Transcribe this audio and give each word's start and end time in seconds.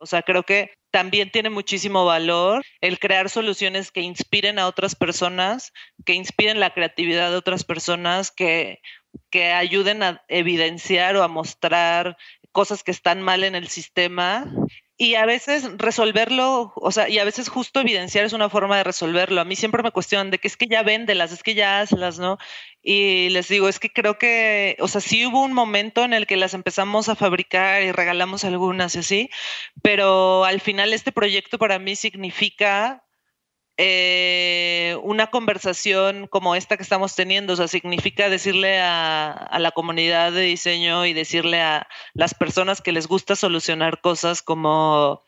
O 0.00 0.06
sea, 0.06 0.22
creo 0.22 0.44
que 0.44 0.72
también 0.90 1.30
tiene 1.30 1.50
muchísimo 1.50 2.06
valor 2.06 2.64
el 2.80 2.98
crear 2.98 3.28
soluciones 3.28 3.92
que 3.92 4.00
inspiren 4.00 4.58
a 4.58 4.66
otras 4.66 4.94
personas, 4.96 5.72
que 6.06 6.14
inspiren 6.14 6.58
la 6.58 6.72
creatividad 6.72 7.30
de 7.30 7.36
otras 7.36 7.64
personas, 7.64 8.30
que, 8.30 8.80
que 9.30 9.52
ayuden 9.52 10.02
a 10.02 10.24
evidenciar 10.28 11.16
o 11.16 11.22
a 11.22 11.28
mostrar 11.28 12.16
cosas 12.50 12.82
que 12.82 12.90
están 12.90 13.20
mal 13.20 13.44
en 13.44 13.54
el 13.54 13.68
sistema 13.68 14.50
y 15.00 15.14
a 15.14 15.24
veces 15.24 15.66
resolverlo, 15.78 16.74
o 16.76 16.92
sea, 16.92 17.08
y 17.08 17.18
a 17.18 17.24
veces 17.24 17.48
justo 17.48 17.80
evidenciar 17.80 18.26
es 18.26 18.34
una 18.34 18.50
forma 18.50 18.76
de 18.76 18.84
resolverlo. 18.84 19.40
A 19.40 19.46
mí 19.46 19.56
siempre 19.56 19.82
me 19.82 19.92
cuestionan 19.92 20.30
de 20.30 20.36
que 20.36 20.46
es 20.46 20.58
que 20.58 20.66
ya 20.66 20.82
véndelas, 20.82 21.32
es 21.32 21.42
que 21.42 21.54
ya 21.54 21.80
hazlas, 21.80 22.18
¿no? 22.18 22.36
Y 22.82 23.30
les 23.30 23.48
digo, 23.48 23.70
es 23.70 23.78
que 23.80 23.90
creo 23.90 24.18
que, 24.18 24.76
o 24.78 24.88
sea, 24.88 25.00
sí 25.00 25.24
hubo 25.24 25.42
un 25.42 25.54
momento 25.54 26.04
en 26.04 26.12
el 26.12 26.26
que 26.26 26.36
las 26.36 26.52
empezamos 26.52 27.08
a 27.08 27.16
fabricar 27.16 27.82
y 27.82 27.92
regalamos 27.92 28.44
algunas 28.44 28.94
y 28.94 28.98
así, 28.98 29.30
pero 29.80 30.44
al 30.44 30.60
final 30.60 30.92
este 30.92 31.12
proyecto 31.12 31.56
para 31.56 31.78
mí 31.78 31.96
significa 31.96 33.02
eh, 33.82 34.98
una 35.04 35.28
conversación 35.28 36.26
como 36.26 36.54
esta 36.54 36.76
que 36.76 36.82
estamos 36.82 37.14
teniendo, 37.14 37.54
o 37.54 37.56
sea, 37.56 37.66
significa 37.66 38.28
decirle 38.28 38.78
a, 38.78 39.56
la 39.58 39.70
comunidad 39.70 40.32
de 40.32 40.42
diseño 40.42 41.06
y 41.06 41.14
decirle 41.14 41.62
a 41.62 41.88
las 42.12 42.34
personas 42.34 42.82
que 42.82 42.92
les 42.92 43.06
gusta 43.06 43.36
solucionar 43.36 44.02
cosas 44.02 44.42
como 44.42 45.22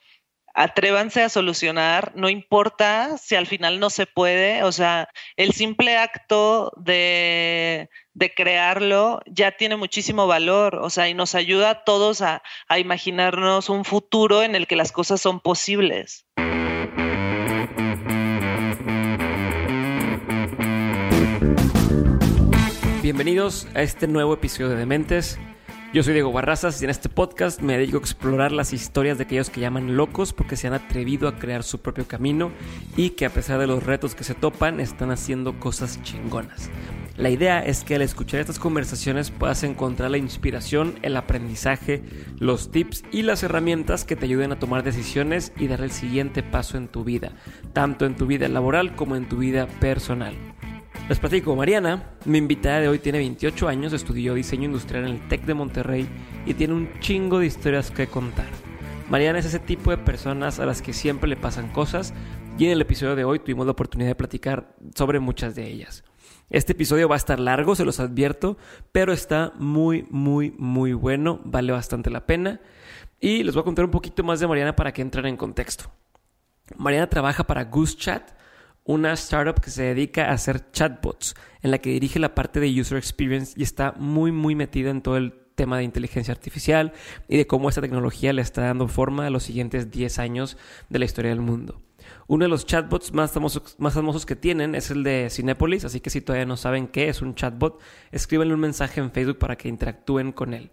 atrévanse 0.52 1.22
a 1.22 1.30
solucionar, 1.30 2.12
no 2.14 2.28
importa 2.28 3.16
si 3.16 3.36
al 3.36 3.46
final 3.46 3.80
no 3.80 3.88
se 3.88 4.04
puede, 4.04 4.64
o 4.64 4.72
sea, 4.72 5.08
el 5.36 5.54
simple 5.54 5.96
acto 5.96 6.74
de, 6.76 7.88
crearlo 8.36 9.22
ya 9.24 9.52
tiene 9.52 9.76
muchísimo 9.76 10.26
valor, 10.26 10.76
o 10.76 10.90
sea, 10.90 11.08
y 11.08 11.14
nos 11.14 11.34
ayuda 11.34 11.70
a 11.70 11.84
todos 11.84 12.20
a 12.20 12.42
imaginarnos 12.76 13.70
un 13.70 13.86
futuro 13.86 14.42
en 14.42 14.56
el 14.56 14.66
que 14.66 14.76
las 14.76 14.92
cosas 14.92 15.22
son 15.22 15.40
posibles. 15.40 16.26
Bienvenidos 23.12 23.68
a 23.74 23.82
este 23.82 24.08
nuevo 24.08 24.32
episodio 24.32 24.70
de 24.70 24.76
Dementes. 24.76 25.38
Yo 25.92 26.02
soy 26.02 26.14
Diego 26.14 26.32
Barrazas 26.32 26.80
y 26.80 26.86
en 26.86 26.90
este 26.90 27.10
podcast 27.10 27.60
me 27.60 27.76
dedico 27.76 27.98
a 27.98 28.00
explorar 28.00 28.52
las 28.52 28.72
historias 28.72 29.18
de 29.18 29.24
aquellos 29.24 29.50
que 29.50 29.60
llaman 29.60 29.98
locos 29.98 30.32
porque 30.32 30.56
se 30.56 30.66
han 30.66 30.72
atrevido 30.72 31.28
a 31.28 31.36
crear 31.36 31.62
su 31.62 31.82
propio 31.82 32.08
camino 32.08 32.50
y 32.96 33.10
que 33.10 33.26
a 33.26 33.30
pesar 33.30 33.60
de 33.60 33.66
los 33.66 33.82
retos 33.82 34.14
que 34.14 34.24
se 34.24 34.32
topan 34.32 34.80
están 34.80 35.10
haciendo 35.10 35.60
cosas 35.60 36.02
chingonas. 36.02 36.70
La 37.18 37.28
idea 37.28 37.60
es 37.60 37.84
que 37.84 37.96
al 37.96 38.00
escuchar 38.00 38.40
estas 38.40 38.58
conversaciones 38.58 39.30
puedas 39.30 39.62
encontrar 39.62 40.10
la 40.10 40.16
inspiración, 40.16 40.98
el 41.02 41.14
aprendizaje, 41.18 42.02
los 42.38 42.70
tips 42.70 43.04
y 43.12 43.24
las 43.24 43.42
herramientas 43.42 44.06
que 44.06 44.16
te 44.16 44.24
ayuden 44.24 44.52
a 44.52 44.58
tomar 44.58 44.84
decisiones 44.84 45.52
y 45.58 45.66
dar 45.66 45.82
el 45.82 45.90
siguiente 45.90 46.42
paso 46.42 46.78
en 46.78 46.88
tu 46.88 47.04
vida, 47.04 47.32
tanto 47.74 48.06
en 48.06 48.16
tu 48.16 48.24
vida 48.24 48.48
laboral 48.48 48.96
como 48.96 49.16
en 49.16 49.28
tu 49.28 49.36
vida 49.36 49.66
personal. 49.66 50.34
Les 51.08 51.18
platico, 51.18 51.56
Mariana, 51.56 52.14
mi 52.24 52.38
invitada 52.38 52.80
de 52.80 52.88
hoy 52.88 52.98
tiene 52.98 53.18
28 53.18 53.68
años, 53.68 53.92
estudió 53.92 54.34
diseño 54.34 54.66
industrial 54.66 55.04
en 55.04 55.14
el 55.16 55.28
TEC 55.28 55.44
de 55.44 55.54
Monterrey 55.54 56.08
y 56.46 56.54
tiene 56.54 56.74
un 56.74 56.88
chingo 57.00 57.40
de 57.40 57.46
historias 57.46 57.90
que 57.90 58.06
contar. 58.06 58.46
Mariana 59.10 59.40
es 59.40 59.46
ese 59.46 59.58
tipo 59.58 59.90
de 59.90 59.98
personas 59.98 60.60
a 60.60 60.64
las 60.64 60.80
que 60.80 60.92
siempre 60.92 61.28
le 61.28 61.36
pasan 61.36 61.70
cosas 61.72 62.14
y 62.56 62.66
en 62.66 62.70
el 62.70 62.80
episodio 62.80 63.16
de 63.16 63.24
hoy 63.24 63.40
tuvimos 63.40 63.66
la 63.66 63.72
oportunidad 63.72 64.10
de 64.10 64.14
platicar 64.14 64.76
sobre 64.94 65.18
muchas 65.18 65.54
de 65.54 65.66
ellas. 65.66 66.04
Este 66.48 66.72
episodio 66.72 67.08
va 67.08 67.16
a 67.16 67.18
estar 67.18 67.40
largo, 67.40 67.74
se 67.74 67.84
los 67.84 67.98
advierto, 67.98 68.56
pero 68.92 69.12
está 69.12 69.52
muy, 69.56 70.06
muy, 70.08 70.54
muy 70.56 70.92
bueno, 70.92 71.40
vale 71.44 71.72
bastante 71.72 72.10
la 72.10 72.26
pena. 72.26 72.60
Y 73.20 73.42
les 73.42 73.54
voy 73.54 73.62
a 73.62 73.64
contar 73.64 73.84
un 73.84 73.90
poquito 73.90 74.22
más 74.22 74.38
de 74.38 74.46
Mariana 74.46 74.76
para 74.76 74.92
que 74.92 75.02
entren 75.02 75.26
en 75.26 75.36
contexto. 75.36 75.90
Mariana 76.76 77.08
trabaja 77.08 77.44
para 77.44 77.64
Goose 77.64 77.96
Chat, 77.96 78.30
una 78.84 79.12
startup 79.12 79.60
que 79.60 79.70
se 79.70 79.82
dedica 79.82 80.26
a 80.26 80.32
hacer 80.32 80.70
chatbots, 80.72 81.34
en 81.62 81.70
la 81.70 81.78
que 81.78 81.90
dirige 81.90 82.18
la 82.18 82.34
parte 82.34 82.60
de 82.60 82.80
user 82.80 82.98
experience 82.98 83.54
y 83.56 83.62
está 83.62 83.92
muy, 83.92 84.32
muy 84.32 84.54
metida 84.54 84.90
en 84.90 85.02
todo 85.02 85.16
el 85.16 85.34
tema 85.54 85.78
de 85.78 85.84
inteligencia 85.84 86.32
artificial 86.32 86.92
y 87.28 87.36
de 87.36 87.46
cómo 87.46 87.68
esta 87.68 87.80
tecnología 87.80 88.32
le 88.32 88.42
está 88.42 88.62
dando 88.62 88.88
forma 88.88 89.26
a 89.26 89.30
los 89.30 89.44
siguientes 89.44 89.90
10 89.90 90.18
años 90.18 90.56
de 90.88 90.98
la 90.98 91.04
historia 91.04 91.30
del 91.30 91.40
mundo. 91.40 91.80
Uno 92.26 92.44
de 92.44 92.48
los 92.48 92.66
chatbots 92.66 93.12
más 93.12 93.30
famosos, 93.30 93.76
más 93.78 93.94
famosos 93.94 94.26
que 94.26 94.34
tienen 94.34 94.74
es 94.74 94.90
el 94.90 95.04
de 95.04 95.28
Cinepolis, 95.30 95.84
así 95.84 96.00
que 96.00 96.10
si 96.10 96.20
todavía 96.20 96.46
no 96.46 96.56
saben 96.56 96.88
qué 96.88 97.08
es 97.08 97.22
un 97.22 97.34
chatbot, 97.34 97.80
escríbanle 98.10 98.54
un 98.54 98.60
mensaje 98.60 99.00
en 99.00 99.12
Facebook 99.12 99.38
para 99.38 99.56
que 99.56 99.68
interactúen 99.68 100.32
con 100.32 100.54
él. 100.54 100.70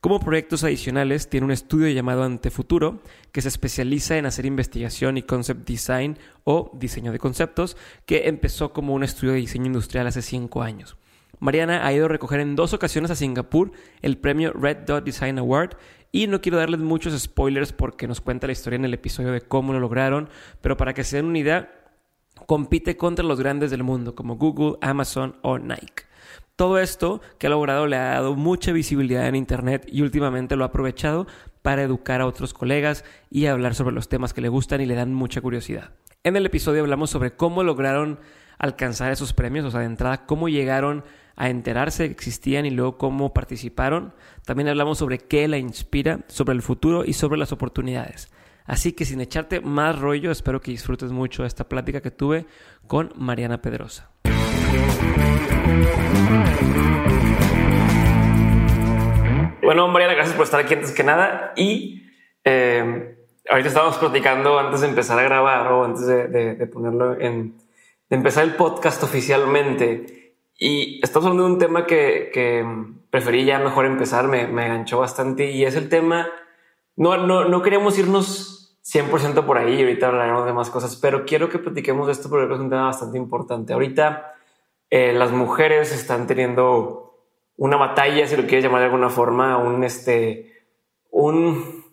Como 0.00 0.20
proyectos 0.20 0.62
adicionales, 0.62 1.28
tiene 1.28 1.46
un 1.46 1.52
estudio 1.52 1.88
llamado 1.88 2.22
Antefuturo, 2.22 3.00
que 3.32 3.40
se 3.42 3.48
especializa 3.48 4.18
en 4.18 4.26
hacer 4.26 4.46
investigación 4.46 5.16
y 5.16 5.22
concept 5.22 5.66
design 5.66 6.18
o 6.44 6.70
diseño 6.74 7.12
de 7.12 7.18
conceptos, 7.18 7.76
que 8.04 8.28
empezó 8.28 8.72
como 8.72 8.94
un 8.94 9.02
estudio 9.02 9.32
de 9.32 9.40
diseño 9.40 9.66
industrial 9.66 10.06
hace 10.06 10.22
cinco 10.22 10.62
años. 10.62 10.96
Mariana 11.38 11.86
ha 11.86 11.92
ido 11.92 12.06
a 12.06 12.08
recoger 12.08 12.40
en 12.40 12.56
dos 12.56 12.72
ocasiones 12.72 13.10
a 13.10 13.16
Singapur 13.16 13.72
el 14.00 14.18
premio 14.18 14.52
Red 14.52 14.78
Dot 14.86 15.04
Design 15.04 15.38
Award 15.38 15.76
y 16.12 16.28
no 16.28 16.40
quiero 16.40 16.58
darles 16.58 16.80
muchos 16.80 17.18
spoilers 17.20 17.72
porque 17.72 18.08
nos 18.08 18.20
cuenta 18.20 18.46
la 18.46 18.52
historia 18.52 18.76
en 18.76 18.84
el 18.84 18.94
episodio 18.94 19.32
de 19.32 19.42
cómo 19.42 19.72
lo 19.72 19.80
lograron, 19.80 20.28
pero 20.60 20.76
para 20.76 20.94
que 20.94 21.04
se 21.04 21.16
den 21.16 21.26
una 21.26 21.38
idea, 21.38 21.70
compite 22.46 22.96
contra 22.96 23.24
los 23.24 23.38
grandes 23.38 23.70
del 23.70 23.82
mundo 23.82 24.14
como 24.14 24.36
Google, 24.36 24.78
Amazon 24.80 25.36
o 25.42 25.58
Nike. 25.58 26.04
Todo 26.56 26.78
esto 26.78 27.20
que 27.38 27.48
ha 27.48 27.50
logrado 27.50 27.86
le 27.86 27.96
ha 27.96 28.14
dado 28.14 28.34
mucha 28.34 28.72
visibilidad 28.72 29.28
en 29.28 29.36
Internet 29.36 29.86
y 29.92 30.00
últimamente 30.00 30.56
lo 30.56 30.64
ha 30.64 30.68
aprovechado 30.68 31.26
para 31.60 31.82
educar 31.82 32.22
a 32.22 32.26
otros 32.26 32.54
colegas 32.54 33.04
y 33.30 33.44
hablar 33.44 33.74
sobre 33.74 33.94
los 33.94 34.08
temas 34.08 34.32
que 34.32 34.40
le 34.40 34.48
gustan 34.48 34.80
y 34.80 34.86
le 34.86 34.94
dan 34.94 35.12
mucha 35.12 35.42
curiosidad. 35.42 35.90
En 36.24 36.34
el 36.34 36.46
episodio 36.46 36.80
hablamos 36.80 37.10
sobre 37.10 37.32
cómo 37.32 37.62
lograron 37.62 38.18
alcanzar 38.58 39.12
esos 39.12 39.34
premios, 39.34 39.66
o 39.66 39.70
sea, 39.70 39.80
de 39.80 39.86
entrada, 39.86 40.24
cómo 40.24 40.48
llegaron 40.48 41.04
a 41.36 41.50
enterarse 41.50 42.06
que 42.06 42.12
existían 42.12 42.64
y 42.64 42.70
luego 42.70 42.96
cómo 42.96 43.34
participaron. 43.34 44.14
También 44.46 44.68
hablamos 44.68 44.96
sobre 44.96 45.18
qué 45.18 45.48
la 45.48 45.58
inspira, 45.58 46.20
sobre 46.26 46.54
el 46.54 46.62
futuro 46.62 47.04
y 47.04 47.12
sobre 47.12 47.38
las 47.38 47.52
oportunidades. 47.52 48.30
Así 48.64 48.94
que 48.94 49.04
sin 49.04 49.20
echarte 49.20 49.60
más 49.60 49.98
rollo, 49.98 50.30
espero 50.30 50.62
que 50.62 50.70
disfrutes 50.70 51.12
mucho 51.12 51.44
esta 51.44 51.68
plática 51.68 52.00
que 52.00 52.10
tuve 52.10 52.46
con 52.86 53.12
Mariana 53.14 53.60
Pedrosa. 53.60 54.10
Bueno, 59.76 59.92
Mariana, 59.92 60.14
gracias 60.14 60.34
por 60.34 60.46
estar 60.46 60.58
aquí 60.58 60.72
antes 60.72 60.90
que 60.90 61.04
nada. 61.04 61.52
Y 61.54 62.02
eh, 62.44 63.14
ahorita 63.46 63.68
estábamos 63.68 63.98
platicando 63.98 64.58
antes 64.58 64.80
de 64.80 64.88
empezar 64.88 65.18
a 65.18 65.22
grabar 65.22 65.70
o 65.70 65.84
antes 65.84 66.06
de, 66.06 66.66
ponerlo 66.72 67.20
en, 67.20 67.58
de 68.08 68.16
empezar 68.16 68.44
el 68.44 68.54
podcast 68.54 69.02
oficialmente. 69.02 70.32
Y 70.56 70.98
estamos 71.04 71.26
hablando 71.26 71.46
de 71.46 71.52
un 71.52 71.58
tema 71.58 71.84
que, 71.84 72.64
preferí 73.10 73.44
ya 73.44 73.58
mejor 73.58 73.84
empezar, 73.84 74.28
me, 74.28 74.46
me 74.46 74.64
enganchó 74.64 75.00
bastante 75.00 75.50
y 75.50 75.66
es 75.66 75.76
el 75.76 75.90
tema. 75.90 76.26
No, 76.96 77.18
no, 77.18 77.44
no 77.44 77.60
queríamos 77.60 77.98
irnos 77.98 78.80
100% 78.82 79.44
por 79.44 79.58
ahí 79.58 79.74
y 79.74 79.82
ahorita 79.82 80.08
hablaremos 80.08 80.46
de 80.46 80.54
más 80.54 80.70
cosas, 80.70 80.96
pero 80.96 81.26
quiero 81.26 81.50
que 81.50 81.58
platiquemos 81.58 82.06
de 82.06 82.14
esto 82.14 82.30
porque 82.30 82.50
es 82.50 82.58
un 82.58 82.70
tema 82.70 82.84
bastante 82.84 83.18
importante. 83.18 83.74
Ahorita 83.74 84.36
eh, 84.88 85.12
las 85.12 85.32
mujeres 85.32 85.92
están 85.92 86.26
teniendo 86.26 87.05
una 87.56 87.76
batalla, 87.76 88.26
si 88.26 88.36
lo 88.36 88.42
quieres 88.42 88.64
llamar 88.64 88.80
de 88.80 88.86
alguna 88.86 89.10
forma, 89.10 89.56
un, 89.58 89.84
este, 89.84 90.64
un, 91.10 91.84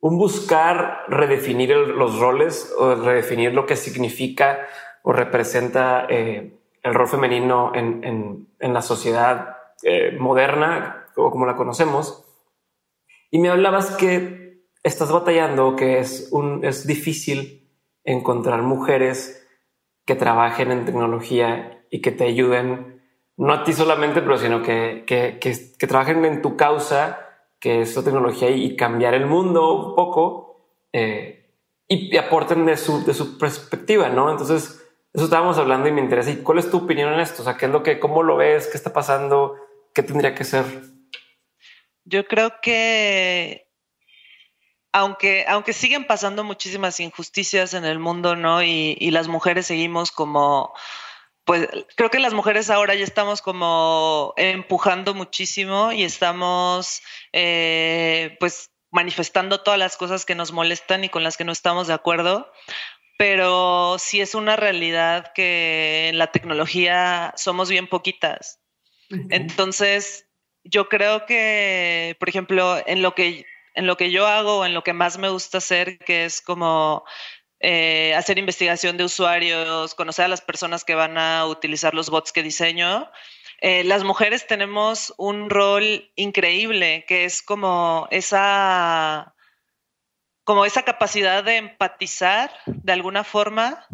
un 0.00 0.18
buscar 0.18 1.04
redefinir 1.08 1.76
los 1.76 2.18
roles 2.18 2.74
o 2.78 2.94
redefinir 2.94 3.54
lo 3.54 3.66
que 3.66 3.76
significa 3.76 4.66
o 5.02 5.12
representa 5.12 6.06
eh, 6.08 6.58
el 6.82 6.94
rol 6.94 7.08
femenino 7.08 7.72
en, 7.74 8.04
en, 8.04 8.48
en 8.58 8.74
la 8.74 8.82
sociedad 8.82 9.56
eh, 9.82 10.16
moderna 10.18 11.06
o 11.16 11.30
como 11.30 11.46
la 11.46 11.56
conocemos. 11.56 12.24
Y 13.30 13.38
me 13.38 13.50
hablabas 13.50 13.96
que 13.96 14.62
estás 14.82 15.10
batallando, 15.10 15.76
que 15.76 15.98
es, 15.98 16.28
un, 16.32 16.64
es 16.64 16.86
difícil 16.86 17.70
encontrar 18.04 18.62
mujeres 18.62 19.46
que 20.04 20.14
trabajen 20.14 20.70
en 20.70 20.84
tecnología 20.84 21.84
y 21.90 22.00
que 22.00 22.12
te 22.12 22.24
ayuden 22.24 22.93
no 23.36 23.52
a 23.52 23.64
ti 23.64 23.72
solamente, 23.72 24.22
pero 24.22 24.38
sino 24.38 24.62
que, 24.62 25.04
que, 25.06 25.38
que, 25.40 25.86
trabajen 25.86 26.24
en 26.24 26.42
tu 26.42 26.56
causa, 26.56 27.28
que 27.58 27.80
es 27.80 27.96
la 27.96 28.04
tecnología, 28.04 28.50
y 28.50 28.76
cambiar 28.76 29.14
el 29.14 29.26
mundo 29.26 29.72
un 29.74 29.94
poco 29.94 30.70
eh, 30.92 31.50
y, 31.88 32.16
aporten 32.16 32.66
de 32.66 32.76
su, 32.76 33.04
de 33.04 33.14
su 33.14 33.38
perspectiva, 33.38 34.08
¿no? 34.08 34.30
Entonces, 34.30 34.82
eso 35.12 35.24
estábamos 35.24 35.58
hablando 35.58 35.88
y 35.88 35.92
me 35.92 36.00
interesa. 36.00 36.30
¿Y 36.30 36.36
cuál 36.36 36.58
es 36.58 36.70
tu 36.70 36.78
opinión 36.78 37.12
en 37.12 37.20
esto? 37.20 37.42
O 37.42 37.44
sea, 37.44 37.56
¿qué 37.56 37.66
es 37.66 37.72
lo 37.72 37.82
que, 37.82 37.98
cómo 37.98 38.22
lo 38.22 38.36
ves? 38.36 38.68
¿Qué 38.68 38.76
está 38.76 38.92
pasando? 38.92 39.56
¿Qué 39.92 40.02
tendría 40.02 40.34
que 40.34 40.44
ser? 40.44 40.64
Yo 42.04 42.26
creo 42.26 42.60
que 42.60 43.68
aunque, 44.92 45.44
aunque 45.48 45.72
siguen 45.72 46.06
pasando 46.06 46.44
muchísimas 46.44 47.00
injusticias 47.00 47.74
en 47.74 47.84
el 47.84 47.98
mundo, 47.98 48.36
¿no? 48.36 48.62
Y, 48.62 48.96
y 49.00 49.10
las 49.10 49.26
mujeres 49.26 49.66
seguimos 49.66 50.12
como 50.12 50.72
pues 51.44 51.68
creo 51.96 52.10
que 52.10 52.20
las 52.20 52.32
mujeres 52.32 52.70
ahora 52.70 52.94
ya 52.94 53.04
estamos 53.04 53.42
como 53.42 54.32
empujando 54.36 55.14
muchísimo 55.14 55.92
y 55.92 56.02
estamos 56.02 57.02
eh, 57.32 58.36
pues 58.40 58.70
manifestando 58.90 59.60
todas 59.60 59.78
las 59.78 59.96
cosas 59.96 60.24
que 60.24 60.34
nos 60.34 60.52
molestan 60.52 61.04
y 61.04 61.08
con 61.08 61.24
las 61.24 61.36
que 61.36 61.44
no 61.44 61.52
estamos 61.52 61.88
de 61.88 61.94
acuerdo, 61.94 62.50
pero 63.18 63.96
sí 63.98 64.20
es 64.20 64.34
una 64.34 64.56
realidad 64.56 65.32
que 65.34 66.08
en 66.08 66.18
la 66.18 66.28
tecnología 66.28 67.34
somos 67.36 67.68
bien 67.68 67.88
poquitas. 67.88 68.60
Entonces, 69.30 70.26
yo 70.64 70.88
creo 70.88 71.26
que, 71.26 72.16
por 72.18 72.28
ejemplo, 72.28 72.82
en 72.86 73.02
lo 73.02 73.14
que, 73.14 73.46
en 73.74 73.86
lo 73.86 73.96
que 73.96 74.10
yo 74.10 74.26
hago, 74.26 74.64
en 74.64 74.74
lo 74.74 74.82
que 74.82 74.92
más 74.92 75.18
me 75.18 75.28
gusta 75.28 75.58
hacer, 75.58 75.98
que 75.98 76.24
es 76.24 76.40
como 76.40 77.04
eh, 77.66 78.14
hacer 78.14 78.38
investigación 78.38 78.98
de 78.98 79.04
usuarios, 79.04 79.94
conocer 79.94 80.26
a 80.26 80.28
las 80.28 80.42
personas 80.42 80.84
que 80.84 80.94
van 80.94 81.16
a 81.16 81.46
utilizar 81.46 81.94
los 81.94 82.10
bots 82.10 82.30
que 82.30 82.42
diseño, 82.42 83.10
eh, 83.62 83.84
las 83.84 84.04
mujeres 84.04 84.46
tenemos 84.46 85.14
un 85.16 85.48
rol 85.48 86.12
increíble, 86.14 87.06
que 87.08 87.24
es 87.24 87.40
como 87.40 88.06
esa, 88.10 89.34
como 90.44 90.66
esa 90.66 90.82
capacidad 90.82 91.42
de 91.42 91.56
empatizar 91.56 92.50
de 92.66 92.92
alguna 92.92 93.24
forma 93.24 93.86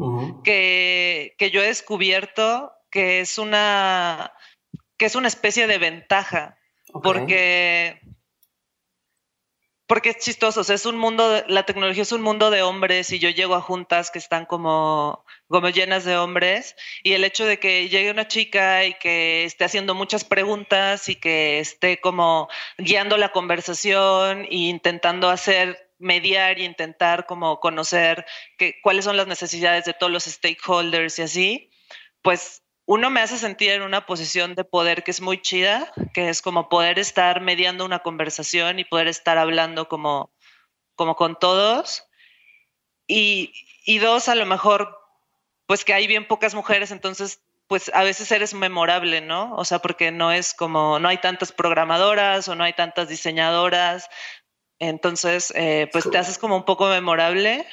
que, 0.42 1.36
que, 1.38 1.52
yo 1.52 1.62
he 1.62 1.66
descubierto 1.66 2.72
que 2.90 3.20
es 3.20 3.38
una, 3.38 4.32
que 4.96 5.06
es 5.06 5.14
una 5.14 5.28
especie 5.28 5.68
de 5.68 5.78
ventaja, 5.78 6.58
porque 7.04 8.00
porque 9.90 10.10
es 10.10 10.18
chistoso, 10.18 10.60
es 10.72 10.86
un 10.86 10.96
mundo, 10.96 11.42
la 11.48 11.64
tecnología 11.64 12.04
es 12.04 12.12
un 12.12 12.22
mundo 12.22 12.52
de 12.52 12.62
hombres 12.62 13.10
y 13.10 13.18
yo 13.18 13.28
llego 13.28 13.56
a 13.56 13.60
juntas 13.60 14.12
que 14.12 14.20
están 14.20 14.46
como, 14.46 15.24
llenas 15.74 16.04
de 16.04 16.16
hombres 16.16 16.76
y 17.02 17.14
el 17.14 17.24
hecho 17.24 17.44
de 17.44 17.58
que 17.58 17.88
llegue 17.88 18.12
una 18.12 18.28
chica 18.28 18.84
y 18.84 18.94
que 18.94 19.42
esté 19.42 19.64
haciendo 19.64 19.96
muchas 19.96 20.22
preguntas 20.22 21.08
y 21.08 21.16
que 21.16 21.58
esté 21.58 22.00
como 22.00 22.48
guiando 22.78 23.16
la 23.16 23.32
conversación 23.32 24.44
e 24.44 24.58
intentando 24.68 25.28
hacer 25.28 25.90
mediar 25.98 26.60
y 26.60 26.66
intentar 26.66 27.26
como 27.26 27.58
conocer 27.58 28.24
cuáles 28.84 29.04
son 29.04 29.16
las 29.16 29.26
necesidades 29.26 29.86
de 29.86 29.94
todos 29.94 30.12
los 30.12 30.22
stakeholders 30.22 31.18
y 31.18 31.22
así, 31.22 31.70
pues 32.22 32.59
uno 32.90 33.08
me 33.08 33.20
hace 33.20 33.38
sentir 33.38 33.70
en 33.70 33.82
una 33.82 34.04
posición 34.04 34.56
de 34.56 34.64
poder 34.64 35.04
que 35.04 35.12
es 35.12 35.20
muy 35.20 35.40
chida, 35.40 35.92
que 36.12 36.28
es 36.28 36.42
como 36.42 36.68
poder 36.68 36.98
estar 36.98 37.40
mediando 37.40 37.84
una 37.84 38.00
conversación 38.00 38.80
y 38.80 38.84
poder 38.84 39.06
estar 39.06 39.38
hablando 39.38 39.88
como, 39.88 40.32
como 40.96 41.14
con 41.14 41.38
todos. 41.38 42.02
Y, 43.06 43.52
y 43.84 43.98
dos, 43.98 44.28
a 44.28 44.34
lo 44.34 44.44
mejor, 44.44 44.98
pues 45.66 45.84
que 45.84 45.94
hay 45.94 46.08
bien 46.08 46.26
pocas 46.26 46.56
mujeres, 46.56 46.90
entonces 46.90 47.44
pues 47.68 47.92
a 47.94 48.02
veces 48.02 48.32
eres 48.32 48.54
memorable, 48.54 49.20
¿no? 49.20 49.54
O 49.54 49.64
sea, 49.64 49.78
porque 49.78 50.10
no 50.10 50.32
es 50.32 50.52
como, 50.52 50.98
no 50.98 51.08
hay 51.08 51.18
tantas 51.18 51.52
programadoras 51.52 52.48
o 52.48 52.56
no 52.56 52.64
hay 52.64 52.72
tantas 52.72 53.08
diseñadoras, 53.08 54.10
entonces, 54.80 55.52
eh, 55.54 55.88
pues 55.92 56.10
te 56.10 56.18
haces 56.18 56.38
como 56.38 56.56
un 56.56 56.64
poco 56.64 56.88
memorable, 56.88 57.64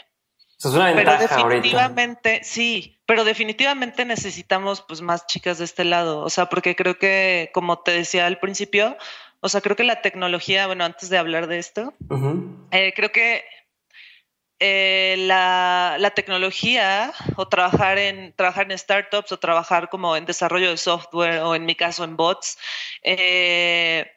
eso 0.60 0.70
es 0.70 0.76
una 0.76 0.94
ventaja 0.94 1.26
pero 1.28 1.50
definitivamente, 1.50 2.44
sí, 2.44 2.97
pero 3.08 3.24
definitivamente 3.24 4.04
necesitamos 4.06 4.82
pues 4.82 5.02
más 5.02 5.26
chicas 5.28 5.58
de 5.58 5.66
este 5.66 5.86
lado, 5.86 6.20
o 6.20 6.30
sea, 6.30 6.48
porque 6.48 6.76
creo 6.76 7.00
que, 7.00 7.50
como 7.54 7.80
te 7.80 7.92
decía 7.92 8.28
al 8.28 8.38
principio, 8.38 8.98
o 9.40 9.48
sea, 9.50 9.62
creo 9.62 9.78
que 9.78 9.86
la 9.86 10.02
tecnología, 10.02 10.68
bueno, 10.68 10.84
antes 10.84 11.10
de 11.10 11.18
hablar 11.18 11.48
de 11.48 11.58
esto, 11.58 11.94
eh, 12.72 12.94
creo 12.94 13.12
que 13.14 13.46
eh, 14.60 15.16
la, 15.20 15.96
la, 16.00 16.10
tecnología 16.12 17.14
o 17.38 17.48
trabajar 17.48 17.98
en, 17.98 18.34
trabajar 18.34 18.70
en 18.70 18.78
startups 18.78 19.32
o 19.32 19.40
trabajar 19.40 19.88
como 19.88 20.18
en 20.18 20.26
desarrollo 20.26 20.72
de 20.72 20.78
software 20.78 21.40
o 21.42 21.56
en 21.56 21.66
mi 21.66 21.76
caso 21.76 22.04
en 22.04 22.18
bots, 22.18 22.58
eh, 23.04 24.17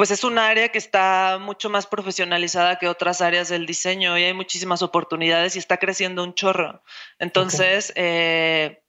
pues 0.00 0.10
es 0.12 0.24
un 0.24 0.38
área 0.38 0.70
que 0.70 0.78
está 0.78 1.36
mucho 1.38 1.68
más 1.68 1.86
profesionalizada 1.86 2.78
que 2.78 2.88
otras 2.88 3.20
áreas 3.20 3.50
del 3.50 3.66
diseño 3.66 4.16
y 4.16 4.24
hay 4.24 4.32
muchísimas 4.32 4.80
oportunidades 4.80 5.56
y 5.56 5.58
está 5.58 5.76
creciendo 5.76 6.24
un 6.24 6.32
chorro. 6.32 6.82
Entonces, 7.18 7.92
eh, 7.96 8.82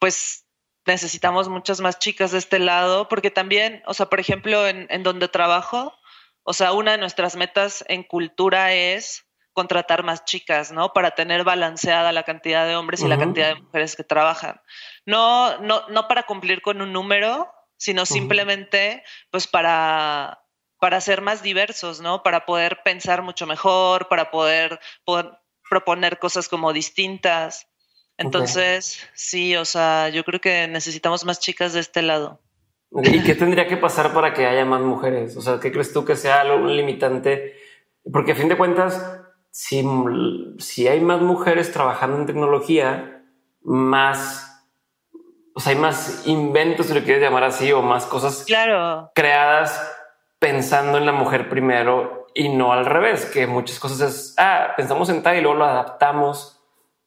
pues 0.00 0.44
necesitamos 0.84 1.48
muchas 1.48 1.80
más 1.80 2.00
chicas 2.00 2.32
de 2.32 2.38
este 2.38 2.58
lado, 2.58 3.06
porque 3.06 3.30
también, 3.30 3.84
o 3.86 3.94
sea, 3.94 4.06
por 4.06 4.18
ejemplo, 4.18 4.66
en, 4.66 5.02
donde 5.04 5.28
trabajo, 5.28 5.94
o 6.42 6.52
sea, 6.52 6.72
una 6.72 6.90
de 6.90 6.98
nuestras 6.98 7.36
metas 7.36 7.84
en 7.86 8.02
cultura 8.02 8.72
es 8.72 9.24
contratar 9.52 10.02
más 10.02 10.24
chicas, 10.24 10.72
¿no? 10.72 10.92
Para 10.92 11.12
tener 11.12 11.44
balanceada 11.44 12.10
la 12.10 12.24
cantidad 12.24 12.66
de 12.66 12.74
hombres 12.74 13.00
y 13.02 13.06
la 13.06 13.16
cantidad 13.16 13.54
de 13.54 13.60
mujeres 13.60 13.94
que 13.94 14.02
trabajan. 14.02 14.60
No, 15.06 15.58
no, 15.58 15.86
no 15.86 16.08
para 16.08 16.24
cumplir 16.24 16.62
con 16.62 16.82
un 16.82 16.92
número, 16.92 17.48
sino 17.82 18.06
simplemente 18.06 19.02
pues 19.32 19.48
para, 19.48 20.44
para 20.78 21.00
ser 21.00 21.20
más 21.20 21.42
diversos, 21.42 22.00
¿no? 22.00 22.22
Para 22.22 22.46
poder 22.46 22.78
pensar 22.84 23.22
mucho 23.22 23.44
mejor, 23.44 24.06
para 24.06 24.30
poder, 24.30 24.78
proponer 25.68 26.20
cosas 26.20 26.48
como 26.48 26.72
distintas. 26.72 27.66
Entonces, 28.16 29.04
sí, 29.14 29.56
o 29.56 29.64
sea, 29.64 30.10
yo 30.10 30.22
creo 30.22 30.40
que 30.40 30.68
necesitamos 30.68 31.24
más 31.24 31.40
chicas 31.40 31.72
de 31.72 31.80
este 31.80 32.02
lado. 32.02 32.40
¿Y 33.02 33.24
qué 33.24 33.34
tendría 33.34 33.66
que 33.66 33.78
pasar 33.78 34.12
para 34.12 34.32
que 34.32 34.46
haya 34.46 34.64
más 34.64 34.82
mujeres? 34.82 35.36
O 35.36 35.40
sea, 35.40 35.58
¿qué 35.58 35.72
crees 35.72 35.92
tú 35.92 36.04
que 36.04 36.14
sea 36.14 36.42
algo 36.42 36.68
limitante? 36.68 37.56
Porque 38.12 38.30
a 38.30 38.36
fin 38.36 38.48
de 38.48 38.56
cuentas, 38.56 39.20
si, 39.50 39.84
si 40.58 40.86
hay 40.86 41.00
más 41.00 41.20
mujeres 41.20 41.72
trabajando 41.72 42.18
en 42.18 42.26
tecnología, 42.26 43.24
más 43.62 44.51
o 45.54 45.60
sea, 45.60 45.72
hay 45.72 45.78
más 45.78 46.26
inventos, 46.26 46.86
si 46.86 46.94
lo 46.94 47.02
quieres 47.02 47.22
llamar 47.22 47.44
así, 47.44 47.72
o 47.72 47.82
más 47.82 48.06
cosas 48.06 48.46
creadas 49.14 49.98
pensando 50.38 50.98
en 50.98 51.06
la 51.06 51.12
mujer 51.12 51.48
primero 51.48 52.26
y 52.34 52.48
no 52.48 52.72
al 52.72 52.86
revés, 52.86 53.26
que 53.26 53.46
muchas 53.46 53.78
cosas 53.78 54.00
es, 54.00 54.34
ah, 54.38 54.72
pensamos 54.76 55.08
en 55.08 55.22
tal 55.22 55.36
y 55.36 55.40
luego 55.40 55.58
lo 55.58 55.64
adaptamos 55.64 56.58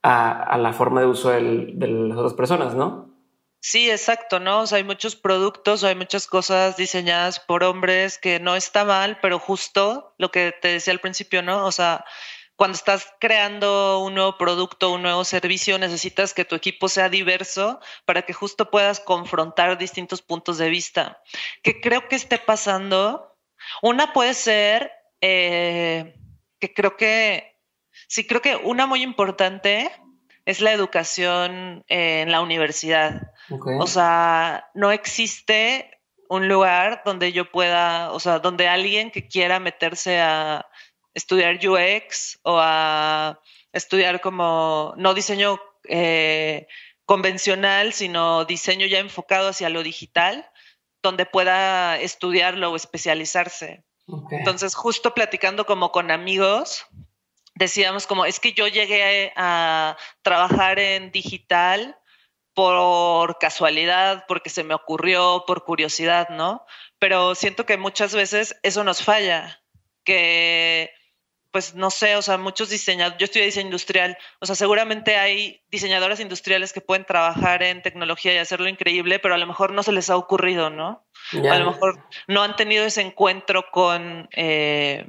a, 0.04 0.58
la 0.58 0.72
forma 0.72 1.02
de 1.02 1.08
uso 1.08 1.32
de 1.32 1.42
las 1.42 2.18
otras 2.18 2.36
personas, 2.36 2.76
¿no? 2.76 3.16
Sí, 3.60 3.90
exacto, 3.90 4.40
¿no? 4.40 4.62
O 4.62 4.68
sea, 4.68 4.78
hay 4.78 4.84
muchos 4.84 5.16
productos 5.16 5.82
o 5.82 5.88
hay 5.88 5.96
muchas 5.96 6.28
cosas 6.28 6.78
diseñadas 6.78 7.40
por 7.40 7.64
hombres 7.64 8.20
que 8.20 8.40
no 8.40 8.56
está 8.56 8.86
mal, 8.86 9.18
pero 9.24 9.40
justo 9.40 10.14
lo 10.20 10.30
que 10.30 10.54
te 10.62 10.68
decía 10.68 10.94
al 10.94 11.00
principio, 11.00 11.42
¿no? 11.42 11.66
O 11.66 11.72
sea, 11.72 12.06
cuando 12.56 12.76
estás 12.76 13.14
creando 13.20 14.00
un 14.00 14.14
nuevo 14.14 14.38
producto, 14.38 14.94
un 14.94 15.02
nuevo 15.02 15.24
servicio, 15.26 15.78
necesitas 15.78 16.34
que 16.34 16.46
tu 16.46 16.56
equipo 16.56 16.88
sea 16.88 17.10
diverso 17.10 17.80
para 18.06 18.22
que 18.22 18.34
justo 18.34 18.72
puedas 18.72 19.00
confrontar 19.00 19.78
distintos 19.78 20.22
puntos 20.22 20.58
de 20.58 20.70
vista. 20.70 21.22
¿Qué 21.64 21.82
creo 21.82 22.08
que 22.08 22.16
esté 22.16 22.38
pasando? 22.38 23.38
Una 23.82 24.14
puede 24.14 24.34
ser 24.34 24.92
eh, 25.20 26.16
que 26.60 26.74
creo 26.74 26.96
que, 26.96 27.60
sí, 28.08 28.26
creo 28.26 28.42
que 28.42 28.56
una 28.56 28.86
muy 28.86 29.02
importante 29.02 29.92
es 30.46 30.62
la 30.62 30.72
educación 30.72 31.84
en 31.88 32.32
la 32.32 32.42
universidad. 32.42 33.32
O 33.50 33.88
sea, 33.88 34.70
no 34.74 34.92
existe 34.92 35.92
un 36.30 36.48
lugar 36.48 37.02
donde 37.06 37.32
yo 37.32 37.52
pueda, 37.52 38.12
o 38.12 38.20
sea, 38.20 38.40
donde 38.40 38.68
alguien 38.68 39.12
que 39.12 39.28
quiera 39.28 39.60
meterse 39.60 40.20
a 40.20 40.66
estudiar 41.16 41.58
UX 41.66 42.40
o 42.44 42.60
a 42.60 43.40
estudiar 43.74 44.22
como 44.22 44.94
no 44.98 45.14
diseño 45.14 45.60
eh, 45.86 46.68
convencional, 47.06 47.94
sino 47.94 48.46
diseño 48.46 48.86
ya 48.86 49.00
enfocado 49.00 49.50
hacia 49.50 49.70
lo 49.70 49.82
digital, 49.82 50.50
donde 51.02 51.26
pueda 51.26 52.00
estudiarlo 52.00 52.72
o 52.72 52.76
especializarse. 52.76 53.84
Entonces, 54.30 54.76
justo 54.76 55.14
platicando 55.16 55.66
como 55.66 55.92
con 55.92 56.12
amigos, 56.12 56.86
decíamos 57.56 58.06
como, 58.06 58.26
es 58.26 58.40
que 58.40 58.54
yo 58.54 58.68
llegué 58.68 59.34
a 59.36 59.98
trabajar 60.22 60.78
en 60.78 61.12
digital 61.12 61.98
por 62.54 63.38
casualidad, 63.40 64.26
porque 64.28 64.50
se 64.50 64.64
me 64.64 64.74
ocurrió, 64.74 65.44
por 65.46 65.66
curiosidad, 65.66 66.30
¿no? 66.30 66.66
Pero 67.00 67.36
siento 67.36 67.66
que 67.66 67.78
muchas 67.78 68.14
veces 68.14 68.56
eso 68.64 68.84
nos 68.84 69.04
falla, 69.04 69.62
que 70.04 70.92
pues 71.56 71.74
no 71.74 71.90
sé, 71.90 72.18
o 72.18 72.22
sea, 72.22 72.38
muchos 72.38 72.70
diseñadores, 72.70 73.18
yo 73.18 73.24
estudié 73.24 73.46
diseño 73.46 73.68
industrial, 73.68 74.18
o 74.42 74.46
sea, 74.46 74.56
seguramente 74.58 75.16
hay 75.16 75.64
diseñadoras 75.72 76.20
industriales 76.20 76.74
que 76.74 76.82
pueden 76.82 77.06
trabajar 77.06 77.64
en 77.64 77.82
tecnología 77.82 78.34
y 78.34 78.38
hacerlo 78.40 78.68
increíble, 78.68 79.20
pero 79.20 79.36
a 79.36 79.38
lo 79.38 79.48
mejor 79.48 79.72
no 79.72 79.82
se 79.82 79.94
les 79.94 80.10
ha 80.10 80.18
ocurrido, 80.18 80.70
¿no? 80.70 81.08
A 81.32 81.58
lo 81.58 81.72
mejor 81.72 82.06
no 82.28 82.44
han 82.44 82.58
tenido 82.58 82.84
ese 82.84 83.04
encuentro 83.04 83.72
con, 83.72 84.28
eh, 84.34 85.08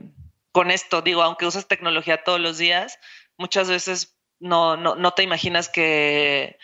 con 0.53 0.71
esto. 0.71 1.03
Digo, 1.03 1.25
aunque 1.25 1.47
usas 1.47 1.67
tecnología 1.67 2.23
todos 2.23 2.39
los 2.39 2.59
días, 2.59 3.01
muchas 3.37 3.69
veces 3.69 4.17
no, 4.39 4.77
no, 4.77 4.95
no 4.95 5.11
te 5.15 5.25
imaginas 5.25 5.69
que 5.69 6.61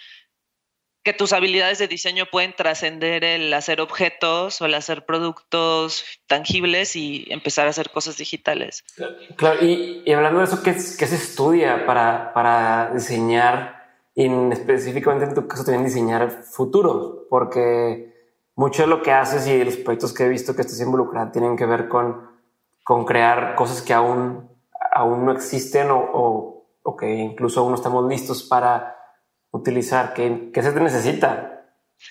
que 1.02 1.12
tus 1.12 1.32
habilidades 1.32 1.78
de 1.78 1.88
diseño 1.88 2.26
pueden 2.30 2.54
trascender 2.54 3.24
el 3.24 3.52
hacer 3.54 3.80
objetos 3.80 4.60
o 4.60 4.66
el 4.66 4.74
hacer 4.74 5.04
productos 5.04 6.04
tangibles 6.26 6.94
y 6.96 7.26
empezar 7.30 7.66
a 7.66 7.70
hacer 7.70 7.90
cosas 7.90 8.16
digitales. 8.16 8.84
Claro, 9.36 9.64
y, 9.64 10.10
hablando 10.12 10.40
de 10.40 10.44
eso, 10.44 10.62
¿qué, 10.62 10.74
se 10.74 11.14
estudia 11.14 11.86
para, 11.86 12.32
para 12.32 12.90
diseñar, 12.94 13.82
y 14.14 14.26
específicamente 14.52 15.26
en 15.26 15.34
tu 15.34 15.48
caso 15.48 15.64
también 15.64 15.84
diseñar 15.84 16.30
futuros? 16.30 17.26
Porque 17.28 18.12
mucho 18.54 18.82
de 18.82 18.88
lo 18.88 19.02
que 19.02 19.12
haces 19.12 19.46
y 19.46 19.64
los 19.64 19.76
proyectos 19.76 20.12
que 20.12 20.24
he 20.24 20.28
visto 20.28 20.54
que 20.54 20.62
estás 20.62 20.80
involucrada 20.80 21.32
tienen 21.32 21.56
que 21.56 21.66
ver 21.66 21.88
con 21.88 22.32
con 22.84 23.04
crear 23.04 23.54
cosas 23.54 23.82
que 23.82 23.92
aún, 23.92 24.48
aún 24.92 25.24
no 25.24 25.32
existen 25.32 25.90
o, 25.90 26.64
o, 26.82 26.96
que 26.96 27.14
incluso 27.14 27.60
aún 27.60 27.70
no 27.70 27.76
estamos 27.76 28.08
listos 28.08 28.42
para 28.42 28.96
utilizar? 29.52 30.14
¿Qué, 30.14 30.50
qué 30.52 30.62
se 30.62 30.72
necesita? 30.72 31.64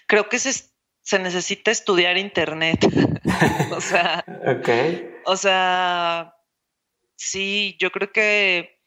Creo 0.07 0.29
que 0.29 0.39
se, 0.39 0.53
se 1.01 1.19
necesita 1.19 1.71
estudiar 1.71 2.17
Internet. 2.17 2.79
o 3.75 3.81
sea, 3.81 4.23
okay. 4.59 5.11
o 5.25 5.35
sea, 5.35 6.35
sí, 7.15 7.75
yo 7.79 7.91
creo 7.91 8.11
que 8.11 8.79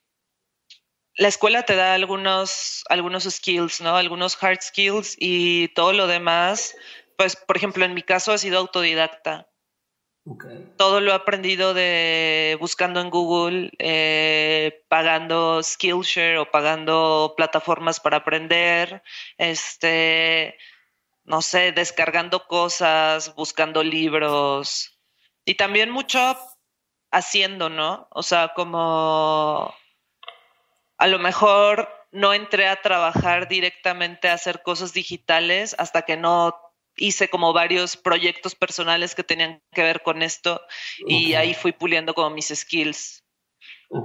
la 1.17 1.29
escuela 1.29 1.63
te 1.65 1.77
da 1.77 1.95
algunos, 1.95 2.83
algunos 2.89 3.25
skills, 3.25 3.81
¿no? 3.81 3.97
Algunos 3.97 4.43
hard 4.43 4.61
skills 4.63 5.17
y 5.19 5.69
todo 5.69 5.93
lo 5.93 6.07
demás, 6.07 6.75
pues, 7.17 7.37
por 7.37 7.57
ejemplo, 7.57 7.85
en 7.85 7.95
mi 7.95 8.03
caso 8.03 8.33
ha 8.33 8.39
sido 8.39 8.59
autodidacta. 8.59 9.49
Todo 10.79 11.01
lo 11.01 11.13
he 11.13 11.15
aprendido 11.15 11.75
de 11.75 12.57
buscando 12.59 13.01
en 13.01 13.11
Google, 13.11 13.71
eh, 13.79 14.83
pagando 14.89 15.63
Skillshare 15.63 16.39
o 16.39 16.51
pagando 16.51 17.35
plataformas 17.37 18.01
para 18.01 18.19
aprender, 18.19 19.03
este, 19.37 20.57
no 21.25 21.43
sé, 21.43 21.73
descargando 21.73 22.47
cosas, 22.47 23.35
buscando 23.35 23.83
libros 23.83 24.99
y 25.45 25.57
también 25.57 25.91
mucho 25.91 26.19
haciendo, 27.11 27.69
¿no? 27.69 28.09
O 28.11 28.23
sea, 28.23 28.53
como 28.55 29.75
a 30.97 31.07
lo 31.07 31.19
mejor 31.19 31.89
no 32.13 32.33
entré 32.33 32.69
a 32.69 32.81
trabajar 32.81 33.47
directamente 33.49 34.29
a 34.29 34.35
hacer 34.35 34.63
cosas 34.63 34.95
digitales 34.95 35.75
hasta 35.79 36.03
que 36.03 36.17
no 36.17 36.64
hice 36.97 37.29
como 37.29 37.53
varios 37.53 37.97
proyectos 37.97 38.55
personales 38.55 39.15
que 39.15 39.25
tenían 39.25 39.63
que 39.73 39.83
ver 39.83 40.03
con 40.03 40.23
esto 40.23 40.61
y 41.07 41.35
ahí 41.35 41.55
fui 41.55 41.73
puliendo 41.73 42.15
como 42.15 42.31
mis 42.31 42.49
skills. 42.49 43.25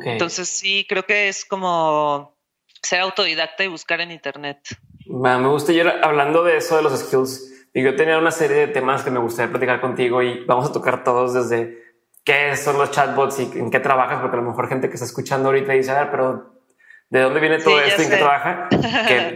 Entonces 0.05 0.50
sí, 0.50 0.86
creo 0.88 1.03
que 1.03 1.29
es 1.29 1.46
como 1.46 2.38
ser 2.81 3.01
autodidacta 3.01 3.63
y 3.63 3.67
buscar 3.67 4.01
en 4.01 4.12
internet. 4.12 4.60
Me 5.05 5.48
gusta 5.48 5.74
yo 5.74 5.84
hablando 6.03 6.43
de 6.43 6.58
eso 6.58 6.77
de 6.77 6.84
los 6.84 6.98
skills. 7.00 7.50
Y 7.74 7.84
yo 7.84 7.96
tenía 7.96 8.17
una 8.17 8.31
serie 8.31 8.58
de 8.58 8.67
temas 8.67 9.03
que 9.03 9.12
me 9.12 9.19
gustaría 9.19 9.51
platicar 9.51 9.79
contigo 9.79 10.24
y 10.24 10.43
vamos 10.46 10.69
a 10.69 10.74
tocar 10.74 11.03
todos 11.03 11.34
desde 11.34 11.77
qué 12.24 12.55
son 12.55 12.77
los 12.77 12.91
chatbots 12.91 13.39
y 13.39 13.43
en 13.60 13.69
qué 13.69 13.79
trabajas, 13.79 14.22
porque 14.22 14.38
a 14.38 14.41
lo 14.41 14.48
mejor 14.48 14.67
gente 14.67 14.88
que 14.88 14.96
está 14.96 15.05
escuchando 15.05 15.50
ahorita 15.50 15.74
dice, 15.74 15.91
a 15.91 16.00
ver, 16.00 16.12
pero 16.12 16.63
¿de 17.10 17.22
dónde 17.22 17.39
viene 17.39 17.60
todo 17.60 17.79
esto 17.79 18.01
y 18.01 18.05
en 18.05 18.12
qué 18.12 18.17
trabaja? 18.17 18.67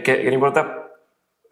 ¿Qué, 0.04 0.28
importa? 0.32 0.83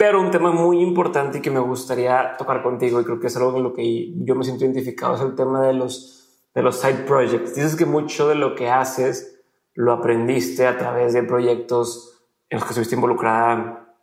Pero 0.05 0.21
un 0.21 0.33
tema 0.33 0.51
muy 0.51 0.81
importante 0.83 1.39
y 1.39 1.41
que 1.41 1.53
me 1.53 1.61
gustaría 1.61 2.37
tocar 2.37 2.61
contigo 2.61 3.01
y 3.01 3.05
creo 3.05 3.21
que 3.21 3.29
es 3.29 3.37
algo 3.37 3.57
en 3.57 3.63
lo 3.63 3.73
que 3.73 4.13
yo 4.17 4.35
me 4.35 4.43
siento 4.43 4.65
identificado 4.65 5.15
es 5.15 5.21
el 5.21 5.37
tema 5.37 5.65
de 5.65 5.75
los, 5.75 6.49
de 6.53 6.61
los 6.61 6.81
side 6.81 7.05
projects. 7.07 7.55
Dices 7.55 7.77
que 7.77 7.87
mucho 7.87 8.29
de 8.29 8.35
lo 8.35 8.57
que 8.57 8.69
haces 8.69 9.45
lo 9.75 9.93
aprendiste 9.93 10.67
a 10.67 10.77
través 10.77 11.13
de 11.13 11.23
proyectos 11.23 12.21
en 12.51 12.57
los 12.57 12.65
que 12.65 12.71
estuviste 12.71 12.97
involucrada 12.97 13.95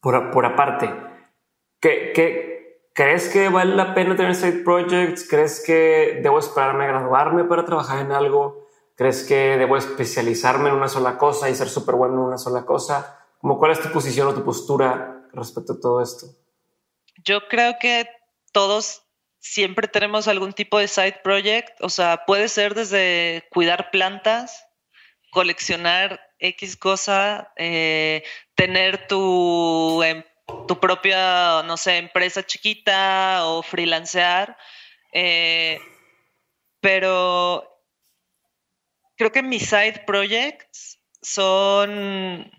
por, 0.00 0.32
por 0.32 0.44
aparte. 0.44 0.92
¿Qué, 1.78 2.10
qué, 2.12 2.88
¿Crees 2.92 3.28
que 3.28 3.48
vale 3.48 3.76
la 3.76 3.94
pena 3.94 4.16
tener 4.16 4.34
side 4.34 4.64
projects? 4.64 5.24
¿Crees 5.30 5.62
que 5.64 6.18
debo 6.20 6.40
esperarme 6.40 6.82
a 6.82 6.88
graduarme 6.88 7.44
para 7.44 7.64
trabajar 7.64 8.04
en 8.04 8.10
algo? 8.10 8.66
¿Crees 8.96 9.22
que 9.22 9.56
debo 9.56 9.76
especializarme 9.76 10.68
en 10.68 10.74
una 10.74 10.88
sola 10.88 11.16
cosa 11.16 11.48
y 11.48 11.54
ser 11.54 11.68
súper 11.68 11.94
bueno 11.94 12.14
en 12.14 12.20
una 12.22 12.38
sola 12.38 12.66
cosa? 12.66 13.25
¿Cómo, 13.40 13.58
¿Cuál 13.58 13.72
es 13.72 13.82
tu 13.82 13.90
posición 13.90 14.28
o 14.28 14.34
tu 14.34 14.44
postura 14.44 15.28
respecto 15.32 15.74
a 15.74 15.80
todo 15.80 16.02
esto? 16.02 16.26
Yo 17.24 17.46
creo 17.48 17.76
que 17.80 18.08
todos 18.52 19.02
siempre 19.38 19.88
tenemos 19.88 20.28
algún 20.28 20.52
tipo 20.52 20.78
de 20.78 20.88
side 20.88 21.20
project, 21.22 21.80
o 21.80 21.88
sea, 21.88 22.24
puede 22.26 22.48
ser 22.48 22.74
desde 22.74 23.46
cuidar 23.50 23.90
plantas, 23.90 24.64
coleccionar 25.30 26.20
X 26.38 26.76
cosa, 26.76 27.52
eh, 27.56 28.22
tener 28.54 29.06
tu, 29.06 30.02
em, 30.02 30.22
tu 30.66 30.78
propia, 30.78 31.62
no 31.64 31.76
sé, 31.76 31.98
empresa 31.98 32.44
chiquita 32.44 33.46
o 33.46 33.62
freelancear. 33.62 34.56
Eh, 35.12 35.80
pero 36.80 37.64
creo 39.16 39.32
que 39.32 39.42
mis 39.42 39.68
side 39.68 40.04
projects 40.06 41.00
son, 41.22 42.50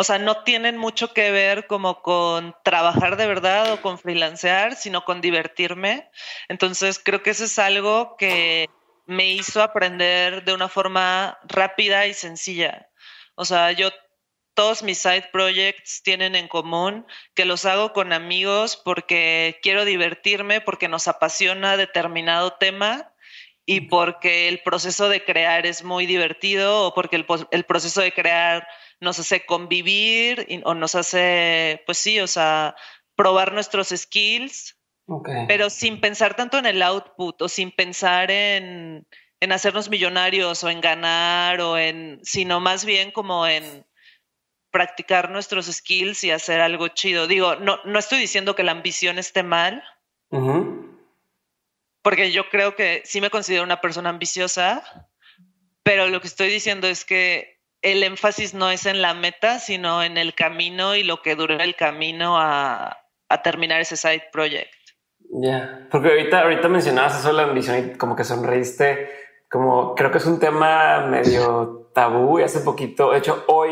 o 0.00 0.04
sea, 0.04 0.20
no 0.20 0.44
tienen 0.44 0.76
mucho 0.76 1.12
que 1.12 1.32
ver 1.32 1.66
como 1.66 2.02
con 2.02 2.54
trabajar 2.62 3.16
de 3.16 3.26
verdad 3.26 3.72
o 3.72 3.82
con 3.82 3.98
freelancear, 3.98 4.76
sino 4.76 5.04
con 5.04 5.20
divertirme. 5.20 6.08
Entonces 6.48 7.00
creo 7.04 7.20
que 7.24 7.30
eso 7.30 7.42
es 7.42 7.58
algo 7.58 8.16
que 8.16 8.70
me 9.06 9.28
hizo 9.32 9.60
aprender 9.60 10.44
de 10.44 10.54
una 10.54 10.68
forma 10.68 11.36
rápida 11.48 12.06
y 12.06 12.14
sencilla. 12.14 12.88
O 13.34 13.44
sea, 13.44 13.72
yo 13.72 13.90
todos 14.54 14.84
mis 14.84 14.98
side 14.98 15.30
projects 15.32 16.00
tienen 16.04 16.36
en 16.36 16.46
común 16.46 17.04
que 17.34 17.44
los 17.44 17.64
hago 17.64 17.92
con 17.92 18.12
amigos 18.12 18.80
porque 18.84 19.58
quiero 19.64 19.84
divertirme, 19.84 20.60
porque 20.60 20.86
nos 20.86 21.08
apasiona 21.08 21.76
determinado 21.76 22.52
tema 22.52 23.12
y 23.70 23.82
porque 23.82 24.48
el 24.48 24.60
proceso 24.60 25.10
de 25.10 25.24
crear 25.24 25.66
es 25.66 25.84
muy 25.84 26.06
divertido 26.06 26.86
o 26.86 26.94
porque 26.94 27.16
el, 27.50 27.64
proceso 27.64 28.00
de 28.00 28.12
crear 28.12 28.66
nos 29.00 29.18
hace 29.18 29.46
convivir 29.46 30.46
o 30.64 30.74
nos 30.74 30.94
hace, 30.94 31.82
pues 31.86 31.98
sí, 31.98 32.20
o 32.20 32.26
sea, 32.26 32.74
probar 33.14 33.52
nuestros 33.52 33.88
skills 33.88 34.78
pero 35.46 35.70
sin 35.70 36.00
pensar 36.00 36.36
tanto 36.36 36.58
en 36.58 36.66
el 36.66 36.82
output 36.82 37.40
o 37.40 37.48
sin 37.48 37.70
pensar 37.70 38.30
en, 38.30 39.06
en, 39.40 39.52
hacernos 39.52 39.88
millonarios 39.88 40.62
o 40.64 40.68
en 40.68 40.82
ganar 40.82 41.60
o 41.62 41.78
en, 41.78 42.20
sino 42.22 42.60
más 42.60 42.84
bien 42.84 43.10
como 43.10 43.46
en 43.46 43.86
practicar 44.70 45.30
nuestros 45.30 45.66
skills 45.66 46.24
y 46.24 46.30
hacer 46.30 46.60
algo 46.60 46.88
chido. 46.88 47.26
Digo, 47.26 47.56
no, 47.56 47.78
no 47.84 47.98
estoy 47.98 48.18
diciendo 48.18 48.54
que 48.54 48.64
la 48.64 48.72
ambición 48.72 49.18
esté 49.18 49.42
mal, 49.42 49.82
porque 52.02 52.30
yo 52.30 52.50
creo 52.50 52.76
que 52.76 53.00
sí 53.06 53.22
me 53.22 53.30
considero 53.30 53.64
una 53.64 53.80
persona 53.80 54.10
ambiciosa, 54.10 55.08
pero 55.82 56.08
lo 56.08 56.20
que 56.20 56.26
estoy 56.26 56.50
diciendo 56.50 56.86
es 56.86 57.06
que 57.06 57.57
el 57.82 58.02
énfasis 58.02 58.54
no 58.54 58.70
es 58.70 58.86
en 58.86 59.02
la 59.02 59.14
meta, 59.14 59.58
sino 59.58 60.02
en 60.02 60.16
el 60.16 60.34
camino 60.34 60.94
y 60.94 61.02
lo 61.02 61.22
que 61.22 61.36
dura 61.36 61.62
el 61.64 61.76
camino 61.76 62.38
a, 62.38 62.98
a 63.28 63.42
terminar 63.42 63.80
ese 63.80 63.96
side 63.96 64.24
project. 64.32 64.72
Ya, 65.30 65.86
porque 65.90 66.08
ahorita, 66.08 66.42
ahorita 66.42 66.68
mencionabas 66.68 67.18
eso 67.18 67.28
de 67.28 67.34
la 67.34 67.42
ambición 67.44 67.78
y 67.78 67.98
como 67.98 68.16
que 68.16 68.24
sonreíste, 68.24 69.10
como 69.50 69.94
creo 69.94 70.10
que 70.10 70.18
es 70.18 70.26
un 70.26 70.40
tema 70.40 71.06
medio 71.06 71.90
tabú 71.94 72.38
y 72.38 72.42
hace 72.42 72.60
poquito, 72.60 73.12
de 73.12 73.18
hecho 73.18 73.44
hoy 73.48 73.70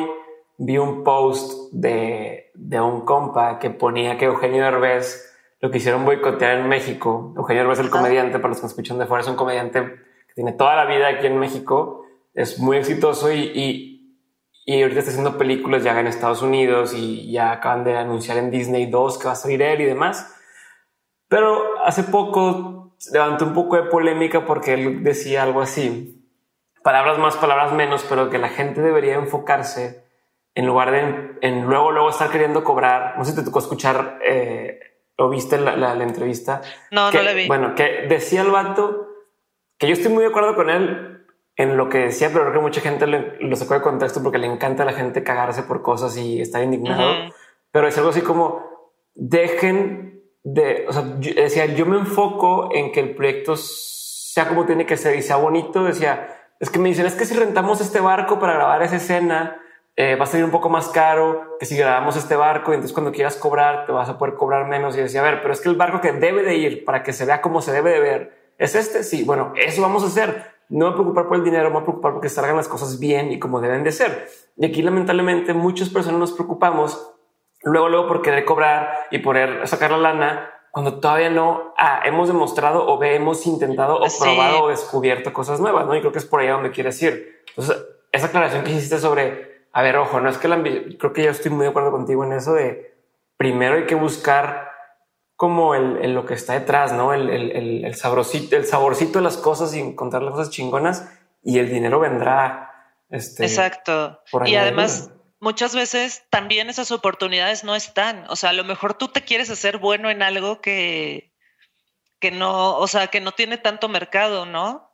vi 0.58 0.78
un 0.78 1.04
post 1.04 1.72
de, 1.72 2.50
de 2.54 2.80
un 2.80 3.04
compa 3.04 3.58
que 3.58 3.70
ponía 3.70 4.16
que 4.16 4.26
Eugenio 4.26 4.64
Derbez 4.64 5.34
lo 5.60 5.70
quisieron 5.70 6.04
boicotear 6.04 6.58
en 6.58 6.68
México. 6.68 7.34
Eugenio 7.36 7.62
Derbez, 7.62 7.80
el 7.80 7.90
comediante, 7.90 8.38
para 8.38 8.48
los 8.48 8.58
que 8.58 8.64
me 8.64 8.68
escuchan 8.68 8.98
de 8.98 9.06
fuera, 9.06 9.22
es 9.22 9.28
un 9.28 9.36
comediante 9.36 9.82
que 10.28 10.34
tiene 10.34 10.52
toda 10.52 10.76
la 10.76 10.84
vida 10.84 11.08
aquí 11.08 11.26
en 11.26 11.38
México, 11.38 12.04
es 12.34 12.58
muy 12.58 12.76
exitoso 12.76 13.32
y, 13.32 13.52
y, 13.54 13.95
y 14.68 14.82
ahorita 14.82 14.98
está 14.98 15.12
haciendo 15.12 15.38
películas 15.38 15.84
ya 15.84 15.98
en 15.98 16.08
Estados 16.08 16.42
Unidos 16.42 16.92
y 16.92 17.30
ya 17.30 17.52
acaban 17.52 17.84
de 17.84 17.96
anunciar 17.96 18.36
en 18.36 18.50
Disney 18.50 18.86
2 18.86 19.18
que 19.18 19.26
va 19.26 19.32
a 19.32 19.36
salir 19.36 19.62
él 19.62 19.80
y 19.80 19.84
demás. 19.84 20.36
Pero 21.28 21.78
hace 21.84 22.02
poco 22.02 22.96
levantó 23.12 23.44
un 23.44 23.54
poco 23.54 23.76
de 23.76 23.84
polémica 23.84 24.44
porque 24.44 24.74
él 24.74 25.04
decía 25.04 25.44
algo 25.44 25.60
así, 25.60 26.20
palabras 26.82 27.16
más, 27.18 27.36
palabras 27.36 27.72
menos, 27.74 28.04
pero 28.08 28.28
que 28.28 28.38
la 28.38 28.48
gente 28.48 28.80
debería 28.80 29.14
enfocarse 29.14 30.04
en 30.56 30.66
lugar 30.66 30.90
de 30.90 31.36
en, 31.42 31.66
luego, 31.66 31.92
luego 31.92 32.10
estar 32.10 32.28
queriendo 32.28 32.64
cobrar. 32.64 33.16
No 33.18 33.24
sé 33.24 33.30
si 33.30 33.36
te 33.36 33.44
tocó 33.44 33.60
escuchar 33.60 34.18
eh, 34.26 34.80
o 35.16 35.28
viste 35.28 35.58
la, 35.58 35.76
la, 35.76 36.02
entrevista. 36.02 36.60
No, 36.90 37.12
no 37.12 37.22
la 37.22 37.34
vi. 37.34 37.46
Bueno, 37.46 37.76
que 37.76 38.06
decía 38.08 38.42
el 38.42 38.50
vato 38.50 39.10
que 39.78 39.86
yo 39.86 39.92
estoy 39.92 40.10
muy 40.12 40.24
de 40.24 40.30
acuerdo 40.30 40.56
con 40.56 40.70
él 40.70 41.15
en 41.56 41.76
lo 41.76 41.88
que 41.88 41.98
decía, 41.98 42.28
pero 42.30 42.42
creo 42.42 42.54
que 42.54 42.60
mucha 42.60 42.80
gente 42.82 43.06
lo, 43.06 43.56
sacó 43.56 43.74
de 43.74 43.80
contexto 43.80 44.22
porque 44.22 44.38
le 44.38 44.46
encanta 44.46 44.82
a 44.82 44.86
la 44.86 44.92
gente 44.92 45.22
cagarse 45.22 45.62
por 45.62 45.82
cosas 45.82 46.16
y 46.16 46.40
estar 46.40 46.62
indignado. 46.62 47.32
Pero 47.72 47.88
es 47.88 47.96
algo 47.96 48.10
así 48.10 48.20
como 48.20 48.62
dejen 49.14 50.22
de, 50.44 50.84
o 50.88 50.92
sea, 50.92 51.16
yo, 51.18 51.32
decía, 51.34 51.66
yo 51.66 51.86
me 51.86 51.98
enfoco 51.98 52.68
en 52.72 52.92
que 52.92 53.00
el 53.00 53.14
proyecto 53.14 53.56
sea 53.56 54.46
como 54.48 54.66
tiene 54.66 54.84
que 54.84 54.98
ser 54.98 55.16
y 55.16 55.22
sea 55.22 55.36
bonito. 55.36 55.82
Decía, 55.82 56.28
es 56.60 56.68
que 56.68 56.78
me 56.78 56.90
dicen, 56.90 57.06
es 57.06 57.14
que 57.14 57.24
si 57.24 57.34
rentamos 57.34 57.80
este 57.80 58.00
barco 58.00 58.38
para 58.38 58.52
grabar 58.52 58.82
esa 58.82 58.96
escena, 58.96 59.60
eh, 59.96 60.14
va 60.14 60.24
a 60.24 60.26
salir 60.26 60.44
un 60.44 60.50
poco 60.50 60.68
más 60.68 60.88
caro 60.88 61.56
que 61.58 61.64
si 61.64 61.74
grabamos 61.74 62.16
este 62.16 62.36
barco 62.36 62.70
y 62.70 62.74
entonces 62.74 62.92
cuando 62.92 63.12
quieras 63.12 63.36
cobrar 63.36 63.86
te 63.86 63.92
vas 63.92 64.10
a 64.10 64.18
poder 64.18 64.34
cobrar 64.34 64.66
menos. 64.66 64.94
Y 64.96 65.00
decía, 65.00 65.20
a 65.20 65.24
ver, 65.24 65.40
pero 65.40 65.54
es 65.54 65.60
que 65.62 65.70
el 65.70 65.76
barco 65.76 66.02
que 66.02 66.12
debe 66.12 66.42
de 66.42 66.54
ir 66.56 66.84
para 66.84 67.02
que 67.02 67.14
se 67.14 67.24
vea 67.24 67.40
como 67.40 67.62
se 67.62 67.72
debe 67.72 67.92
de 67.92 68.00
ver 68.00 68.52
es 68.58 68.74
este. 68.74 69.02
Sí, 69.04 69.24
bueno, 69.24 69.54
eso 69.56 69.80
vamos 69.80 70.04
a 70.04 70.08
hacer. 70.08 70.55
No 70.68 70.86
me 70.86 70.92
preocupar 70.92 71.28
por 71.28 71.36
el 71.36 71.44
dinero, 71.44 71.70
me 71.70 71.80
preocupar 71.82 72.12
porque 72.12 72.28
salgan 72.28 72.56
las 72.56 72.68
cosas 72.68 72.98
bien 72.98 73.30
y 73.32 73.38
como 73.38 73.60
deben 73.60 73.84
de 73.84 73.92
ser. 73.92 74.28
Y 74.56 74.66
aquí 74.66 74.82
lamentablemente 74.82 75.54
muchas 75.54 75.88
personas 75.88 76.18
nos 76.18 76.32
preocupamos 76.32 77.12
luego, 77.62 77.88
luego 77.88 78.08
por 78.08 78.22
querer 78.22 78.44
cobrar 78.44 78.90
y 79.10 79.18
poder 79.18 79.66
sacar 79.68 79.90
la 79.92 79.98
lana 79.98 80.50
cuando 80.70 81.00
todavía 81.00 81.30
no 81.30 81.72
ah, 81.78 82.02
hemos 82.04 82.28
demostrado 82.28 82.84
o 82.84 83.02
hemos 83.02 83.46
intentado 83.46 83.96
o 83.96 84.06
probado 84.20 84.64
o 84.64 84.68
descubierto 84.68 85.32
cosas 85.32 85.58
nuevas, 85.58 85.86
¿no? 85.86 85.96
Y 85.96 86.00
creo 86.00 86.12
que 86.12 86.18
es 86.18 86.26
por 86.26 86.40
ahí 86.40 86.48
donde 86.48 86.70
quieres 86.70 87.00
ir. 87.02 87.42
Entonces, 87.48 87.82
esa 88.12 88.26
aclaración 88.26 88.62
que 88.62 88.72
hiciste 88.72 88.98
sobre, 88.98 89.66
a 89.72 89.82
ver, 89.82 89.96
ojo, 89.96 90.20
no 90.20 90.28
es 90.28 90.36
que 90.36 90.48
la 90.48 90.62
creo 90.62 91.12
que 91.14 91.22
yo 91.22 91.30
estoy 91.30 91.50
muy 91.50 91.62
de 91.62 91.70
acuerdo 91.70 91.92
contigo 91.92 92.24
en 92.24 92.32
eso 92.34 92.52
de 92.52 92.94
primero 93.36 93.76
hay 93.76 93.86
que 93.86 93.94
buscar 93.94 94.65
como 95.36 95.74
el, 95.74 96.14
lo 96.14 96.24
que 96.24 96.34
está 96.34 96.54
detrás, 96.54 96.92
¿no? 96.92 97.12
El, 97.12 97.28
el, 97.28 97.84
el, 97.84 97.94
saborcito, 97.94 98.56
el 98.56 98.64
saborcito 98.64 99.18
de 99.18 99.24
las 99.24 99.36
cosas 99.36 99.74
y 99.74 99.80
encontrar 99.80 100.22
las 100.22 100.32
cosas 100.32 100.50
chingonas 100.50 101.08
y 101.44 101.58
el 101.58 101.68
dinero 101.70 102.00
vendrá. 102.00 102.72
Este, 103.10 103.44
Exacto. 103.44 104.20
y 104.46 104.56
además, 104.56 105.10
muchas 105.38 105.74
veces 105.74 106.24
también 106.30 106.70
esas 106.70 106.90
oportunidades 106.90 107.64
no 107.64 107.76
están. 107.76 108.24
O 108.30 108.36
sea, 108.36 108.50
a 108.50 108.54
lo 108.54 108.64
mejor 108.64 108.94
tú 108.94 109.08
te 109.08 109.22
quieres 109.22 109.50
hacer 109.50 109.76
bueno 109.76 110.10
en 110.10 110.22
algo 110.22 110.60
que, 110.62 111.34
que 112.18 112.30
no, 112.30 112.78
o 112.78 112.86
sea, 112.88 113.08
que 113.08 113.20
no 113.20 113.32
tiene 113.32 113.58
tanto 113.58 113.88
mercado, 113.88 114.46
¿no? 114.46 114.86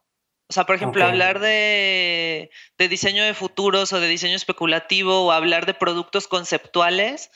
O 0.48 0.52
sea, 0.52 0.64
por 0.64 0.74
ejemplo, 0.74 1.02
hablar 1.04 1.38
de, 1.38 2.50
de, 2.76 2.88
diseño 2.88 3.24
de 3.24 3.32
futuros 3.32 3.92
o 3.94 4.00
de 4.00 4.08
diseño 4.08 4.36
especulativo 4.36 5.24
o 5.24 5.32
hablar 5.32 5.64
de 5.64 5.72
productos 5.72 6.28
conceptuales, 6.28 7.30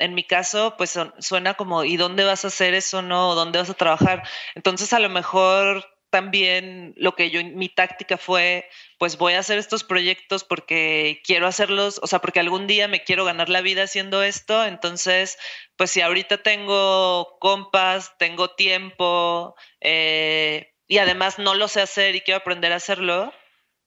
en 0.00 0.14
mi 0.14 0.24
caso, 0.24 0.74
pues 0.76 0.98
suena 1.18 1.54
como, 1.54 1.84
¿y 1.84 1.96
dónde 1.96 2.24
vas 2.24 2.44
a 2.44 2.48
hacer 2.48 2.74
eso, 2.74 3.02
no? 3.02 3.34
¿Dónde 3.34 3.58
vas 3.58 3.70
a 3.70 3.74
trabajar? 3.74 4.22
Entonces, 4.54 4.92
a 4.92 4.98
lo 4.98 5.10
mejor 5.10 5.86
también 6.08 6.94
lo 6.96 7.14
que 7.14 7.30
yo, 7.30 7.44
mi 7.44 7.68
táctica 7.68 8.16
fue, 8.16 8.68
pues 8.98 9.18
voy 9.18 9.34
a 9.34 9.40
hacer 9.40 9.58
estos 9.58 9.84
proyectos 9.84 10.42
porque 10.42 11.20
quiero 11.24 11.46
hacerlos, 11.46 12.00
o 12.02 12.06
sea, 12.06 12.20
porque 12.20 12.40
algún 12.40 12.66
día 12.66 12.88
me 12.88 13.04
quiero 13.04 13.24
ganar 13.26 13.48
la 13.50 13.60
vida 13.60 13.84
haciendo 13.84 14.22
esto, 14.22 14.64
entonces, 14.64 15.38
pues 15.76 15.90
si 15.90 16.00
ahorita 16.00 16.38
tengo 16.42 17.36
compas, 17.38 18.16
tengo 18.18 18.50
tiempo 18.50 19.54
eh, 19.80 20.74
y 20.88 20.98
además 20.98 21.38
no 21.38 21.54
lo 21.54 21.68
sé 21.68 21.82
hacer 21.82 22.16
y 22.16 22.22
quiero 22.22 22.38
aprender 22.38 22.72
a 22.72 22.76
hacerlo, 22.76 23.32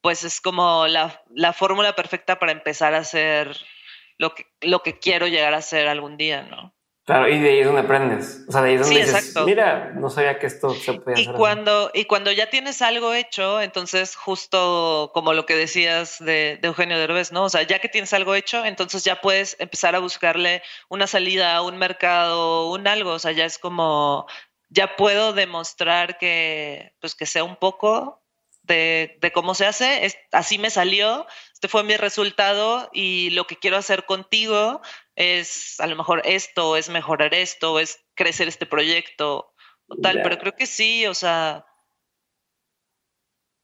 pues 0.02 0.24
es 0.24 0.42
como 0.42 0.88
la, 0.88 1.24
la 1.34 1.54
fórmula 1.54 1.96
perfecta 1.96 2.40
para 2.40 2.52
empezar 2.52 2.94
a 2.94 3.00
hacer 3.00 3.58
lo 4.18 4.34
que, 4.34 4.46
lo 4.62 4.84
que 4.84 5.00
quiero 5.00 5.28
llegar 5.28 5.54
a 5.54 5.58
hacer 5.58 5.88
algún 5.88 6.18
día, 6.18 6.44
¿no? 6.44 6.74
Claro, 7.06 7.28
y 7.28 7.38
de 7.38 7.50
ahí 7.50 7.60
es 7.60 7.66
donde 7.66 7.82
aprendes. 7.82 8.46
O 8.48 8.52
sea, 8.54 8.62
de 8.62 8.70
ahí 8.70 8.76
es 8.76 8.82
donde 8.82 9.02
dices, 9.02 9.36
mira, 9.46 9.92
no 9.94 10.10
sabía 10.10 10.40
que 10.40 10.48
esto 10.48 10.74
se 10.74 10.94
podía 10.94 11.22
y 11.22 11.28
Cuando, 11.34 11.92
y 11.94 12.06
cuando 12.06 12.32
ya 12.32 12.50
tienes 12.50 12.82
algo 12.82 13.14
hecho, 13.14 13.60
entonces 13.60 14.16
justo 14.16 15.12
como 15.14 15.34
lo 15.34 15.46
que 15.46 15.58
decías 15.58 16.20
de, 16.20 16.58
de, 16.62 16.68
Eugenio 16.70 16.98
Derbez, 16.98 17.34
¿no? 17.34 17.44
O 17.44 17.50
sea, 17.50 17.64
ya 17.64 17.80
que 17.80 17.90
tienes 17.90 18.14
algo 18.14 18.36
hecho, 18.36 18.64
entonces 18.64 19.04
ya 19.04 19.20
puedes 19.20 19.58
empezar 19.60 19.96
a 19.96 20.00
buscarle 20.00 20.64
una 20.88 21.06
salida, 21.06 21.62
un 21.62 21.78
mercado, 21.78 22.72
un 22.72 22.88
algo. 22.88 23.12
O 23.12 23.20
sea, 23.20 23.34
ya 23.34 23.44
es 23.44 23.58
como, 23.58 24.26
ya 24.70 24.96
puedo 24.96 25.34
demostrar 25.34 26.18
que, 26.18 26.94
pues 27.02 27.16
que 27.16 27.26
sea 27.26 27.44
un 27.44 27.58
poco 27.58 28.24
de, 28.62 29.18
de 29.20 29.32
cómo 29.34 29.56
se 29.56 29.66
hace. 29.66 30.06
Es, 30.06 30.18
así 30.32 30.58
me 30.58 30.70
salió, 30.70 31.28
este 31.64 31.72
fue 31.72 31.86
mi 31.86 31.96
resultado 31.96 32.90
y 32.92 33.30
lo 33.30 33.48
que 33.48 33.56
quiero 33.56 33.78
hacer 33.78 34.04
contigo 34.04 34.82
es 35.16 35.80
a 35.80 35.88
lo 35.88 35.96
mejor 35.96 36.22
esto, 36.26 36.76
es 36.76 36.90
mejorar 36.90 37.34
esto, 37.34 37.80
es 37.80 38.04
crecer 38.16 38.50
este 38.50 38.66
proyecto 38.66 39.54
o 39.88 39.96
tal, 39.96 40.22
pero 40.24 40.38
creo 40.40 40.54
que 40.58 40.66
sí, 40.66 41.08
o 41.08 41.14
sea, 41.14 41.66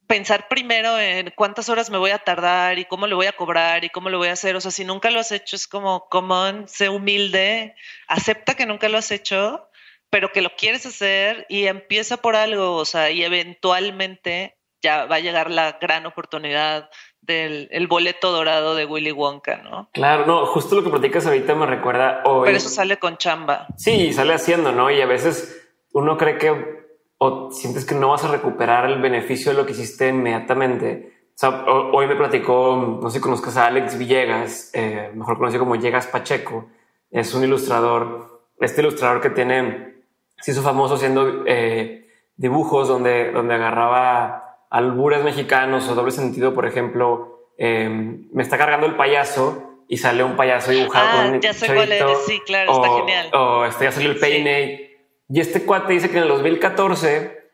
pensar 0.08 0.48
primero 0.48 0.98
en 0.98 1.34
cuántas 1.36 1.68
horas 1.68 1.90
me 1.90 1.98
voy 1.98 2.12
a 2.12 2.20
tardar 2.20 2.80
y 2.80 2.86
cómo 2.86 3.06
lo 3.06 3.18
voy 3.18 3.26
a 3.26 3.36
cobrar 3.36 3.84
y 3.84 3.90
cómo 3.90 4.10
lo 4.10 4.18
voy 4.18 4.30
a 4.30 4.34
hacer, 4.34 4.56
o 4.56 4.62
sea, 4.62 4.72
si 4.72 4.86
nunca 4.86 5.12
lo 5.12 5.20
has 5.20 5.34
hecho 5.34 5.58
es 5.58 5.68
como, 5.68 6.08
come 6.08 6.70
sé 6.70 6.88
humilde, 6.88 7.76
acepta 8.08 8.56
que 8.56 8.66
nunca 8.66 8.88
lo 8.88 8.98
has 8.98 9.12
hecho, 9.12 9.70
pero 10.10 10.32
que 10.32 10.42
lo 10.42 10.56
quieres 10.56 10.86
hacer 10.86 11.46
y 11.50 11.68
empieza 11.68 12.16
por 12.16 12.38
algo, 12.38 12.78
o 12.78 12.86
sea, 12.86 13.12
y 13.12 13.26
eventualmente 13.26 14.58
ya 14.82 15.06
va 15.06 15.18
a 15.18 15.20
llegar 15.20 15.52
la 15.52 15.74
gran 15.82 16.06
oportunidad 16.06 16.90
del 17.22 17.68
el 17.72 17.88
boleto 17.88 18.32
dorado 18.32 18.76
de 18.76 18.86
Willy 18.86 19.12
Wonka, 19.12 19.58
¿no? 19.58 19.90
Claro, 19.94 20.26
no, 20.26 20.46
justo 20.46 20.76
lo 20.76 20.84
que 20.84 20.90
platicas 20.90 21.26
ahorita 21.26 21.56
me 21.56 21.66
recuerda 21.66 22.22
hoy. 22.26 22.46
Pero 22.46 22.58
eso 22.58 22.70
sale 22.70 22.98
con 22.98 23.18
chamba. 23.18 23.68
Sí, 23.78 24.14
sale 24.14 24.34
haciendo, 24.34 24.72
¿no? 24.72 24.90
Y 24.90 25.02
a 25.02 25.06
veces 25.06 25.70
uno 25.94 26.18
cree 26.18 26.38
que 26.38 26.80
o 27.20 27.52
sientes 27.52 27.86
que 27.86 27.96
no 27.96 28.10
vas 28.10 28.24
a 28.24 28.30
recuperar 28.30 28.90
el 28.90 29.02
beneficio 29.02 29.52
de 29.52 29.58
lo 29.58 29.66
que 29.66 29.74
hiciste 29.74 30.08
inmediatamente. 30.08 31.14
O 31.36 31.38
sea, 31.40 31.66
hoy 31.66 32.08
me 32.08 32.16
platicó, 32.16 33.00
no 33.02 33.10
sé 33.10 33.18
si 33.18 33.22
conozcas 33.22 33.58
a 33.58 33.68
Alex 33.68 33.98
Villegas, 33.98 34.72
eh, 34.74 35.12
mejor 35.14 35.38
conocido 35.38 35.64
como 35.64 35.76
Llegas 35.76 36.08
Pacheco. 36.08 36.68
Es 37.12 37.34
un 37.34 37.44
ilustrador, 37.44 38.48
este 38.60 38.82
ilustrador 38.82 39.22
que 39.22 39.30
tiene, 39.30 39.96
se 40.38 40.52
hizo 40.52 40.62
famoso 40.62 40.96
haciendo 40.96 41.44
eh, 41.46 42.08
dibujos 42.38 42.88
donde, 42.88 43.32
donde 43.32 43.56
agarraba 43.56 44.49
albures 44.70 45.24
mexicanos 45.24 45.88
o 45.90 45.96
doble 45.96 46.12
sentido, 46.12 46.54
por 46.54 46.66
ejemplo, 46.66 47.48
em, 47.58 48.30
me 48.32 48.44
está 48.44 48.58
cargando 48.58 48.86
el 48.86 48.96
payaso 48.96 49.84
y 49.88 49.98
sale 49.98 50.24
un 50.24 50.36
payaso 50.36 50.72
dibujado 50.72 51.08
ah, 51.12 51.30
con 51.32 51.42
ya 51.42 51.54
sé 51.54 51.74
cuál 51.74 51.92
es. 51.92 52.04
sí, 52.26 52.40
claro, 52.46 52.72
está 52.72 52.96
genial. 52.96 53.30
O 53.34 53.66
este, 53.66 53.86
ya 53.86 53.92
salió 53.92 54.12
el 54.12 54.20
peine. 54.20 54.86
Y 55.28 55.40
este 55.40 55.66
cuate 55.66 55.94
dice 55.94 56.10
que 56.10 56.18
en 56.18 56.24
el 56.24 56.30
2014 56.30 57.52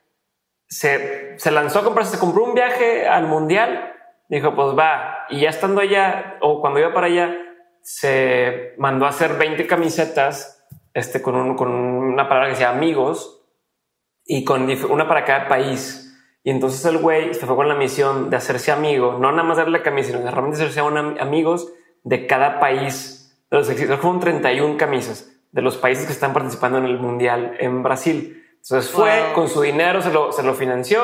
se, 0.68 1.40
se 1.40 1.52
lanzó 1.52 1.80
a 1.80 1.84
comprarse, 1.84 2.12
se 2.12 2.20
compró 2.20 2.44
un 2.44 2.54
viaje 2.54 3.08
al 3.08 3.28
mundial. 3.28 3.94
Dijo, 4.28 4.54
pues 4.54 4.78
va. 4.78 5.26
Y 5.30 5.42
ya 5.42 5.50
estando 5.50 5.82
allá, 5.82 6.38
o 6.42 6.60
cuando 6.60 6.80
iba 6.80 6.94
para 6.94 7.08
allá, 7.08 7.36
se 7.82 8.74
mandó 8.78 9.06
a 9.06 9.10
hacer 9.10 9.38
20 9.38 9.68
camisetas 9.68 10.66
este, 10.94 11.22
con, 11.22 11.36
un, 11.36 11.56
con 11.56 11.70
una 11.72 12.28
palabra 12.28 12.50
que 12.50 12.56
se 12.56 12.62
llama 12.62 12.78
amigos 12.78 13.44
y 14.26 14.44
con 14.44 14.68
una 14.90 15.08
para 15.08 15.24
cada 15.24 15.48
país. 15.48 16.05
Y 16.46 16.52
entonces 16.52 16.86
el 16.86 17.00
güey 17.00 17.34
se 17.34 17.48
fue 17.48 17.56
con 17.56 17.68
la 17.68 17.74
misión 17.74 18.30
de 18.30 18.38
hacerse 18.38 18.72
amigo, 18.72 19.18
no 19.20 19.32
nada 19.32 19.42
más 19.42 19.58
darle 19.58 19.80
la 19.80 19.84
camisa, 19.84 20.12
sino 20.12 20.24
de 20.24 20.30
realmente 20.30 20.62
hacerse 20.62 20.80
amigos 20.80 21.74
de 22.04 22.28
cada 22.28 22.60
país. 22.60 23.36
De 23.50 23.58
los 23.58 23.68
fueron 24.00 24.20
31 24.20 24.78
camisas 24.78 25.36
de 25.52 25.62
los 25.64 25.76
países 25.78 26.06
que 26.06 26.14
están 26.14 26.34
participando 26.34 26.78
en 26.78 26.86
el 26.86 27.00
mundial 27.00 27.58
en 27.60 27.82
Brasil. 27.82 28.46
Entonces 28.62 28.92
fue 28.92 29.32
con 29.34 29.50
su 29.50 29.60
dinero, 29.60 30.04
se 30.04 30.12
lo, 30.14 30.32
se 30.32 30.44
lo 30.44 30.54
financió, 30.54 31.02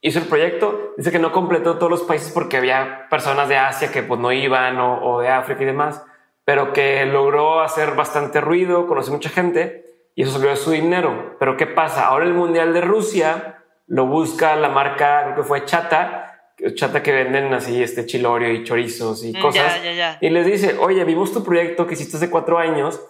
hizo 0.00 0.18
el 0.18 0.24
proyecto. 0.26 0.94
Dice 0.96 1.12
que 1.12 1.20
no 1.20 1.30
completó 1.30 1.78
todos 1.78 1.90
los 1.90 2.02
países 2.02 2.32
porque 2.32 2.56
había 2.56 3.06
personas 3.08 3.48
de 3.48 3.56
Asia 3.56 3.92
que 3.92 4.02
pues 4.02 4.18
no 4.18 4.32
iban 4.32 4.80
o, 4.80 5.04
o 5.04 5.20
de 5.20 5.28
África 5.28 5.62
y 5.62 5.66
demás, 5.66 6.04
pero 6.44 6.72
que 6.72 7.06
logró 7.06 7.60
hacer 7.60 7.94
bastante 7.94 8.40
ruido, 8.40 8.88
conoció 8.88 9.12
mucha 9.12 9.30
gente 9.30 9.84
y 10.16 10.22
eso 10.24 10.32
salió 10.32 10.50
de 10.50 10.56
su 10.56 10.72
dinero. 10.72 11.36
Pero 11.38 11.56
¿qué 11.56 11.68
pasa? 11.68 12.08
Ahora 12.08 12.24
el 12.24 12.34
mundial 12.34 12.74
de 12.74 12.80
Rusia 12.80 13.60
lo 13.86 14.06
busca 14.06 14.56
la 14.56 14.68
marca, 14.68 15.22
creo 15.24 15.36
que 15.36 15.42
fue 15.42 15.64
Chata, 15.64 16.52
Chata 16.74 17.02
que 17.02 17.12
venden 17.12 17.52
así 17.52 17.82
este 17.82 18.06
chilorio 18.06 18.52
y 18.52 18.64
chorizos 18.64 19.24
y 19.24 19.36
mm, 19.36 19.40
cosas. 19.40 19.80
Y 20.20 20.30
les 20.30 20.46
dice, 20.46 20.76
oye, 20.78 21.04
vimos 21.04 21.32
tu 21.32 21.44
proyecto 21.44 21.86
que 21.86 21.94
hiciste 21.94 22.16
hace 22.16 22.30
cuatro 22.30 22.58
años 22.58 23.00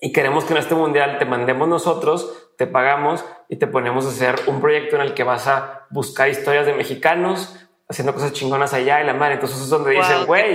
y 0.00 0.12
queremos 0.12 0.44
que 0.44 0.52
en 0.52 0.58
este 0.58 0.74
mundial 0.74 1.18
te 1.18 1.24
mandemos 1.24 1.66
nosotros, 1.66 2.50
te 2.58 2.66
pagamos 2.66 3.24
y 3.48 3.56
te 3.56 3.66
ponemos 3.66 4.06
a 4.06 4.10
hacer 4.10 4.34
un 4.46 4.60
proyecto 4.60 4.96
en 4.96 5.02
el 5.02 5.14
que 5.14 5.24
vas 5.24 5.46
a 5.48 5.86
buscar 5.90 6.28
historias 6.28 6.66
de 6.66 6.74
mexicanos 6.74 7.56
haciendo 7.88 8.14
cosas 8.14 8.32
chingonas 8.32 8.74
allá 8.74 9.02
y 9.02 9.06
la 9.06 9.14
madre. 9.14 9.34
Entonces 9.34 9.60
es 9.60 9.68
donde 9.68 9.92
dicen, 9.92 10.26
güey, 10.26 10.54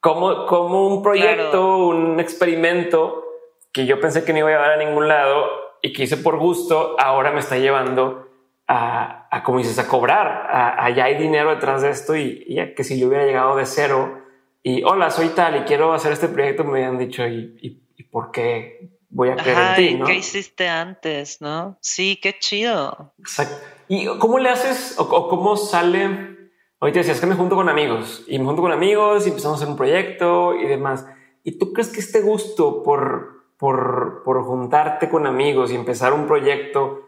como, 0.00 0.46
como 0.46 0.88
un 0.88 1.02
proyecto, 1.02 1.78
un 1.78 2.20
experimento 2.20 3.24
que 3.72 3.86
yo 3.86 4.00
pensé 4.00 4.24
que 4.24 4.32
no 4.32 4.40
iba 4.40 4.48
a 4.48 4.52
llevar 4.52 4.70
a 4.72 4.76
ningún 4.76 5.08
lado 5.08 5.46
y 5.82 5.92
que 5.92 6.04
hice 6.04 6.16
por 6.16 6.38
gusto, 6.38 6.96
ahora 6.98 7.30
me 7.32 7.40
está 7.40 7.58
llevando 7.58 8.23
a, 8.66 9.28
a 9.30 9.42
como 9.42 9.58
dices, 9.58 9.78
a 9.78 9.88
cobrar. 9.88 10.48
allá 10.78 11.04
hay 11.04 11.16
dinero 11.16 11.50
detrás 11.50 11.82
de 11.82 11.90
esto 11.90 12.16
y, 12.16 12.44
ya 12.48 12.74
que 12.74 12.84
si 12.84 12.98
yo 12.98 13.08
hubiera 13.08 13.26
llegado 13.26 13.56
de 13.56 13.66
cero 13.66 14.22
y 14.62 14.82
hola, 14.82 15.10
soy 15.10 15.28
tal 15.30 15.56
y 15.56 15.60
quiero 15.60 15.92
hacer 15.92 16.12
este 16.12 16.28
proyecto, 16.28 16.64
me 16.64 16.84
habían 16.84 16.98
dicho, 16.98 17.26
¿y, 17.26 17.56
y, 17.60 17.80
por 18.04 18.30
qué 18.30 18.90
voy 19.10 19.30
a 19.30 19.36
creer 19.36 19.58
en 19.58 19.74
ti? 19.76 19.94
¿no? 19.96 20.06
¿Qué 20.06 20.14
hiciste 20.14 20.68
antes? 20.68 21.40
¿No? 21.40 21.76
Sí, 21.80 22.18
qué 22.22 22.38
chido. 22.38 23.12
Exacto. 23.18 23.56
¿Y 23.88 24.06
cómo 24.18 24.38
le 24.38 24.48
haces 24.48 24.94
o, 24.98 25.28
cómo 25.28 25.56
sale? 25.56 26.34
Ahorita 26.80 27.00
decías 27.00 27.20
que 27.20 27.26
me 27.26 27.34
junto 27.34 27.56
con 27.56 27.68
amigos 27.68 28.24
y 28.26 28.38
me 28.38 28.44
junto 28.44 28.62
con 28.62 28.72
amigos 28.72 29.26
y 29.26 29.30
empezamos 29.30 29.58
a 29.58 29.62
hacer 29.62 29.68
un 29.68 29.76
proyecto 29.76 30.54
y 30.54 30.66
demás. 30.66 31.06
¿Y 31.42 31.58
tú 31.58 31.72
crees 31.72 31.90
que 31.90 32.00
este 32.00 32.20
gusto 32.20 32.82
por, 32.82 33.46
por, 33.58 34.22
por 34.24 34.44
juntarte 34.44 35.08
con 35.08 35.26
amigos 35.26 35.72
y 35.72 35.74
empezar 35.74 36.12
un 36.12 36.26
proyecto 36.26 37.03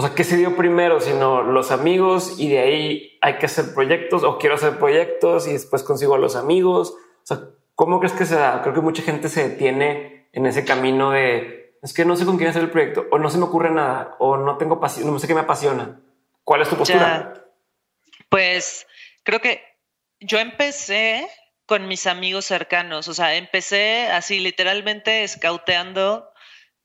o 0.00 0.02
sea, 0.02 0.14
¿qué 0.14 0.22
se 0.22 0.36
dio 0.36 0.54
primero? 0.54 1.00
Sino 1.00 1.42
los 1.42 1.72
amigos 1.72 2.38
y 2.38 2.50
de 2.50 2.60
ahí 2.60 3.18
hay 3.20 3.38
que 3.38 3.46
hacer 3.46 3.74
proyectos 3.74 4.22
o 4.22 4.38
quiero 4.38 4.54
hacer 4.54 4.78
proyectos 4.78 5.48
y 5.48 5.52
después 5.54 5.82
consigo 5.82 6.14
a 6.14 6.18
los 6.18 6.36
amigos. 6.36 6.90
O 6.90 7.26
sea, 7.26 7.40
¿cómo 7.74 7.98
crees 7.98 8.12
que 8.12 8.24
se 8.24 8.36
da? 8.36 8.62
Creo 8.62 8.74
que 8.74 8.80
mucha 8.80 9.02
gente 9.02 9.28
se 9.28 9.48
detiene 9.48 10.28
en 10.32 10.46
ese 10.46 10.64
camino 10.64 11.10
de 11.10 11.74
es 11.82 11.92
que 11.92 12.04
no 12.04 12.14
sé 12.14 12.24
con 12.26 12.36
quién 12.36 12.48
hacer 12.48 12.62
el 12.62 12.70
proyecto 12.70 13.06
o 13.10 13.18
no 13.18 13.28
se 13.28 13.38
me 13.38 13.46
ocurre 13.46 13.72
nada 13.72 14.14
o 14.20 14.36
no 14.36 14.56
tengo 14.56 14.78
pasión, 14.78 15.12
no 15.12 15.18
sé 15.18 15.26
qué 15.26 15.34
me 15.34 15.40
apasiona. 15.40 16.00
¿Cuál 16.44 16.62
es 16.62 16.68
tu 16.68 16.76
postura? 16.76 17.34
Pues 18.28 18.86
creo 19.24 19.40
que 19.40 19.64
yo 20.20 20.38
empecé 20.38 21.28
con 21.66 21.88
mis 21.88 22.06
amigos 22.06 22.44
cercanos, 22.44 23.08
o 23.08 23.14
sea, 23.14 23.34
empecé 23.34 24.06
así 24.12 24.38
literalmente 24.38 25.24
escauteando 25.24 26.30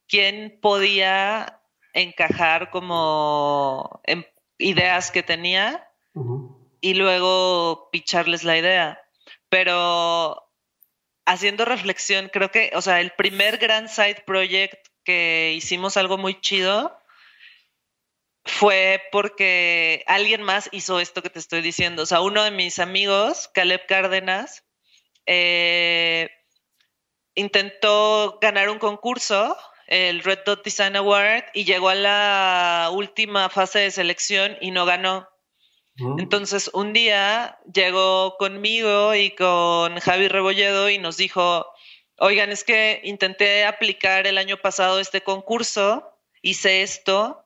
quién 0.08 0.58
podía 0.60 1.60
encajar 1.93 2.69
como 2.69 4.01
en 4.03 4.25
ideas 4.58 5.12
que 5.12 5.23
tenía 5.23 5.89
y 6.82 6.93
luego 6.95 7.89
picharles 7.91 8.43
la 8.43 8.58
idea. 8.58 8.99
Pero 9.49 10.43
haciendo 11.25 11.65
reflexión, 11.65 12.29
creo 12.32 12.51
que, 12.51 12.71
o 12.75 12.82
sea, 12.82 12.99
el 12.99 13.12
primer 13.12 13.58
gran 13.58 13.88
side 13.88 14.23
project 14.25 14.88
que 15.03 15.53
hicimos 15.56 15.97
algo 15.97 16.17
muy 16.17 16.39
chido 16.41 16.97
fue 18.45 19.01
porque 19.12 20.03
alguien 20.08 20.43
más 20.43 20.69
hizo 20.71 20.99
esto 20.99 21.21
que 21.23 21.29
te 21.29 21.39
estoy 21.39 21.62
diciendo. 21.62 22.03
O 22.03 22.06
sea, 22.06 22.21
uno 22.21 22.43
de 22.43 22.51
mis 22.51 22.79
amigos, 22.79 23.49
Caleb 23.53 23.86
Cárdenas, 23.88 24.65
eh, 25.25 26.29
intentó 27.36 28.38
ganar 28.41 28.69
un 28.69 28.79
concurso, 28.79 29.58
el 29.88 30.24
Red 30.24 30.39
Dot 30.46 30.63
Design 30.63 30.96
Award, 30.96 31.46
y 31.54 31.65
llegó 31.65 31.89
a 31.89 31.96
la 31.96 32.89
última 32.91 33.50
fase 33.50 33.80
de 33.80 33.91
selección 33.91 34.58
y 34.62 34.72
no 34.72 34.86
ganó. 34.86 35.28
Mm. 35.96 36.19
Entonces, 36.19 36.69
un 36.74 36.93
día 36.93 37.60
llegó 37.72 38.38
conmigo 38.38 39.13
y 39.15 39.32
con 39.32 40.00
Javi 40.00 40.28
Rebolledo 40.28 40.89
y 40.89 40.98
nos 40.98 41.17
dijo, 41.17 41.67
oigan, 42.17 42.52
es 42.52 42.63
que 42.63 43.02
intenté 43.04 43.65
aplicar 43.65 44.28
el 44.28 44.38
año 44.38 44.58
pasado 44.58 45.00
este 45.00 45.22
concurso, 45.22 46.17
hice 46.41 46.82
esto 46.82 47.46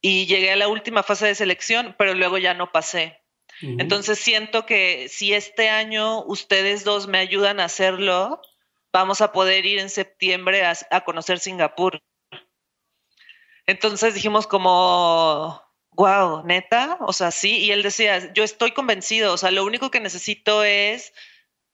y 0.00 0.26
llegué 0.26 0.52
a 0.52 0.56
la 0.56 0.68
última 0.68 1.02
fase 1.02 1.26
de 1.26 1.34
selección, 1.34 1.94
pero 1.98 2.14
luego 2.14 2.38
ya 2.38 2.54
no 2.54 2.72
pasé. 2.72 3.22
Entonces 3.60 4.18
siento 4.18 4.66
que 4.66 5.08
si 5.08 5.34
este 5.34 5.68
año 5.68 6.24
ustedes 6.24 6.82
dos 6.82 7.06
me 7.06 7.18
ayudan 7.18 7.60
a 7.60 7.66
hacerlo, 7.66 8.40
vamos 8.92 9.20
a 9.20 9.32
poder 9.32 9.66
ir 9.66 9.78
en 9.78 9.90
septiembre 9.90 10.64
a, 10.64 11.00
conocer 11.04 11.38
Singapur. 11.38 12.00
Entonces 13.66 14.14
dijimos 14.14 14.46
como, 14.46 15.62
wow, 15.92 16.42
neta, 16.44 16.98
o 17.00 17.12
sea, 17.12 17.30
sí, 17.30 17.58
y 17.58 17.70
él 17.70 17.82
decía, 17.82 18.32
yo 18.34 18.44
estoy 18.44 18.72
convencido, 18.72 19.32
o 19.32 19.36
sea, 19.36 19.50
lo 19.50 19.64
único 19.64 19.90
que 19.90 20.00
necesito 20.00 20.64
es 20.64 21.12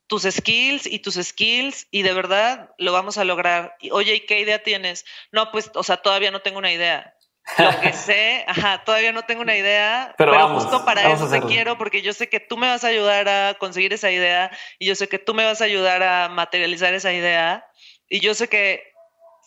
tus 0.06 0.22
skills 0.22 0.86
y 0.86 1.00
tus 1.00 1.14
skills 1.14 1.86
y 1.90 2.02
de 2.02 2.14
verdad 2.14 2.74
lo 2.78 2.92
vamos 2.92 3.18
a 3.18 3.24
lograr. 3.24 3.76
Oye, 3.90 4.14
¿y 4.14 4.26
qué 4.26 4.40
idea 4.40 4.62
tienes? 4.62 5.04
No, 5.32 5.50
pues, 5.50 5.70
o 5.74 5.82
sea, 5.82 5.98
todavía 5.98 6.30
no 6.30 6.40
tengo 6.40 6.58
una 6.58 6.72
idea 6.72 7.17
lo 7.56 7.80
que 7.80 7.92
sé, 7.94 8.44
ajá, 8.46 8.82
todavía 8.84 9.12
no 9.12 9.22
tengo 9.22 9.42
una 9.42 9.56
idea, 9.56 10.14
pero, 10.18 10.48
justo 10.50 10.84
para 10.84 11.12
eso 11.12 11.28
te 11.28 11.40
quiero, 11.42 11.78
porque 11.78 12.02
yo 12.02 12.12
sé 12.12 12.28
que 12.28 12.40
tú 12.40 12.56
me 12.56 12.68
vas 12.68 12.84
a 12.84 12.88
ayudar 12.88 13.28
a 13.28 13.54
conseguir 13.54 13.92
esa 13.92 14.10
idea 14.10 14.50
y 14.78 14.86
yo 14.86 14.94
sé 14.94 15.08
que 15.08 15.18
tú 15.18 15.34
me 15.34 15.44
vas 15.44 15.60
a 15.60 15.64
ayudar 15.64 16.02
a 16.02 16.28
materializar 16.28 16.94
esa 16.94 17.12
idea 17.12 17.66
y 18.08 18.20
yo 18.20 18.34
sé 18.34 18.48
que 18.48 18.82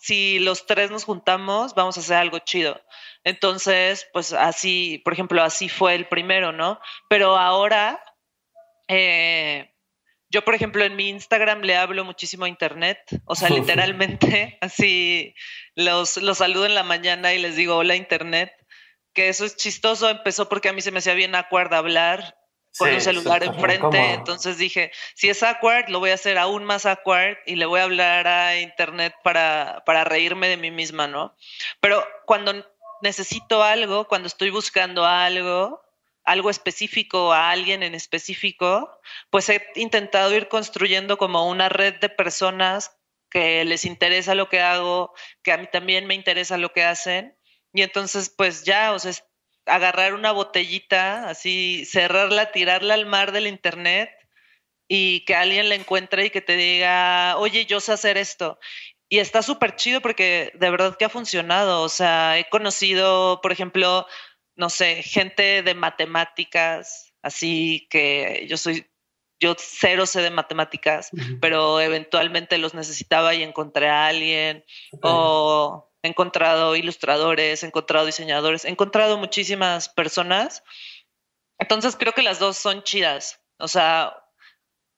si 0.02 0.40
los 0.40 0.66
tres 0.66 0.90
nos 0.90 1.04
juntamos, 1.04 1.74
vamos 1.76 1.96
a 1.96 2.00
hacer 2.00 2.16
algo 2.16 2.40
chido. 2.40 2.80
Entonces, 3.22 4.08
pues 4.12 4.32
así, 4.32 5.00
por 5.04 5.12
ejemplo, 5.12 5.42
así 5.44 5.68
fue 5.68 5.94
el 5.94 6.08
primero, 6.08 6.50
¿no? 6.50 6.80
Pero 7.08 7.36
ahora, 7.36 8.02
eh, 8.88 9.71
yo, 10.32 10.42
por 10.42 10.54
ejemplo, 10.54 10.82
en 10.82 10.96
mi 10.96 11.10
Instagram 11.10 11.60
le 11.60 11.76
hablo 11.76 12.06
muchísimo 12.06 12.46
a 12.46 12.48
Internet, 12.48 12.98
o 13.26 13.34
sea, 13.34 13.50
literalmente, 13.50 14.58
así 14.62 15.34
los, 15.74 16.16
los 16.16 16.38
saludo 16.38 16.64
en 16.64 16.74
la 16.74 16.82
mañana 16.82 17.34
y 17.34 17.38
les 17.38 17.54
digo 17.54 17.76
hola 17.76 17.94
Internet, 17.94 18.50
que 19.12 19.28
eso 19.28 19.44
es 19.44 19.56
chistoso, 19.56 20.08
empezó 20.08 20.48
porque 20.48 20.70
a 20.70 20.72
mí 20.72 20.80
se 20.80 20.90
me 20.90 21.00
hacía 21.00 21.12
bien 21.12 21.34
acuerdo 21.34 21.76
hablar 21.76 22.38
con 22.78 22.88
un 22.88 23.00
celular 23.02 23.44
enfrente, 23.44 24.14
entonces 24.14 24.56
dije, 24.56 24.90
si 25.14 25.28
es 25.28 25.42
awkward, 25.42 25.90
lo 25.90 25.98
voy 25.98 26.08
a 26.08 26.14
hacer 26.14 26.38
aún 26.38 26.64
más 26.64 26.86
awkward 26.86 27.36
y 27.44 27.56
le 27.56 27.66
voy 27.66 27.80
a 27.80 27.84
hablar 27.84 28.26
a 28.26 28.58
Internet 28.58 29.14
para, 29.22 29.82
para 29.84 30.04
reírme 30.04 30.48
de 30.48 30.56
mí 30.56 30.70
misma, 30.70 31.06
¿no? 31.06 31.36
Pero 31.80 32.02
cuando 32.24 32.54
necesito 33.02 33.62
algo, 33.62 34.08
cuando 34.08 34.28
estoy 34.28 34.48
buscando 34.48 35.04
algo, 35.04 35.82
algo 36.24 36.50
específico 36.50 37.32
a 37.32 37.50
alguien 37.50 37.82
en 37.82 37.94
específico, 37.94 38.90
pues 39.30 39.48
he 39.48 39.66
intentado 39.74 40.34
ir 40.34 40.48
construyendo 40.48 41.18
como 41.18 41.48
una 41.48 41.68
red 41.68 41.94
de 42.00 42.08
personas 42.08 42.96
que 43.30 43.64
les 43.64 43.84
interesa 43.84 44.34
lo 44.34 44.48
que 44.48 44.60
hago, 44.60 45.14
que 45.42 45.52
a 45.52 45.56
mí 45.56 45.66
también 45.72 46.06
me 46.06 46.14
interesa 46.14 46.58
lo 46.58 46.72
que 46.72 46.84
hacen. 46.84 47.36
Y 47.72 47.82
entonces, 47.82 48.32
pues 48.36 48.64
ya, 48.64 48.92
o 48.92 48.98
sea, 48.98 49.12
agarrar 49.66 50.14
una 50.14 50.32
botellita, 50.32 51.28
así, 51.28 51.84
cerrarla, 51.86 52.52
tirarla 52.52 52.94
al 52.94 53.06
mar 53.06 53.32
del 53.32 53.46
Internet 53.46 54.10
y 54.88 55.24
que 55.24 55.34
alguien 55.34 55.68
la 55.68 55.74
encuentre 55.74 56.26
y 56.26 56.30
que 56.30 56.42
te 56.42 56.56
diga, 56.56 57.36
oye, 57.38 57.64
yo 57.64 57.80
sé 57.80 57.92
hacer 57.92 58.18
esto. 58.18 58.58
Y 59.08 59.18
está 59.18 59.42
súper 59.42 59.76
chido 59.76 60.00
porque 60.00 60.52
de 60.54 60.70
verdad 60.70 60.96
que 60.98 61.04
ha 61.04 61.08
funcionado. 61.08 61.82
O 61.82 61.88
sea, 61.88 62.38
he 62.38 62.48
conocido, 62.48 63.40
por 63.42 63.52
ejemplo, 63.52 64.06
no 64.56 64.70
sé, 64.70 65.02
gente 65.02 65.62
de 65.62 65.74
matemáticas, 65.74 67.14
así 67.22 67.86
que 67.90 68.46
yo 68.48 68.56
soy, 68.56 68.86
yo 69.40 69.54
cero 69.58 70.06
sé 70.06 70.20
de 70.20 70.30
matemáticas, 70.30 71.10
pero 71.40 71.80
eventualmente 71.80 72.58
los 72.58 72.74
necesitaba 72.74 73.34
y 73.34 73.42
encontré 73.42 73.88
a 73.88 74.06
alguien, 74.06 74.64
o 75.02 75.90
he 76.02 76.08
encontrado 76.08 76.76
ilustradores, 76.76 77.62
he 77.62 77.66
encontrado 77.66 78.06
diseñadores, 78.06 78.64
he 78.64 78.68
encontrado 78.68 79.18
muchísimas 79.18 79.88
personas. 79.88 80.62
Entonces 81.58 81.96
creo 81.96 82.12
que 82.12 82.22
las 82.22 82.38
dos 82.38 82.56
son 82.56 82.82
chidas. 82.82 83.40
O 83.58 83.68
sea, 83.68 84.16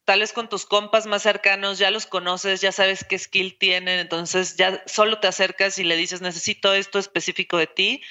tal 0.04 0.20
vez 0.20 0.32
con 0.32 0.48
tus 0.48 0.66
compas 0.66 1.06
más 1.06 1.22
cercanos 1.22 1.78
ya 1.78 1.90
los 1.90 2.06
conoces, 2.06 2.60
ya 2.60 2.72
sabes 2.72 3.04
qué 3.04 3.18
skill 3.18 3.58
tienen, 3.58 3.98
entonces 3.98 4.56
ya 4.56 4.82
solo 4.86 5.20
te 5.20 5.28
acercas 5.28 5.78
y 5.78 5.84
le 5.84 5.96
dices, 5.96 6.20
necesito 6.20 6.74
esto 6.74 6.98
específico 6.98 7.56
de 7.56 7.66
ti 7.66 8.02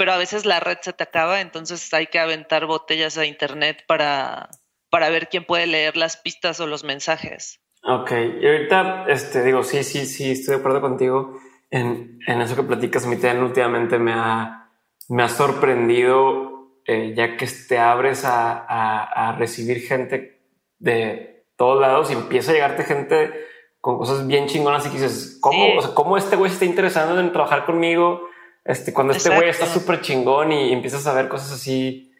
pero 0.00 0.14
a 0.14 0.16
veces 0.16 0.46
la 0.46 0.60
red 0.60 0.78
se 0.80 0.94
te 0.94 1.04
acaba, 1.04 1.42
entonces 1.42 1.92
hay 1.92 2.06
que 2.06 2.18
aventar 2.18 2.64
botellas 2.64 3.18
a 3.18 3.26
internet 3.26 3.84
para, 3.86 4.48
para 4.88 5.10
ver 5.10 5.28
quién 5.28 5.44
puede 5.44 5.66
leer 5.66 5.98
las 5.98 6.16
pistas 6.16 6.58
o 6.58 6.66
los 6.66 6.84
mensajes. 6.84 7.60
Ok, 7.84 8.10
y 8.40 8.46
ahorita, 8.46 9.04
este, 9.08 9.44
digo, 9.44 9.62
sí, 9.62 9.84
sí, 9.84 10.06
sí, 10.06 10.30
estoy 10.30 10.54
de 10.54 10.60
acuerdo 10.60 10.80
contigo 10.80 11.38
en, 11.70 12.18
en 12.26 12.40
eso 12.40 12.56
que 12.56 12.62
platicas. 12.62 13.04
Mi 13.04 13.16
tema 13.16 13.44
últimamente 13.44 13.98
me 13.98 14.14
ha, 14.14 14.70
me 15.10 15.22
ha 15.22 15.28
sorprendido, 15.28 16.80
eh, 16.86 17.12
ya 17.14 17.36
que 17.36 17.46
te 17.68 17.78
abres 17.78 18.24
a, 18.24 18.52
a, 18.52 19.02
a, 19.04 19.36
recibir 19.36 19.82
gente 19.82 20.40
de 20.78 21.44
todos 21.56 21.78
lados 21.78 22.10
y 22.10 22.14
empieza 22.14 22.52
a 22.52 22.54
llegarte 22.54 22.84
gente 22.84 23.34
con 23.82 23.98
cosas 23.98 24.26
bien 24.26 24.46
chingonas 24.46 24.86
y 24.86 24.88
dices, 24.88 25.36
¿cómo, 25.42 25.76
o 25.76 25.82
sea, 25.82 25.94
¿cómo 25.94 26.16
este 26.16 26.36
güey 26.36 26.48
se 26.48 26.54
está 26.54 26.64
interesando 26.64 27.20
en 27.20 27.32
trabajar 27.32 27.66
conmigo? 27.66 28.29
Este, 28.64 28.92
cuando 28.92 29.12
este 29.12 29.34
güey 29.34 29.48
está 29.48 29.66
súper 29.66 30.00
chingón 30.00 30.52
y 30.52 30.72
empiezas 30.72 31.06
a 31.06 31.14
ver 31.14 31.28
cosas 31.28 31.52
así 31.52 32.12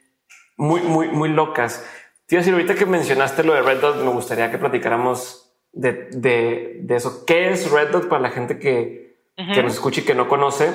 muy, 0.56 0.80
muy, 0.80 1.08
muy 1.08 1.28
locas. 1.28 1.84
Te 2.26 2.34
iba 2.34 2.40
a 2.40 2.42
decir, 2.42 2.54
ahorita 2.54 2.74
que 2.74 2.86
mencionaste 2.86 3.44
lo 3.44 3.54
de 3.54 3.62
Red 3.62 3.80
Dot, 3.80 3.96
me 3.96 4.10
gustaría 4.10 4.50
que 4.50 4.58
platicáramos 4.58 5.52
de, 5.72 6.08
de, 6.12 6.80
de 6.82 6.96
eso. 6.96 7.24
¿Qué 7.26 7.50
es 7.50 7.70
Red 7.70 7.90
Dot 7.90 8.08
para 8.08 8.22
la 8.22 8.30
gente 8.30 8.58
que, 8.58 9.24
que 9.36 9.62
nos 9.62 9.74
escucha 9.74 10.00
y 10.00 10.04
que 10.04 10.14
no 10.14 10.28
conoce? 10.28 10.70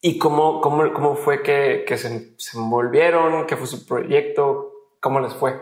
¿Y 0.00 0.18
cómo, 0.18 0.60
cómo, 0.60 0.92
cómo 0.92 1.14
fue 1.14 1.42
que, 1.42 1.84
que 1.86 1.98
se, 1.98 2.34
se, 2.38 2.58
envolvieron? 2.58 3.46
¿Qué 3.46 3.56
fue 3.56 3.66
su 3.66 3.86
proyecto? 3.86 4.72
¿Cómo 5.00 5.20
les 5.20 5.34
fue? 5.34 5.60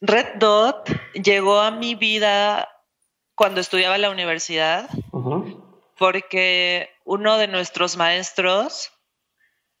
Red 0.00 0.36
Dot 0.38 0.90
llegó 1.12 1.60
a 1.60 1.70
mi 1.70 1.94
vida 1.94 2.68
cuando 3.34 3.60
estudiaba 3.60 3.96
en 3.96 4.02
la 4.02 4.10
universidad, 4.10 4.88
porque 5.98 6.90
uno 7.04 7.38
de 7.38 7.48
nuestros 7.48 7.96
maestros 7.96 8.92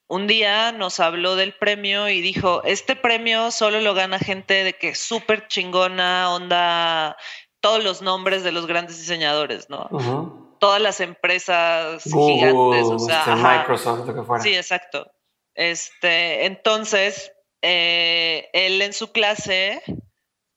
un 0.08 0.26
día 0.26 0.72
nos 0.72 1.00
habló 1.00 1.34
del 1.34 1.54
premio 1.54 2.08
y 2.08 2.20
dijo, 2.20 2.62
este 2.64 2.94
premio 2.94 3.50
solo 3.50 3.80
lo 3.80 3.94
gana 3.94 4.18
gente 4.18 4.62
de 4.62 4.74
que 4.74 4.94
súper 4.94 5.48
chingona, 5.48 6.32
onda, 6.32 7.16
todos 7.60 7.82
los 7.82 8.02
nombres 8.02 8.44
de 8.44 8.52
los 8.52 8.66
grandes 8.66 8.98
diseñadores, 8.98 9.68
¿no? 9.68 10.56
Todas 10.60 10.80
las 10.80 11.00
empresas 11.00 12.04
gigantes, 12.04 12.86
o 12.86 12.98
sea, 13.00 13.20
este, 13.20 13.34
Microsoft, 13.34 14.06
lo 14.06 14.14
que 14.14 14.22
fuera. 14.22 14.42
Sí, 14.42 14.54
exacto. 14.54 15.10
Este, 15.54 16.46
entonces, 16.46 17.32
eh, 17.62 18.48
él 18.52 18.80
en 18.82 18.92
su 18.92 19.10
clase, 19.10 19.82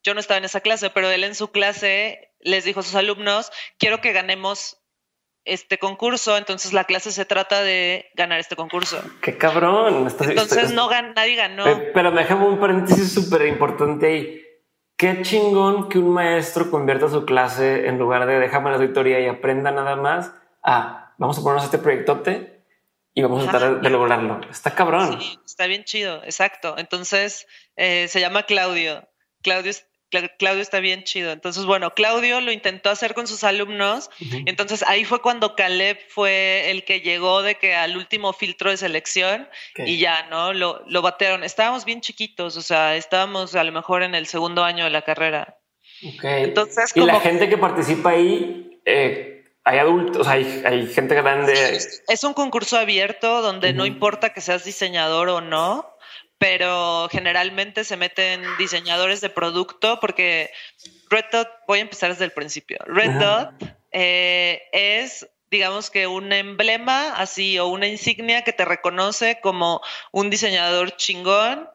yo 0.04 0.14
no 0.14 0.20
estaba 0.20 0.38
en 0.38 0.44
esa 0.44 0.60
clase, 0.60 0.90
pero 0.90 1.10
él 1.10 1.24
en 1.24 1.34
su 1.34 1.50
clase 1.50 2.32
les 2.38 2.64
dijo 2.64 2.80
a 2.80 2.82
sus 2.84 2.94
alumnos, 2.94 3.50
quiero 3.78 4.00
que 4.00 4.12
ganemos 4.12 4.79
este 5.50 5.78
concurso, 5.78 6.36
entonces 6.36 6.72
la 6.72 6.84
clase 6.84 7.10
se 7.10 7.24
trata 7.24 7.62
de 7.62 8.10
ganar 8.14 8.38
este 8.38 8.56
concurso. 8.56 9.02
¡Qué 9.20 9.36
cabrón! 9.36 10.08
entonces 10.20 10.72
no 10.72 10.88
nadie 10.90 11.34
ganó. 11.34 11.64
Pero, 11.92 12.12
me 12.12 12.20
déjame 12.20 12.46
un 12.46 12.60
paréntesis 12.60 13.12
súper 13.12 13.46
importante 13.46 14.06
ahí. 14.06 14.42
Qué 14.96 15.22
chingón 15.22 15.88
que 15.88 15.98
un 15.98 16.10
maestro 16.12 16.70
convierta 16.70 17.08
su 17.08 17.24
clase 17.24 17.88
en 17.88 17.98
lugar 17.98 18.26
de 18.26 18.38
déjame 18.38 18.70
la 18.70 18.76
auditoría 18.76 19.18
y 19.18 19.26
aprenda 19.26 19.72
nada 19.72 19.96
más 19.96 20.32
a 20.62 21.14
vamos 21.18 21.38
a 21.38 21.42
ponernos 21.42 21.64
este 21.64 21.78
proyectote 21.78 22.64
y 23.12 23.22
vamos 23.22 23.46
a 23.46 23.50
tratar 23.50 23.80
de 23.80 23.90
lograrlo. 23.90 24.40
Está 24.50 24.74
cabrón. 24.74 25.20
Sí, 25.20 25.38
está 25.44 25.66
bien 25.66 25.84
chido, 25.84 26.22
exacto. 26.24 26.76
Entonces 26.78 27.46
eh, 27.76 28.06
se 28.08 28.20
llama 28.20 28.44
Claudio. 28.44 29.08
Claudio 29.42 29.72
Claudio 30.10 30.60
está 30.60 30.80
bien 30.80 31.04
chido. 31.04 31.32
Entonces, 31.32 31.64
bueno, 31.64 31.94
Claudio 31.94 32.40
lo 32.40 32.52
intentó 32.52 32.90
hacer 32.90 33.14
con 33.14 33.26
sus 33.26 33.44
alumnos. 33.44 34.10
Entonces, 34.46 34.82
ahí 34.86 35.04
fue 35.04 35.22
cuando 35.22 35.54
Caleb 35.54 35.98
fue 36.08 36.70
el 36.70 36.84
que 36.84 37.00
llegó 37.00 37.42
de 37.42 37.54
que 37.54 37.74
al 37.74 37.96
último 37.96 38.32
filtro 38.32 38.70
de 38.70 38.76
selección 38.76 39.48
y 39.76 39.98
ya, 39.98 40.26
¿no? 40.28 40.52
Lo, 40.52 40.82
lo 40.86 41.02
batearon. 41.02 41.44
Estábamos 41.44 41.84
bien 41.84 42.00
chiquitos, 42.00 42.56
o 42.56 42.62
sea, 42.62 42.96
estábamos 42.96 43.54
a 43.54 43.64
lo 43.64 43.72
mejor 43.72 44.02
en 44.02 44.14
el 44.14 44.26
segundo 44.26 44.64
año 44.64 44.84
de 44.84 44.90
la 44.90 45.02
carrera. 45.02 45.58
Ok. 46.06 46.24
Entonces, 46.24 46.92
y 46.94 47.00
la 47.00 47.20
gente 47.20 47.48
que 47.48 47.58
participa 47.58 48.10
ahí, 48.10 48.80
eh, 48.84 49.44
hay 49.64 49.78
adultos, 49.78 50.26
hay, 50.26 50.62
hay 50.64 50.86
gente 50.86 51.14
grande. 51.14 51.52
Es 52.08 52.24
un 52.24 52.34
concurso 52.34 52.78
abierto 52.78 53.42
donde 53.42 53.72
no 53.72 53.86
importa 53.86 54.32
que 54.32 54.40
seas 54.40 54.64
diseñador 54.64 55.28
o 55.28 55.40
no 55.40 55.89
pero 56.40 57.06
generalmente 57.12 57.84
se 57.84 57.98
meten 57.98 58.42
diseñadores 58.56 59.20
de 59.20 59.28
producto 59.28 60.00
porque 60.00 60.50
Red 61.10 61.26
Dot, 61.30 61.48
voy 61.68 61.80
a 61.80 61.82
empezar 61.82 62.10
desde 62.10 62.24
el 62.24 62.32
principio, 62.32 62.78
Red 62.86 63.20
Dot 63.20 63.50
eh, 63.92 64.62
es 64.72 65.28
digamos 65.50 65.90
que 65.90 66.06
un 66.06 66.32
emblema 66.32 67.12
así 67.12 67.58
o 67.58 67.66
una 67.66 67.88
insignia 67.88 68.42
que 68.42 68.54
te 68.54 68.64
reconoce 68.64 69.38
como 69.42 69.82
un 70.12 70.30
diseñador 70.30 70.96
chingón 70.96 71.68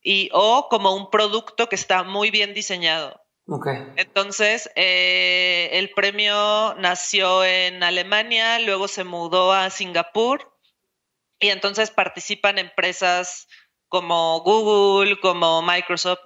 y 0.00 0.30
o 0.32 0.68
como 0.70 0.94
un 0.94 1.10
producto 1.10 1.68
que 1.68 1.74
está 1.74 2.02
muy 2.02 2.30
bien 2.30 2.54
diseñado. 2.54 3.20
Okay. 3.48 3.92
Entonces, 3.96 4.70
eh, 4.76 5.68
el 5.72 5.90
premio 5.90 6.74
nació 6.78 7.44
en 7.44 7.82
Alemania, 7.82 8.58
luego 8.60 8.88
se 8.88 9.04
mudó 9.04 9.52
a 9.52 9.68
Singapur 9.70 10.52
y 11.38 11.50
entonces 11.50 11.90
participan 11.90 12.58
empresas 12.58 13.48
como 13.88 14.40
Google, 14.40 15.18
como 15.20 15.62
Microsoft, 15.62 16.20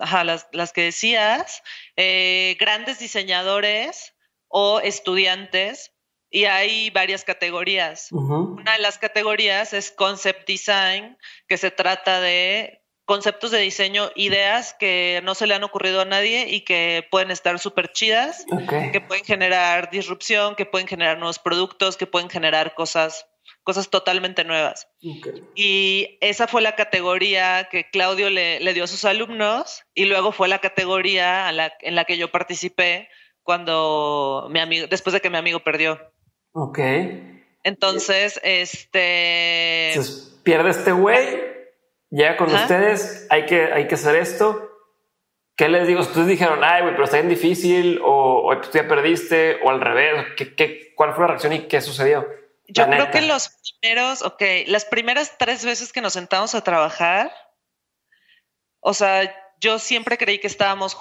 las, 0.52 0.72
que 0.72 0.82
decías, 0.82 1.62
eh, 1.96 2.56
grandes 2.58 2.98
diseñadores 2.98 4.14
o 4.48 4.80
estudiantes, 4.80 5.92
y 6.30 6.44
hay 6.44 6.90
varias 6.90 7.24
categorías. 7.24 8.12
Una 8.12 8.74
de 8.74 8.78
las 8.78 8.98
categorías 8.98 9.72
es 9.72 9.90
Concept 9.90 10.46
Design, 10.46 11.18
que 11.48 11.58
se 11.58 11.72
trata 11.72 12.20
de 12.20 12.80
conceptos 13.04 13.50
de 13.50 13.58
diseño, 13.58 14.12
ideas 14.14 14.76
que 14.78 15.20
no 15.24 15.34
se 15.34 15.48
le 15.48 15.54
han 15.54 15.64
ocurrido 15.64 16.00
a 16.00 16.04
nadie 16.04 16.46
y 16.48 16.60
que 16.60 17.04
pueden 17.10 17.32
estar 17.32 17.58
súper 17.58 17.90
chidas, 17.90 18.46
que 18.92 19.00
pueden 19.00 19.24
generar 19.24 19.90
disrupción, 19.90 20.54
que 20.54 20.66
pueden 20.66 20.86
generar 20.86 21.18
nuevos 21.18 21.40
productos, 21.40 21.96
que 21.96 22.06
pueden 22.06 22.30
generar 22.30 22.74
cosas 22.74 23.26
cosas 23.62 23.90
totalmente 23.90 24.44
nuevas. 24.44 24.88
Y 25.54 26.18
esa 26.20 26.46
fue 26.46 26.62
la 26.62 26.76
categoría 26.76 27.68
que 27.70 27.88
Claudio 27.90 28.30
le, 28.30 28.74
dio 28.74 28.84
a 28.84 28.88
sus 28.88 29.04
alumnos 29.04 29.84
y 29.94 30.06
luego 30.06 30.32
fue 30.32 30.48
la 30.48 30.58
categoría 30.58 31.50
en 31.80 31.94
la 31.94 32.04
que 32.04 32.18
yo 32.18 32.30
participé 32.30 33.08
cuando 33.42 34.48
mi 34.50 34.60
amigo, 34.60 34.86
después 34.86 35.12
de 35.12 35.20
que 35.20 35.30
mi 35.30 35.36
amigo 35.36 35.60
perdió. 35.60 36.00
Ok. 36.52 36.78
Entonces, 37.62 38.40
este... 38.42 39.94
pierde 40.42 40.70
este 40.70 40.92
güey, 40.92 41.40
llega 42.10 42.36
con 42.36 42.52
ustedes, 42.52 43.26
hay 43.30 43.46
que, 43.46 43.64
hay 43.72 43.86
que 43.86 43.94
hacer 43.94 44.16
esto. 44.16 44.68
¿Qué 45.56 45.68
les 45.68 45.86
digo? 45.86 46.00
Ustedes 46.00 46.26
dijeron, 46.26 46.60
ay, 46.62 46.82
güey, 46.82 46.94
pero 46.94 47.04
está 47.04 47.18
bien 47.18 47.28
difícil, 47.28 48.00
o, 48.02 48.50
tú 48.62 48.68
ya 48.72 48.88
perdiste, 48.88 49.58
o 49.62 49.70
al 49.70 49.80
revés. 49.80 50.26
¿Qué, 50.36 50.54
qué, 50.54 50.94
cuál 50.94 51.12
fue 51.12 51.22
la 51.22 51.28
reacción 51.28 51.52
y 51.52 51.66
qué 51.66 51.80
sucedió? 51.82 52.26
Yo 52.72 52.86
creo 52.86 53.10
que 53.10 53.22
los 53.22 53.50
primeros, 53.80 54.22
ok, 54.22 54.42
las 54.66 54.84
primeras 54.84 55.36
tres 55.38 55.64
veces 55.64 55.92
que 55.92 56.00
nos 56.00 56.12
sentamos 56.12 56.54
a 56.54 56.62
trabajar, 56.62 57.32
o 58.80 58.94
sea, 58.94 59.34
yo 59.60 59.78
siempre 59.78 60.16
creí 60.18 60.38
que 60.38 60.46
estábamos, 60.46 60.96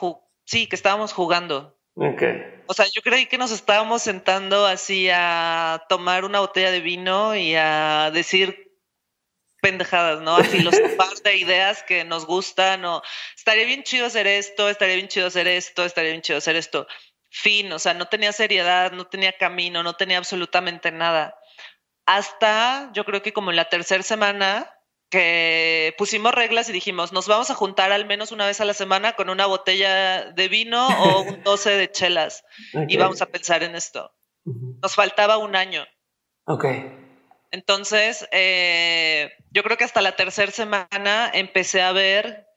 sí, 0.45 0.67
que 0.67 0.75
estábamos 0.75 1.13
jugando. 1.13 1.77
Ok. 1.95 2.23
O 2.67 2.73
sea, 2.73 2.85
yo 2.93 3.01
creí 3.01 3.25
que 3.25 3.37
nos 3.37 3.51
estábamos 3.51 4.01
sentando 4.01 4.65
así 4.65 5.09
a 5.11 5.83
tomar 5.89 6.25
una 6.25 6.39
botella 6.39 6.71
de 6.71 6.81
vino 6.81 7.35
y 7.35 7.55
a 7.55 8.11
decir 8.13 8.69
pendejadas, 9.61 10.21
¿no? 10.21 10.37
A 10.37 10.43
filosofar 10.43 11.13
de 11.23 11.37
ideas 11.37 11.83
que 11.83 12.03
nos 12.03 12.25
gustan 12.25 12.85
o 12.85 13.01
estaría 13.35 13.65
bien 13.65 13.83
chido 13.83 14.05
hacer 14.05 14.27
esto, 14.27 14.69
estaría 14.69 14.95
bien 14.95 15.07
chido 15.07 15.27
hacer 15.27 15.47
esto, 15.47 15.85
estaría 15.85 16.11
bien 16.11 16.21
chido 16.21 16.37
hacer 16.37 16.55
esto. 16.55 16.87
Fin, 17.29 17.71
o 17.71 17.79
sea, 17.79 17.93
no 17.93 18.07
tenía 18.07 18.31
seriedad, 18.31 18.91
no 18.91 19.05
tenía 19.05 19.33
camino, 19.33 19.83
no 19.83 19.93
tenía 19.93 20.17
absolutamente 20.17 20.91
nada 20.91 21.35
hasta 22.09 22.91
yo 22.93 23.05
creo 23.05 23.21
que 23.21 23.33
como 23.33 23.51
en 23.51 23.55
la 23.55 23.69
tercera 23.69 24.01
semana 24.01 24.67
que 25.11 25.93
pusimos 25.95 26.33
reglas 26.33 26.67
y 26.67 26.73
dijimos, 26.73 27.13
nos 27.13 27.27
vamos 27.27 27.51
a 27.51 27.55
juntar 27.55 27.91
al 27.91 28.05
menos 28.05 28.31
una 28.31 28.47
vez 28.47 28.59
a 28.61 28.65
la 28.65 28.73
semana 28.73 29.13
con 29.13 29.29
una 29.29 29.45
botella 29.45 30.31
de 30.31 30.47
vino 30.47 30.87
o 30.87 31.21
un 31.21 31.43
12 31.43 31.69
de 31.69 31.91
chelas 31.91 32.43
y 32.87 32.97
vamos 32.97 33.21
a 33.21 33.27
pensar 33.27 33.61
en 33.61 33.75
esto. 33.75 34.11
Nos 34.43 34.95
faltaba 34.95 35.37
un 35.37 35.55
año. 35.55 35.85
Ok. 36.45 36.65
Entonces, 37.51 38.27
eh, 38.31 39.31
yo 39.51 39.61
creo 39.61 39.77
que 39.77 39.83
hasta 39.83 40.01
la 40.01 40.15
tercera 40.15 40.51
semana 40.51 41.29
empecé 41.31 41.83
a 41.83 41.91
ver 41.91 42.47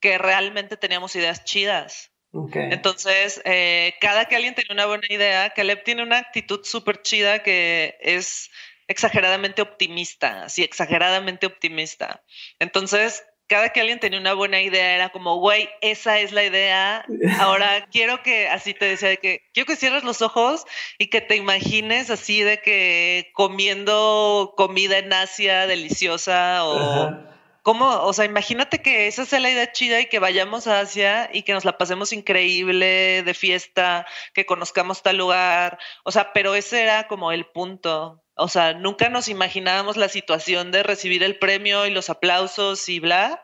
que 0.00 0.16
realmente 0.16 0.76
teníamos 0.76 1.16
ideas 1.16 1.42
chidas. 1.42 2.11
Okay. 2.34 2.70
Entonces, 2.72 3.42
eh, 3.44 3.94
cada 4.00 4.24
que 4.24 4.36
alguien 4.36 4.54
tiene 4.54 4.72
una 4.72 4.86
buena 4.86 5.06
idea, 5.10 5.50
Caleb 5.50 5.84
tiene 5.84 6.02
una 6.02 6.18
actitud 6.18 6.60
súper 6.64 7.02
chida 7.02 7.42
que 7.42 7.96
es 8.00 8.50
exageradamente 8.88 9.60
optimista, 9.60 10.44
así 10.44 10.62
exageradamente 10.62 11.46
optimista. 11.46 12.22
Entonces, 12.58 13.22
cada 13.48 13.68
que 13.68 13.80
alguien 13.80 14.00
tenía 14.00 14.18
una 14.18 14.32
buena 14.32 14.62
idea 14.62 14.94
era 14.94 15.10
como, 15.10 15.36
güey, 15.36 15.68
esa 15.82 16.20
es 16.20 16.32
la 16.32 16.42
idea. 16.42 17.04
Ahora 17.38 17.86
quiero 17.92 18.22
que, 18.22 18.48
así 18.48 18.72
te 18.72 18.86
decía, 18.86 19.10
de 19.10 19.18
que 19.18 19.42
quiero 19.52 19.66
que 19.66 19.76
cierres 19.76 20.04
los 20.04 20.22
ojos 20.22 20.64
y 20.96 21.08
que 21.08 21.20
te 21.20 21.36
imagines 21.36 22.08
así 22.08 22.42
de 22.42 22.62
que 22.62 23.30
comiendo 23.34 24.54
comida 24.56 24.96
en 24.96 25.12
Asia 25.12 25.66
deliciosa 25.66 26.64
o... 26.64 27.31
¿Cómo? 27.62 27.88
O 28.02 28.12
sea, 28.12 28.24
imagínate 28.24 28.82
que 28.82 29.06
esa 29.06 29.24
sea 29.24 29.38
la 29.38 29.50
idea 29.50 29.70
chida 29.70 30.00
y 30.00 30.06
que 30.06 30.18
vayamos 30.18 30.66
a 30.66 30.80
Asia 30.80 31.30
y 31.32 31.42
que 31.42 31.52
nos 31.52 31.64
la 31.64 31.78
pasemos 31.78 32.12
increíble 32.12 33.22
de 33.22 33.34
fiesta, 33.34 34.04
que 34.34 34.46
conozcamos 34.46 35.02
tal 35.02 35.18
lugar. 35.18 35.78
O 36.02 36.10
sea, 36.10 36.32
pero 36.32 36.54
ese 36.56 36.82
era 36.82 37.06
como 37.06 37.30
el 37.30 37.46
punto. 37.46 38.22
O 38.34 38.48
sea, 38.48 38.72
nunca 38.72 39.08
nos 39.08 39.28
imaginábamos 39.28 39.96
la 39.96 40.08
situación 40.08 40.72
de 40.72 40.82
recibir 40.82 41.22
el 41.22 41.38
premio 41.38 41.86
y 41.86 41.90
los 41.90 42.10
aplausos 42.10 42.88
y 42.88 42.98
bla, 42.98 43.42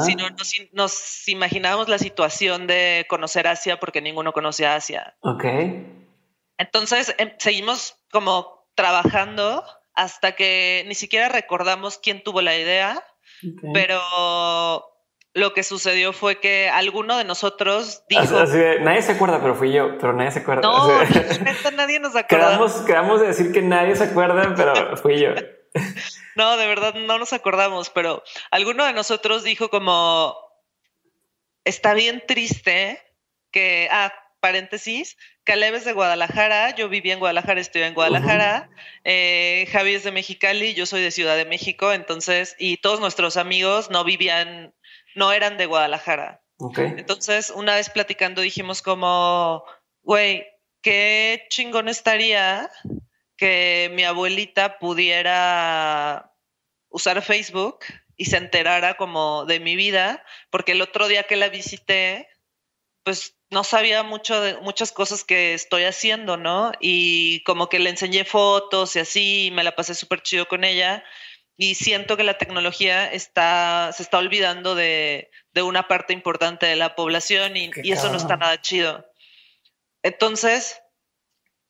sino 0.00 0.28
nos, 0.72 1.28
imaginábamos 1.28 1.88
la 1.88 1.98
situación 1.98 2.66
de 2.66 3.06
conocer 3.08 3.46
Asia 3.46 3.78
porque 3.78 4.00
ninguno 4.00 4.32
conocía 4.32 4.74
Asia. 4.74 5.16
Ok. 5.20 5.44
Entonces 6.58 7.14
em, 7.18 7.32
seguimos 7.38 7.96
como 8.10 8.66
trabajando 8.74 9.64
hasta 9.94 10.32
que 10.32 10.84
ni 10.86 10.94
siquiera 10.94 11.28
recordamos 11.28 11.98
quién 11.98 12.22
tuvo 12.22 12.40
la 12.40 12.56
idea, 12.56 13.04
pero 13.72 14.00
lo 15.32 15.54
que 15.54 15.62
sucedió 15.62 16.12
fue 16.12 16.40
que 16.40 16.68
alguno 16.68 17.16
de 17.16 17.24
nosotros 17.24 18.02
dijo. 18.08 18.44
nadie 18.80 19.02
se 19.02 19.12
acuerda, 19.12 19.40
pero 19.40 19.54
fui 19.54 19.72
yo, 19.72 19.96
pero 19.98 20.12
nadie 20.12 20.32
se 20.32 20.40
acuerda. 20.40 20.62
No, 20.62 20.88
nadie 21.76 22.00
nos 22.00 22.16
acuerda. 22.16 22.58
Quedamos, 22.86 23.20
de 23.20 23.28
decir 23.28 23.52
que 23.52 23.62
nadie 23.62 23.94
se 23.96 24.04
acuerda, 24.04 24.54
pero 24.56 24.96
fui 24.96 25.20
yo. 25.20 25.30
No, 26.36 26.56
de 26.56 26.66
verdad 26.66 26.94
no 26.94 27.18
nos 27.18 27.32
acordamos, 27.32 27.90
pero 27.90 28.22
alguno 28.50 28.84
de 28.84 28.92
nosotros 28.92 29.44
dijo 29.44 29.68
como. 29.68 30.34
Está 31.64 31.92
bien 31.92 32.22
triste 32.26 33.00
que. 33.50 33.88
Ah, 33.90 34.12
paréntesis, 34.40 35.16
Caleb 35.44 35.74
es 35.74 35.84
de 35.84 35.92
Guadalajara, 35.92 36.74
yo 36.74 36.88
viví 36.88 37.10
en 37.10 37.18
Guadalajara, 37.18 37.60
estoy 37.60 37.82
en 37.82 37.94
Guadalajara, 37.94 38.70
eh, 39.04 39.66
Javi 39.70 39.94
es 39.94 40.04
de 40.04 40.12
Mexicali, 40.12 40.74
yo 40.74 40.86
soy 40.86 41.02
de 41.02 41.10
Ciudad 41.10 41.36
de 41.36 41.44
México, 41.44 41.92
entonces, 41.92 42.56
y 42.58 42.78
todos 42.78 43.00
nuestros 43.00 43.36
amigos 43.36 43.90
no 43.90 44.04
vivían 44.04 44.74
no 45.14 45.32
eran 45.32 45.56
de 45.56 45.66
Guadalajara. 45.66 46.42
Entonces, 46.76 47.50
una 47.50 47.74
vez 47.74 47.88
platicando 47.88 48.42
dijimos 48.42 48.82
como, 48.82 49.64
güey, 50.02 50.46
qué 50.82 51.46
chingón 51.48 51.88
estaría 51.88 52.70
que 53.36 53.90
mi 53.94 54.04
abuelita 54.04 54.78
pudiera 54.78 56.34
usar 56.90 57.22
Facebook 57.22 57.78
y 58.16 58.26
se 58.26 58.36
enterara 58.36 58.98
como 58.98 59.46
de 59.46 59.60
mi 59.60 59.76
vida, 59.76 60.22
porque 60.50 60.72
el 60.72 60.82
otro 60.82 61.08
día 61.08 61.22
que 61.22 61.36
la 61.36 61.48
visité, 61.48 62.28
pues 63.04 63.36
no 63.50 63.64
sabía 63.64 64.02
mucho 64.02 64.40
de 64.40 64.56
muchas 64.58 64.92
cosas 64.92 65.24
que 65.24 65.54
estoy 65.54 65.84
haciendo, 65.84 66.36
¿no? 66.36 66.72
Y 66.80 67.42
como 67.44 67.68
que 67.68 67.78
le 67.78 67.90
enseñé 67.90 68.24
fotos 68.24 68.94
y 68.96 69.00
así, 69.00 69.46
y 69.46 69.50
me 69.50 69.64
la 69.64 69.74
pasé 69.74 69.94
súper 69.94 70.22
chido 70.22 70.46
con 70.46 70.64
ella 70.64 71.04
y 71.60 71.74
siento 71.74 72.16
que 72.16 72.24
la 72.24 72.38
tecnología 72.38 73.12
está, 73.12 73.90
se 73.92 74.02
está 74.02 74.16
olvidando 74.16 74.74
de, 74.74 75.30
una 75.62 75.88
parte 75.88 76.14
importante 76.14 76.64
de 76.64 76.74
la 76.74 76.94
población 76.94 77.54
y, 77.54 77.70
eso 77.84 78.08
no 78.08 78.16
está 78.16 78.38
nada 78.38 78.62
chido. 78.62 79.06
Entonces, 80.02 80.80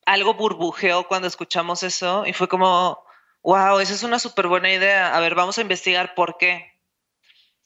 algo 0.07 0.35
burbujeó 0.35 1.09
cuando 1.09 1.27
escuchamos 1.27 1.83
eso 1.83 2.25
y 2.25 2.33
fue 2.33 2.47
como, 2.47 3.05
wow, 3.43 3.81
esa 3.81 3.95
es 3.95 4.05
una 4.05 4.21
súper 4.21 4.47
buena 4.47 4.73
idea. 4.73 5.17
A 5.17 5.19
ver, 5.19 5.35
vamos 5.35 5.59
a 5.59 5.63
investigar 5.63 6.15
por 6.15 6.37
qué. 6.39 6.70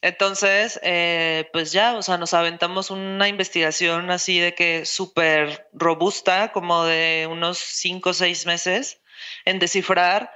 Entonces, 0.05 0.79
eh, 0.83 1.49
pues 1.51 1.71
ya, 1.71 1.97
o 1.97 2.03
sea, 2.03 2.19
nos 2.19 2.35
aventamos 2.35 2.91
una 2.91 3.27
investigación 3.27 4.11
así 4.11 4.39
de 4.39 4.53
que 4.53 4.85
súper 4.85 5.67
robusta, 5.73 6.51
como 6.51 6.85
de 6.85 7.27
unos 7.27 7.57
cinco 7.57 8.11
o 8.11 8.13
seis 8.13 8.45
meses, 8.45 9.01
en 9.45 9.57
descifrar 9.57 10.31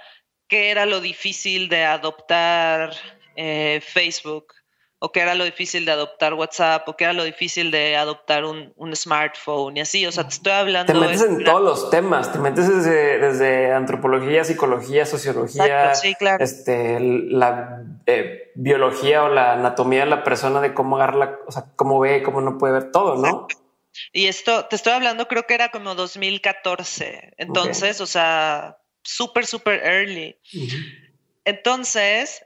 qué 0.48 0.72
era 0.72 0.88
lo 0.88 1.02
difícil 1.02 1.70
de 1.70 1.86
adoptar 1.86 2.96
eh, 3.36 3.80
Facebook 3.86 4.56
o 5.02 5.12
qué 5.14 5.22
era 5.22 5.34
lo 5.34 5.46
difícil 5.46 5.86
de 5.86 5.92
adoptar 5.92 6.34
WhatsApp, 6.34 6.88
o 6.88 6.98
qué 6.98 7.06
era 7.06 7.14
lo 7.14 7.24
difícil 7.24 7.72
de 7.72 7.96
adoptar 7.96 8.44
un, 8.44 8.74
smartphone 8.96 9.78
y 9.78 9.82
así. 9.82 10.06
O 10.06 10.12
sea, 10.12 10.26
te 10.26 10.34
estoy 10.34 10.52
hablando. 10.52 10.92
Te 10.92 11.00
metes 11.00 11.22
en 11.22 11.44
todos 11.44 11.62
los 11.62 11.90
temas, 11.90 12.32
te 12.32 12.40
metes 12.40 12.68
desde, 12.68 13.72
antropología, 13.74 14.44
psicología, 14.44 15.06
sociología, 15.06 15.94
este, 16.40 17.00
la 17.00 17.84
eh, 18.06 18.52
biología 18.56 19.24
o 19.24 19.30
la 19.30 19.54
anatomía 19.54 20.02
de 20.02 20.10
la 20.10 20.24
persona, 20.24 20.60
de 20.60 20.74
cómo 20.74 20.98
agarra 20.98 21.40
o 21.48 21.52
sea, 21.52 21.66
cómo 21.76 22.00
ve, 22.00 22.22
cómo 22.22 22.42
no 22.42 22.58
puede 22.58 22.74
ver 22.74 22.92
todo, 22.92 23.16
¿no? 23.16 23.48
Y 24.12 24.28
esto, 24.28 24.66
te 24.66 24.76
estoy 24.76 24.94
hablando, 24.94 25.28
creo 25.28 25.44
que 25.44 25.54
era 25.54 25.70
como 25.70 25.96
2014. 25.96 27.34
Entonces, 27.38 28.02
o 28.02 28.06
sea, 28.06 28.78
súper, 29.04 29.46
súper 29.46 29.82
early. 29.84 30.38
Entonces, 31.46 32.46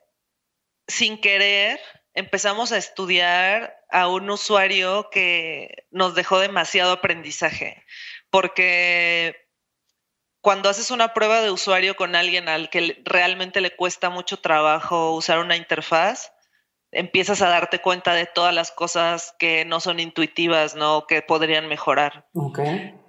sin 0.87 1.19
querer, 1.19 1.79
empezamos 2.13 2.71
a 2.71 2.77
estudiar 2.77 3.77
a 3.89 4.07
un 4.07 4.29
usuario 4.29 5.09
que 5.11 5.85
nos 5.91 6.15
dejó 6.15 6.39
demasiado 6.39 6.91
aprendizaje, 6.91 7.83
porque 8.29 9.47
cuando 10.41 10.69
haces 10.69 10.91
una 10.91 11.13
prueba 11.13 11.41
de 11.41 11.51
usuario 11.51 11.95
con 11.95 12.15
alguien 12.15 12.49
al 12.49 12.69
que 12.69 13.01
realmente 13.05 13.61
le 13.61 13.75
cuesta 13.75 14.09
mucho 14.09 14.37
trabajo 14.37 15.15
usar 15.15 15.39
una 15.39 15.55
interfaz, 15.55 16.33
empiezas 16.91 17.41
a 17.41 17.49
darte 17.49 17.79
cuenta 17.79 18.13
de 18.13 18.25
todas 18.25 18.53
las 18.53 18.71
cosas 18.71 19.35
que 19.39 19.65
no 19.65 19.79
son 19.79 19.99
intuitivas, 19.99 20.75
¿no? 20.75 21.07
Que 21.07 21.21
podrían 21.21 21.67
mejorar. 21.67 22.27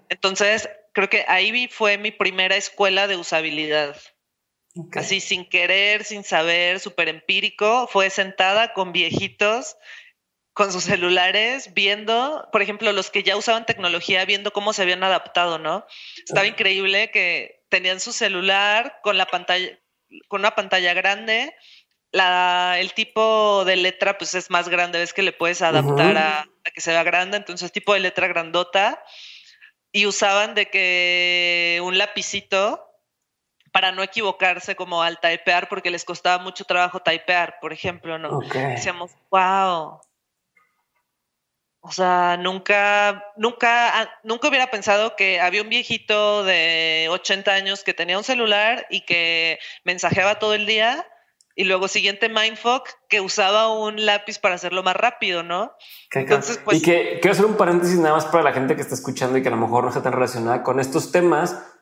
Entonces, 0.09 0.69
creo 0.93 1.11
que 1.11 1.25
ahí 1.29 1.69
fue 1.69 1.99
mi 1.99 2.11
primera 2.11 2.57
escuela 2.57 3.07
de 3.07 3.17
usabilidad. 3.17 3.97
Así 4.95 5.21
sin 5.21 5.49
querer, 5.49 6.05
sin 6.05 6.25
saber, 6.25 6.81
súper 6.81 7.09
empírico, 7.09 7.87
fue 7.87 8.11
sentada 8.11 8.73
con 8.73 8.93
viejitos 8.93 9.77
con 10.55 10.73
sus 10.73 10.85
celulares, 10.85 11.75
viendo, 11.75 12.49
por 12.53 12.63
ejemplo, 12.63 12.93
los 12.93 13.11
que 13.11 13.25
ya 13.25 13.37
usaban 13.37 13.67
tecnología, 13.67 14.25
viendo 14.25 14.53
cómo 14.53 14.73
se 14.73 14.83
habían 14.83 15.03
adaptado, 15.03 15.59
¿no? 15.59 15.85
Estaba 16.17 16.47
increíble 16.47 17.11
que 17.11 17.65
tenían 17.69 17.99
su 17.99 18.13
celular 18.13 19.01
con 19.03 19.19
la 19.19 19.27
pantalla, 19.27 19.77
con 20.29 20.43
una 20.43 20.55
pantalla 20.55 20.95
grande, 20.95 21.57
la, 22.13 22.77
el 22.79 22.95
tipo 22.95 23.65
de 23.65 23.75
letra 23.75 24.17
pues 24.17 24.35
es 24.37 24.49
más 24.49 24.69
grande, 24.69 25.01
ves 25.01 25.13
que 25.13 25.23
le 25.23 25.33
puedes 25.33 25.61
adaptar 25.61 26.17
a, 26.17 26.41
a, 26.43 26.71
que 26.73 26.81
se 26.81 26.93
vea 26.93 27.03
grande, 27.03 27.37
entonces 27.37 27.73
tipo 27.73 27.93
de 27.93 28.01
letra 28.01 28.29
grandota, 28.29 29.03
y 29.91 30.07
usaban 30.07 30.55
de 30.55 30.71
que 30.71 31.81
un 31.83 31.99
lapicito 31.99 32.84
para 33.75 33.91
no 33.91 34.05
equivocarse 34.05 34.77
como 34.77 35.03
al 35.03 35.19
typear, 35.19 35.69
porque 35.69 35.91
les 35.91 36.05
costaba 36.05 36.41
mucho 36.41 36.65
trabajo 36.65 37.01
typear, 37.01 37.59
por 37.61 37.73
ejemplo, 37.73 38.19
¿no? 38.21 38.39
Decíamos, 38.39 39.11
wow. 39.33 39.99
O 41.81 41.91
sea, 41.91 42.37
nunca, 42.37 43.33
nunca, 43.37 44.01
ah, 44.01 44.11
nunca 44.23 44.47
hubiera 44.47 44.71
pensado 44.71 45.17
que 45.17 45.41
había 45.41 45.63
un 45.63 45.71
viejito 45.71 46.45
de 46.45 47.09
80 47.11 47.51
años 47.53 47.83
que 47.83 47.95
tenía 47.95 48.17
un 48.17 48.23
celular 48.23 48.87
y 48.91 49.01
que 49.01 49.59
mensajeaba 49.83 50.39
todo 50.39 50.55
el 50.55 50.67
día. 50.67 51.05
Y 51.57 51.65
luego 51.65 51.89
siguiente 51.89 52.29
Mindfuck 52.29 52.89
que 53.09 53.21
usaba 53.21 53.73
un 53.77 54.07
lápiz 54.07 54.39
para 54.39 54.55
hacerlo 54.55 54.85
más 54.85 54.95
rápido, 54.95 55.43
¿no? 55.43 55.73
Entonces, 56.13 56.61
pues. 56.65 56.79
Y 56.79 56.83
que 56.83 57.19
quiero 57.21 57.33
hacer 57.33 57.47
un 57.47 57.57
paréntesis 57.57 57.99
nada 57.99 58.15
más 58.15 58.27
para 58.27 58.45
la 58.45 58.53
gente 58.53 58.77
que 58.77 58.83
está 58.83 58.95
escuchando 58.95 59.37
y 59.37 59.43
que 59.43 59.49
a 59.49 59.53
lo 59.53 59.57
mejor 59.57 59.83
no 59.83 59.89
está 59.89 60.03
tan 60.03 60.13
relacionada 60.13 60.63
con 60.63 60.79
estos 60.79 61.11
temas 61.11 61.74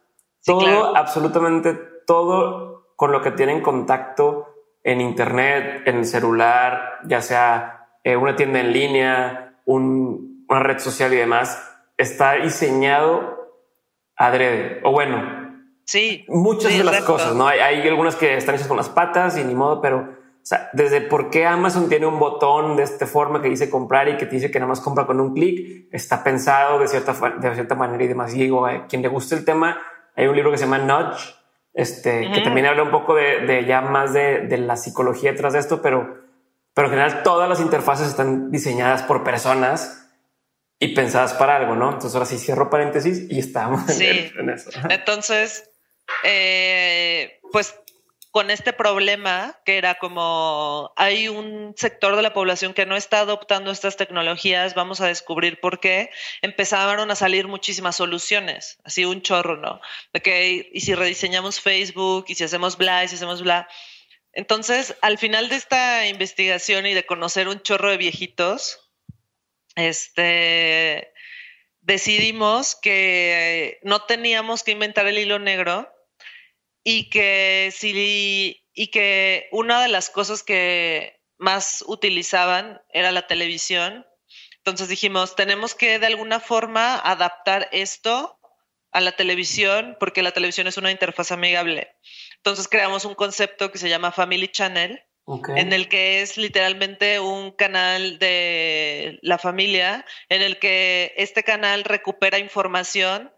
todo, 0.44 0.96
absolutamente 0.96 1.74
todo 2.07 2.94
con 2.96 3.12
lo 3.12 3.22
que 3.22 3.33
tienen 3.33 3.62
contacto 3.62 4.48
en 4.85 5.00
internet, 5.00 5.83
en 5.87 5.98
el 5.98 6.05
celular, 6.05 7.00
ya 7.05 7.20
sea 7.20 7.98
eh, 8.05 8.16
una 8.16 8.35
tienda 8.35 8.61
en 8.61 8.72
línea, 8.72 9.61
una 9.64 10.61
red 10.61 10.78
social 10.78 11.12
y 11.12 11.16
demás, 11.16 11.76
está 11.96 12.35
diseñado 12.35 13.42
adrede. 14.16 14.81
O 14.85 14.92
bueno, 14.92 15.62
sí, 15.85 16.24
muchas 16.28 16.76
de 16.76 16.85
las 16.85 17.02
cosas, 17.02 17.35
¿no? 17.35 17.46
Hay, 17.46 17.61
hay, 17.61 17.88
algunas 17.88 18.16
que 18.16 18.37
están 18.37 18.55
hechas 18.55 18.68
con 18.68 18.76
las 18.76 18.88
patas 18.88 19.38
y 19.38 19.44
ni 19.44 19.55
modo, 19.55 19.81
pero 19.81 19.98
o 19.98 20.44
sea, 20.44 20.70
desde 20.72 21.00
por 21.00 21.31
qué 21.31 21.46
Amazon 21.46 21.88
tiene 21.88 22.07
un 22.07 22.18
botón 22.18 22.76
de 22.76 22.83
esta 22.83 23.07
forma 23.07 23.40
que 23.40 23.48
dice 23.48 23.70
comprar 23.70 24.09
y 24.09 24.16
que 24.16 24.26
te 24.26 24.35
dice 24.35 24.50
que 24.50 24.59
nada 24.59 24.70
más 24.70 24.81
compra 24.81 25.07
con 25.07 25.20
un 25.20 25.35
clic, 25.35 25.88
está 25.92 26.24
pensado 26.24 26.81
de 26.81 26.88
cierta, 26.88 27.12
de 27.12 27.55
cierta 27.55 27.76
manera 27.76 28.02
y 28.02 28.09
demás. 28.09 28.35
Y 28.35 28.40
digo, 28.40 28.66
a 28.66 28.87
quien 28.87 29.02
le 29.02 29.09
guste 29.09 29.37
el 29.37 29.44
tema, 29.44 29.81
hay 30.14 30.27
un 30.27 30.37
libro 30.37 30.51
que 30.51 30.59
se 30.59 30.64
llama 30.64 30.79
Nudge, 30.79 31.35
este, 31.75 32.31
que 32.33 32.42
también 32.42 32.66
habla 32.66 32.83
un 32.83 32.90
poco 32.90 33.14
de, 33.14 33.64
ya 33.66 33.81
más 33.81 34.12
de, 34.12 34.57
la 34.59 34.77
psicología 34.77 35.33
detrás 35.33 35.55
de 35.55 35.61
esto, 35.61 35.81
pero, 35.81 36.22
pero 36.75 36.88
en 36.88 36.92
general 36.92 37.22
todas 37.22 37.48
las 37.48 37.61
interfaces 37.61 38.09
están 38.09 38.51
diseñadas 38.51 39.03
por 39.03 39.25
personas 39.25 40.11
y 40.79 40.94
pensadas 40.94 41.33
para 41.35 41.57
algo, 41.57 41.77
¿no? 41.77 41.87
Entonces 41.92 42.14
ahora 42.14 42.27
sí 42.27 42.38
cierro 42.38 42.68
paréntesis 42.68 43.27
y 43.31 43.38
estamos 43.38 43.88
en, 44.01 44.51
eso. 44.51 44.70
Entonces, 44.90 45.70
eh, 46.25 47.40
pues 47.53 47.75
con 48.33 48.51
este 48.51 48.73
problema 48.73 49.61
que 49.66 49.77
era 49.77 49.97
como 49.97 50.92
hay 50.97 51.29
un 51.29 51.75
sector 51.77 52.16
de 52.16 52.23
la 52.23 52.33
población 52.33 52.73
que 52.73 52.87
no 52.87 52.97
está 52.97 53.21
adoptando 53.21 53.71
estas 53.71 53.99
tecnologías, 53.99 54.75
vamos 54.75 55.03
a 55.03 55.07
descubrir 55.07 55.61
por 55.61 55.81
qué, 55.81 56.09
empezaron 56.40 57.11
a 57.11 57.14
salir 57.14 57.47
muchísimas 57.47 57.97
soluciones, 57.97 58.79
así 58.85 59.05
un 59.05 59.21
chorro, 59.21 59.59
¿no? 59.59 59.83
De 60.14 60.23
que, 60.23 60.71
y 60.73 60.81
si 60.81 60.95
rediseñamos 60.95 61.61
Facebook, 61.61 62.25
y 62.29 62.35
si 62.35 62.45
hacemos 62.45 62.79
bla, 62.79 63.05
y 63.05 63.09
si 63.09 63.16
hacemos 63.16 63.42
bla. 63.42 63.68
Entonces, 64.33 64.97
al 65.03 65.18
final 65.18 65.51
de 65.51 65.57
esta 65.57 66.07
investigación 66.07 66.87
y 66.87 66.95
de 66.95 67.05
conocer 67.05 67.49
un 67.49 67.61
chorro 67.61 67.90
de 67.90 67.99
viejitos, 67.99 68.90
este, 69.77 71.12
decidimos 71.83 72.77
que 72.77 73.79
no 73.83 74.07
teníamos 74.07 74.62
que 74.62 74.71
inventar 74.71 75.07
el 75.07 75.18
hilo 75.18 75.38
negro, 75.38 75.91
y 76.85 77.11
que 77.11 77.73
si 77.77 78.62
y 78.75 78.87
que 78.88 79.49
una 79.53 79.83
de 79.83 79.88
las 79.88 80.11
cosas 80.11 80.42
que 80.42 81.21
más 81.38 81.85
utilizaban 81.87 82.81
era 82.90 83.12
la 83.12 83.27
televisión. 83.27 84.07
Entonces 84.59 84.88
dijimos, 84.88 85.35
tenemos 85.37 85.75
que 85.75 85.99
de 85.99 86.07
alguna 86.07 86.40
forma 86.40 86.97
adaptar 86.97 87.68
esto 87.73 88.38
a 88.92 89.01
la 89.01 89.12
televisión 89.12 89.97
porque 89.99 90.23
la 90.23 90.33
televisión 90.33 90.66
es 90.66 90.77
una 90.77 90.90
interfaz 90.90 91.33
amigable. 91.33 91.95
Entonces 92.37 92.68
creamos 92.68 93.05
un 93.05 93.14
concepto 93.14 93.73
que 93.73 93.79
se 93.79 93.88
llama 93.88 94.12
Family 94.12 94.49
Channel, 94.49 95.03
en 95.57 95.73
el 95.73 95.88
que 95.88 96.21
es 96.23 96.37
literalmente 96.37 97.21
un 97.21 97.53
canal 97.53 98.18
de 98.18 99.18
la 99.23 99.38
familia, 99.38 100.05
en 100.29 100.42
el 100.42 100.59
que 100.59 101.14
este 101.16 101.45
canal 101.45 101.85
recupera 101.85 102.38
información 102.38 103.33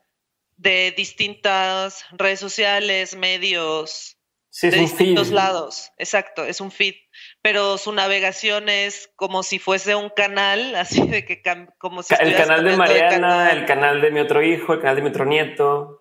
de 0.56 0.92
distintas 0.96 2.04
redes 2.12 2.40
sociales, 2.40 3.16
medios, 3.16 4.18
de 4.62 4.70
distintos 4.70 5.30
lados. 5.30 5.90
Exacto, 5.98 6.44
es 6.44 6.60
un 6.60 6.70
feed. 6.70 6.94
Pero 7.42 7.78
su 7.78 7.92
navegación 7.92 8.68
es 8.68 9.10
como 9.16 9.42
si 9.42 9.58
fuese 9.58 9.94
un 9.94 10.10
canal, 10.10 10.74
así 10.76 11.06
de 11.06 11.24
que 11.24 11.42
como 11.78 12.02
si 12.02 12.14
el 12.18 12.36
canal 12.36 12.64
de 12.64 12.76
Mariana, 12.76 13.50
el 13.50 13.66
canal 13.66 14.00
de 14.00 14.10
mi 14.10 14.20
otro 14.20 14.42
hijo, 14.42 14.74
el 14.74 14.80
canal 14.80 14.96
de 14.96 15.02
mi 15.02 15.08
otro 15.08 15.24
nieto. 15.24 15.93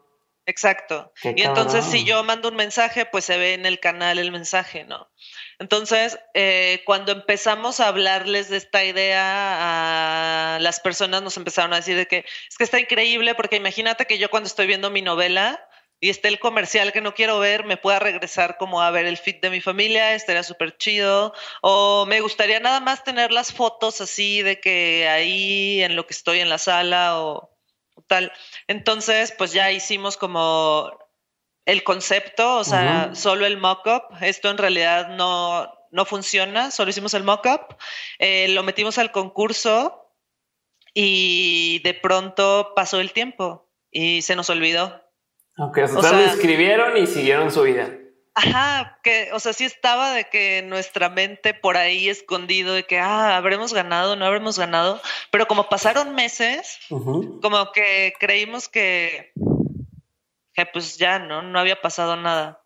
Exacto. 0.45 1.13
y 1.23 1.41
entonces 1.41 1.86
si 1.86 2.03
yo 2.03 2.23
mando 2.23 2.49
un 2.49 2.56
mensaje, 2.56 3.06
pues 3.06 3.25
se 3.25 3.38
ve 3.38 3.53
en 3.53 3.65
el 3.65 3.79
canal 3.79 4.19
el 4.19 4.32
mensaje, 4.32 4.84
¿no? 4.84 5.10
Entonces, 5.60 6.19
eh, 6.34 6.82
cuando 6.86 7.13
empezamos 7.13 7.79
a 7.79 7.88
hablarles 7.88 8.49
de 8.49 8.58
esta 8.58 8.84
idea, 8.84 10.56
a 10.56 10.60
las 10.60 10.82
personas 10.82 11.21
nos 11.21 11.38
empezaron 11.38 11.73
a 11.73 11.77
decir 11.77 11.95
de 11.95 12.08
que 12.08 12.25
es 12.49 12.58
que 12.58 12.65
está 12.65 12.79
increíble 12.79 13.36
porque 13.36 13.56
imagínate 13.56 14.06
que 14.06 14.17
yo 14.17 14.29
cuando 14.29 14.47
estoy 14.47 14.67
viendo 14.67 14.89
mi 14.89 15.01
novela 15.01 15.65
y 16.01 16.10
esté 16.10 16.27
el 16.27 16.39
comercial 16.39 16.91
que 16.91 16.99
no 16.99 17.13
quiero 17.13 17.39
ver, 17.39 17.63
me 17.63 17.77
pueda 17.77 17.99
regresar 17.99 18.58
como 18.58 18.81
a 18.81 18.91
ver 18.91 19.06
el 19.06 19.15
feed 19.15 19.39
de 19.39 19.50
mi 19.50 19.62
familia, 19.62 20.13
estaría 20.13 20.44
súper 20.44 20.75
chido. 20.75 21.33
O 21.62 22.06
me 22.06 22.19
gustaría 22.19 22.60
nada 22.60 22.81
más 22.81 23.06
tener 23.06 23.31
las 23.31 23.54
fotos 23.54 24.02
así 24.02 24.41
de 24.41 24.60
que 24.60 25.08
ahí 25.08 25.81
en 25.81 25.96
lo 25.96 26.06
que 26.06 26.13
estoy 26.13 26.41
en 26.41 26.50
la 26.50 26.58
sala 26.58 27.21
o 27.21 27.52
tal. 28.08 28.31
Entonces, 28.67 29.33
pues 29.37 29.54
ya 29.54 29.71
hicimos 29.71 30.17
como 30.17 30.91
el 31.65 31.83
concepto, 31.83 32.58
o 32.58 32.63
sea, 32.63 33.15
solo 33.15 33.45
el 33.45 33.58
mock-up. 33.58 34.04
Esto 34.21 34.49
en 34.49 34.58
realidad 34.58 35.10
no, 35.10 35.71
no 35.91 36.06
funciona, 36.06 36.71
solo 36.71 36.89
hicimos 36.89 37.13
el 37.13 37.23
mock-up, 37.23 37.77
eh, 38.19 38.47
lo 38.49 38.63
metimos 38.63 38.97
al 38.97 39.12
concurso 39.12 40.12
y 40.93 41.81
de 41.83 41.93
pronto 41.93 42.73
pasó 42.75 42.99
el 42.99 43.13
tiempo 43.13 43.69
y 43.91 44.21
se 44.21 44.35
nos 44.35 44.49
olvidó. 44.49 45.01
Ok, 45.58 45.77
o 45.83 46.01
sea, 46.01 46.12
lo 46.13 46.19
escribieron 46.19 46.97
y 46.97 47.08
siguieron 47.08 47.51
su 47.51 47.62
vida. 47.62 47.89
Ajá, 48.36 49.00
que, 49.04 49.29
o 49.31 49.40
sea, 49.40 49.54
sí 49.54 49.63
estaba 49.63 50.12
de 50.12 50.27
que 50.27 50.63
nuestra 50.63 51.10
mente 51.10 51.54
por 51.54 51.77
ahí 51.77 52.10
escondido, 52.10 52.73
de 52.73 52.84
que, 52.84 53.00
ah, 53.00 53.38
habremos 53.38 53.73
ganado, 53.73 54.15
no 54.15 54.25
habremos 54.25 54.58
ganado, 54.58 55.00
pero 55.29 55.48
como 55.48 55.69
pasaron 55.69 56.15
meses, 56.15 56.79
como 56.90 57.71
que 57.71 58.13
creímos 58.19 58.67
que, 58.67 59.34
que 60.54 60.65
pues 60.65 60.98
ya, 60.98 61.19
¿no? 61.19 61.44
No 61.44 61.60
había 61.60 61.79
pasado 61.79 62.15
nada. 62.15 62.63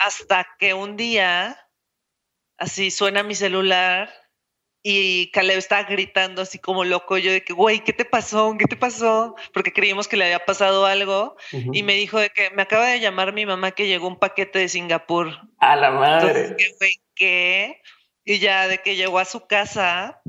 Hasta 0.00 0.46
que 0.58 0.74
un 0.74 0.96
día, 0.96 1.56
así 2.58 2.90
suena 2.90 3.22
mi 3.22 3.36
celular 3.36 4.12
y 4.88 5.32
Caleb 5.32 5.58
estaba 5.58 5.82
gritando 5.82 6.42
así 6.42 6.60
como 6.60 6.84
loco, 6.84 7.18
yo 7.18 7.32
de 7.32 7.42
que, 7.42 7.52
güey, 7.52 7.80
¿qué 7.80 7.92
te 7.92 8.04
pasó? 8.04 8.54
¿Qué 8.56 8.66
te 8.66 8.76
pasó? 8.76 9.34
Porque 9.52 9.72
creímos 9.72 10.06
que 10.06 10.16
le 10.16 10.26
había 10.26 10.44
pasado 10.44 10.86
algo. 10.86 11.36
Y 11.72 11.82
me 11.82 11.94
dijo 11.94 12.20
de 12.20 12.30
que 12.30 12.50
me 12.50 12.62
acaba 12.62 12.86
de 12.86 13.00
llamar 13.00 13.32
mi 13.32 13.46
mamá 13.46 13.72
que 13.72 13.88
llegó 13.88 14.06
un 14.06 14.20
paquete 14.20 14.60
de 14.60 14.68
Singapur. 14.68 15.40
A 15.58 15.74
la 15.74 15.90
madre. 15.90 16.28
Entonces, 16.28 17.00
¿qué? 17.16 17.82
Y 18.24 18.38
ya 18.38 18.68
de 18.68 18.78
que 18.78 18.94
llegó 18.94 19.18
a 19.18 19.24
su 19.24 19.48
casa 19.48 20.22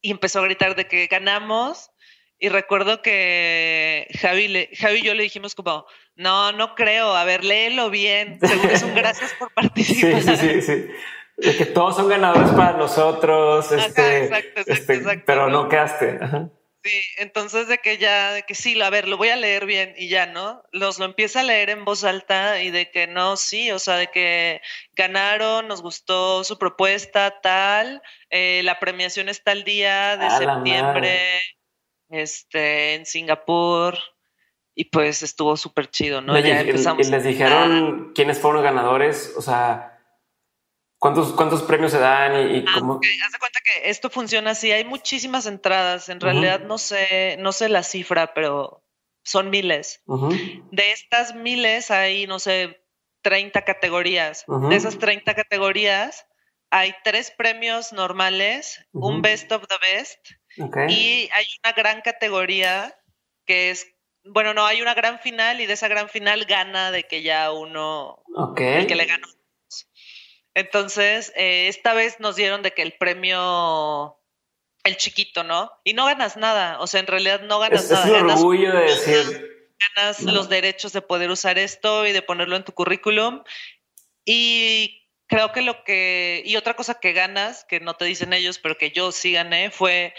y 0.00 0.12
empezó 0.12 0.38
a 0.38 0.44
gritar 0.44 0.74
de 0.74 0.86
que 0.86 1.06
ganamos. 1.06 1.90
Y 2.38 2.48
recuerdo 2.48 3.02
que 3.02 4.08
Javi, 4.18 4.48
le, 4.48 4.70
Javi 4.78 5.00
y 5.00 5.02
yo 5.02 5.14
le 5.14 5.24
dijimos 5.24 5.54
como, 5.54 5.84
no, 6.14 6.52
no 6.52 6.74
creo, 6.74 7.14
a 7.14 7.24
ver, 7.24 7.44
léelo 7.44 7.90
bien. 7.90 8.40
Seguro 8.40 8.70
es 8.70 8.82
un 8.82 8.94
gracias 8.94 9.34
por 9.34 9.52
participar. 9.52 10.22
Sí, 10.22 10.36
sí, 10.38 10.62
sí, 10.62 10.62
sí 10.62 10.90
que 11.40 11.66
todos 11.66 11.96
son 11.96 12.08
ganadores 12.08 12.50
para 12.50 12.72
nosotros, 12.76 13.70
este, 13.70 14.24
exacto, 14.24 14.60
exacto, 14.60 14.72
este, 14.72 15.22
pero 15.24 15.48
no 15.48 15.68
quedaste. 15.68 16.18
Sí, 16.84 17.00
entonces 17.18 17.68
de 17.68 17.78
que 17.78 17.98
ya, 17.98 18.32
de 18.32 18.42
que 18.44 18.54
sí, 18.54 18.80
a 18.80 18.90
ver, 18.90 19.08
lo 19.08 19.16
voy 19.16 19.28
a 19.28 19.36
leer 19.36 19.66
bien 19.66 19.94
y 19.96 20.08
ya, 20.08 20.26
¿no? 20.26 20.62
Los 20.72 20.98
lo 20.98 21.04
empieza 21.04 21.40
a 21.40 21.44
leer 21.44 21.70
en 21.70 21.84
voz 21.84 22.04
alta 22.04 22.62
y 22.62 22.70
de 22.70 22.90
que 22.90 23.06
no, 23.06 23.36
sí, 23.36 23.70
o 23.72 23.78
sea, 23.78 23.96
de 23.96 24.08
que 24.08 24.60
ganaron, 24.92 25.66
nos 25.66 25.82
gustó 25.82 26.44
su 26.44 26.56
propuesta, 26.56 27.40
tal, 27.40 28.00
eh, 28.30 28.62
la 28.64 28.78
premiación 28.78 29.28
está 29.28 29.52
el 29.52 29.64
día 29.64 30.16
de 30.16 30.30
septiembre, 30.30 31.20
este, 32.10 32.94
en 32.94 33.06
Singapur. 33.06 33.98
Y 34.74 34.84
pues 34.84 35.24
estuvo 35.24 35.56
súper 35.56 35.90
chido, 35.90 36.20
¿no? 36.20 36.38
ya 36.38 36.60
empezamos. 36.60 37.04
Y 37.04 37.10
les 37.10 37.24
dijeron 37.24 38.12
quiénes 38.14 38.38
fueron 38.38 38.62
los 38.62 38.64
ganadores, 38.64 39.34
o 39.36 39.42
sea, 39.42 39.97
¿Cuántos, 40.98 41.32
¿Cuántos 41.32 41.62
premios 41.62 41.92
se 41.92 41.98
dan 41.98 42.50
y, 42.50 42.64
ah, 42.66 42.72
cómo? 42.74 42.94
Haz 42.94 43.32
de 43.32 43.38
cuenta 43.38 43.60
que 43.64 43.88
esto 43.88 44.10
funciona 44.10 44.50
así. 44.50 44.72
Hay 44.72 44.84
muchísimas 44.84 45.46
entradas. 45.46 46.08
En 46.08 46.20
realidad 46.20 46.60
no 46.60 46.78
sé, 46.78 47.36
no 47.38 47.52
sé 47.52 47.68
la 47.68 47.84
cifra, 47.84 48.34
pero 48.34 48.84
son 49.22 49.50
miles. 49.50 50.02
De 50.72 50.92
estas 50.92 51.34
miles 51.34 51.90
hay, 51.90 52.26
no 52.26 52.38
sé, 52.38 52.84
30 53.22 53.62
categorías. 53.62 54.44
De 54.68 54.74
esas 54.74 54.98
30 54.98 55.34
categorías 55.34 56.26
hay 56.70 56.94
tres 57.04 57.30
premios 57.30 57.92
normales, 57.92 58.84
un 58.92 59.22
Best 59.22 59.50
of 59.52 59.66
the 59.68 59.76
Best 59.80 60.18
y 60.88 61.28
hay 61.32 61.46
una 61.64 61.72
gran 61.72 62.00
categoría 62.02 62.94
que 63.46 63.70
es, 63.70 63.86
bueno, 64.24 64.52
no, 64.54 64.66
hay 64.66 64.82
una 64.82 64.94
gran 64.94 65.18
final 65.20 65.60
y 65.60 65.66
de 65.66 65.72
esa 65.72 65.88
gran 65.88 66.08
final 66.08 66.44
gana 66.44 66.90
de 66.90 67.04
que 67.04 67.22
ya 67.22 67.52
uno, 67.52 68.22
el 68.56 68.86
que 68.86 68.94
le 68.94 69.06
ganó 69.06 69.26
entonces, 70.58 71.32
eh, 71.36 71.68
esta 71.68 71.94
vez 71.94 72.18
nos 72.18 72.34
dieron 72.34 72.62
de 72.62 72.72
que 72.72 72.82
el 72.82 72.94
premio, 72.94 74.18
el 74.82 74.96
chiquito, 74.96 75.44
¿no? 75.44 75.70
Y 75.84 75.94
no 75.94 76.06
ganas 76.06 76.36
nada, 76.36 76.80
o 76.80 76.88
sea, 76.88 76.98
en 76.98 77.06
realidad 77.06 77.42
no 77.42 77.60
ganas 77.60 77.88
nada. 77.88 78.06
Es 78.06 78.22
un 78.22 78.30
orgullo 78.30 78.72
de 78.72 78.80
decir. 78.82 79.68
Ganas 79.94 80.22
los 80.22 80.48
derechos 80.48 80.92
de 80.92 81.00
poder 81.00 81.30
usar 81.30 81.56
esto 81.58 82.04
y 82.04 82.10
de 82.10 82.22
ponerlo 82.22 82.56
en 82.56 82.64
tu 82.64 82.72
currículum. 82.72 83.44
Y 84.24 85.08
creo 85.28 85.52
que 85.52 85.62
lo 85.62 85.84
que, 85.84 86.42
y 86.44 86.56
otra 86.56 86.74
cosa 86.74 86.98
que 86.98 87.12
ganas, 87.12 87.64
que 87.64 87.78
no 87.78 87.94
te 87.94 88.06
dicen 88.06 88.32
ellos, 88.32 88.58
pero 88.58 88.76
que 88.76 88.90
yo 88.90 89.12
sí 89.12 89.34
gané, 89.34 89.70
fue 89.70 90.12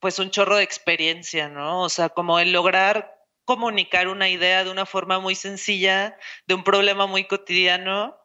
pues 0.00 0.18
un 0.18 0.30
chorro 0.30 0.56
de 0.56 0.64
experiencia, 0.64 1.48
¿no? 1.48 1.82
O 1.82 1.88
sea, 1.88 2.08
como 2.08 2.40
el 2.40 2.52
lograr 2.52 3.14
comunicar 3.44 4.08
una 4.08 4.28
idea 4.28 4.64
de 4.64 4.70
una 4.70 4.84
forma 4.84 5.20
muy 5.20 5.36
sencilla, 5.36 6.18
de 6.48 6.54
un 6.54 6.64
problema 6.64 7.06
muy 7.06 7.24
cotidiano, 7.28 8.18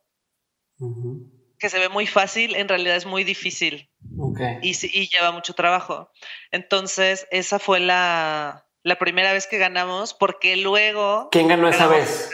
que 1.60 1.70
se 1.70 1.80
ve 1.80 1.90
muy 1.90 2.08
fácil, 2.08 2.56
en 2.56 2.68
realidad 2.68 2.96
es 2.96 3.06
muy 3.06 3.24
difícil 3.24 3.90
y, 4.62 5.10
lleva 5.10 5.32
mucho 5.32 5.54
trabajo. 5.54 6.10
Entonces, 6.52 7.28
esa 7.32 7.60
fue 7.60 7.80
la, 7.80 8.66
primera 9.00 9.34
vez 9.34 9.48
que 9.48 9.58
ganamos, 9.58 10.14
porque 10.14 10.56
luego... 10.56 11.30
¿Quién 11.32 11.48
ganó 11.48 11.68
esa 11.68 11.88
vez? 11.88 12.30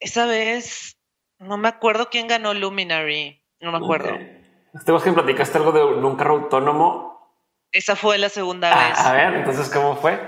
Esa 0.00 0.26
vez, 0.26 0.98
no 1.38 1.56
me 1.56 1.68
acuerdo 1.68 2.10
quién 2.10 2.26
ganó 2.26 2.54
Luminary, 2.54 3.42
no 3.60 3.72
me 3.72 3.78
acuerdo. 3.78 4.14
Okay. 4.14 4.42
Este 4.74 4.92
vos 4.92 5.02
que 5.02 5.12
platicaste 5.12 5.56
algo 5.56 5.72
de 5.72 5.82
un 5.82 6.16
carro 6.16 6.34
autónomo. 6.34 7.16
Esa 7.72 7.96
fue 7.96 8.18
la 8.18 8.28
segunda 8.28 8.72
ah, 8.72 8.88
vez. 8.88 8.98
A 8.98 9.12
ver, 9.12 9.34
entonces, 9.34 9.70
¿cómo 9.70 9.96
fue? 9.96 10.20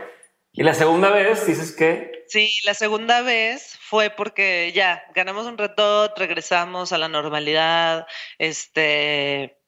Y 0.53 0.63
la 0.63 0.75
segunda 0.75 1.11
vez 1.11 1.47
dices 1.47 1.73
que... 1.73 2.25
Sí, 2.29 2.53
la 2.65 2.75
segunda 2.75 3.23
vez 3.23 3.79
fue 3.81 4.11
porque 4.11 4.73
ya 4.75 5.03
ganamos 5.15 5.47
un 5.47 5.57
reto, 5.57 6.13
regresamos 6.17 6.93
a 6.93 6.99
la 6.99 7.09
normalidad, 7.09 8.07
este, 8.39 9.59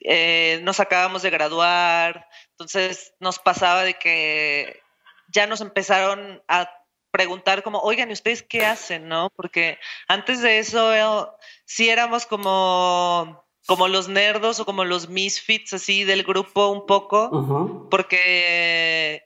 eh, 0.00 0.60
nos 0.62 0.80
acabamos 0.80 1.22
de 1.22 1.30
graduar, 1.30 2.28
entonces 2.50 3.14
nos 3.20 3.38
pasaba 3.38 3.84
de 3.84 3.94
que 3.94 4.82
ya 5.28 5.46
nos 5.46 5.62
empezaron 5.62 6.42
a 6.46 6.70
preguntar 7.10 7.62
como, 7.62 7.78
oigan, 7.78 8.10
¿y 8.10 8.12
ustedes 8.12 8.42
qué 8.42 8.66
hacen? 8.66 9.08
¿No? 9.08 9.30
Porque 9.34 9.78
antes 10.08 10.42
de 10.42 10.58
eso 10.58 11.36
sí 11.64 11.88
éramos 11.88 12.26
como, 12.26 13.46
como 13.66 13.88
los 13.88 14.08
nerdos 14.08 14.60
o 14.60 14.66
como 14.66 14.84
los 14.84 15.08
misfits 15.08 15.72
así 15.72 16.04
del 16.04 16.24
grupo 16.24 16.68
un 16.68 16.84
poco, 16.86 17.88
porque 17.90 19.22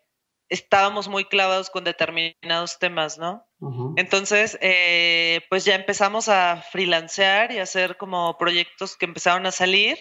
estábamos 0.49 1.09
muy 1.09 1.25
clavados 1.25 1.71
con 1.71 1.85
determinados 1.85 2.79
temas, 2.79 3.19
¿no? 3.19 3.47
Entonces, 3.97 4.57
eh, 4.61 5.41
pues 5.51 5.65
ya 5.65 5.75
empezamos 5.75 6.29
a 6.29 6.63
freelancear 6.71 7.53
y 7.53 7.59
hacer 7.59 7.97
como 7.97 8.39
proyectos 8.39 8.97
que 8.97 9.07
empezaron 9.07 9.47
a 9.47 9.53
salir. 9.53 9.99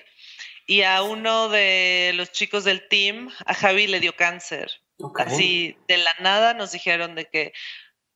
Y 0.67 0.83
a 0.83 1.01
uno 1.01 1.49
de 1.49 2.11
los 2.15 2.31
chicos 2.31 2.65
del 2.65 2.87
team, 2.87 3.29
a 3.45 3.53
Javi 3.53 3.87
le 3.87 3.99
dio 3.99 4.15
cáncer. 4.15 4.69
Así, 5.17 5.77
de 5.87 5.97
la 5.97 6.13
nada 6.19 6.53
nos 6.53 6.71
dijeron 6.71 7.15
de 7.15 7.25
que, 7.25 7.53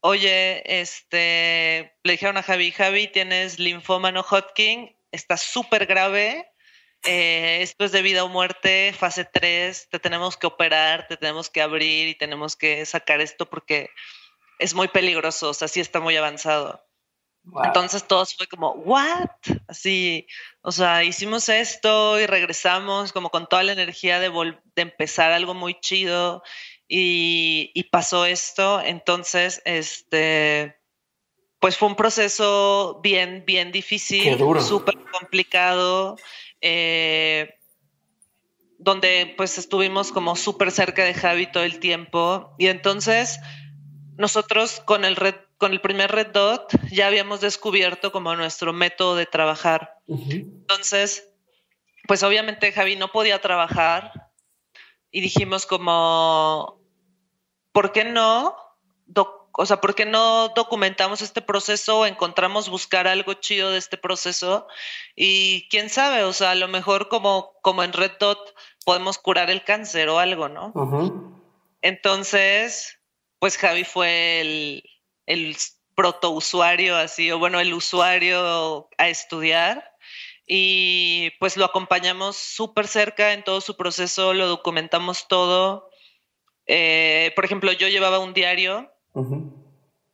oye, 0.01 0.61
este, 0.81 1.95
le 2.03 2.11
dijeron 2.11 2.37
a 2.37 2.43
Javi, 2.43 2.71
Javi, 2.71 3.07
tienes 3.07 3.59
linfoma 3.59 4.11
no 4.11 4.21
Hodgkin, 4.21 4.95
está 5.11 5.37
súper 5.37 5.85
grave, 5.85 6.50
eh, 7.03 7.59
esto 7.61 7.85
es 7.85 7.91
de 7.91 8.01
vida 8.01 8.23
o 8.23 8.27
muerte, 8.27 8.93
fase 8.97 9.25
3, 9.25 9.89
te 9.89 9.99
tenemos 9.99 10.37
que 10.37 10.47
operar, 10.47 11.07
te 11.07 11.17
tenemos 11.17 11.49
que 11.49 11.61
abrir 11.61 12.07
y 12.07 12.15
tenemos 12.15 12.55
que 12.55 12.85
sacar 12.85 13.21
esto 13.21 13.47
porque 13.47 13.89
es 14.59 14.73
muy 14.73 14.87
peligroso, 14.87 15.49
o 15.49 15.53
sea, 15.53 15.67
sí 15.67 15.79
está 15.79 15.99
muy 15.99 16.15
avanzado. 16.15 16.83
Entonces 17.63 18.07
todos 18.07 18.35
fue 18.35 18.47
como, 18.47 18.73
¿what? 18.73 19.29
Así, 19.67 20.27
o 20.61 20.71
sea, 20.71 21.03
hicimos 21.03 21.49
esto 21.49 22.19
y 22.19 22.27
regresamos 22.27 23.11
como 23.11 23.31
con 23.31 23.47
toda 23.47 23.63
la 23.63 23.71
energía 23.71 24.19
de, 24.19 24.29
de 24.29 24.81
empezar 24.81 25.31
algo 25.31 25.55
muy 25.55 25.79
chido 25.79 26.43
y, 26.87 27.71
y, 27.73 27.85
pasó 27.85 28.25
esto. 28.25 28.79
Entonces, 28.79 29.61
este, 29.65 30.77
pues 31.59 31.77
fue 31.77 31.87
un 31.87 31.95
proceso 31.95 32.99
bien, 33.01 33.43
bien 33.45 33.71
difícil, 33.71 34.37
súper 34.61 34.97
complicado. 35.11 36.17
Eh, 36.61 37.55
donde 38.77 39.33
pues 39.37 39.57
estuvimos 39.57 40.11
como 40.11 40.35
súper 40.35 40.71
cerca 40.71 41.03
de 41.03 41.13
Javi 41.13 41.51
todo 41.51 41.63
el 41.63 41.79
tiempo. 41.79 42.55
Y 42.57 42.67
entonces 42.67 43.39
nosotros 44.17 44.81
con 44.85 45.05
el, 45.05 45.15
red, 45.15 45.35
con 45.57 45.71
el 45.71 45.81
primer 45.81 46.11
Red 46.11 46.27
Dot 46.27 46.71
ya 46.91 47.07
habíamos 47.07 47.41
descubierto 47.41 48.11
como 48.11 48.35
nuestro 48.35 48.73
método 48.73 49.15
de 49.15 49.27
trabajar. 49.27 49.97
Entonces, 50.07 51.27
pues 52.07 52.23
obviamente 52.23 52.71
Javi 52.71 52.95
no 52.95 53.11
podía 53.11 53.39
trabajar 53.39 54.29
y 55.11 55.21
dijimos 55.21 55.65
como, 55.65 56.81
¿por 57.71 57.91
qué 57.91 58.03
no 58.03 58.55
o 59.53 59.65
sea, 59.65 59.81
¿por 59.81 59.95
qué 59.95 60.05
no 60.05 60.49
documentamos 60.49 61.21
este 61.21 61.41
proceso 61.41 61.99
o 61.99 62.05
encontramos 62.05 62.69
buscar 62.69 63.07
algo 63.07 63.33
chido 63.33 63.71
de 63.71 63.77
este 63.77 63.97
proceso? 63.97 64.67
Y 65.15 65.67
quién 65.69 65.89
sabe, 65.89 66.23
o 66.23 66.33
sea, 66.33 66.51
a 66.51 66.55
lo 66.55 66.67
mejor 66.67 67.09
como, 67.09 67.53
como 67.61 67.83
en 67.83 67.93
Red 67.93 68.13
Dot 68.19 68.55
podemos 68.85 69.17
curar 69.17 69.49
el 69.49 69.63
cáncer 69.63 70.09
o 70.09 70.19
algo, 70.19 70.49
¿no? 70.49 70.71
Entonces, 71.81 72.99
pues 73.39 73.57
Javi 73.57 73.83
fue 73.83 74.41
el, 74.41 74.83
el 75.25 75.57
protousuario 75.95 76.95
así, 76.95 77.31
o 77.31 77.39
bueno, 77.39 77.59
el 77.59 77.73
usuario 77.73 78.89
a 78.97 79.09
estudiar. 79.09 79.91
Y 80.47 81.31
pues 81.39 81.55
lo 81.55 81.65
acompañamos 81.65 82.35
súper 82.35 82.87
cerca 82.87 83.33
en 83.33 83.43
todo 83.43 83.61
su 83.61 83.77
proceso, 83.77 84.33
lo 84.33 84.47
documentamos 84.47 85.27
todo. 85.27 85.89
Eh, 86.65 87.31
por 87.35 87.45
ejemplo, 87.45 87.71
yo 87.71 87.87
llevaba 87.87 88.19
un 88.19 88.33
diario 88.33 88.91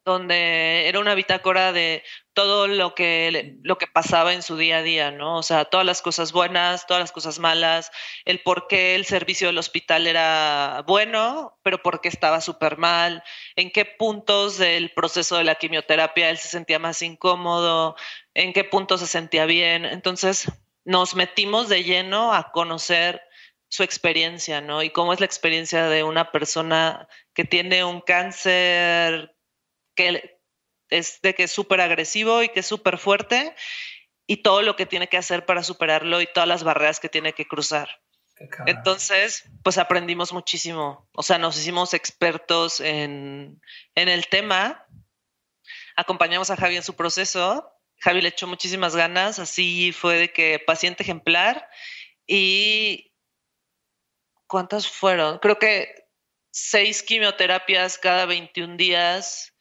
donde 0.08 0.88
era 0.88 1.02
una 1.02 1.16
bitácora 1.16 1.74
de 1.74 2.02
todo 2.32 2.68
lo 2.68 2.96
que, 2.96 3.58
lo 3.62 3.78
que 3.78 3.88
pasaba 3.88 4.34
en 4.34 4.42
su 4.42 4.56
día 4.56 4.78
a 4.78 4.82
día, 4.82 5.12
¿no? 5.12 5.38
O 5.38 5.44
sea, 5.44 5.66
todas 5.66 5.86
las 5.86 6.02
cosas 6.02 6.32
buenas, 6.32 6.88
todas 6.88 7.02
las 7.02 7.12
cosas 7.12 7.40
malas, 7.40 7.92
el 8.24 8.40
por 8.40 8.68
qué 8.68 8.96
el 8.96 9.04
servicio 9.04 9.48
del 9.48 9.58
hospital 9.58 10.08
era 10.08 10.86
bueno, 10.88 11.60
pero 11.62 11.84
por 11.84 12.00
qué 12.00 12.08
estaba 12.08 12.40
súper 12.40 12.78
mal, 12.78 13.22
en 13.58 13.70
qué 13.70 13.84
puntos 13.84 14.58
del 14.58 14.92
proceso 14.94 15.36
de 15.36 15.44
la 15.44 15.56
quimioterapia 15.56 16.30
él 16.30 16.38
se 16.38 16.48
sentía 16.48 16.80
más 16.80 17.02
incómodo, 17.02 17.98
en 18.34 18.54
qué 18.54 18.64
puntos 18.64 19.02
se 19.02 19.08
sentía 19.08 19.46
bien. 19.46 19.84
Entonces, 19.84 20.50
nos 20.86 21.16
metimos 21.16 21.68
de 21.68 21.84
lleno 21.84 22.34
a 22.34 22.54
conocer 22.54 23.22
su 23.70 23.84
experiencia, 23.84 24.62
¿no? 24.62 24.82
Y 24.84 24.92
cómo 24.92 25.12
es 25.12 25.20
la 25.20 25.26
experiencia 25.26 25.90
de 25.90 26.04
una 26.04 26.32
persona 26.32 27.10
que 27.38 27.46
tiene 27.46 27.84
un 27.84 28.02
cáncer 28.02 29.38
que 29.94 30.42
es 30.90 31.22
de 31.22 31.36
que 31.36 31.44
es 31.44 31.52
súper 31.52 31.82
agresivo 31.82 32.42
y 32.42 32.50
que 32.50 32.62
es 32.62 32.66
súper 32.66 32.98
fuerte 32.98 33.54
y 34.26 34.38
todo 34.38 34.64
lo 34.64 34.76
que 34.76 34.88
tiene 34.88 35.08
que 35.08 35.18
hacer 35.18 35.46
para 35.46 35.62
superarlo 35.62 36.20
y 36.20 36.26
todas 36.34 36.50
las 36.50 36.64
barreras 36.64 37.00
que 37.00 37.10
tiene 37.10 37.34
que 37.34 37.48
cruzar. 37.48 38.02
Entonces, 38.66 39.44
pues 39.64 39.78
aprendimos 39.78 40.34
muchísimo. 40.34 41.08
O 41.14 41.22
sea, 41.22 41.38
nos 41.38 41.60
hicimos 41.60 41.94
expertos 41.94 42.80
en, 42.80 43.62
en 43.94 44.10
el 44.10 44.30
tema. 44.30 44.88
Acompañamos 45.96 46.50
a 46.50 46.58
Javi 46.58 46.78
en 46.78 46.84
su 46.84 46.96
proceso. 46.96 47.72
Javi 48.00 48.22
le 48.22 48.30
echó 48.30 48.48
muchísimas 48.48 48.96
ganas. 48.96 49.38
Así 49.38 49.92
fue 49.92 50.18
de 50.18 50.34
que 50.34 50.58
paciente 50.66 51.04
ejemplar. 51.04 51.70
Y 52.26 53.14
¿cuántas 54.48 54.88
fueron? 54.90 55.38
Creo 55.38 55.60
que 55.60 56.07
seis 56.58 57.04
quimioterapias 57.04 58.00
cada 58.00 58.26
21 58.26 58.78
días 58.78 59.54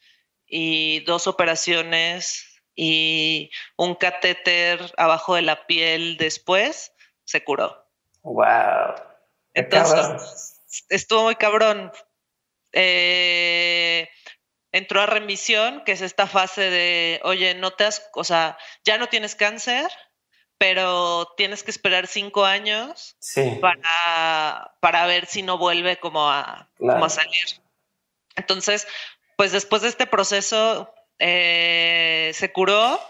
y 0.47 1.01
dos 1.01 1.27
operaciones 1.27 2.63
y 2.75 3.51
un 3.77 3.95
catéter 3.97 4.95
abajo 4.97 5.35
de 5.35 5.43
la 5.43 5.67
piel 5.67 6.17
después, 6.17 6.93
se 7.25 7.45
curó. 7.45 7.87
Wow. 8.23 8.95
Entonces, 9.53 10.59
estuvo 10.89 11.25
muy 11.25 11.37
cabrón. 11.37 11.93
Eh, 12.73 14.09
entró 14.73 15.03
a 15.03 15.07
remisión, 15.07 15.85
que 15.85 15.93
es 15.93 16.01
esta 16.01 16.27
fase 16.27 16.71
de, 16.71 17.21
oye, 17.25 17.55
no 17.55 17.73
te 17.73 17.85
has, 17.85 18.09
o 18.15 18.25
sea, 18.25 18.57
ya 18.85 18.97
no 18.97 19.09
tienes 19.09 19.35
cáncer, 19.35 19.91
pero 20.59 21.33
tienes 21.37 21.63
que 21.63 21.71
esperar 21.71 22.07
cinco 22.07 22.45
años 22.45 23.17
para, 23.61 24.75
para 24.81 25.07
ver 25.07 25.27
si 25.27 25.43
no 25.43 25.59
vuelve 25.59 25.99
como 25.99 26.31
a, 26.31 26.69
como 26.79 27.05
a 27.05 27.11
salir. 27.11 27.47
Entonces, 28.37 28.87
pues 29.37 29.53
después 29.53 29.83
de 29.83 29.89
este 29.89 30.07
proceso 30.07 30.93
eh, 31.19 32.31
se 32.35 32.53
curó 32.53 33.01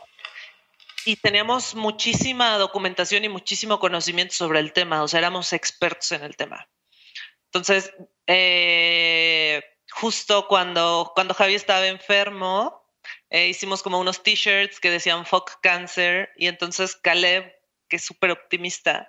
y 1.05 1.17
teníamos 1.17 1.75
muchísima 1.75 2.59
documentación 2.59 3.25
y 3.25 3.29
muchísimo 3.29 3.79
conocimiento 3.79 4.35
sobre 4.35 4.59
el 4.59 4.73
tema, 4.73 5.03
o 5.03 5.09
sea, 5.09 5.21
éramos 5.21 5.53
expertos 5.53 6.11
en 6.13 6.25
el 6.25 6.37
tema. 6.37 6.69
Entonces, 7.47 7.93
eh, 8.27 9.63
justo 9.91 10.49
cuando, 10.49 11.13
cuando 11.15 11.33
Javi 11.35 11.55
estaba 11.55 11.87
enfermo, 11.87 12.86
eh, 13.31 13.49
hicimos 13.49 13.83
como 13.83 13.99
unos 13.99 14.23
t-shirts 14.23 14.81
que 14.81 14.91
decían 14.91 15.27
fuck 15.27 15.61
cancer 15.61 16.31
y 16.37 16.47
entonces 16.47 16.97
Caleb, 16.97 17.53
que 17.89 17.97
es 17.97 18.05
súper 18.05 18.31
optimista, 18.31 19.09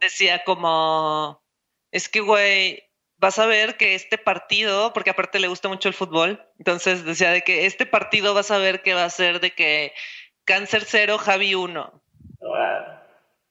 decía 0.00 0.44
como, 0.44 1.42
es 1.90 2.08
que, 2.08 2.20
güey, 2.20 2.82
vas 3.16 3.38
a 3.38 3.46
ver 3.46 3.76
que 3.76 3.94
este 3.94 4.18
partido, 4.18 4.92
porque 4.92 5.10
aparte 5.10 5.40
le 5.40 5.48
gusta 5.48 5.68
mucho 5.68 5.88
el 5.88 5.94
fútbol, 5.94 6.44
entonces 6.58 7.04
decía 7.04 7.30
de 7.30 7.42
que 7.42 7.66
este 7.66 7.86
partido 7.86 8.34
vas 8.34 8.50
a 8.50 8.58
ver 8.58 8.82
que 8.82 8.94
va 8.94 9.04
a 9.04 9.10
ser 9.10 9.40
de 9.40 9.52
que 9.52 9.92
cáncer 10.44 10.84
cero, 10.86 11.18
Javi 11.18 11.54
uno. 11.54 12.02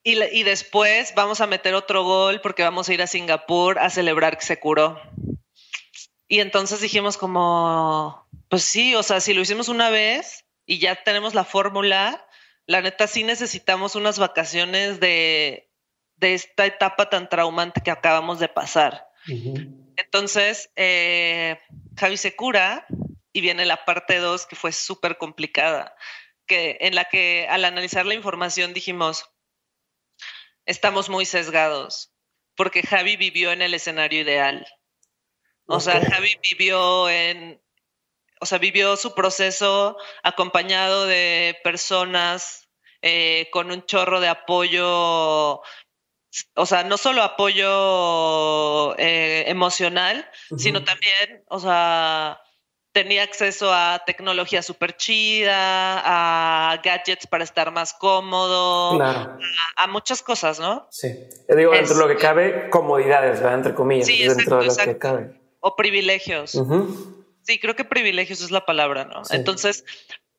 Y, 0.03 0.23
y, 0.23 0.43
después 0.43 1.13
vamos 1.15 1.41
a 1.41 1.47
meter 1.47 1.73
otro 1.73 2.03
gol 2.03 2.39
porque 2.39 2.63
vamos 2.63 2.87
a 2.87 2.93
ir 2.93 3.01
a 3.01 3.07
Singapur 3.07 3.77
a 3.77 3.89
celebrar 3.89 4.37
que 4.37 4.45
se 4.45 4.57
curó. 4.57 5.01
Y 6.27 6.39
entonces 6.41 6.81
dijimos 6.81 7.17
como, 7.17 8.27
pues 8.49 8.63
sí, 8.63 8.95
o 8.95 9.03
sea, 9.03 9.19
si 9.21 9.33
lo 9.33 9.41
hicimos 9.41 9.69
una 9.69 9.89
vez 9.89 10.45
y 10.65 10.79
ya 10.79 11.01
tenemos 11.03 11.33
la 11.33 11.45
fórmula, 11.45 12.27
la 12.65 12.81
neta 12.81 13.07
sí 13.07 13.23
necesitamos 13.23 13.95
unas 13.95 14.19
vacaciones 14.19 14.99
de, 14.99 15.71
de 16.17 16.33
esta 16.33 16.65
etapa 16.65 17.09
tan 17.09 17.29
traumante 17.29 17.81
que 17.81 17.91
acabamos 17.91 18.39
de 18.39 18.49
pasar. 18.49 19.07
Entonces, 19.95 20.69
eh, 20.75 21.59
Javi 21.97 22.17
se 22.17 22.35
cura 22.35 22.85
y 23.31 23.41
viene 23.41 23.65
la 23.65 23.85
parte 23.85 24.17
2 24.17 24.45
que 24.45 24.55
fue 24.55 24.71
súper 24.71 25.17
complicada, 25.17 25.95
que, 26.45 26.77
en 26.81 26.95
la 26.95 27.05
que 27.05 27.47
al 27.49 27.65
analizar 27.65 28.05
la 28.05 28.13
información 28.13 28.73
dijimos, 28.73 29.29
estamos 30.65 31.09
muy 31.09 31.25
sesgados, 31.25 32.13
porque 32.55 32.83
Javi 32.83 33.15
vivió 33.17 33.51
en 33.51 33.61
el 33.61 33.73
escenario 33.73 34.21
ideal. 34.21 34.67
O 35.67 35.79
sea, 35.79 36.01
Javi 36.01 36.37
vivió 36.49 37.09
en, 37.09 37.61
o 38.39 38.45
sea, 38.45 38.57
vivió 38.57 38.95
su 38.97 39.13
proceso 39.13 39.97
acompañado 40.23 41.05
de 41.05 41.57
personas 41.63 42.69
eh, 43.01 43.49
con 43.51 43.71
un 43.71 43.85
chorro 43.85 44.19
de 44.19 44.29
apoyo 44.29 45.61
o 46.55 46.65
sea, 46.65 46.83
no 46.83 46.97
solo 46.97 47.23
apoyo 47.23 48.97
eh, 48.97 49.45
emocional, 49.47 50.29
sino 50.57 50.83
también, 50.83 51.43
o 51.47 51.59
sea, 51.59 52.39
tenía 52.91 53.23
acceso 53.23 53.73
a 53.73 54.03
tecnología 54.05 54.61
súper 54.61 54.95
chida, 54.97 56.01
a 56.03 56.77
gadgets 56.83 57.27
para 57.27 57.43
estar 57.43 57.71
más 57.71 57.93
cómodo, 57.93 59.01
a, 59.01 59.87
muchas 59.87 60.21
cosas, 60.21 60.59
¿no? 60.59 60.87
Sí. 60.91 61.15
Yo 61.47 61.55
digo, 61.55 61.71
dentro 61.71 61.95
de 61.95 62.01
lo 62.01 62.07
que 62.07 62.17
cabe, 62.17 62.69
comodidades, 62.69 63.39
¿verdad? 63.39 63.55
Entre 63.55 63.73
comillas, 63.73 64.07
sí, 64.07 64.27
dentro 64.27 64.59
de 64.59 64.65
lo 64.65 64.75
que 64.75 64.97
cabe. 64.97 65.46
O 65.59 65.75
privilegios. 65.75 66.51
Sí, 67.41 67.59
creo 67.59 67.75
que 67.75 67.85
privilegios 67.85 68.41
es 68.41 68.51
la 68.51 68.65
palabra, 68.65 69.05
¿no? 69.05 69.21
Entonces, 69.31 69.85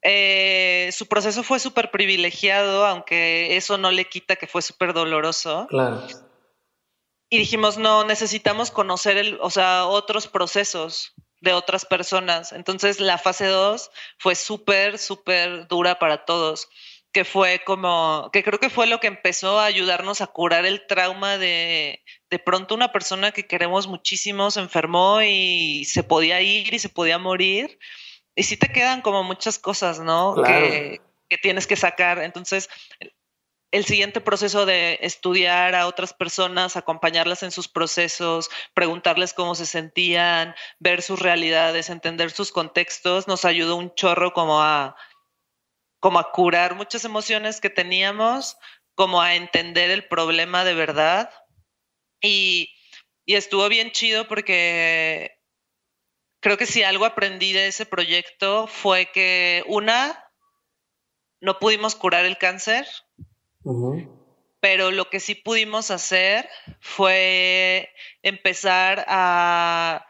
eh, 0.03 0.91
su 0.93 1.07
proceso 1.07 1.43
fue 1.43 1.59
súper 1.59 1.91
privilegiado, 1.91 2.87
aunque 2.87 3.57
eso 3.57 3.79
no 3.79 3.91
le 3.91 4.05
quita 4.05 4.37
que 4.37 4.47
fue 4.47 4.63
súper 4.63 4.93
doloroso. 4.93 5.67
Claro. 5.69 6.07
Y 7.31 7.39
dijimos, 7.39 7.77
no, 7.77 8.05
necesitamos 8.05 8.71
conocer 8.71 9.19
el, 9.19 9.39
o 9.41 9.51
sea, 9.51 9.87
otros 9.87 10.27
procesos 10.27 11.15
de 11.41 11.53
otras 11.53 11.85
personas. 11.85 12.53
Entonces 12.53 13.01
la 13.01 13.19
fase 13.19 13.47
2 13.47 13.91
fue 14.19 14.35
súper, 14.35 14.99
súper 14.99 15.67
dura 15.69 15.99
para 15.99 16.25
todos, 16.25 16.69
que 17.13 17.25
fue 17.25 17.63
como, 17.65 18.31
que 18.33 18.45
creo 18.45 18.61
que 18.61 18.71
fue 18.71 18.87
lo 18.87 19.01
que 19.01 19.07
empezó 19.07 19.59
a 19.59 19.65
ayudarnos 19.65 20.21
a 20.21 20.27
curar 20.27 20.67
el 20.67 20.87
trauma 20.87 21.39
de, 21.39 22.05
de 22.31 22.39
pronto 22.39 22.75
una 22.75 22.93
persona 22.93 23.33
que 23.33 23.47
queremos 23.47 23.87
muchísimo 23.87 24.51
se 24.51 24.61
enfermó 24.61 25.23
y 25.23 25.85
se 25.87 26.03
podía 26.03 26.41
ir 26.43 26.73
y 26.75 26.79
se 26.79 26.89
podía 26.89 27.19
morir 27.19 27.79
y 28.39 28.45
sí 28.45 28.57
te 28.57 28.69
quedan 28.69 29.03
como 29.03 29.25
muchas 29.25 29.59
cosas, 29.59 29.99
¿no? 29.99 30.37
Que, 30.45 31.01
tienes 31.43 31.67
que 31.67 31.75
sacar. 31.77 32.21
Entonces, 32.21 32.71
el 33.73 33.85
siguiente 33.85 34.21
proceso 34.21 34.65
de 34.65 34.99
estudiar 35.03 35.75
a 35.75 35.89
otras 35.89 36.15
personas, 36.15 36.77
acompañarlas 36.77 37.43
en 37.43 37.51
sus 37.51 37.67
procesos, 37.67 38.49
preguntarles 38.75 39.35
cómo 39.35 39.57
se 39.57 39.67
sentían, 39.67 40.55
ver 40.79 41.03
sus 41.03 41.19
realidades, 41.19 41.91
entender 41.91 42.31
sus 42.31 42.53
contextos, 42.53 43.27
nos 43.27 43.45
ayudó 43.45 43.75
un 43.75 43.93
chorro 43.95 44.33
como 44.33 44.63
a, 44.63 44.97
como 46.01 46.19
a 46.19 46.31
curar 46.33 46.75
muchas 46.75 47.05
emociones 47.05 47.61
que 47.61 47.71
teníamos, 47.71 48.57
como 48.95 49.21
a 49.21 49.35
entender 49.35 49.91
el 49.91 50.07
problema 50.07 50.65
de 50.65 50.75
verdad. 50.75 51.31
Y, 52.21 52.75
y 53.25 53.35
estuvo 53.35 53.69
bien 53.69 53.91
chido 53.93 54.27
porque 54.29 55.39
creo 56.41 56.57
que 56.57 56.67
si 56.67 56.83
algo 56.83 57.05
aprendí 57.05 57.53
de 57.53 57.69
ese 57.69 57.87
proyecto 57.87 58.67
fue 58.67 59.11
que 59.13 59.65
una, 59.67 60.25
no 61.41 61.59
pudimos 61.59 61.95
curar 61.95 62.25
el 62.25 62.39
cáncer, 62.39 62.87
pero 64.61 64.91
lo 64.91 65.11
que 65.11 65.21
sí 65.21 65.35
pudimos 65.35 65.91
hacer 65.91 66.49
fue 66.81 67.93
empezar 68.23 69.05
a 69.09 70.07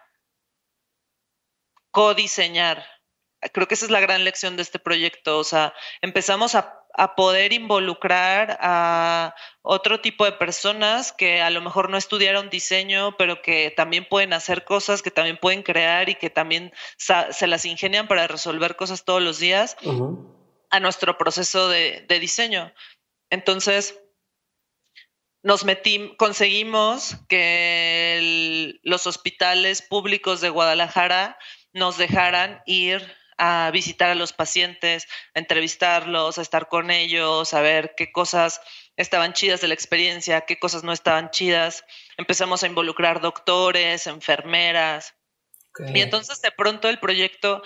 codiseñar. 1.91 2.85
Creo 3.53 3.69
que 3.69 3.75
esa 3.75 3.85
es 3.85 3.91
la 3.91 4.01
gran 4.01 4.25
lección 4.25 4.57
de 4.57 4.63
este 4.63 4.79
proyecto. 4.79 5.39
O 5.39 5.45
sea, 5.45 5.75
empezamos 6.03 6.55
a 6.55 6.79
a 6.99 7.15
poder 7.15 7.53
involucrar 7.53 8.59
a 8.61 9.33
otro 9.63 10.01
tipo 10.01 10.25
de 10.25 10.33
personas 10.33 11.13
que 11.13 11.41
a 11.41 11.49
lo 11.49 11.63
mejor 11.63 11.91
no 11.91 11.97
estudiaron 11.97 12.51
diseño, 12.51 13.17
pero 13.17 13.41
que 13.41 13.73
también 13.77 14.05
pueden 14.05 14.33
hacer 14.33 14.65
cosas, 14.65 15.01
que 15.01 15.13
también 15.13 15.39
pueden 15.41 15.63
crear 15.63 16.09
y 16.09 16.17
que 16.17 16.29
también 16.29 16.73
se 16.97 17.47
las 17.47 17.65
ingenian 17.65 18.09
para 18.09 18.27
resolver 18.27 18.75
cosas 18.75 19.05
todos 19.05 19.23
los 19.23 19.39
días 19.39 19.77
a 20.71 20.81
nuestro 20.81 21.17
proceso 21.17 21.69
de, 21.69 22.05
diseño. 22.21 22.73
Entonces, 23.31 24.01
nos 25.45 25.65
metimos, 25.65 26.17
conseguimos 26.17 27.15
que 27.29 28.75
los 28.83 29.07
hospitales 29.07 29.83
públicos 29.83 30.41
de 30.41 30.51
Guadalajara 30.51 31.39
nos 31.73 31.97
dejaran 31.97 32.61
ir 32.67 33.18
a 33.39 33.71
visitar 33.73 34.11
a 34.11 34.15
los 34.15 34.33
pacientes, 34.33 35.07
a 35.35 35.39
entrevistarlos, 35.39 36.39
a 36.39 36.43
estar 36.43 36.69
con 36.69 36.91
ellos, 36.91 37.55
a 37.55 37.61
ver 37.61 37.95
qué 37.97 38.13
cosas 38.13 38.61
estaban 38.97 39.33
chidas 39.33 39.61
de 39.61 39.69
la 39.69 39.75
experiencia, 39.75 40.43
qué 40.43 40.59
cosas 40.59 40.83
no 40.83 40.93
estaban 40.93 41.31
chidas. 41.31 41.85
Empezamos 42.17 42.63
a 42.63 42.67
involucrar 42.67 43.21
doctores, 43.21 44.07
enfermeras. 44.07 45.15
Y 45.95 46.01
entonces 46.01 46.43
de 46.43 46.51
pronto 46.51 46.89
el 46.89 46.99
proyecto 46.99 47.63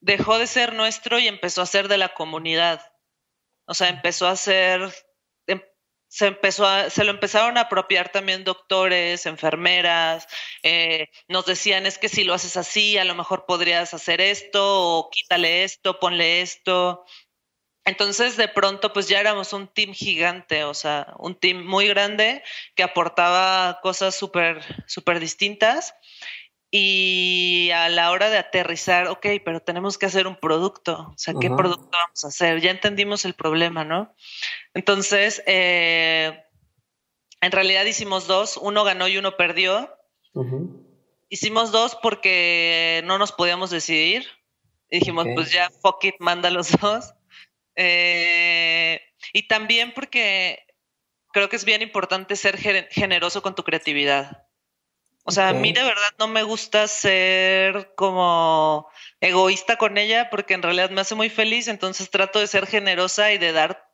dejó 0.00 0.38
de 0.38 0.46
ser 0.46 0.72
nuestro 0.72 1.18
y 1.18 1.28
empezó 1.28 1.60
a 1.60 1.66
ser 1.66 1.88
de 1.88 1.98
la 1.98 2.14
comunidad. 2.14 2.80
O 3.66 3.74
sea, 3.74 3.88
empezó 3.88 4.26
a 4.26 4.36
ser 4.36 4.92
se 6.12 6.26
empezó 6.26 6.66
se 6.90 7.04
lo 7.04 7.10
empezaron 7.10 7.56
a 7.56 7.62
apropiar 7.62 8.10
también 8.10 8.44
doctores, 8.44 9.24
enfermeras, 9.24 10.28
eh, 10.62 11.08
nos 11.26 11.46
decían 11.46 11.86
es 11.86 11.96
que 11.96 12.10
si 12.10 12.22
lo 12.22 12.34
haces 12.34 12.58
así, 12.58 12.98
a 12.98 13.04
lo 13.04 13.14
mejor 13.14 13.46
podrías 13.46 13.94
hacer 13.94 14.20
esto, 14.20 14.60
o 14.98 15.10
quítale 15.10 15.64
esto, 15.64 15.98
ponle 15.98 16.42
esto. 16.42 17.06
Entonces 17.86 18.36
de 18.36 18.46
pronto 18.46 18.92
pues 18.92 19.08
ya 19.08 19.20
éramos 19.20 19.54
un 19.54 19.68
team 19.68 19.94
gigante, 19.94 20.64
o 20.64 20.74
sea, 20.74 21.14
un 21.18 21.34
team 21.34 21.64
muy 21.64 21.88
grande 21.88 22.42
que 22.74 22.82
aportaba 22.82 23.80
cosas 23.80 24.14
súper, 24.14 24.60
súper 24.86 25.18
distintas 25.18 25.94
y 26.74 27.70
a 27.74 27.90
la 27.90 28.10
hora 28.10 28.30
de 28.30 28.38
aterrizar, 28.38 29.06
ok, 29.08 29.26
pero 29.44 29.60
tenemos 29.60 29.98
que 29.98 30.06
hacer 30.06 30.26
un 30.26 30.36
producto. 30.36 31.10
O 31.14 31.18
sea, 31.18 31.34
¿qué 31.38 31.50
producto 31.50 31.90
vamos 31.92 32.24
a 32.24 32.28
hacer? 32.28 32.62
Ya 32.62 32.70
entendimos 32.70 33.26
el 33.26 33.34
problema, 33.34 33.84
¿no? 33.84 34.14
Entonces, 34.72 35.42
eh, 35.44 36.42
en 37.42 37.52
realidad 37.52 37.84
hicimos 37.84 38.26
dos. 38.26 38.56
Uno 38.56 38.84
ganó 38.84 39.06
y 39.06 39.18
uno 39.18 39.36
perdió. 39.36 39.94
Hicimos 41.28 41.72
dos 41.72 41.98
porque 42.02 43.02
no 43.04 43.18
nos 43.18 43.32
podíamos 43.32 43.68
decidir. 43.68 44.26
Y 44.88 45.00
dijimos, 45.00 45.26
pues 45.34 45.52
ya, 45.52 45.68
fuck 45.82 46.02
it, 46.04 46.14
manda 46.20 46.48
los 46.48 46.70
dos. 46.80 47.12
Eh, 47.76 48.98
y 49.34 49.46
también 49.46 49.92
porque 49.92 50.64
creo 51.34 51.50
que 51.50 51.56
es 51.56 51.66
bien 51.66 51.82
importante 51.82 52.34
ser 52.34 52.56
generoso 52.56 53.42
con 53.42 53.54
tu 53.54 53.62
creatividad. 53.62 54.41
O 55.24 55.30
sea, 55.30 55.50
a 55.50 55.52
mí 55.52 55.72
de 55.72 55.82
verdad 55.82 56.10
no 56.18 56.26
me 56.26 56.42
gusta 56.42 56.88
ser 56.88 57.94
como 57.94 58.88
egoísta 59.20 59.76
con 59.76 59.96
ella 59.96 60.28
porque 60.30 60.54
en 60.54 60.62
realidad 60.62 60.90
me 60.90 61.00
hace 61.00 61.14
muy 61.14 61.30
feliz, 61.30 61.68
entonces 61.68 62.10
trato 62.10 62.40
de 62.40 62.48
ser 62.48 62.66
generosa 62.66 63.32
y 63.32 63.38
de 63.38 63.52
dar 63.52 63.88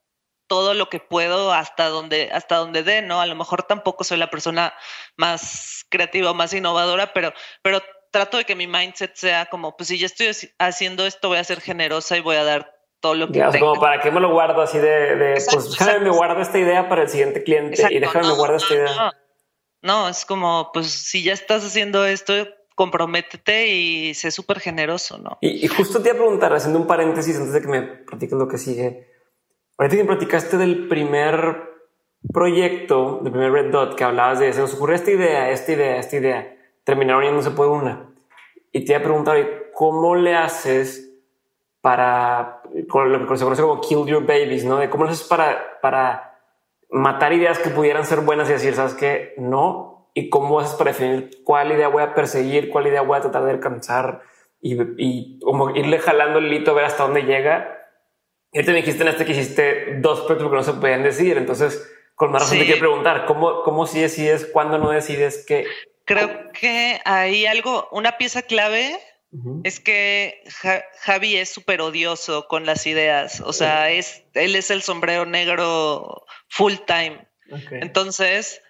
todo 0.47 0.73
lo 0.73 0.89
que 0.89 1.01
puedo 1.01 1.53
hasta 1.53 1.89
donde 1.89 2.31
hasta 2.33 2.57
donde 2.57 2.83
dé, 2.83 3.03
¿no? 3.03 3.21
A 3.21 3.27
lo 3.27 3.35
mejor 3.35 3.65
tampoco 3.65 4.05
soy 4.05 4.17
la 4.17 4.31
persona 4.31 4.73
más 5.17 5.85
creativa 5.91 6.31
o 6.31 6.35
más 6.35 6.55
innovadora, 6.55 7.13
pero 7.13 7.35
pero 7.61 7.83
trato 8.11 8.39
de 8.39 8.45
que 8.45 8.55
mi 8.55 8.67
mindset 8.67 9.15
sea 9.15 9.47
como, 9.47 9.77
pues 9.77 9.89
si 9.89 9.99
ya 9.99 10.07
estoy 10.07 10.31
haciendo 10.59 11.07
esto, 11.07 11.29
voy 11.29 11.39
a 11.39 11.45
ser 11.45 11.61
generosa 11.61 12.17
y 12.17 12.21
voy 12.21 12.37
a 12.37 12.45
dar 12.45 12.75
todo 13.01 13.15
lo 13.15 13.27
que 13.27 13.35
tengo. 13.35 13.75
como 13.75 13.81
para 13.81 14.01
qué 14.01 14.11
me 14.11 14.21
lo 14.21 14.33
guardo 14.33 14.63
así 14.63 14.79
de, 14.79 15.15
de 15.17 15.45
pues 15.51 15.71
déjame 15.79 16.01
me 16.01 16.11
guardo 16.11 16.41
esta 16.41 16.59
idea 16.59 16.89
para 16.89 17.03
el 17.03 17.09
siguiente 17.11 17.43
cliente 17.45 17.87
y 17.91 17.99
déjame 17.99 18.29
me 18.29 18.35
guardo 18.35 18.57
esta 18.57 18.75
idea. 18.75 18.95
No, 18.95 19.13
es 19.83 20.25
como, 20.25 20.71
pues 20.73 20.89
si 20.89 21.23
ya 21.23 21.33
estás 21.33 21.65
haciendo 21.65 22.05
esto, 22.05 22.35
comprométete 22.75 23.69
y 23.69 24.15
sé 24.15 24.31
súper 24.31 24.61
generoso, 24.61 25.19
¿no? 25.19 25.39
Y, 25.41 25.67
justo 25.69 26.01
te 26.01 26.11
iba 26.11 26.17
a 26.17 26.21
preguntar, 26.21 26.53
haciendo 26.53 26.79
un 26.79 26.87
paréntesis 26.87 27.37
antes 27.37 27.53
de 27.53 27.61
que 27.61 27.69
me 27.69 27.83
platiques 27.83 28.39
lo 28.39 28.49
que 28.49 28.59
sigue. 28.59 29.09
Ahorita 29.77 29.97
que 29.97 30.03
me 30.03 30.09
platicaste 30.09 30.57
del 30.57 30.89
primer 30.89 31.69
proyecto, 32.33 33.21
del 33.23 33.33
primer 33.33 33.53
Red 33.53 33.71
Dot, 33.71 33.95
que 33.95 34.05
hablabas 34.05 34.41
de, 34.41 34.53
se 34.53 34.61
nos 34.61 34.75
ocurrió 34.75 34.97
esta 34.97 35.11
idea, 35.11 35.51
esta 35.51 35.73
idea, 35.73 35.97
esta 35.97 36.17
idea, 36.17 36.57
terminaron 36.85 37.25
yéndose 37.25 37.51
por 37.51 37.69
una. 37.69 38.11
Y 38.73 38.85
te 38.85 38.93
iba 38.93 39.01
a 39.01 39.03
preguntar, 39.03 39.71
¿cómo 39.75 40.15
le 40.15 40.35
haces 40.35 41.09
para, 41.81 42.63
con 42.89 43.11
lo 43.11 43.27
que 43.27 43.37
se 43.37 43.45
conoce 43.45 43.63
como 43.63 43.81
kill 43.81 44.07
your 44.07 44.27
babies, 44.27 44.65
¿no? 44.65 44.79
De 44.79 44.91
cómo 44.91 45.05
le 45.05 45.11
haces 45.11 45.27
para, 45.27 45.81
para 45.81 46.28
matar 46.91 47.33
ideas 47.33 47.59
que 47.59 47.71
pudieran 47.71 48.07
ser 48.07 48.21
buenas 48.21 48.49
y 48.49 48.53
decir, 48.53 48.75
¿sabes 48.75 48.95
qué? 48.95 49.35
No. 49.37 50.11
¿Y 50.15 50.31
cómo 50.31 50.59
haces 50.59 50.75
para 50.75 50.91
definir 50.91 51.43
cuál 51.45 51.73
idea 51.73 51.89
voy 51.89 52.03
a 52.03 52.15
perseguir, 52.15 52.71
cuál 52.71 52.87
idea 52.87 53.03
voy 53.03 53.19
a 53.19 53.21
tratar 53.21 53.45
de 53.45 53.53
alcanzar 53.53 54.23
y, 54.61 54.77
y 54.97 55.39
como 55.41 55.71
irle 55.77 55.99
jalando 55.99 56.41
el 56.41 56.53
hito 56.53 56.73
a 56.73 56.75
ver 56.75 56.85
hasta 56.87 57.05
dónde 57.05 57.23
llega? 57.23 57.79
Y 58.53 58.63
te 58.65 58.73
dijiste 58.73 59.03
en 59.03 59.09
este 59.09 59.25
que 59.25 59.33
hiciste 59.33 59.99
dos 60.01 60.23
proyectos 60.23 60.51
que 60.51 60.57
no 60.57 60.63
se 60.63 60.73
pueden 60.75 61.03
decir. 61.03 61.37
Entonces, 61.37 61.89
con 62.15 62.33
más 62.33 62.43
razón 62.43 62.59
te 62.59 62.65
quiero 62.65 62.81
preguntar, 62.81 63.27
¿cómo, 63.27 63.63
cómo 63.63 63.87
sí 63.87 64.01
decides, 64.01 64.47
cuándo 64.47 64.79
no 64.79 64.91
decides 64.91 65.45
qué? 65.47 65.67
Creo 66.05 66.51
que 66.53 67.01
hay 67.05 67.47
algo, 67.47 67.89
una 67.93 68.17
pieza 68.17 68.43
clave 68.43 68.99
es 69.63 69.79
que 69.79 70.43
Javi 71.01 71.37
es 71.37 71.51
súper 71.51 71.83
odioso 71.83 72.49
con 72.49 72.65
las 72.65 72.87
ideas. 72.87 73.43
O 73.43 73.53
sea, 73.53 73.91
es, 73.91 74.25
él 74.33 74.57
es 74.57 74.71
el 74.71 74.83
sombrero 74.83 75.27
negro 75.27 76.25
full 76.49 76.75
time. 76.87 77.27
Entonces, 77.71 78.61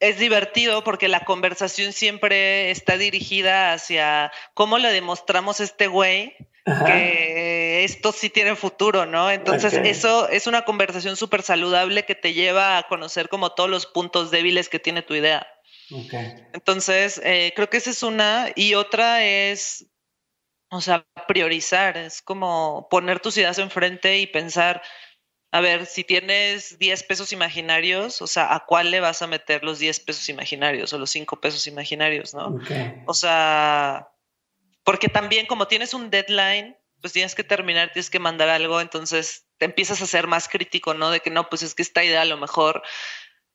es 0.00 0.18
divertido 0.18 0.84
porque 0.84 1.08
la 1.08 1.24
conversación 1.24 1.92
siempre 1.92 2.70
está 2.70 2.96
dirigida 2.96 3.72
hacia 3.72 4.32
cómo 4.54 4.78
le 4.78 4.90
demostramos 4.90 5.60
a 5.60 5.64
este 5.64 5.86
güey 5.86 6.36
que 6.84 7.84
esto 7.84 8.10
sí 8.10 8.28
tiene 8.28 8.56
futuro, 8.56 9.06
¿no? 9.06 9.30
Entonces, 9.30 9.72
eso 9.74 10.28
es 10.28 10.48
una 10.48 10.62
conversación 10.62 11.16
súper 11.16 11.42
saludable 11.42 12.04
que 12.04 12.16
te 12.16 12.32
lleva 12.32 12.76
a 12.76 12.88
conocer 12.88 13.28
como 13.28 13.52
todos 13.52 13.70
los 13.70 13.86
puntos 13.86 14.32
débiles 14.32 14.68
que 14.68 14.80
tiene 14.80 15.02
tu 15.02 15.14
idea. 15.14 15.46
Entonces, 16.52 17.20
eh, 17.24 17.52
creo 17.54 17.70
que 17.70 17.76
esa 17.76 17.90
es 17.90 18.02
una. 18.02 18.50
Y 18.56 18.74
otra 18.74 19.24
es, 19.24 19.86
o 20.70 20.80
sea, 20.80 21.06
priorizar. 21.28 21.96
Es 21.96 22.20
como 22.20 22.88
poner 22.90 23.20
tus 23.20 23.36
ideas 23.36 23.58
enfrente 23.58 24.18
y 24.18 24.26
pensar, 24.26 24.82
a 25.56 25.60
ver, 25.62 25.86
si 25.86 26.04
tienes 26.04 26.78
10 26.78 27.02
pesos 27.04 27.32
imaginarios, 27.32 28.20
o 28.20 28.26
sea, 28.26 28.54
¿a 28.54 28.66
cuál 28.66 28.90
le 28.90 29.00
vas 29.00 29.22
a 29.22 29.26
meter 29.26 29.64
los 29.64 29.78
10 29.78 30.00
pesos 30.00 30.28
imaginarios 30.28 30.92
o 30.92 30.98
los 30.98 31.08
5 31.08 31.40
pesos 31.40 31.66
imaginarios, 31.66 32.34
no? 32.34 32.58
O 33.06 33.14
sea, 33.14 34.10
porque 34.84 35.08
también 35.08 35.46
como 35.46 35.66
tienes 35.66 35.94
un 35.94 36.10
deadline, 36.10 36.76
pues 37.00 37.14
tienes 37.14 37.34
que 37.34 37.42
terminar, 37.42 37.90
tienes 37.90 38.10
que 38.10 38.18
mandar 38.18 38.50
algo, 38.50 38.82
entonces 38.82 39.46
te 39.56 39.64
empiezas 39.64 40.02
a 40.02 40.06
ser 40.06 40.26
más 40.26 40.46
crítico, 40.46 40.92
¿no? 40.92 41.10
De 41.10 41.20
que 41.20 41.30
no, 41.30 41.48
pues 41.48 41.62
es 41.62 41.74
que 41.74 41.80
esta 41.80 42.04
idea 42.04 42.20
a 42.20 42.26
lo 42.26 42.36
mejor 42.36 42.82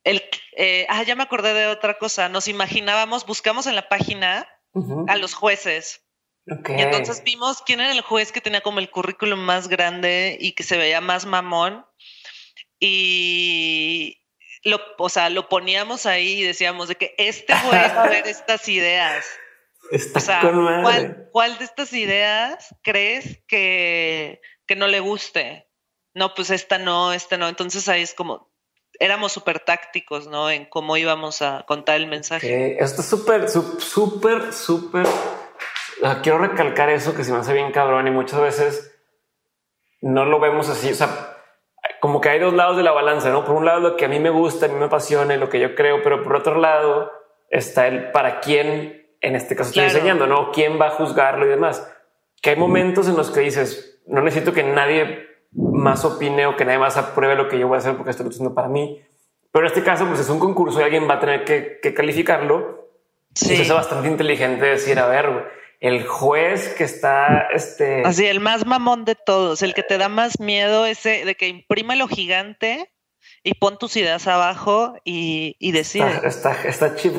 el, 0.04 0.24
eh, 0.58 0.88
ah, 0.90 1.04
ya 1.04 1.16
me 1.16 1.22
acordé 1.22 1.54
de 1.54 1.68
otra 1.68 2.00
cosa. 2.00 2.30
Nos 2.30 2.48
imaginábamos, 2.48 3.28
buscamos 3.28 3.68
en 3.68 3.76
la 3.76 3.90
página 3.90 4.50
a 5.08 5.18
los 5.18 5.36
jueces. 5.36 6.04
Y 6.46 6.82
entonces 6.82 7.24
vimos 7.24 7.62
quién 7.62 7.82
era 7.82 7.92
el 7.92 8.02
juez 8.02 8.32
que 8.32 8.42
tenía 8.42 8.62
como 8.62 8.80
el 8.80 8.90
currículum 8.90 9.40
más 9.40 9.68
grande 9.68 10.38
y 10.40 10.54
que 10.54 10.64
se 10.64 10.78
veía 10.78 11.00
más 11.00 11.26
mamón. 11.26 11.86
Y 12.80 14.22
lo, 14.64 14.80
o 14.98 15.10
sea, 15.10 15.30
lo 15.30 15.50
poníamos 15.50 16.06
ahí 16.06 16.42
y 16.42 16.44
decíamos 16.44 16.88
de 16.88 16.96
que 16.96 17.14
este 17.18 17.56
juez 17.56 17.96
va 17.96 18.04
a 18.04 18.10
ver 18.10 18.28
estas 18.28 18.68
ideas. 18.68 19.26
Está 19.92 20.20
o 20.20 20.22
sea, 20.22 20.42
¿cuál, 20.42 21.30
¿cuál, 21.32 21.58
de 21.58 21.66
estas 21.66 21.92
ideas 21.94 22.74
crees 22.82 23.40
que, 23.48 24.42
que 24.66 24.76
no 24.76 24.88
le 24.88 25.00
guste? 25.00 25.68
No, 26.14 26.34
pues 26.34 26.50
esta 26.50 26.78
no, 26.78 27.14
esta 27.14 27.38
no. 27.38 27.48
Entonces 27.50 27.88
ahí 27.88 28.02
es 28.02 28.14
como, 28.14 28.52
éramos 29.00 29.32
súper 29.32 29.60
tácticos, 29.60 30.28
¿no? 30.28 30.50
En 30.50 30.66
cómo 30.66 30.98
íbamos 30.98 31.42
a 31.42 31.66
contar 31.68 31.98
el 31.98 32.08
mensaje. 32.08 32.82
Esto 32.82 33.02
es 33.02 33.08
súper, 33.08 33.50
súper, 33.50 34.54
súper. 34.54 35.08
Quiero 36.24 36.40
recalcar 36.40 36.90
eso 36.90 37.16
que 37.16 37.24
se 37.24 37.32
me 37.32 37.40
hace 37.40 37.54
bien 37.54 37.72
cabrón 37.72 38.08
y 38.08 38.12
muchas 38.12 38.42
veces 38.42 39.00
no 40.02 40.26
lo 40.26 40.40
vemos 40.40 40.70
así. 40.70 40.92
O 40.92 40.96
sea, 40.96 41.38
como 42.00 42.20
que 42.20 42.30
hay 42.30 42.40
dos 42.40 42.54
lados 42.54 42.78
de 42.78 42.84
la 42.84 42.92
balanza, 42.92 43.30
¿no? 43.30 43.46
Por 43.46 43.56
un 43.56 43.66
lado, 43.66 43.80
lo 43.80 43.96
que 43.96 44.06
a 44.06 44.08
mí 44.08 44.20
me 44.20 44.30
gusta, 44.30 44.66
a 44.66 44.70
mí 44.70 44.76
me 44.76 44.86
apasiona 44.86 45.36
y 45.36 45.38
lo 45.38 45.50
que 45.50 45.60
yo 45.60 45.76
creo, 45.76 46.02
pero 46.02 46.24
por 46.24 46.36
otro 46.36 46.56
lado 46.56 47.12
está 47.50 47.88
el 47.88 48.12
para 48.12 48.40
quién, 48.40 49.08
en 49.22 49.36
este 49.36 49.56
caso 49.56 49.70
estoy 49.70 49.84
enseñando, 49.84 50.26
¿no? 50.26 50.52
¿Quién 50.52 50.80
va 50.82 50.88
a 50.88 50.92
juzgarlo 50.92 51.46
y 51.46 51.50
demás? 51.50 51.88
Que 52.42 52.52
hay 52.52 52.56
momentos 52.56 53.08
en 53.08 53.16
los 53.16 53.30
que 53.30 53.42
dices, 53.42 54.02
no 54.08 54.22
necesito 54.22 54.54
que 54.54 54.64
nadie 54.64 55.28
más 55.52 56.06
opine 56.06 56.48
o 56.48 56.56
que 56.56 56.66
nadie 56.66 56.80
más 56.80 56.98
apruebe 56.98 57.36
lo 57.36 57.48
que 57.48 57.60
yo 57.60 57.68
voy 57.68 57.76
a 57.76 57.80
hacer 57.80 57.96
porque 57.96 58.12
estoy 58.12 58.28
haciendo 58.28 58.56
para 58.56 58.68
mí. 58.68 59.04
Pero 59.52 59.66
en 59.66 59.72
este 59.72 59.84
caso, 59.84 60.08
pues 60.08 60.20
es 60.22 60.30
un 60.30 60.40
concurso 60.40 60.80
y 60.80 60.84
alguien 60.84 61.08
va 61.10 61.16
a 61.16 61.20
tener 61.20 61.44
que, 61.44 61.94
calificarlo. 61.94 62.90
Sí. 63.34 63.62
es 63.62 63.72
bastante 63.72 64.08
inteligente 64.08 64.66
decir, 64.66 65.00
a 65.00 65.08
ver, 65.08 65.52
el 65.82 66.06
juez 66.06 66.76
que 66.76 66.84
está, 66.84 67.48
este... 67.54 68.04
Así, 68.06 68.28
el 68.28 68.40
más 68.40 68.68
mamón 68.68 69.04
de 69.04 69.16
todos, 69.16 69.64
el 69.64 69.74
que 69.74 69.82
te 69.82 69.98
da 69.98 70.10
más 70.10 70.40
miedo, 70.40 70.86
ese 70.86 71.26
de 71.26 71.36
que 71.36 71.48
imprime 71.48 71.96
lo 71.96 72.08
gigante 72.08 72.94
y 73.44 73.56
pon 73.56 73.80
tus 73.80 73.98
ideas 73.98 74.28
abajo 74.28 74.94
y, 75.04 75.56
y 75.60 75.72
decide. 75.72 76.22
Está, 76.24 76.54
está, 76.64 76.96
chip, 76.96 77.16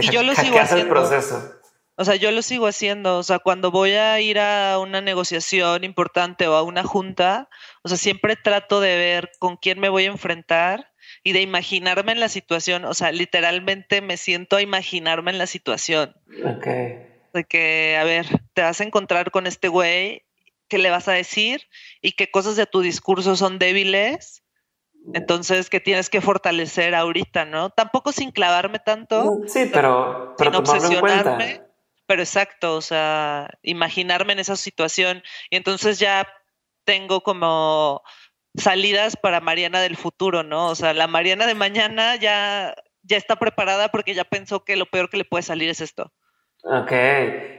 y 0.00 0.10
yo 0.10 0.24
lo 0.24 0.34
sigo 0.34 0.58
haciendo. 0.58 0.86
el 0.86 0.88
proceso. 0.88 1.54
O 1.94 2.04
sea, 2.04 2.16
yo 2.16 2.32
lo 2.32 2.42
sigo 2.42 2.66
haciendo. 2.66 3.16
O 3.16 3.22
sea, 3.22 3.38
cuando 3.38 3.70
voy 3.70 3.92
a 3.92 4.20
ir 4.20 4.40
a 4.40 4.78
una 4.80 5.00
negociación 5.00 5.84
importante 5.84 6.48
o 6.48 6.54
a 6.54 6.62
una 6.64 6.82
junta, 6.82 7.48
o 7.82 7.88
sea, 7.88 7.96
siempre 7.96 8.34
trato 8.34 8.80
de 8.80 8.96
ver 8.96 9.30
con 9.38 9.56
quién 9.56 9.78
me 9.78 9.88
voy 9.88 10.06
a 10.06 10.08
enfrentar 10.08 10.90
y 11.22 11.32
de 11.32 11.42
imaginarme 11.42 12.10
en 12.10 12.18
la 12.18 12.28
situación. 12.28 12.86
O 12.86 12.94
sea, 12.94 13.12
literalmente 13.12 14.00
me 14.00 14.16
siento 14.16 14.56
a 14.56 14.62
imaginarme 14.62 15.30
en 15.30 15.38
la 15.38 15.46
situación. 15.46 16.16
Ok. 16.44 16.66
De 17.32 17.44
que, 17.44 17.96
a 17.98 18.04
ver, 18.04 18.26
te 18.54 18.62
vas 18.62 18.80
a 18.80 18.84
encontrar 18.84 19.30
con 19.30 19.46
este 19.46 19.68
güey, 19.68 20.24
¿qué 20.68 20.78
le 20.78 20.90
vas 20.90 21.08
a 21.08 21.12
decir? 21.12 21.68
Y 22.00 22.12
qué 22.12 22.30
cosas 22.30 22.56
de 22.56 22.66
tu 22.66 22.80
discurso 22.80 23.36
son 23.36 23.58
débiles. 23.58 24.42
Entonces, 25.14 25.70
que 25.70 25.80
tienes 25.80 26.10
que 26.10 26.20
fortalecer 26.20 26.94
ahorita, 26.94 27.44
¿no? 27.44 27.70
Tampoco 27.70 28.12
sin 28.12 28.30
clavarme 28.30 28.78
tanto. 28.78 29.24
Mm, 29.24 29.48
sí, 29.48 29.70
pero, 29.72 30.34
pero 30.36 30.52
sin 30.52 30.60
obsesionarme. 30.60 31.62
Pero 32.06 32.22
exacto, 32.22 32.74
o 32.76 32.80
sea, 32.80 33.48
imaginarme 33.62 34.32
en 34.32 34.40
esa 34.40 34.56
situación. 34.56 35.22
Y 35.48 35.56
entonces 35.56 35.98
ya 35.98 36.26
tengo 36.84 37.22
como 37.22 38.02
salidas 38.56 39.16
para 39.16 39.40
Mariana 39.40 39.80
del 39.80 39.96
futuro, 39.96 40.42
¿no? 40.42 40.68
O 40.68 40.74
sea, 40.74 40.92
la 40.92 41.06
Mariana 41.06 41.46
de 41.46 41.54
mañana 41.54 42.16
ya, 42.16 42.74
ya 43.02 43.16
está 43.16 43.36
preparada 43.36 43.90
porque 43.90 44.14
ya 44.14 44.24
pensó 44.24 44.64
que 44.64 44.76
lo 44.76 44.86
peor 44.86 45.08
que 45.08 45.18
le 45.18 45.24
puede 45.24 45.42
salir 45.42 45.68
es 45.70 45.80
esto. 45.80 46.12
Ok. 46.64 46.92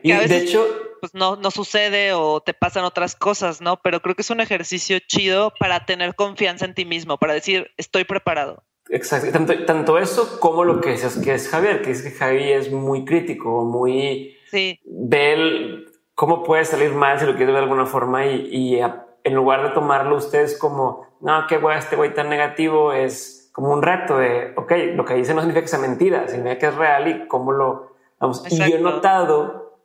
Y 0.03 0.11
de 0.11 0.37
hecho. 0.37 0.65
Pues 0.99 1.15
no, 1.15 1.35
no 1.35 1.49
sucede 1.49 2.13
o 2.13 2.41
te 2.41 2.53
pasan 2.53 2.83
otras 2.83 3.15
cosas, 3.15 3.59
¿no? 3.59 3.77
Pero 3.81 4.01
creo 4.01 4.13
que 4.13 4.21
es 4.21 4.29
un 4.29 4.39
ejercicio 4.39 4.99
chido 4.99 5.51
para 5.59 5.83
tener 5.87 6.13
confianza 6.13 6.65
en 6.65 6.75
ti 6.75 6.85
mismo, 6.85 7.17
para 7.17 7.33
decir, 7.33 7.71
estoy 7.75 8.03
preparado. 8.03 8.63
Exacto. 8.87 9.31
Tanto, 9.65 9.97
eso 9.97 10.39
como 10.39 10.63
lo 10.63 10.79
que 10.79 10.93
es, 10.93 11.17
que 11.17 11.33
es 11.33 11.49
Javier, 11.49 11.81
que 11.81 11.89
es 11.89 12.03
que 12.03 12.11
Javi 12.11 12.51
es 12.51 12.71
muy 12.71 13.03
crítico, 13.03 13.65
muy. 13.65 14.37
Sí. 14.51 14.79
Ve 14.85 15.85
cómo 16.13 16.43
puede 16.43 16.65
salir 16.65 16.91
mal 16.91 17.19
si 17.19 17.25
lo 17.25 17.35
quieres 17.35 17.55
de 17.55 17.61
alguna 17.61 17.87
forma 17.87 18.27
y, 18.27 18.47
y 18.51 18.79
en 18.79 19.33
lugar 19.33 19.63
de 19.63 19.69
tomarlo 19.69 20.17
ustedes 20.17 20.57
como, 20.57 21.07
no, 21.21 21.45
qué 21.47 21.57
güey, 21.57 21.77
este 21.77 21.95
güey 21.95 22.13
tan 22.13 22.29
negativo, 22.29 22.93
es 22.93 23.49
como 23.53 23.73
un 23.73 23.81
reto 23.81 24.17
de, 24.17 24.53
ok, 24.55 24.71
lo 24.95 25.05
que 25.05 25.15
dice 25.15 25.33
no 25.33 25.41
significa 25.41 25.63
que 25.63 25.67
sea 25.67 25.79
mentira, 25.79 26.27
significa 26.27 26.59
que 26.59 26.67
es 26.67 26.75
real 26.75 27.07
y 27.07 27.27
cómo 27.27 27.51
lo, 27.51 27.90
vamos. 28.21 28.43
Y 28.49 28.57
yo 28.57 28.77
he 28.77 28.79
notado, 28.79 29.79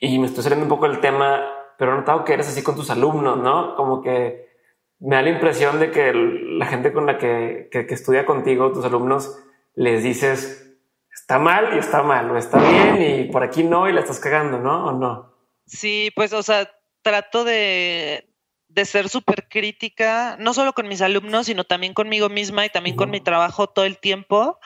y 0.00 0.18
me 0.18 0.26
estoy 0.26 0.42
saliendo 0.42 0.64
un 0.64 0.70
poco 0.70 0.88
del 0.88 1.00
tema, 1.00 1.46
pero 1.76 1.92
he 1.92 1.96
notado 1.96 2.24
que 2.24 2.32
eres 2.32 2.48
así 2.48 2.62
con 2.62 2.76
tus 2.76 2.90
alumnos, 2.90 3.36
¿no? 3.36 3.74
Como 3.76 4.00
que 4.00 4.48
me 5.00 5.16
da 5.16 5.22
la 5.22 5.30
impresión 5.30 5.80
de 5.80 5.90
que 5.90 6.12
la 6.14 6.66
gente 6.66 6.92
con 6.92 7.06
la 7.06 7.18
que, 7.18 7.68
que, 7.70 7.86
que 7.86 7.94
estudia 7.94 8.24
contigo, 8.24 8.72
tus 8.72 8.84
alumnos, 8.84 9.36
les 9.74 10.02
dices, 10.02 10.78
está 11.12 11.38
mal 11.38 11.74
y 11.74 11.78
está 11.78 12.02
mal, 12.02 12.30
o 12.30 12.36
está 12.36 12.58
bien 12.58 13.02
y 13.02 13.24
por 13.30 13.42
aquí 13.42 13.64
no 13.64 13.88
y 13.88 13.92
la 13.92 14.00
estás 14.00 14.20
cagando, 14.20 14.58
¿no? 14.58 14.86
¿O 14.86 14.92
no? 14.92 15.34
Sí, 15.66 16.10
pues, 16.14 16.32
o 16.32 16.42
sea, 16.42 16.70
trato 17.02 17.44
de, 17.44 18.32
de 18.68 18.84
ser 18.84 19.08
súper 19.08 19.48
crítica, 19.48 20.36
no 20.38 20.54
solo 20.54 20.72
con 20.72 20.88
mis 20.88 21.02
alumnos, 21.02 21.46
sino 21.46 21.64
también 21.64 21.94
conmigo 21.94 22.28
misma 22.28 22.64
y 22.64 22.70
también 22.70 22.96
con 22.96 23.10
mi 23.10 23.20
trabajo 23.20 23.66
todo 23.66 23.84
el 23.84 23.98
tiempo, 23.98 24.58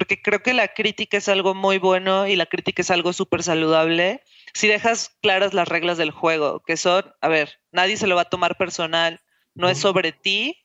porque 0.00 0.22
creo 0.22 0.42
que 0.42 0.54
la 0.54 0.68
crítica 0.68 1.18
es 1.18 1.28
algo 1.28 1.54
muy 1.54 1.76
bueno 1.76 2.26
y 2.26 2.34
la 2.34 2.46
crítica 2.46 2.80
es 2.80 2.90
algo 2.90 3.12
súper 3.12 3.42
saludable. 3.42 4.24
Si 4.54 4.66
dejas 4.66 5.14
claras 5.20 5.52
las 5.52 5.68
reglas 5.68 5.98
del 5.98 6.10
juego, 6.10 6.60
que 6.60 6.78
son, 6.78 7.12
a 7.20 7.28
ver, 7.28 7.60
nadie 7.70 7.98
se 7.98 8.06
lo 8.06 8.16
va 8.16 8.22
a 8.22 8.30
tomar 8.30 8.56
personal, 8.56 9.20
no 9.54 9.68
es 9.68 9.76
sobre 9.76 10.12
ti, 10.12 10.56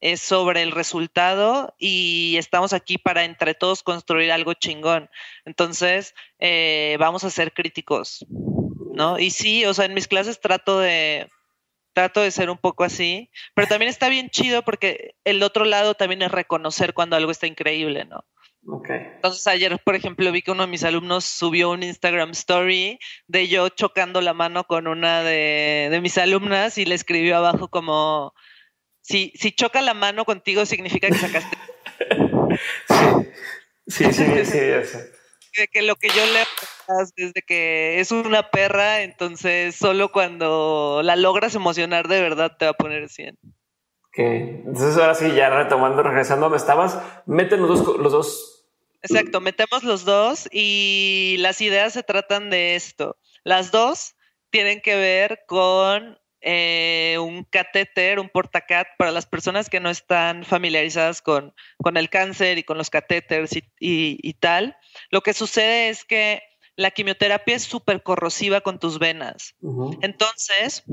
es 0.00 0.22
sobre 0.22 0.62
el 0.62 0.70
resultado 0.70 1.74
y 1.78 2.36
estamos 2.38 2.72
aquí 2.72 2.96
para 2.96 3.24
entre 3.24 3.52
todos 3.52 3.82
construir 3.82 4.32
algo 4.32 4.54
chingón. 4.54 5.10
Entonces, 5.44 6.14
eh, 6.38 6.96
vamos 6.98 7.24
a 7.24 7.30
ser 7.30 7.52
críticos, 7.52 8.24
¿no? 8.94 9.18
Y 9.18 9.32
sí, 9.32 9.66
o 9.66 9.74
sea, 9.74 9.84
en 9.84 9.92
mis 9.92 10.08
clases 10.08 10.40
trato 10.40 10.78
de 10.78 11.28
trato 11.92 12.22
de 12.22 12.30
ser 12.30 12.48
un 12.48 12.56
poco 12.56 12.84
así, 12.84 13.28
pero 13.52 13.68
también 13.68 13.90
está 13.90 14.08
bien 14.08 14.30
chido 14.30 14.62
porque 14.62 15.14
el 15.24 15.42
otro 15.42 15.66
lado 15.66 15.92
también 15.92 16.22
es 16.22 16.32
reconocer 16.32 16.94
cuando 16.94 17.16
algo 17.16 17.30
está 17.30 17.46
increíble, 17.46 18.06
¿no? 18.06 18.24
Okay. 18.64 18.98
Entonces 19.16 19.46
ayer, 19.48 19.76
por 19.84 19.96
ejemplo, 19.96 20.30
vi 20.30 20.42
que 20.42 20.52
uno 20.52 20.62
de 20.62 20.68
mis 20.68 20.84
alumnos 20.84 21.24
subió 21.24 21.70
un 21.70 21.82
Instagram 21.82 22.30
story 22.30 22.98
de 23.26 23.48
yo 23.48 23.68
chocando 23.70 24.20
la 24.20 24.34
mano 24.34 24.64
con 24.64 24.86
una 24.86 25.22
de, 25.22 25.88
de 25.90 26.00
mis 26.00 26.16
alumnas 26.16 26.78
y 26.78 26.84
le 26.84 26.94
escribió 26.94 27.36
abajo 27.36 27.68
como, 27.68 28.34
si, 29.00 29.32
si 29.34 29.52
choca 29.52 29.82
la 29.82 29.94
mano 29.94 30.24
contigo 30.24 30.64
significa 30.64 31.08
que 31.08 31.14
sacaste. 31.14 31.56
sí, 33.88 34.04
sí, 34.04 34.12
sí, 34.12 34.44
sí, 34.44 34.60
sí 34.84 34.98
de 35.58 35.68
que 35.68 35.82
lo 35.82 35.96
que 35.96 36.08
yo 36.08 36.24
leo 36.26 36.44
es 37.18 37.32
de 37.32 37.42
que 37.42 38.00
es 38.00 38.10
una 38.10 38.50
perra, 38.50 39.02
entonces 39.02 39.76
solo 39.76 40.10
cuando 40.10 41.00
la 41.02 41.16
logras 41.16 41.54
emocionar 41.54 42.08
de 42.08 42.20
verdad 42.20 42.56
te 42.58 42.64
va 42.64 42.72
a 42.72 42.74
poner 42.74 43.08
100. 43.08 43.38
Ok, 43.42 44.18
entonces 44.18 44.96
ahora 44.98 45.14
sí, 45.14 45.32
ya 45.32 45.48
retomando, 45.50 46.02
regresando 46.02 46.46
donde 46.46 46.58
estabas, 46.58 46.98
meten 47.26 47.62
los 47.62 47.84
dos, 47.84 47.98
los 47.98 48.12
dos. 48.12 48.51
Exacto, 49.02 49.40
metemos 49.40 49.82
los 49.82 50.04
dos 50.04 50.48
y 50.52 51.36
las 51.38 51.60
ideas 51.60 51.92
se 51.92 52.02
tratan 52.02 52.50
de 52.50 52.76
esto. 52.76 53.16
Las 53.44 53.72
dos 53.72 54.14
tienen 54.50 54.80
que 54.80 54.94
ver 54.96 55.40
con 55.46 56.18
eh, 56.40 57.16
un 57.20 57.44
catéter, 57.44 58.18
un 58.18 58.28
portacat, 58.28 58.86
para 58.98 59.10
las 59.10 59.26
personas 59.26 59.68
que 59.70 59.80
no 59.80 59.90
están 59.90 60.44
familiarizadas 60.44 61.22
con, 61.22 61.54
con 61.78 61.96
el 61.96 62.10
cáncer 62.10 62.58
y 62.58 62.64
con 62.64 62.78
los 62.78 62.90
catéteres 62.90 63.56
y, 63.56 63.62
y, 63.78 64.34
tal, 64.34 64.76
lo 65.10 65.20
que 65.20 65.34
sucede 65.34 65.88
es 65.88 66.04
que 66.04 66.42
la 66.74 66.90
quimioterapia 66.90 67.56
es 67.56 67.62
súper 67.62 68.02
corrosiva 68.02 68.60
con 68.60 68.78
tus 68.78 68.98
venas. 68.98 69.54
Entonces, 70.00 70.84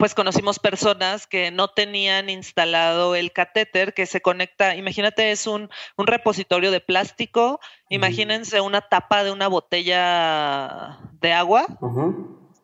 pues 0.00 0.14
conocimos 0.14 0.58
personas 0.58 1.26
que 1.26 1.50
no 1.50 1.68
tenían 1.68 2.30
instalado 2.30 3.14
el 3.14 3.32
catéter 3.32 3.92
que 3.92 4.06
se 4.06 4.22
conecta, 4.22 4.74
imagínate, 4.74 5.30
es 5.30 5.46
un, 5.46 5.68
un 5.98 6.06
repositorio 6.06 6.70
de 6.70 6.80
plástico, 6.80 7.60
imagínense 7.90 8.62
una 8.62 8.80
tapa 8.80 9.24
de 9.24 9.30
una 9.30 9.46
botella 9.46 10.98
de 11.20 11.34
agua 11.34 11.66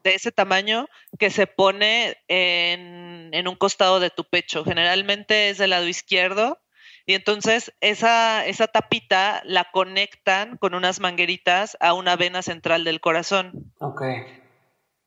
de 0.03 0.15
ese 0.15 0.33
tamaño 0.33 0.89
que 1.19 1.29
se 1.29 1.47
pone 1.47 2.17
en, 2.27 3.47
un 3.47 3.57
costado 3.57 4.01
de 4.01 4.09
tu 4.09 4.25
pecho. 4.25 4.65
Generalmente 4.65 5.51
es 5.51 5.59
del 5.59 5.71
lado 5.71 5.87
izquierdo. 5.87 6.59
Y 7.05 7.13
entonces 7.13 7.75
esa, 7.83 8.47
esa 8.47 8.67
tapita 8.67 9.43
la 9.45 9.71
conectan 9.73 10.57
con 10.57 10.75
unas 10.75 11.01
mangueritas 11.01 11.77
a 11.81 11.93
una 11.93 12.17
vena 12.17 12.41
central 12.41 12.85
del 12.85 13.01
corazón. 13.01 13.73
Ok. 13.79 14.03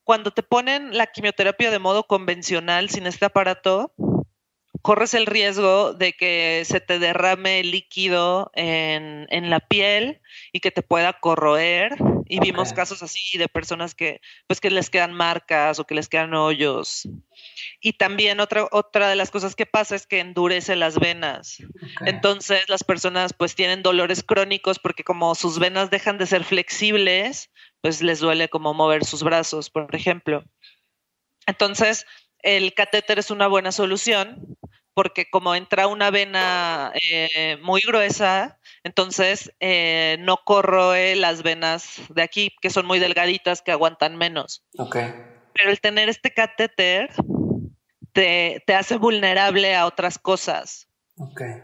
Cuando 0.09 0.31
te 0.31 0.41
ponen 0.41 0.97
la 0.97 1.05
quimioterapia 1.05 1.69
de 1.69 1.77
modo 1.77 2.07
convencional 2.07 2.89
sin 2.89 3.05
este 3.05 3.25
aparato, 3.25 3.91
corres 4.81 5.13
el 5.13 5.25
riesgo 5.25 5.93
de 5.93 6.13
que 6.13 6.63
se 6.65 6.79
te 6.79 6.99
derrame 6.99 7.63
líquido 7.63 8.51
en, 8.53 9.27
en 9.29 9.49
la 9.49 9.59
piel 9.59 10.21
y 10.53 10.59
que 10.59 10.71
te 10.71 10.81
pueda 10.81 11.13
corroer 11.13 11.97
y 12.27 12.39
vimos 12.39 12.73
casos 12.73 13.01
así 13.01 13.37
de 13.37 13.47
personas 13.47 13.95
que, 13.95 14.21
pues, 14.47 14.61
que 14.61 14.69
les 14.69 14.91
quedan 14.91 15.13
marcas 15.13 15.79
o 15.79 15.85
que 15.85 15.95
les 15.95 16.07
quedan 16.07 16.35
hoyos. 16.35 17.07
Y 17.81 17.93
también 17.93 18.39
otra, 18.39 18.67
otra 18.71 19.09
de 19.09 19.15
las 19.15 19.31
cosas 19.31 19.55
que 19.55 19.65
pasa 19.65 19.95
es 19.95 20.05
que 20.05 20.19
endurece 20.19 20.75
las 20.75 20.99
venas. 20.99 21.57
Entonces 22.05 22.69
las 22.69 22.83
personas 22.83 23.33
pues 23.33 23.55
tienen 23.55 23.81
dolores 23.81 24.23
crónicos 24.23 24.77
porque 24.77 25.03
como 25.03 25.33
sus 25.33 25.57
venas 25.57 25.89
dejan 25.89 26.19
de 26.19 26.27
ser 26.27 26.43
flexibles, 26.43 27.49
pues 27.81 28.01
les 28.03 28.19
duele 28.19 28.47
como 28.47 28.75
mover 28.75 29.05
sus 29.05 29.23
brazos, 29.23 29.71
por 29.71 29.93
ejemplo. 29.95 30.43
Entonces, 31.47 32.05
el 32.43 32.73
catéter 32.75 33.17
es 33.17 33.31
una 33.31 33.47
buena 33.47 33.71
solución 33.71 34.57
porque 34.99 35.29
como 35.29 35.55
entra 35.55 35.87
una 35.87 36.11
vena 36.11 36.91
eh, 37.09 37.55
muy 37.61 37.79
gruesa, 37.79 38.59
entonces 38.83 39.49
eh, 39.61 40.17
no 40.19 40.41
corroe 40.43 41.15
las 41.15 41.41
venas 41.41 42.01
de 42.09 42.21
aquí, 42.21 42.53
que 42.61 42.69
son 42.69 42.85
muy 42.85 42.99
delgaditas, 42.99 43.61
que 43.61 43.71
aguantan 43.71 44.17
menos. 44.17 44.65
Okay. 44.77 45.13
Pero 45.53 45.69
el 45.69 45.79
tener 45.79 46.09
este 46.09 46.33
catéter 46.33 47.11
te, 48.11 48.61
hace 48.75 48.97
vulnerable 48.97 49.73
a 49.73 49.85
otras 49.85 50.19
cosas. 50.19 50.89
Okay. 51.15 51.63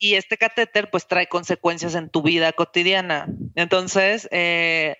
Y 0.00 0.14
este 0.14 0.36
catéter 0.36 0.90
pues 0.90 1.06
trae 1.06 1.28
consecuencias 1.28 1.94
en 1.94 2.10
tu 2.10 2.22
vida 2.22 2.50
cotidiana. 2.54 3.28
Entonces, 3.54 4.28
eh, 4.32 4.96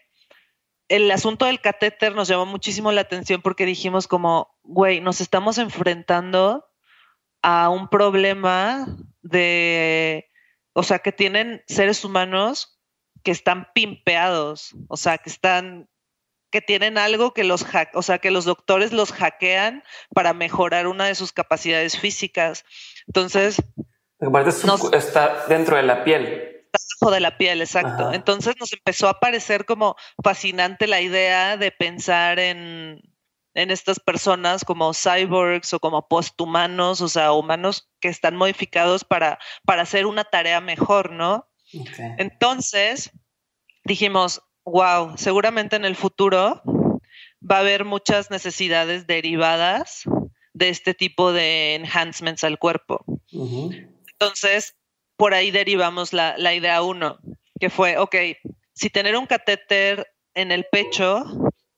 el 0.87 1.11
asunto 1.11 1.47
del 1.47 1.61
catéter 1.61 2.15
nos 2.15 2.29
llamó 2.29 2.47
muchísimo 2.47 2.93
la 2.93 3.01
atención 3.01 3.43
porque 3.43 3.67
dijimos 3.67 4.07
como, 4.07 4.55
güey, 4.63 5.01
nos 5.01 5.21
estamos 5.21 5.59
enfrentando 5.59 6.69
a 7.45 7.69
un 7.69 7.89
problema 7.89 8.87
de, 9.21 10.31
o 10.73 10.83
sea, 10.83 11.01
que 11.01 11.13
tienen 11.13 11.63
seres 11.67 12.03
humanos 12.03 12.81
que 13.23 13.31
están 13.31 13.69
pimpeados, 13.75 14.75
o 14.89 14.97
sea, 14.97 15.19
que 15.19 15.29
están 15.29 15.91
que 16.51 16.63
tienen 16.63 16.97
algo 16.99 17.35
que 17.35 17.45
los 17.45 17.67
o 17.95 18.03
sea, 18.03 18.19
que 18.19 18.31
los 18.31 18.45
doctores 18.47 18.93
los 18.93 19.13
hackean 19.13 19.83
para 20.15 20.33
mejorar 20.33 20.87
una 20.87 21.05
de 21.07 21.17
sus 21.17 21.33
capacidades 21.33 21.99
físicas. 21.99 22.65
Entonces, 23.09 23.61
está 24.93 25.45
dentro 25.47 25.77
de 25.77 25.83
la 25.83 26.03
piel. 26.05 26.67
Está 26.73 27.11
de 27.11 27.21
la 27.21 27.37
piel, 27.37 27.61
exacto. 27.61 28.13
Entonces 28.13 28.55
nos 28.59 28.73
empezó 28.73 29.09
a 29.09 29.21
parecer 29.21 29.67
como 29.67 29.97
fascinante 30.23 30.87
la 30.87 31.03
idea 31.03 31.59
de 31.59 31.73
pensar 31.73 32.39
en 32.39 33.03
en 33.55 33.71
estas 33.71 34.01
personas 34.01 34.65
como 34.65 34.93
cyborgs 34.93 35.73
o 35.75 35.81
como 35.81 36.09
posthumanos, 36.09 37.01
o 37.01 37.09
sea, 37.09 37.33
humanos 37.33 37.89
que 38.01 38.09
están 38.09 38.37
modificados 38.37 39.05
para, 39.05 39.39
para 39.65 39.83
hacer 39.83 40.07
una 40.07 40.25
tarea 40.25 40.61
mejor, 40.61 41.13
¿no? 41.13 41.49
Entonces, 42.19 43.11
dijimos, 43.85 44.43
wow, 44.65 45.17
seguramente 45.17 45.77
en 45.77 45.85
el 45.85 45.97
futuro 45.97 46.63
va 47.49 47.57
a 47.57 47.61
haber 47.61 47.85
muchas 47.85 48.31
necesidades 48.31 49.07
derivadas 49.07 50.03
de 50.53 50.69
este 50.69 50.95
tipo 50.95 51.33
de 51.33 51.75
enhancements 51.75 52.45
al 52.45 52.59
cuerpo. 52.59 53.05
Entonces, 54.13 54.77
por 55.17 55.35
ahí 55.35 55.51
derivamos 55.51 56.13
la, 56.13 56.37
la 56.39 56.55
idea 56.55 56.83
uno, 56.83 57.19
que 57.61 57.71
fue, 57.71 57.99
ok, 57.99 58.17
si 58.73 58.91
tener 58.91 59.17
un 59.17 59.27
catéter 59.27 60.13
en 60.35 60.51
el 60.51 60.65
pecho 60.71 61.25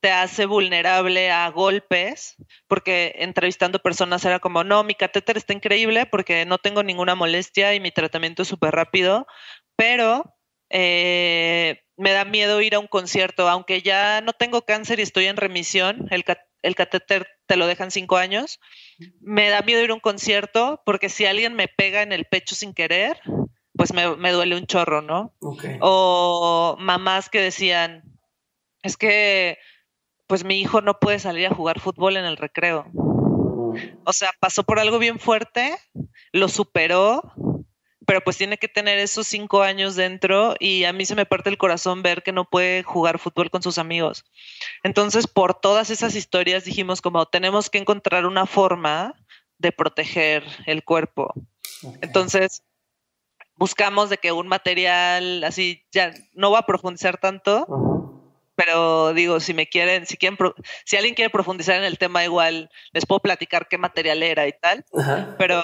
te 0.01 0.11
hace 0.11 0.47
vulnerable 0.47 1.31
a 1.31 1.49
golpes, 1.51 2.37
porque 2.69 3.15
entrevistando 3.19 3.79
personas 3.79 4.25
era 4.25 4.39
como, 4.39 4.65
no, 4.65 4.85
mi 4.85 4.95
catéter 4.95 5.37
está 5.37 5.53
increíble 5.53 6.07
porque 6.07 6.45
no 6.45 6.59
tengo 6.59 6.83
ninguna 6.83 7.15
molestia 7.15 7.75
y 7.75 7.81
mi 7.81 7.91
tratamiento 7.91 8.43
es 8.43 8.49
súper 8.49 8.75
rápido, 8.75 9.27
pero 9.75 10.37
eh, 10.71 11.83
me 11.97 12.13
da 12.13 12.25
miedo 12.25 12.61
ir 12.61 12.75
a 12.75 12.79
un 12.79 12.87
concierto, 12.87 13.49
aunque 13.49 13.83
ya 13.83 14.21
no 14.21 14.33
tengo 14.33 14.63
cáncer 14.63 14.99
y 14.99 15.03
estoy 15.03 15.27
en 15.27 15.37
remisión, 15.37 16.09
el, 16.11 16.25
el 16.63 16.75
catéter 16.75 17.27
te 17.47 17.57
lo 17.57 17.67
dejan 17.67 17.91
cinco 17.91 18.17
años, 18.17 18.61
me 19.21 19.49
da 19.49 19.63
miedo 19.63 19.83
ir 19.83 19.91
a 19.91 19.95
un 19.95 20.01
concierto 20.01 20.83
porque 20.85 21.09
si 21.09 21.25
alguien 21.25 21.55
me 21.55 21.69
pega 21.69 22.03
en 22.03 22.13
el 22.13 22.27
pecho 22.27 22.55
sin 22.55 22.75
querer, 22.75 23.19
pues 23.75 23.93
me, 23.93 24.17
me 24.17 24.33
duele 24.33 24.57
un 24.57 24.67
chorro, 24.67 25.03
¿no? 25.03 25.35
O 25.81 26.77
mamás 26.79 27.29
que 27.29 27.41
decían, 27.41 28.03
es 28.83 28.97
que 28.97 29.59
pues 30.27 30.45
mi 30.45 30.61
hijo 30.61 30.81
no 30.81 30.99
puede 30.99 31.19
salir 31.19 31.47
a 31.47 31.55
jugar 31.55 31.81
fútbol 31.81 32.17
en 32.17 32.25
el 32.25 32.37
recreo. 32.37 32.87
O 34.05 34.13
sea, 34.13 34.31
pasó 34.41 34.65
por 34.65 34.79
algo 34.79 34.99
bien 34.99 35.19
fuerte, 35.19 35.77
lo 36.33 36.49
superó, 36.49 37.35
pero 38.07 38.21
pues 38.21 38.39
tiene 38.39 38.57
que 38.57 38.69
tener 38.69 38.99
esos 38.99 39.27
cinco 39.27 39.63
años 39.63 39.97
dentro 39.97 40.55
y 40.59 40.85
a 40.85 40.93
mí 40.93 41.05
se 41.05 41.15
me 41.15 41.27
parte 41.27 41.51
el 41.51 41.59
corazón 41.59 42.03
ver 42.03 42.23
que 42.23 42.33
no 42.33 42.45
puede 42.49 42.83
jugar 42.83 43.19
fútbol 43.19 43.51
con 43.51 43.63
sus 43.63 43.79
amigos. 43.79 44.25
Entonces, 44.83 45.27
por 45.27 45.55
todas 45.55 45.91
esas 45.91 46.15
historias 46.15 46.65
dijimos 46.65 47.03
como 47.03 47.27
tenemos 47.27 47.69
que 47.69 47.79
encontrar 47.79 48.25
una 48.27 48.47
forma 48.47 49.15
de 49.59 49.73
proteger 49.73 50.45
el 50.67 50.85
cuerpo. 50.85 51.35
Entonces, 52.01 52.63
buscamos 53.57 54.09
de 54.09 54.19
que 54.19 54.33
un 54.33 54.49
material 54.49 55.43
así, 55.45 55.85
ya 55.91 56.13
no 56.33 56.51
va 56.51 56.61
a 56.61 56.67
profundizar 56.67 57.19
tanto, 57.19 57.96
pero 58.57 59.13
digo, 59.13 59.39
si 59.39 59.55
me 59.55 59.69
quieren, 59.69 60.07
si 60.07 60.17
quieren, 60.17 60.39
si 60.85 60.97
alguien 60.97 61.15
quiere 61.15 61.31
profundizar 61.31 61.77
en 61.77 61.85
el 61.85 61.99
tema, 61.99 62.25
igual 62.25 62.71
les 62.93 63.07
puedo 63.07 63.21
platicar 63.21 63.69
qué 63.69 63.79
material 63.79 64.23
era 64.23 64.49
y 64.49 64.53
tal, 64.53 64.85
pero 65.39 65.63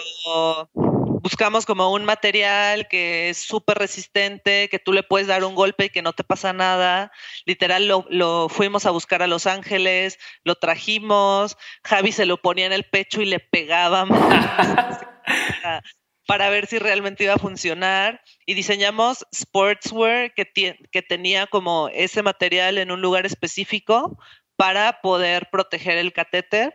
buscamos 1.23 1.65
como 1.67 1.93
un 1.93 2.05
material 2.05 2.89
que 2.89 3.31
es 3.31 3.39
súper 3.39 3.79
resistente, 3.79 4.69
que 4.69 4.79
tú 4.79 4.93
le 4.93 5.03
puedes 5.03 5.29
dar 5.29 5.45
un 5.45 5.55
golpe 5.55 5.87
y 5.87 5.91
que 5.91 6.03
no 6.03 6.13
te 6.13 6.25
pasa 6.25 6.53
nada. 6.53 7.13
Literal, 7.47 7.89
lo, 7.89 8.05
lo, 8.11 8.49
fuimos 8.49 8.87
a 8.87 8.91
buscar 8.91 9.23
a 9.23 9.27
Los 9.27 9.47
Ángeles, 9.47 10.19
lo 10.45 10.57
trajimos, 10.57 11.57
Javi 11.85 12.13
se 12.13 12.27
lo 12.27 12.43
ponía 12.43 12.67
en 12.67 12.73
el 12.73 12.85
pecho 12.85 13.23
y 13.23 13.27
le 13.27 13.41
pegaba 13.41 14.05
para 16.27 16.51
ver 16.51 16.67
si 16.67 16.79
realmente 16.79 17.25
iba 17.25 17.35
a 17.35 17.39
funcionar. 17.39 18.21
Y 18.47 18.55
diseñamos 18.55 19.27
sportswear 19.35 20.33
que, 20.35 20.47
que 20.91 21.03
tenía 21.03 21.47
como 21.47 21.89
ese 21.89 22.23
material 22.23 22.79
en 22.79 22.91
un 22.91 23.01
lugar 23.01 23.27
específico 23.27 24.19
para 24.57 25.01
poder 25.01 25.49
proteger 25.51 25.99
el 25.99 26.13
catéter 26.13 26.75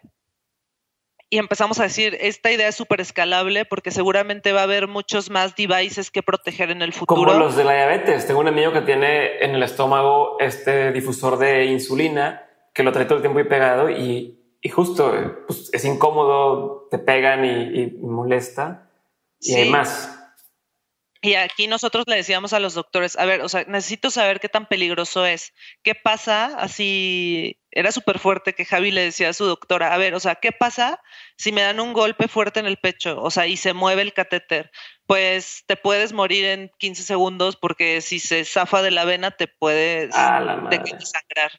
y 1.30 1.40
empezamos 1.40 1.80
a 1.80 1.84
decir, 1.84 2.18
esta 2.22 2.52
idea 2.52 2.70
es 2.70 2.76
súper 2.76 3.02
escalable 3.02 3.66
porque 3.66 3.92
seguramente 3.92 4.54
va 4.54 4.62
a 4.62 4.64
haber 4.64 4.88
muchos 4.88 5.30
más 5.30 5.56
devices 5.56 6.10
que 6.10 6.24
proteger 6.24 6.72
en 6.72 6.82
el 6.82 6.94
futuro. 6.94 7.22
Como 7.22 7.38
los 7.38 7.58
de 7.58 7.66
la 7.66 7.74
diabetes. 7.74 8.26
Tengo 8.26 8.40
un 8.40 8.48
amigo 8.48 8.72
que 8.72 8.82
tiene 8.82 9.40
en 9.40 9.54
el 9.54 9.64
estómago 9.64 10.40
este 10.40 10.94
difusor 10.94 11.38
de 11.38 11.66
insulina 11.66 12.44
que 12.74 12.84
lo 12.84 12.94
trae 12.94 13.06
todo 13.06 13.16
el 13.16 13.22
tiempo 13.22 13.40
y 13.42 13.44
pegado 13.44 13.90
y, 13.90 14.40
y 14.62 14.70
justo 14.70 15.12
pues, 15.48 15.70
es 15.74 15.84
incómodo, 15.84 16.88
te 16.90 16.98
pegan 16.98 17.44
y, 17.44 17.98
molesta. 18.02 18.87
Y 19.40 19.56
además 19.56 20.18
y 21.22 21.34
aquí 21.34 21.68
nosotros 21.68 22.06
le 22.08 22.16
decíamos 22.16 22.54
a 22.54 22.60
los 22.60 22.76
doctores, 22.76 23.18
a 23.18 23.26
ver, 23.26 23.42
o 23.42 23.50
sea, 23.50 23.64
necesito 23.68 24.12
saber 24.12 24.40
qué 24.40 24.50
tan 24.50 24.68
peligroso 24.68 25.26
es. 25.26 25.54
¿Qué 25.82 25.96
pasa? 25.96 26.58
Así, 26.58 27.60
era 27.72 27.92
súper 27.92 28.20
fuerte 28.20 28.54
que 28.54 28.66
Javi 28.66 28.92
le 28.92 29.02
decía 29.02 29.30
a 29.30 29.34
su 29.34 29.46
doctora, 29.46 29.94
a 29.94 29.98
ver, 29.98 30.14
o 30.14 30.20
sea, 30.20 30.36
¿qué 30.36 30.52
pasa 30.52 31.02
si 31.36 31.52
me 31.52 31.64
dan 31.64 31.80
un 31.80 31.94
golpe 31.94 32.28
fuerte 32.28 32.60
en 32.60 32.68
el 32.68 32.78
pecho? 32.78 33.22
O 33.22 33.32
sea, 33.32 33.48
y 33.48 33.58
se 33.58 33.74
mueve 33.74 34.04
el 34.04 34.14
catéter. 34.14 34.72
Pues 35.08 35.64
te 35.66 35.76
puedes 35.76 36.14
morir 36.14 36.46
en 36.46 36.72
15 36.78 37.04
segundos 37.04 37.56
porque 37.56 38.02
si 38.02 38.20
se 38.20 38.46
zafa 38.46 38.82
de 38.82 38.92
la 38.92 39.04
vena 39.06 39.32
te 39.32 39.48
puedes 39.48 40.14
sangrar. 40.14 41.52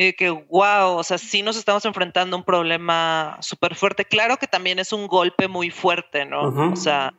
Y 0.00 0.12
que, 0.12 0.30
wow, 0.30 0.96
o 0.96 1.02
sea, 1.02 1.18
sí 1.18 1.42
nos 1.42 1.56
estamos 1.56 1.84
enfrentando 1.84 2.36
a 2.36 2.38
un 2.38 2.44
problema 2.44 3.36
súper 3.40 3.74
fuerte. 3.74 4.04
Claro 4.04 4.36
que 4.36 4.46
también 4.46 4.78
es 4.78 4.92
un 4.92 5.08
golpe 5.08 5.48
muy 5.48 5.70
fuerte, 5.70 6.24
¿no? 6.24 6.70
O 6.70 6.76
sea, 6.76 7.12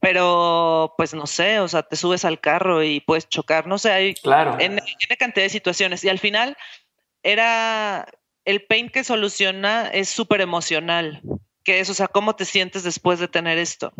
pero 0.00 0.94
pues 0.96 1.14
no 1.14 1.28
sé, 1.28 1.60
o 1.60 1.68
sea, 1.68 1.84
te 1.84 1.94
subes 1.94 2.24
al 2.24 2.40
carro 2.40 2.82
y 2.82 2.98
puedes 2.98 3.28
chocar, 3.28 3.68
no 3.68 3.78
sé, 3.78 3.92
hay 3.92 4.14
claro. 4.14 4.56
en, 4.58 4.80
cantidad 5.16 5.44
de 5.44 5.48
situaciones 5.48 6.02
y 6.02 6.08
al 6.08 6.18
final 6.18 6.56
era 7.22 8.08
el 8.44 8.64
pain 8.66 8.88
que 8.88 9.04
soluciona 9.04 9.86
es 9.86 10.08
súper 10.08 10.40
emocional, 10.40 11.22
que 11.62 11.78
es, 11.78 11.88
o 11.88 11.94
sea, 11.94 12.08
cómo 12.08 12.34
te 12.34 12.46
sientes 12.46 12.82
después 12.82 13.20
de 13.20 13.28
tener 13.28 13.58
esto. 13.58 13.92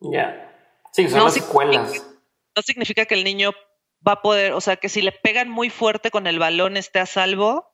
Ya. 0.00 0.52
Sí, 0.92 1.08
son 1.08 1.22
las 1.22 1.34
secuelas. 1.34 2.04
No 2.56 2.62
significa 2.62 3.04
que 3.04 3.14
el 3.14 3.22
niño 3.22 3.52
va 4.06 4.12
a 4.12 4.22
poder, 4.22 4.52
o 4.52 4.60
sea, 4.60 4.76
que 4.76 4.88
si 4.88 5.02
le 5.02 5.12
pegan 5.12 5.48
muy 5.48 5.70
fuerte 5.70 6.10
con 6.10 6.26
el 6.26 6.38
balón 6.38 6.76
esté 6.76 7.00
a 7.00 7.06
salvo, 7.06 7.70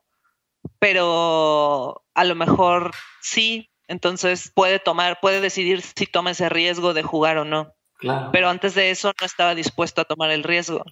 pero 0.78 2.04
a 2.14 2.24
lo 2.24 2.34
mejor 2.34 2.92
sí, 3.20 3.70
entonces 3.88 4.50
puede 4.54 4.78
tomar, 4.78 5.20
puede 5.20 5.40
decidir 5.40 5.82
si 5.82 6.06
toma 6.06 6.30
ese 6.30 6.48
riesgo 6.48 6.94
de 6.94 7.02
jugar 7.02 7.38
o 7.38 7.44
no. 7.44 7.74
Pero 8.32 8.50
antes 8.50 8.74
de 8.74 8.90
eso 8.90 9.12
no 9.18 9.26
estaba 9.26 9.54
dispuesto 9.54 10.02
a 10.02 10.04
tomar 10.04 10.30
el 10.30 10.42
riesgo. 10.42 10.84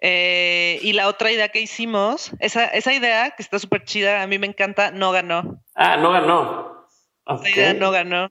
Eh, 0.00 0.78
y 0.82 0.92
la 0.92 1.08
otra 1.08 1.32
idea 1.32 1.48
que 1.48 1.60
hicimos, 1.60 2.32
esa, 2.38 2.66
esa 2.66 2.92
idea 2.92 3.30
que 3.30 3.42
está 3.42 3.58
súper 3.58 3.84
chida, 3.84 4.22
a 4.22 4.26
mí 4.26 4.38
me 4.38 4.46
encanta, 4.46 4.90
no 4.90 5.12
ganó. 5.12 5.62
Ah, 5.74 5.96
no 5.96 6.12
ganó. 6.12 6.86
La 7.26 7.48
idea 7.48 7.72
no 7.72 7.90
ganó. 7.90 8.28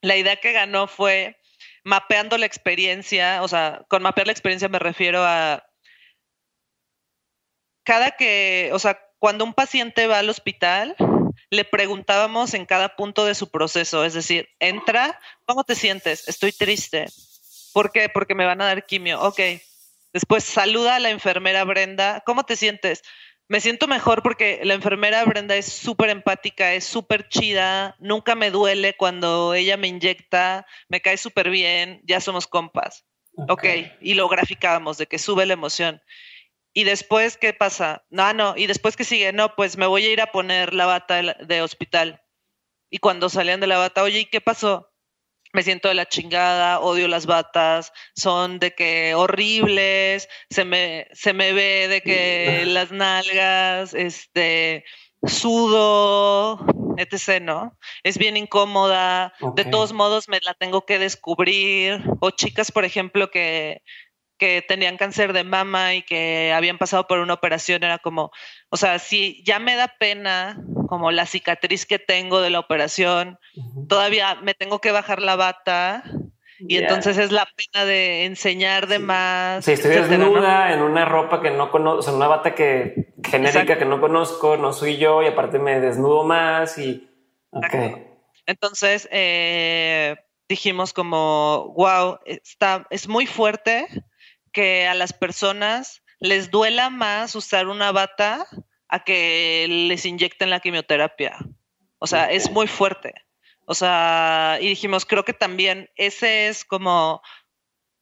La 0.00 0.16
idea 0.16 0.36
que 0.36 0.52
ganó 0.52 0.86
fue 0.86 1.36
mapeando 1.84 2.38
la 2.38 2.46
experiencia, 2.46 3.42
o 3.42 3.48
sea, 3.48 3.84
con 3.88 4.02
mapear 4.02 4.26
la 4.26 4.32
experiencia 4.32 4.68
me 4.68 4.78
refiero 4.78 5.24
a 5.24 5.64
cada 7.84 8.12
que, 8.12 8.70
o 8.72 8.78
sea, 8.78 9.00
cuando 9.18 9.44
un 9.44 9.54
paciente 9.54 10.06
va 10.06 10.18
al 10.18 10.30
hospital, 10.30 10.96
le 11.50 11.64
preguntábamos 11.64 12.54
en 12.54 12.66
cada 12.66 12.94
punto 12.96 13.24
de 13.24 13.34
su 13.34 13.50
proceso, 13.50 14.04
es 14.04 14.14
decir, 14.14 14.48
entra, 14.60 15.18
¿cómo 15.44 15.64
te 15.64 15.74
sientes? 15.74 16.28
Estoy 16.28 16.52
triste. 16.52 17.06
¿Por 17.72 17.92
qué? 17.92 18.08
Porque 18.08 18.34
me 18.34 18.46
van 18.46 18.60
a 18.60 18.66
dar 18.66 18.86
quimio. 18.86 19.20
Ok. 19.20 19.40
Después 20.12 20.44
saluda 20.44 20.96
a 20.96 21.00
la 21.00 21.10
enfermera 21.10 21.64
Brenda, 21.64 22.22
¿cómo 22.26 22.44
te 22.44 22.56
sientes? 22.56 23.02
Me 23.50 23.60
siento 23.60 23.88
mejor 23.88 24.22
porque 24.22 24.60
la 24.62 24.74
enfermera 24.74 25.24
Brenda 25.24 25.56
es 25.56 25.66
súper 25.66 26.08
empática, 26.08 26.72
es 26.74 26.84
súper 26.84 27.28
chida, 27.28 27.96
nunca 27.98 28.36
me 28.36 28.52
duele 28.52 28.94
cuando 28.96 29.54
ella 29.54 29.76
me 29.76 29.88
inyecta, 29.88 30.64
me 30.88 31.00
cae 31.00 31.16
súper 31.16 31.50
bien, 31.50 32.00
ya 32.04 32.20
somos 32.20 32.46
compas. 32.46 33.04
ok, 33.48 33.64
y 34.00 34.14
lo 34.14 34.28
graficábamos 34.28 34.98
de 34.98 35.06
que 35.06 35.18
sube 35.18 35.46
la 35.46 35.54
emoción. 35.54 36.00
Y 36.72 36.84
después, 36.84 37.36
¿qué 37.38 37.52
pasa? 37.52 38.04
No, 38.08 38.32
no, 38.34 38.56
y 38.56 38.68
después 38.68 38.96
que 38.96 39.02
sigue, 39.02 39.32
no, 39.32 39.56
pues 39.56 39.76
me 39.76 39.88
voy 39.88 40.04
a 40.06 40.12
ir 40.12 40.20
a 40.20 40.30
poner 40.30 40.72
la 40.72 40.86
bata 40.86 41.20
de, 41.20 41.60
hospital. 41.60 42.22
Y 42.88 42.98
cuando 42.98 43.28
salían 43.28 43.58
de 43.58 43.66
la 43.66 43.78
bata, 43.78 44.04
oye, 44.04 44.20
¿y 44.20 44.26
qué 44.26 44.40
pasó? 44.40 44.89
Me 45.52 45.62
siento 45.62 45.88
de 45.88 45.94
la 45.94 46.06
chingada, 46.06 46.80
odio 46.80 47.08
las 47.08 47.26
batas, 47.26 47.92
son 48.14 48.58
de 48.58 48.74
que 48.74 49.14
horribles, 49.14 50.28
se 50.50 50.64
me, 50.64 51.08
se 51.12 51.32
me 51.32 51.52
ve 51.52 51.88
de 51.88 52.00
que 52.02 52.64
las 52.66 52.92
nalgas, 52.92 53.94
este, 53.94 54.84
sudo, 55.26 56.64
etc., 56.96 57.42
¿no? 57.42 57.76
Es 58.02 58.18
bien 58.18 58.36
incómoda, 58.36 59.32
de 59.54 59.64
todos 59.64 59.92
modos 59.92 60.28
me 60.28 60.38
la 60.42 60.54
tengo 60.54 60.84
que 60.86 60.98
descubrir, 60.98 62.02
o 62.20 62.30
chicas, 62.30 62.70
por 62.72 62.84
ejemplo, 62.84 63.30
que 63.30 63.82
que 64.40 64.64
tenían 64.66 64.96
cáncer 64.96 65.32
de 65.34 65.44
mama 65.44 65.94
y 65.94 66.02
que 66.02 66.52
habían 66.52 66.78
pasado 66.78 67.06
por 67.06 67.18
una 67.18 67.34
operación, 67.34 67.84
era 67.84 67.98
como, 67.98 68.32
o 68.70 68.76
sea, 68.76 68.98
si 68.98 69.44
ya 69.44 69.60
me 69.60 69.76
da 69.76 69.94
pena 70.00 70.58
como 70.88 71.12
la 71.12 71.26
cicatriz 71.26 71.84
que 71.86 71.98
tengo 71.98 72.40
de 72.40 72.50
la 72.50 72.58
operación, 72.58 73.38
todavía 73.88 74.36
me 74.36 74.54
tengo 74.54 74.80
que 74.80 74.90
bajar 74.90 75.20
la 75.20 75.36
bata 75.36 76.02
y 76.58 76.78
entonces 76.78 77.18
es 77.18 77.32
la 77.32 77.46
pena 77.54 77.84
de 77.84 78.24
enseñar 78.24 78.86
de 78.86 78.98
más. 78.98 79.64
Sí, 79.64 79.72
estoy 79.72 79.92
desnuda 79.92 80.72
en 80.72 80.80
una 80.80 81.04
ropa 81.04 81.42
que 81.42 81.50
no 81.50 81.70
conozco, 81.70 81.98
o 81.98 82.02
sea, 82.02 82.14
una 82.14 82.26
bata 82.26 82.54
que 82.54 83.12
genérica 83.22 83.78
que 83.78 83.84
no 83.84 84.00
conozco, 84.00 84.56
no 84.56 84.72
soy 84.72 84.96
yo 84.96 85.22
y 85.22 85.26
aparte 85.26 85.58
me 85.58 85.80
desnudo 85.80 86.24
más 86.24 86.78
y... 86.78 87.06
Okay. 87.52 88.06
Entonces, 88.46 89.06
eh, 89.12 90.16
dijimos 90.48 90.92
como, 90.92 91.74
wow, 91.76 92.18
está, 92.24 92.86
es 92.90 93.06
muy 93.06 93.26
fuerte 93.26 93.86
que 94.52 94.86
a 94.86 94.94
las 94.94 95.12
personas 95.12 96.02
les 96.20 96.50
duela 96.50 96.90
más 96.90 97.34
usar 97.34 97.68
una 97.68 97.92
bata 97.92 98.46
a 98.88 99.04
que 99.04 99.66
les 99.68 100.04
inyecten 100.04 100.50
la 100.50 100.60
quimioterapia. 100.60 101.36
O 101.98 102.06
sea, 102.06 102.30
es 102.30 102.50
muy 102.50 102.66
fuerte. 102.66 103.14
O 103.66 103.74
sea, 103.74 104.58
y 104.60 104.68
dijimos, 104.68 105.06
creo 105.06 105.24
que 105.24 105.32
también 105.32 105.88
ese 105.96 106.48
es 106.48 106.64
como 106.64 107.22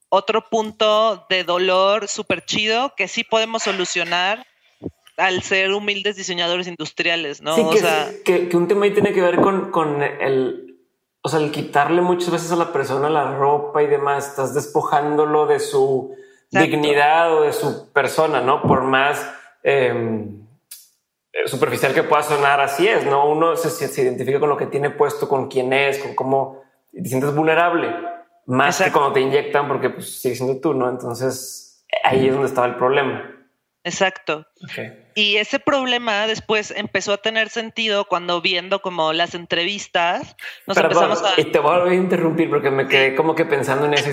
otro 0.08 0.48
punto 0.48 1.26
de 1.28 1.44
dolor 1.44 2.08
súper 2.08 2.44
chido 2.44 2.94
que 2.96 3.08
sí 3.08 3.24
podemos 3.24 3.64
solucionar 3.64 4.46
al 5.18 5.42
ser 5.42 5.72
humildes 5.72 6.16
diseñadores 6.16 6.68
industriales, 6.68 7.42
¿no? 7.42 7.54
o 7.54 7.76
sea, 7.76 8.08
que, 8.24 8.48
un 8.54 8.68
tema 8.68 8.84
ahí 8.84 8.92
tiene 8.92 9.12
que 9.12 9.20
ver 9.20 9.40
con, 9.40 9.72
con 9.72 10.00
el, 10.02 10.78
o 11.22 11.28
sea, 11.28 11.40
el 11.40 11.50
quitarle 11.50 12.00
muchas 12.00 12.30
veces 12.30 12.52
a 12.52 12.56
la 12.56 12.72
persona 12.72 13.10
la 13.10 13.36
ropa 13.36 13.82
y 13.82 13.88
demás, 13.88 14.28
estás 14.28 14.54
despojándolo 14.54 15.46
de 15.46 15.58
su 15.58 16.14
dignidad 16.50 17.34
o 17.34 17.42
de 17.42 17.52
su 17.52 17.92
persona, 17.92 18.40
¿no? 18.40 18.62
Por 18.62 18.82
más 18.82 19.30
em, 19.62 20.46
superficial 21.46 21.94
que 21.94 22.02
pueda 22.02 22.22
sonar, 22.22 22.60
así 22.60 22.88
es, 22.88 23.04
¿no? 23.04 23.28
Uno 23.28 23.56
se, 23.56 23.70
se, 23.70 24.02
identifica 24.02 24.40
con 24.40 24.48
lo 24.48 24.56
que 24.56 24.66
tiene 24.66 24.90
puesto, 24.90 25.28
con 25.28 25.48
quién 25.48 25.72
es, 25.72 25.98
con 25.98 26.14
cómo 26.14 26.62
te 26.92 27.08
sientes 27.08 27.34
vulnerable, 27.34 27.94
más 28.46 28.82
que 28.82 28.90
cuando 28.90 29.12
te 29.12 29.20
inyectan, 29.20 29.68
porque 29.68 29.90
pues 29.90 30.20
sigue 30.20 30.34
siendo 30.34 30.60
tú, 30.60 30.74
¿no? 30.74 30.88
Entonces 30.88 31.84
ahí 32.02 32.26
es 32.26 32.32
donde 32.32 32.48
estaba 32.48 32.66
el 32.66 32.76
problema. 32.76 33.34
Exacto. 33.84 34.46
Y 35.14 35.36
ese 35.36 35.58
problema 35.58 36.26
después 36.26 36.72
empezó 36.76 37.14
a 37.14 37.16
tener 37.18 37.48
sentido 37.48 38.04
cuando 38.06 38.40
viendo 38.42 38.82
como 38.82 39.12
las 39.12 39.34
entrevistas 39.34 40.36
nos 40.66 40.76
empezamos 40.76 41.22
a... 41.22 41.40
Y 41.40 41.44
te 41.44 41.58
voy 41.58 41.90
a 41.90 41.94
interrumpir 41.94 42.50
porque 42.50 42.70
me 42.70 42.86
quedé 42.86 43.14
como 43.14 43.34
que 43.34 43.46
pensando 43.46 43.86
en 43.86 43.94
eso. 43.94 44.10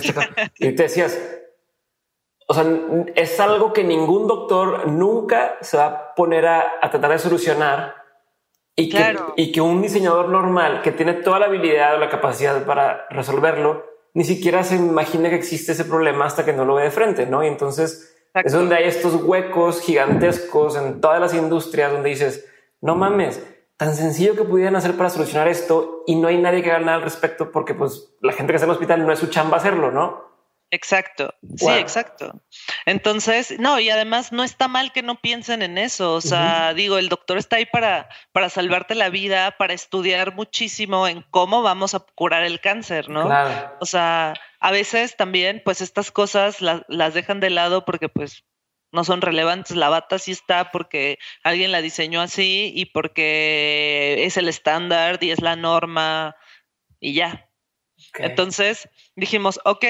y 0.60 0.72
te 0.76 0.84
decías, 0.84 1.20
o 2.48 2.54
sea, 2.54 2.66
es 3.16 3.40
algo 3.40 3.74
que 3.74 3.84
ningún 3.84 4.28
doctor 4.28 4.88
nunca 4.88 5.58
se 5.62 5.78
va 5.78 5.86
a 5.86 6.16
poner 6.16 6.46
a, 6.46 6.80
tratar 6.92 7.12
de 7.12 7.20
solucionar 7.20 7.96
y, 8.76 8.90
que, 8.90 9.18
y 9.36 9.52
que 9.52 9.62
un 9.62 9.82
diseñador 9.82 10.30
normal 10.30 10.82
que 10.82 10.92
tiene 10.92 11.14
toda 11.14 11.40
la 11.40 11.46
habilidad 11.48 11.96
o 11.96 12.00
la 12.00 12.10
capacidad 12.10 12.64
para 12.66 13.08
resolverlo, 13.10 13.86
ni 14.14 14.24
siquiera 14.24 14.64
se 14.64 14.76
imagina 14.76 15.30
que 15.30 15.36
existe 15.36 15.72
ese 15.72 15.86
problema 15.86 16.26
hasta 16.26 16.46
que 16.46 16.54
no 16.54 16.66
lo 16.66 16.76
ve 16.76 16.84
de 16.84 16.92
frente, 16.92 17.26
¿no? 17.26 17.44
Y 17.44 17.48
entonces 17.48 18.16
es 18.34 18.54
donde 18.54 18.76
hay 18.76 18.86
estos 18.86 19.16
huecos 19.24 19.82
gigantescos 19.82 20.76
en 20.76 21.02
todas 21.02 21.20
las 21.20 21.34
industrias 21.34 21.92
donde 21.92 22.10
dices, 22.10 22.48
no 22.82 22.96
mames, 22.96 23.42
tan 23.78 23.96
sencillo 23.96 24.36
que 24.36 24.44
pudieran 24.44 24.76
hacer 24.76 24.96
para 24.96 25.10
solucionar 25.10 25.48
esto 25.48 26.04
y 26.06 26.16
no 26.16 26.28
hay 26.28 26.38
nadie 26.38 26.62
que 26.62 26.72
haga 26.72 26.86
nada 26.86 26.98
al 26.98 27.04
respecto 27.04 27.52
porque 27.52 27.74
pues 27.74 28.16
la 28.22 28.34
gente 28.34 28.52
que 28.52 28.58
está 28.58 28.66
en 28.66 28.72
el 28.72 28.76
hospital 28.76 29.06
no 29.06 29.12
es 29.12 29.20
su 29.20 29.28
chamba 29.28 29.58
hacerlo, 29.58 29.92
¿no? 29.92 30.35
Exacto, 30.72 31.34
sí, 31.56 31.70
exacto. 31.70 32.42
Entonces, 32.86 33.56
no, 33.60 33.80
y 33.80 33.90
además 33.90 34.32
no 34.32 34.44
está 34.44 34.68
mal 34.68 34.92
que 34.92 35.04
no 35.04 35.22
piensen 35.22 35.62
en 35.62 35.78
eso. 35.78 36.14
O 36.14 36.22
sea, 36.22 36.74
digo, 36.74 36.98
el 36.98 37.08
doctor 37.08 37.38
está 37.38 37.58
ahí 37.58 37.66
para, 37.66 38.10
para 38.32 38.50
salvarte 38.50 38.96
la 38.96 39.10
vida, 39.10 39.56
para 39.58 39.74
estudiar 39.74 40.34
muchísimo 40.34 41.08
en 41.08 41.24
cómo 41.30 41.62
vamos 41.62 41.94
a 41.94 42.00
curar 42.00 42.44
el 42.44 42.60
cáncer, 42.60 43.10
¿no? 43.10 43.30
O 43.80 43.86
sea, 43.86 44.34
a 44.60 44.72
veces 44.72 45.16
también, 45.16 45.62
pues 45.64 45.82
estas 45.82 46.12
cosas 46.12 46.58
las 46.62 47.14
dejan 47.14 47.40
de 47.40 47.52
lado 47.52 47.86
porque 47.86 48.10
pues 48.10 48.44
no 48.92 49.04
son 49.04 49.22
relevantes. 49.22 49.76
La 49.76 49.90
bata 49.90 50.18
sí 50.18 50.32
está 50.32 50.72
porque 50.72 51.20
alguien 51.44 51.72
la 51.72 51.82
diseñó 51.82 52.22
así 52.22 52.72
y 52.76 52.86
porque 52.86 54.26
es 54.26 54.38
el 54.38 54.50
estándar 54.50 55.20
y 55.22 55.32
es 55.32 55.42
la 55.42 55.56
norma 55.56 56.36
y 57.00 57.14
ya. 57.14 57.50
Entonces 58.16 58.90
dijimos, 59.16 59.60
ok, 59.64 59.86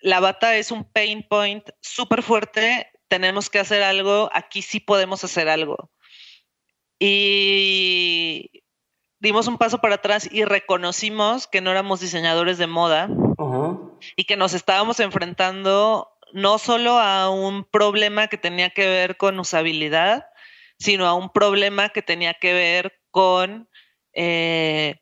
la 0.00 0.20
bata 0.20 0.56
es 0.56 0.70
un 0.70 0.84
pain 0.84 1.26
point 1.28 1.68
súper 1.80 2.22
fuerte, 2.22 2.90
tenemos 3.08 3.50
que 3.50 3.58
hacer 3.58 3.82
algo, 3.82 4.30
aquí 4.32 4.62
sí 4.62 4.80
podemos 4.80 5.24
hacer 5.24 5.48
algo. 5.48 5.90
Y 6.98 8.50
dimos 9.18 9.46
un 9.46 9.58
paso 9.58 9.78
para 9.78 9.96
atrás 9.96 10.28
y 10.30 10.44
reconocimos 10.44 11.46
que 11.46 11.60
no 11.60 11.70
éramos 11.70 12.00
diseñadores 12.00 12.58
de 12.58 12.66
moda 12.66 13.08
y 14.16 14.24
que 14.24 14.36
nos 14.36 14.54
estábamos 14.54 15.00
enfrentando 15.00 16.08
no 16.32 16.58
solo 16.58 16.98
a 16.98 17.30
un 17.30 17.64
problema 17.64 18.28
que 18.28 18.38
tenía 18.38 18.70
que 18.70 18.86
ver 18.86 19.16
con 19.16 19.38
usabilidad, 19.38 20.26
sino 20.78 21.06
a 21.06 21.14
un 21.14 21.30
problema 21.30 21.90
que 21.90 22.02
tenía 22.02 22.34
que 22.34 22.52
ver 22.52 23.00
con, 23.10 23.68
eh, 24.14 25.00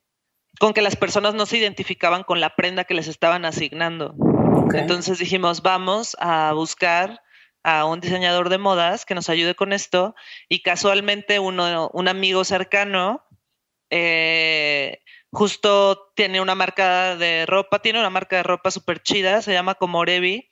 con 0.59 0.73
que 0.73 0.83
las 0.83 0.97
personas 0.97 1.35
no 1.35 1.47
se 1.47 1.59
identificaban 1.59 2.25
con 2.25 2.41
la 2.41 2.57
prenda 2.57 2.85
que 2.85 2.95
les 2.95 3.09
estaban 3.09 3.45
asignando. 3.45 4.15
Entonces 4.75 5.19
dijimos, 5.19 5.63
vamos 5.63 6.17
a 6.21 6.53
buscar 6.53 7.23
a 7.63 7.85
un 7.85 8.01
diseñador 8.01 8.49
de 8.49 8.59
modas 8.59 9.05
que 9.05 9.15
nos 9.15 9.29
ayude 9.29 9.55
con 9.55 9.73
esto 9.73 10.15
y 10.49 10.63
casualmente 10.63 11.39
uno, 11.39 11.91
un 11.93 12.09
amigo 12.09 12.45
cercano 12.45 13.25
eh, 13.91 15.01
justo 15.31 16.13
tiene 16.15 16.41
una 16.41 16.55
marca 16.55 17.17
de 17.17 17.47
ropa, 17.47 17.81
tiene 17.81 17.99
una 17.99 18.11
marca 18.11 18.37
de 18.37 18.43
ropa 18.43 18.71
súper 18.71 19.03
chida, 19.03 19.43
se 19.43 19.53
llama 19.53 19.75
como 19.75 19.99
Orevi. 19.99 20.49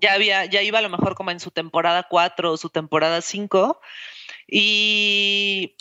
Ya 0.00 0.14
había, 0.14 0.46
ya 0.46 0.62
iba 0.62 0.80
a 0.80 0.82
lo 0.82 0.88
mejor 0.88 1.14
como 1.14 1.30
en 1.30 1.38
su 1.38 1.52
temporada 1.52 2.06
4 2.10 2.52
o 2.52 2.56
su 2.56 2.70
temporada 2.70 3.20
5 3.20 3.80
y 4.48 5.76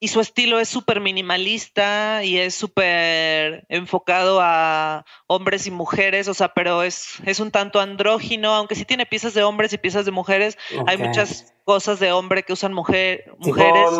y 0.00 0.08
su 0.08 0.20
estilo 0.20 0.60
es 0.60 0.68
súper 0.68 1.00
minimalista 1.00 2.22
y 2.22 2.38
es 2.38 2.54
súper 2.54 3.64
enfocado 3.68 4.40
a 4.40 5.04
hombres 5.26 5.66
y 5.66 5.70
mujeres, 5.70 6.28
o 6.28 6.34
sea, 6.34 6.48
pero 6.54 6.82
es, 6.82 7.14
es 7.24 7.40
un 7.40 7.50
tanto 7.50 7.80
andrógino, 7.80 8.54
aunque 8.54 8.76
sí 8.76 8.84
tiene 8.84 9.06
piezas 9.06 9.34
de 9.34 9.42
hombres 9.42 9.72
y 9.72 9.78
piezas 9.78 10.04
de 10.04 10.12
mujeres, 10.12 10.56
hay 10.86 10.98
muchas 10.98 11.52
cosas 11.64 11.98
de 11.98 12.12
hombre 12.12 12.44
que 12.44 12.52
usan 12.52 12.72
mujer, 12.72 13.24
mujeres. 13.38 13.90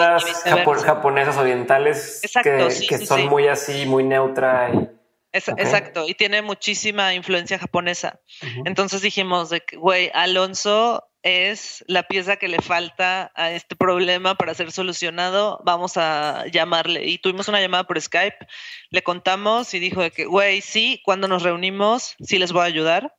japonesas 0.85 1.37
orientales 1.37 2.23
que, 2.43 3.07
son 3.07 3.27
muy 3.27 3.49
así, 3.49 3.85
muy 3.85 4.05
neutra. 4.05 4.71
Y... 4.73 4.99
Exacto, 5.33 6.09
y 6.09 6.15
tiene 6.15 6.43
muchísima 6.43 7.13
influencia 7.15 7.59
japonesa. 7.59 8.21
Entonces 8.65 9.03
dijimos 9.03 9.51
de 9.51 9.61
que, 9.61 9.77
güey, 9.77 10.11
Alonso 10.15 11.08
es 11.23 11.85
la 11.89 12.05
pieza 12.05 12.37
que 12.37 12.49
le 12.49 12.61
falta 12.61 13.33
a 13.35 13.51
este 13.51 13.77
problema 13.77 14.37
para 14.37 14.55
ser 14.55 14.73
solucionado, 14.73 15.61
vamos 15.65 15.97
a 15.97 16.47
llamarle. 16.47 17.07
Y 17.07 17.19
tuvimos 17.19 17.49
una 17.49 17.61
llamada 17.61 17.85
por 17.85 18.01
Skype, 18.01 18.47
le 18.91 19.03
contamos 19.03 19.75
y 19.75 19.79
dijo 19.79 20.03
de 20.03 20.11
que, 20.11 20.27
güey, 20.27 20.61
sí, 20.61 21.01
cuando 21.05 21.29
nos 21.29 21.43
reunimos, 21.43 22.15
sí 22.21 22.39
les 22.39 22.53
voy 22.53 22.63
a 22.63 22.67
ayudar. 22.67 23.15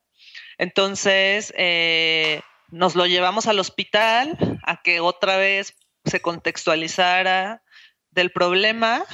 Entonces, 0.58 1.54
eh, 1.58 2.42
nos 2.70 2.96
lo 2.96 3.06
llevamos 3.06 3.48
al 3.48 3.60
hospital 3.60 4.60
a 4.64 4.82
que 4.82 5.00
otra 5.00 5.38
vez 5.38 5.76
se 6.06 6.22
contextualizara 6.22 7.64
del 8.12 8.32
problema 8.32 9.06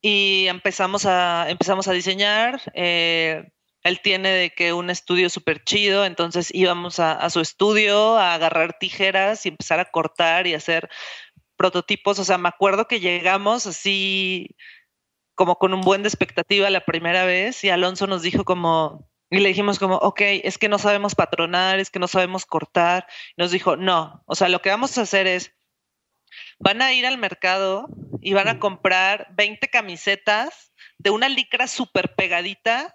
y 0.00 0.46
empezamos 0.48 1.06
a, 1.06 1.46
empezamos 1.48 1.88
a 1.88 1.92
diseñar. 1.92 2.60
Eh, 2.74 3.44
él 3.86 4.00
tiene 4.00 4.30
de 4.30 4.50
que 4.50 4.72
un 4.72 4.90
estudio 4.90 5.30
súper 5.30 5.62
chido, 5.62 6.04
entonces 6.04 6.48
íbamos 6.52 6.98
a, 6.98 7.28
su 7.30 7.40
estudio 7.40 8.16
a 8.16 8.34
agarrar 8.34 8.78
tijeras 8.78 9.46
y 9.46 9.50
empezar 9.50 9.80
a 9.80 9.90
cortar 9.90 10.46
y 10.46 10.54
hacer 10.54 10.88
prototipos. 11.56 12.18
O 12.18 12.24
sea, 12.24 12.38
me 12.38 12.48
acuerdo 12.48 12.88
que 12.88 13.00
llegamos 13.00 13.66
así 13.66 14.56
como 15.34 15.56
con 15.56 15.74
un 15.74 15.82
buen 15.82 16.02
de 16.02 16.08
expectativa 16.08 16.70
la 16.70 16.84
primera 16.84 17.24
vez 17.24 17.62
y 17.62 17.70
Alonso 17.70 18.06
nos 18.06 18.22
dijo 18.22 18.44
como, 18.44 19.08
y 19.30 19.38
le 19.38 19.48
dijimos 19.48 19.78
como, 19.78 19.96
ok, 19.96 20.20
es 20.20 20.58
que 20.58 20.68
no 20.68 20.78
sabemos 20.78 21.14
patronar, 21.14 21.78
es 21.78 21.90
que 21.90 21.98
no 21.98 22.08
sabemos 22.08 22.46
cortar. 22.46 23.06
nos 23.36 23.50
dijo, 23.50 23.76
no, 23.76 24.22
o 24.26 24.34
sea, 24.34 24.48
lo 24.48 24.62
que 24.62 24.70
vamos 24.70 24.96
a 24.98 25.02
hacer 25.02 25.26
es, 25.26 25.52
van 26.58 26.82
a 26.82 26.92
ir 26.92 27.06
al 27.06 27.18
mercado 27.18 27.88
y 28.20 28.32
van 28.32 28.48
a 28.48 28.58
comprar 28.58 29.28
20 29.34 29.68
camisetas 29.68 30.72
de 30.98 31.10
una 31.10 31.28
licra 31.28 31.66
súper 31.66 32.14
pegadita 32.14 32.94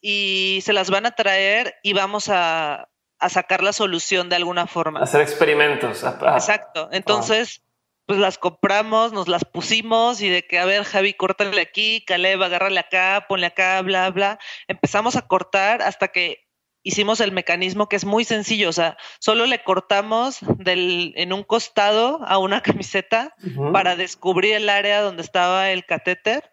y 0.00 0.60
se 0.62 0.72
las 0.72 0.90
van 0.90 1.06
a 1.06 1.12
traer 1.12 1.76
y 1.82 1.92
vamos 1.92 2.28
a, 2.28 2.88
sacar 3.28 3.64
la 3.64 3.72
solución 3.72 4.28
de 4.28 4.36
alguna 4.36 4.66
forma. 4.66 5.00
Hacer 5.00 5.20
experimentos. 5.20 6.04
Exacto. 6.04 6.88
Entonces, 6.92 7.62
pues 8.06 8.18
las 8.18 8.38
compramos, 8.38 9.12
nos 9.12 9.28
las 9.28 9.44
pusimos 9.44 10.22
y 10.22 10.28
de 10.28 10.46
que, 10.46 10.58
a 10.58 10.64
ver, 10.64 10.84
Javi, 10.84 11.14
córtale 11.14 11.60
aquí, 11.60 12.04
Caleb, 12.06 12.42
agárrale 12.42 12.80
acá, 12.80 13.26
ponle 13.28 13.46
acá, 13.46 13.82
bla, 13.82 14.10
bla. 14.10 14.38
Empezamos 14.66 15.16
a 15.16 15.22
cortar 15.26 15.82
hasta 15.82 16.08
que 16.08 16.47
hicimos 16.88 17.20
el 17.20 17.32
mecanismo 17.32 17.86
que 17.86 17.96
es 17.96 18.06
muy 18.06 18.24
sencillo, 18.24 18.70
o 18.70 18.72
sea, 18.72 18.96
solo 19.18 19.44
le 19.44 19.62
cortamos 19.62 20.38
del, 20.56 21.12
en 21.16 21.34
un 21.34 21.42
costado 21.44 22.24
a 22.26 22.38
una 22.38 22.62
camiseta 22.62 23.34
para 23.74 23.94
descubrir 23.94 24.54
el 24.54 24.70
área 24.70 25.02
donde 25.02 25.22
estaba 25.22 25.70
el 25.70 25.84
catéter. 25.84 26.50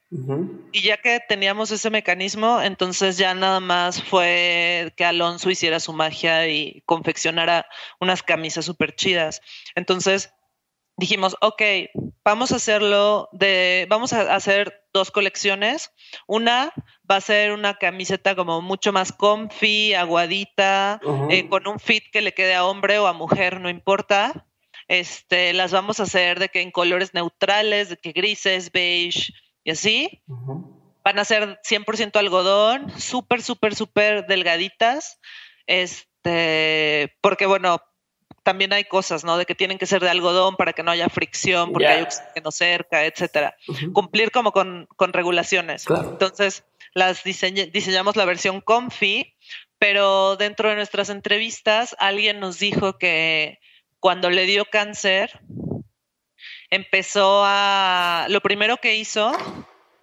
Y 0.72 0.82
ya 0.82 0.98
que 0.98 1.22
teníamos 1.28 1.72
ese 1.72 1.90
mecanismo, 1.90 2.62
entonces 2.62 3.18
ya 3.18 3.34
nada 3.34 3.62
más 3.62 4.04
fue 4.04 4.94
que 4.98 5.06
Alonso 5.06 5.50
hiciera 5.50 5.80
su 5.80 5.94
magia 5.94 6.48
y 6.50 6.84
confeccionara 6.86 7.66
unas 8.02 8.22
camisas 8.22 8.66
súper 8.66 8.94
chidas. 8.96 9.42
Entonces, 9.76 10.34
dijimos, 10.98 11.36
ok, 11.42 11.62
vamos 12.24 12.52
a 12.52 12.56
hacerlo 12.56 13.30
de, 13.32 13.86
vamos 13.90 14.14
a 14.14 14.34
hacer 14.34 14.88
dos 14.94 15.12
colecciones. 15.12 15.92
Una 16.28 16.74
va 17.10 17.18
a 17.18 17.22
ser 17.22 17.52
una 17.52 17.76
camiseta 17.76 18.36
como 18.36 18.62
mucho 18.62 18.94
más 18.94 19.12
comfy, 19.12 19.94
aguadita, 19.94 21.00
eh, 21.30 21.48
con 21.50 21.68
un 21.68 21.80
fit 21.80 22.04
que 22.12 22.22
le 22.22 22.34
quede 22.34 22.56
a 22.56 22.66
hombre 22.66 23.00
o 23.00 23.08
a 23.08 23.14
mujer, 23.14 23.60
no 23.60 23.70
importa. 23.70 24.48
Este, 24.88 25.54
las 25.54 25.72
vamos 25.72 26.00
a 26.00 26.04
hacer 26.04 26.40
de 26.40 26.50
que 26.50 26.62
en 26.62 26.72
colores 26.72 27.14
neutrales, 27.14 27.90
de 27.90 27.98
que 27.98 28.12
grises, 28.12 28.72
beige 28.72 29.34
y 29.64 29.72
así. 29.72 30.24
Van 31.04 31.20
a 31.20 31.26
ser 31.26 31.60
100% 31.64 32.16
algodón, 32.18 32.90
súper, 33.00 33.42
súper, 33.42 33.76
súper 33.76 34.26
delgaditas. 34.28 35.20
Este, 35.68 37.16
porque 37.22 37.46
bueno, 37.46 37.80
también 38.46 38.72
hay 38.74 38.84
cosas, 38.84 39.24
¿no? 39.24 39.38
De 39.38 39.48
que 39.48 39.56
tienen 39.56 39.80
que 39.80 39.88
ser 39.88 40.04
de 40.04 40.10
algodón 40.10 40.56
para 40.56 40.72
que 40.72 40.84
no 40.84 40.92
haya 40.92 41.10
fricción, 41.10 41.72
porque 41.72 41.88
hay 41.88 42.04
oxígeno 42.04 42.52
cerca, 42.52 43.04
etcétera. 43.04 43.58
Cumplir 43.92 44.30
como 44.30 44.52
con, 44.52 44.88
regulaciones. 45.00 45.86
Entonces, 45.90 46.64
las 46.94 47.24
diseñamos 47.24 48.16
la 48.16 48.26
versión 48.26 48.62
comfy, 48.62 49.34
pero 49.80 50.36
dentro 50.36 50.70
de 50.70 50.76
nuestras 50.76 51.10
entrevistas 51.10 51.96
alguien 51.98 52.40
nos 52.40 52.60
dijo 52.60 53.00
que 53.00 53.58
cuando 54.00 54.30
le 54.30 54.46
dio 54.46 54.66
cáncer, 54.66 55.40
empezó 56.70 57.42
a... 57.44 58.28
Lo 58.30 58.42
primero 58.42 58.78
que 58.78 58.96
hizo, 58.96 59.32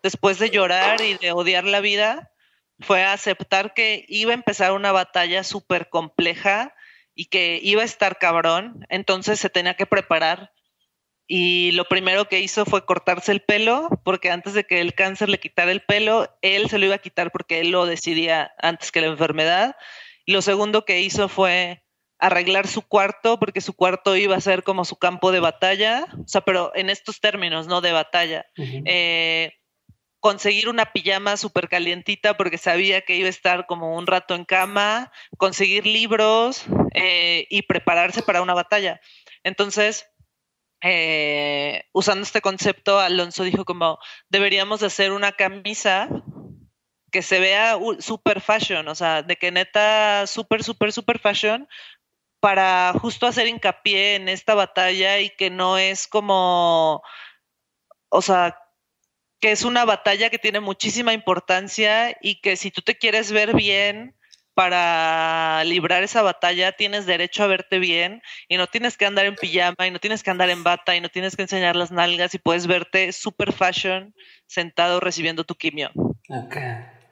después 0.02 0.40
de 0.40 0.50
llorar 0.50 1.00
y 1.00 1.14
de 1.14 1.30
odiar 1.30 1.62
la 1.62 1.78
vida, 1.78 2.32
fue 2.80 3.04
aceptar 3.04 3.72
que 3.72 4.04
iba 4.08 4.32
a 4.32 4.34
empezar 4.34 4.72
una 4.72 4.90
batalla 4.90 5.44
súper 5.44 5.88
compleja 5.88 6.74
y 7.14 7.26
que 7.26 7.60
iba 7.62 7.82
a 7.82 7.86
estar 7.86 8.18
cabrón, 8.18 8.86
entonces 8.88 9.38
se 9.38 9.50
tenía 9.50 9.74
que 9.74 9.86
preparar. 9.86 10.52
Y 11.26 11.70
lo 11.72 11.84
primero 11.84 12.26
que 12.28 12.40
hizo 12.40 12.64
fue 12.64 12.84
cortarse 12.84 13.32
el 13.32 13.40
pelo, 13.40 13.88
porque 14.04 14.30
antes 14.30 14.54
de 14.54 14.64
que 14.64 14.80
el 14.80 14.94
cáncer 14.94 15.28
le 15.28 15.40
quitara 15.40 15.72
el 15.72 15.82
pelo, 15.82 16.28
él 16.42 16.68
se 16.68 16.78
lo 16.78 16.86
iba 16.86 16.96
a 16.96 16.98
quitar 16.98 17.30
porque 17.30 17.60
él 17.60 17.70
lo 17.70 17.86
decidía 17.86 18.52
antes 18.58 18.92
que 18.92 19.00
la 19.00 19.06
enfermedad. 19.06 19.76
Y 20.26 20.32
lo 20.32 20.42
segundo 20.42 20.84
que 20.84 21.00
hizo 21.00 21.28
fue 21.28 21.84
arreglar 22.18 22.66
su 22.66 22.82
cuarto, 22.82 23.38
porque 23.38 23.60
su 23.60 23.74
cuarto 23.74 24.16
iba 24.16 24.36
a 24.36 24.40
ser 24.40 24.62
como 24.62 24.84
su 24.84 24.96
campo 24.96 25.32
de 25.32 25.40
batalla, 25.40 26.06
o 26.18 26.28
sea, 26.28 26.42
pero 26.42 26.70
en 26.74 26.88
estos 26.88 27.20
términos, 27.20 27.66
no 27.66 27.80
de 27.80 27.92
batalla 27.92 28.46
conseguir 30.22 30.68
una 30.68 30.92
pijama 30.92 31.36
súper 31.36 31.68
calientita 31.68 32.36
porque 32.36 32.56
sabía 32.56 33.00
que 33.00 33.16
iba 33.16 33.26
a 33.26 33.30
estar 33.30 33.66
como 33.66 33.96
un 33.96 34.06
rato 34.06 34.36
en 34.36 34.44
cama, 34.44 35.10
conseguir 35.36 35.84
libros 35.84 36.64
eh, 36.94 37.48
y 37.50 37.62
prepararse 37.62 38.22
para 38.22 38.40
una 38.40 38.54
batalla. 38.54 39.00
Entonces, 39.42 40.08
eh, 40.80 41.86
usando 41.92 42.22
este 42.22 42.40
concepto, 42.40 43.00
Alonso 43.00 43.42
dijo 43.42 43.64
como, 43.64 43.98
deberíamos 44.28 44.78
de 44.78 44.86
hacer 44.86 45.10
una 45.10 45.32
camisa 45.32 46.08
que 47.10 47.22
se 47.22 47.40
vea 47.40 47.76
super 47.98 48.40
fashion, 48.40 48.86
o 48.86 48.94
sea, 48.94 49.24
de 49.24 49.34
que 49.34 49.50
neta 49.50 50.28
super, 50.28 50.62
super, 50.62 50.92
super 50.92 51.18
fashion, 51.18 51.68
para 52.38 52.92
justo 52.92 53.26
hacer 53.26 53.48
hincapié 53.48 54.14
en 54.14 54.28
esta 54.28 54.54
batalla 54.54 55.18
y 55.18 55.30
que 55.30 55.50
no 55.50 55.78
es 55.78 56.06
como, 56.06 57.02
o 58.08 58.22
sea, 58.22 58.61
que 59.42 59.50
es 59.50 59.64
una 59.64 59.84
batalla 59.84 60.30
que 60.30 60.38
tiene 60.38 60.60
muchísima 60.60 61.12
importancia 61.12 62.16
y 62.22 62.40
que 62.40 62.56
si 62.56 62.70
tú 62.70 62.80
te 62.80 62.96
quieres 62.96 63.32
ver 63.32 63.56
bien 63.56 64.14
para 64.54 65.64
librar 65.64 66.04
esa 66.04 66.22
batalla, 66.22 66.70
tienes 66.70 67.06
derecho 67.06 67.42
a 67.42 67.48
verte 67.48 67.80
bien 67.80 68.22
y 68.46 68.56
no 68.56 68.68
tienes 68.68 68.96
que 68.96 69.04
andar 69.04 69.26
en 69.26 69.34
pijama 69.34 69.84
y 69.84 69.90
no 69.90 69.98
tienes 69.98 70.22
que 70.22 70.30
andar 70.30 70.48
en 70.48 70.62
bata 70.62 70.94
y 70.94 71.00
no 71.00 71.08
tienes 71.08 71.34
que 71.34 71.42
enseñar 71.42 71.74
las 71.74 71.90
nalgas 71.90 72.32
y 72.34 72.38
puedes 72.38 72.68
verte 72.68 73.10
super 73.10 73.52
fashion 73.52 74.14
sentado 74.46 75.00
recibiendo 75.00 75.42
tu 75.42 75.56
quimio. 75.56 75.90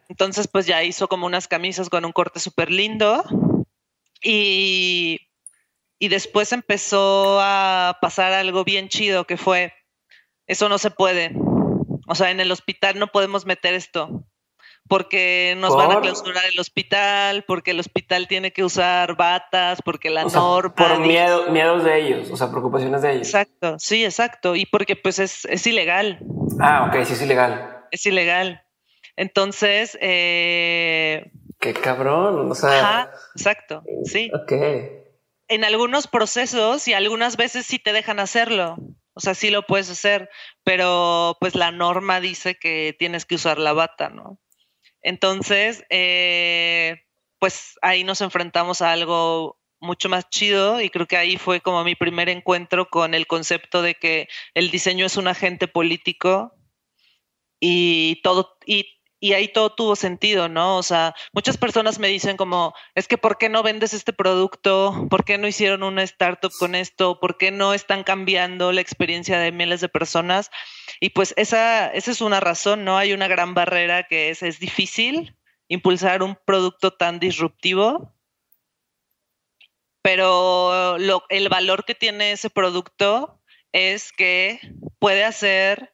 Entonces, 0.08 0.46
pues 0.46 0.66
ya 0.66 0.84
hizo 0.84 1.08
como 1.08 1.26
unas 1.26 1.48
camisas 1.48 1.88
con 1.88 2.04
un 2.04 2.12
corte 2.12 2.38
súper 2.38 2.70
lindo 2.70 3.24
y, 4.22 5.18
y 5.98 6.08
después 6.08 6.52
empezó 6.52 7.40
a 7.40 7.98
pasar 8.00 8.32
algo 8.34 8.62
bien 8.62 8.88
chido 8.88 9.26
que 9.26 9.36
fue, 9.36 9.74
eso 10.46 10.68
no 10.68 10.78
se 10.78 10.92
puede 10.92 11.32
o 12.10 12.14
sea, 12.16 12.30
en 12.30 12.40
el 12.40 12.50
hospital 12.50 12.98
no 12.98 13.06
podemos 13.06 13.46
meter 13.46 13.72
esto 13.72 14.26
porque 14.88 15.54
nos 15.56 15.76
van 15.76 15.92
a 15.92 16.00
clausurar 16.00 16.44
el 16.52 16.58
hospital, 16.58 17.44
porque 17.46 17.70
el 17.70 17.78
hospital 17.78 18.26
tiene 18.26 18.52
que 18.52 18.64
usar 18.64 19.14
batas, 19.14 19.80
porque 19.82 20.10
la 20.10 20.24
norma... 20.24 20.74
Por 20.74 20.98
miedo, 20.98 21.48
miedos 21.52 21.84
de 21.84 22.00
ellos, 22.00 22.30
o 22.32 22.36
sea, 22.36 22.50
preocupaciones 22.50 23.00
de 23.02 23.12
ellos. 23.12 23.28
Exacto, 23.28 23.78
sí, 23.78 24.04
exacto. 24.04 24.56
Y 24.56 24.66
porque 24.66 24.96
pues 24.96 25.20
es, 25.20 25.44
es 25.44 25.64
ilegal. 25.68 26.18
Ah, 26.58 26.88
ok, 26.88 27.04
sí 27.04 27.12
es 27.12 27.22
ilegal. 27.22 27.84
Es 27.92 28.04
ilegal. 28.04 28.64
Entonces... 29.14 29.96
Eh... 30.00 31.30
Qué 31.60 31.72
cabrón, 31.72 32.50
o 32.50 32.54
sea... 32.56 32.80
Ajá, 32.80 33.10
exacto, 33.36 33.84
sí. 34.04 34.28
Ok. 34.34 34.52
En 35.46 35.64
algunos 35.64 36.08
procesos 36.08 36.88
y 36.88 36.94
algunas 36.94 37.36
veces 37.36 37.64
sí 37.64 37.78
te 37.78 37.92
dejan 37.92 38.18
hacerlo. 38.18 38.76
O 39.14 39.20
sea, 39.20 39.34
sí 39.34 39.50
lo 39.50 39.66
puedes 39.66 39.90
hacer, 39.90 40.30
pero 40.64 41.36
pues 41.40 41.54
la 41.54 41.72
norma 41.72 42.20
dice 42.20 42.56
que 42.56 42.94
tienes 42.98 43.26
que 43.26 43.34
usar 43.34 43.58
la 43.58 43.72
bata, 43.72 44.08
¿no? 44.08 44.38
Entonces, 45.02 45.84
eh, 45.90 47.02
pues 47.38 47.78
ahí 47.82 48.04
nos 48.04 48.20
enfrentamos 48.20 48.82
a 48.82 48.92
algo 48.92 49.58
mucho 49.80 50.08
más 50.08 50.28
chido 50.28 50.80
y 50.80 50.90
creo 50.90 51.06
que 51.06 51.16
ahí 51.16 51.38
fue 51.38 51.60
como 51.60 51.82
mi 51.84 51.94
primer 51.94 52.28
encuentro 52.28 52.88
con 52.90 53.14
el 53.14 53.26
concepto 53.26 53.82
de 53.82 53.94
que 53.94 54.28
el 54.54 54.70
diseño 54.70 55.06
es 55.06 55.16
un 55.16 55.26
agente 55.26 55.68
político 55.68 56.52
y 57.58 58.20
todo 58.22 58.58
y 58.66 58.99
y 59.20 59.34
ahí 59.34 59.48
todo 59.48 59.70
tuvo 59.74 59.96
sentido, 59.96 60.48
¿no? 60.48 60.78
O 60.78 60.82
sea, 60.82 61.14
muchas 61.32 61.58
personas 61.58 61.98
me 61.98 62.08
dicen 62.08 62.38
como, 62.38 62.74
es 62.94 63.06
que 63.06 63.18
¿por 63.18 63.36
qué 63.36 63.50
no 63.50 63.62
vendes 63.62 63.92
este 63.92 64.14
producto? 64.14 65.06
¿Por 65.10 65.24
qué 65.24 65.36
no 65.36 65.46
hicieron 65.46 65.82
una 65.82 66.02
startup 66.04 66.50
con 66.58 66.74
esto? 66.74 67.20
¿Por 67.20 67.36
qué 67.36 67.50
no 67.50 67.74
están 67.74 68.02
cambiando 68.02 68.72
la 68.72 68.80
experiencia 68.80 69.38
de 69.38 69.52
miles 69.52 69.82
de 69.82 69.90
personas? 69.90 70.50
Y 71.00 71.10
pues 71.10 71.34
esa, 71.36 71.88
esa 71.92 72.10
es 72.10 72.22
una 72.22 72.40
razón, 72.40 72.84
¿no? 72.84 72.96
Hay 72.96 73.12
una 73.12 73.28
gran 73.28 73.52
barrera 73.52 74.04
que 74.04 74.30
es, 74.30 74.42
es 74.42 74.58
difícil 74.58 75.36
impulsar 75.68 76.22
un 76.22 76.36
producto 76.46 76.92
tan 76.92 77.20
disruptivo, 77.20 78.14
pero 80.02 80.96
lo, 80.98 81.24
el 81.28 81.50
valor 81.50 81.84
que 81.84 81.94
tiene 81.94 82.32
ese 82.32 82.48
producto 82.48 83.38
es 83.72 84.12
que 84.12 84.60
puede 84.98 85.24
hacer 85.24 85.92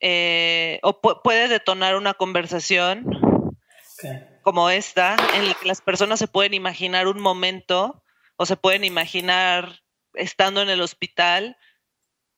eh, 0.00 0.80
o 0.82 1.00
puede 1.00 1.48
detonar 1.48 1.96
una 1.96 2.14
conversación 2.14 3.06
como 4.42 4.70
esta, 4.70 5.16
en 5.34 5.48
la 5.48 5.54
que 5.54 5.68
las 5.68 5.82
personas 5.82 6.18
se 6.18 6.26
pueden 6.26 6.54
imaginar 6.54 7.06
un 7.06 7.20
momento 7.20 8.02
o 8.36 8.46
se 8.46 8.56
pueden 8.56 8.84
imaginar 8.84 9.82
estando 10.14 10.62
en 10.62 10.70
el 10.70 10.80
hospital 10.80 11.56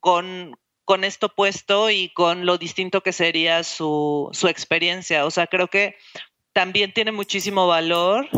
con, 0.00 0.58
con 0.84 1.04
esto 1.04 1.28
puesto 1.28 1.90
y 1.90 2.08
con 2.08 2.44
lo 2.44 2.58
distinto 2.58 3.02
que 3.02 3.12
sería 3.12 3.62
su, 3.62 4.28
su 4.32 4.48
experiencia. 4.48 5.24
O 5.24 5.30
sea, 5.30 5.46
creo 5.46 5.68
que 5.68 5.96
también 6.52 6.92
tiene 6.92 7.12
muchísimo 7.12 7.66
valor 7.66 8.28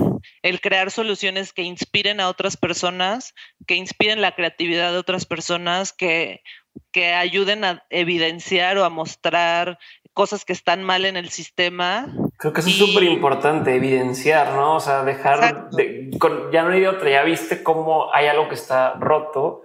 el 0.43 0.61
crear 0.61 0.91
soluciones 0.91 1.53
que 1.53 1.63
inspiren 1.63 2.21
a 2.21 2.29
otras 2.29 2.57
personas, 2.57 3.35
que 3.67 3.75
inspiren 3.77 4.21
la 4.21 4.35
creatividad 4.35 4.93
de 4.93 4.99
otras 4.99 5.27
personas, 5.27 5.93
que 5.93 6.43
que 6.93 7.13
ayuden 7.15 7.65
a 7.65 7.85
evidenciar 7.91 8.79
o 8.79 8.85
a 8.85 8.91
mostrar 8.91 9.79
cosas 10.13 10.45
que 10.45 10.53
están 10.53 10.85
mal 10.85 11.05
en 11.05 11.17
el 11.17 11.29
sistema. 11.29 12.07
Creo 12.37 12.53
que 12.53 12.61
eso 12.61 12.71
es 12.71 12.77
súper 12.77 13.03
importante, 13.03 13.75
evidenciar, 13.75 14.53
¿no? 14.55 14.77
O 14.77 14.81
sea, 14.81 15.03
dejar, 15.05 15.69
ya 16.53 16.63
no 16.63 16.71
hay 16.71 16.87
otra, 16.87 17.11
ya 17.11 17.23
viste 17.25 17.63
cómo 17.63 18.15
hay 18.15 18.29
algo 18.29 18.49
que 18.49 18.55
está 18.55 18.95
roto 18.95 19.63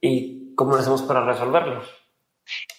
y 0.00 0.54
cómo 0.54 0.72
lo 0.72 0.78
hacemos 0.78 1.02
para 1.02 1.24
resolverlo. 1.24 1.82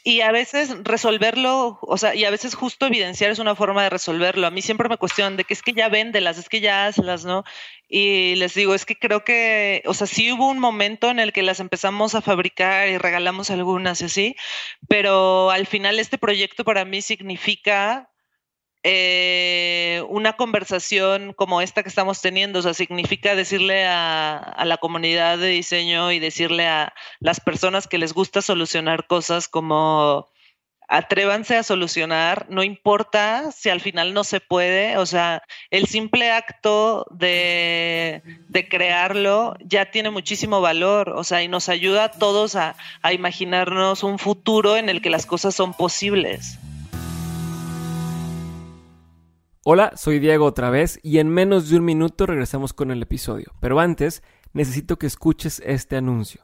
Y 0.03 0.21
a 0.21 0.31
veces 0.31 0.75
resolverlo, 0.83 1.77
o 1.81 1.97
sea, 1.97 2.15
y 2.15 2.25
a 2.25 2.31
veces 2.31 2.55
justo 2.55 2.87
evidenciar 2.87 3.29
es 3.31 3.39
una 3.39 3.55
forma 3.55 3.83
de 3.83 3.89
resolverlo. 3.89 4.47
A 4.47 4.51
mí 4.51 4.61
siempre 4.61 4.89
me 4.89 4.97
cuestionan 4.97 5.37
de 5.37 5.43
que 5.43 5.53
es 5.53 5.61
que 5.61 5.73
ya 5.73 5.89
véndelas, 5.89 6.37
es 6.37 6.49
que 6.49 6.59
ya 6.59 6.87
hazlas, 6.87 7.23
¿no? 7.25 7.43
Y 7.87 8.35
les 8.35 8.53
digo, 8.53 8.73
es 8.73 8.85
que 8.85 8.95
creo 8.95 9.23
que, 9.23 9.83
o 9.85 9.93
sea, 9.93 10.07
sí 10.07 10.31
hubo 10.31 10.47
un 10.49 10.59
momento 10.59 11.09
en 11.09 11.19
el 11.19 11.33
que 11.33 11.43
las 11.43 11.59
empezamos 11.59 12.15
a 12.15 12.21
fabricar 12.21 12.87
y 12.87 12.97
regalamos 12.97 13.51
algunas 13.51 14.01
y 14.01 14.05
así, 14.05 14.35
pero 14.87 15.51
al 15.51 15.67
final 15.67 15.99
este 15.99 16.17
proyecto 16.17 16.63
para 16.63 16.85
mí 16.85 17.01
significa 17.01 18.10
eh, 18.83 20.03
una 20.09 20.33
conversación 20.33 21.33
como 21.33 21.61
esta 21.61 21.83
que 21.83 21.89
estamos 21.89 22.19
teniendo, 22.21 22.59
o 22.59 22.61
sea, 22.63 22.73
significa 22.73 23.35
decirle 23.35 23.85
a, 23.85 24.63
la 24.65 24.77
comunidad 24.77 25.37
de 25.37 25.49
diseño 25.49 26.11
y 26.11 26.19
decirle 26.19 26.67
a 26.67 26.93
las 27.19 27.39
personas 27.39 27.87
que 27.87 27.99
les 27.99 28.13
gusta 28.13 28.41
solucionar 28.41 29.05
cosas 29.05 29.47
como 29.47 30.27
atrévanse 30.87 31.55
a 31.55 31.63
solucionar, 31.63 32.47
no 32.49 32.63
importa 32.63 33.51
si 33.51 33.69
al 33.69 33.79
final 33.81 34.13
no 34.13 34.23
se 34.25 34.41
puede, 34.41 34.97
o 34.97 35.05
sea, 35.05 35.41
el 35.69 35.85
simple 35.85 36.31
acto 36.31 37.05
de, 37.11 38.23
crearlo 38.69 39.55
ya 39.63 39.91
tiene 39.91 40.09
muchísimo 40.09 40.59
valor, 40.59 41.11
o 41.11 41.23
sea, 41.23 41.43
y 41.43 41.47
nos 41.47 41.69
ayuda 41.69 42.05
a 42.05 42.11
todos 42.11 42.55
a, 42.55 42.75
a 43.03 43.13
imaginarnos 43.13 44.03
un 44.03 44.19
futuro 44.19 44.75
en 44.75 44.89
el 44.89 45.01
que 45.01 45.09
las 45.09 45.25
cosas 45.25 45.55
son 45.55 45.73
posibles. 45.73 46.57
Hola, 49.63 49.93
soy 49.95 50.17
Diego 50.17 50.45
otra 50.45 50.71
vez 50.71 50.99
y 51.03 51.19
en 51.19 51.29
menos 51.29 51.69
de 51.69 51.77
un 51.77 51.85
minuto 51.85 52.25
regresamos 52.25 52.73
con 52.73 52.89
el 52.89 53.03
episodio, 53.03 53.53
pero 53.59 53.79
antes 53.79 54.23
necesito 54.53 54.97
que 54.97 55.05
escuches 55.05 55.61
este 55.63 55.97
anuncio. 55.97 56.41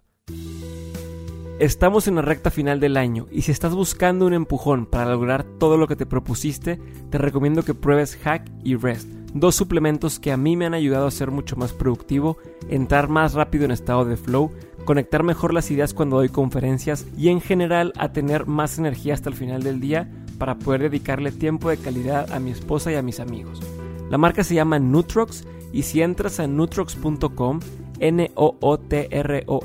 Estamos 1.57 2.07
en 2.07 2.13
la 2.13 2.21
recta 2.21 2.51
final 2.51 2.79
del 2.79 2.95
año 2.95 3.25
y 3.31 3.41
si 3.41 3.51
estás 3.51 3.73
buscando 3.73 4.27
un 4.27 4.33
empujón 4.33 4.85
para 4.85 5.09
lograr 5.09 5.45
todo 5.57 5.77
lo 5.77 5.87
que 5.87 5.95
te 5.95 6.05
propusiste, 6.05 6.79
te 7.09 7.17
recomiendo 7.17 7.63
que 7.63 7.73
pruebes 7.73 8.17
Hack 8.17 8.51
y 8.63 8.75
Rest, 8.75 9.07
dos 9.33 9.55
suplementos 9.55 10.19
que 10.19 10.31
a 10.31 10.37
mí 10.37 10.55
me 10.55 10.67
han 10.67 10.75
ayudado 10.75 11.07
a 11.07 11.11
ser 11.11 11.31
mucho 11.31 11.55
más 11.55 11.73
productivo, 11.73 12.37
entrar 12.69 13.09
más 13.09 13.33
rápido 13.33 13.65
en 13.65 13.71
estado 13.71 14.05
de 14.05 14.17
flow, 14.17 14.51
conectar 14.85 15.23
mejor 15.23 15.55
las 15.55 15.71
ideas 15.71 15.95
cuando 15.95 16.17
doy 16.17 16.29
conferencias 16.29 17.07
y 17.17 17.29
en 17.29 17.41
general 17.41 17.93
a 17.97 18.13
tener 18.13 18.45
más 18.45 18.77
energía 18.77 19.15
hasta 19.15 19.29
el 19.29 19.35
final 19.35 19.63
del 19.63 19.79
día 19.79 20.07
para 20.37 20.57
poder 20.57 20.83
dedicarle 20.83 21.31
tiempo 21.31 21.69
de 21.69 21.77
calidad 21.77 22.31
a 22.31 22.39
mi 22.39 22.51
esposa 22.51 22.91
y 22.91 22.95
a 22.95 23.01
mis 23.01 23.19
amigos. 23.19 23.61
La 24.09 24.17
marca 24.17 24.43
se 24.43 24.55
llama 24.55 24.79
Nutrox 24.79 25.45
y 25.71 25.83
si 25.83 26.01
entras 26.01 26.39
a 26.39 26.47
nutrox.com, 26.47 27.59
n 27.99 28.31
o 28.35 28.55
o 28.59 28.77
t 28.77 29.07
r 29.11 29.43
o 29.47 29.59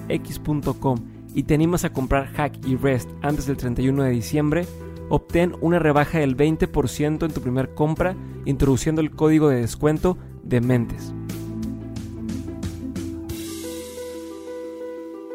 y 1.34 1.42
te 1.44 1.54
animas 1.54 1.84
a 1.84 1.92
comprar 1.92 2.26
Hack 2.34 2.66
y 2.66 2.76
Rest 2.76 3.10
antes 3.22 3.46
del 3.46 3.56
31 3.56 4.02
de 4.02 4.10
diciembre, 4.10 4.66
obtén 5.08 5.54
una 5.60 5.78
rebaja 5.78 6.18
del 6.18 6.36
20% 6.36 7.24
en 7.24 7.32
tu 7.32 7.40
primer 7.40 7.74
compra 7.74 8.16
introduciendo 8.44 9.00
el 9.00 9.10
código 9.10 9.48
de 9.48 9.60
descuento 9.60 10.16
de 10.42 10.60
Mentes. 10.60 11.14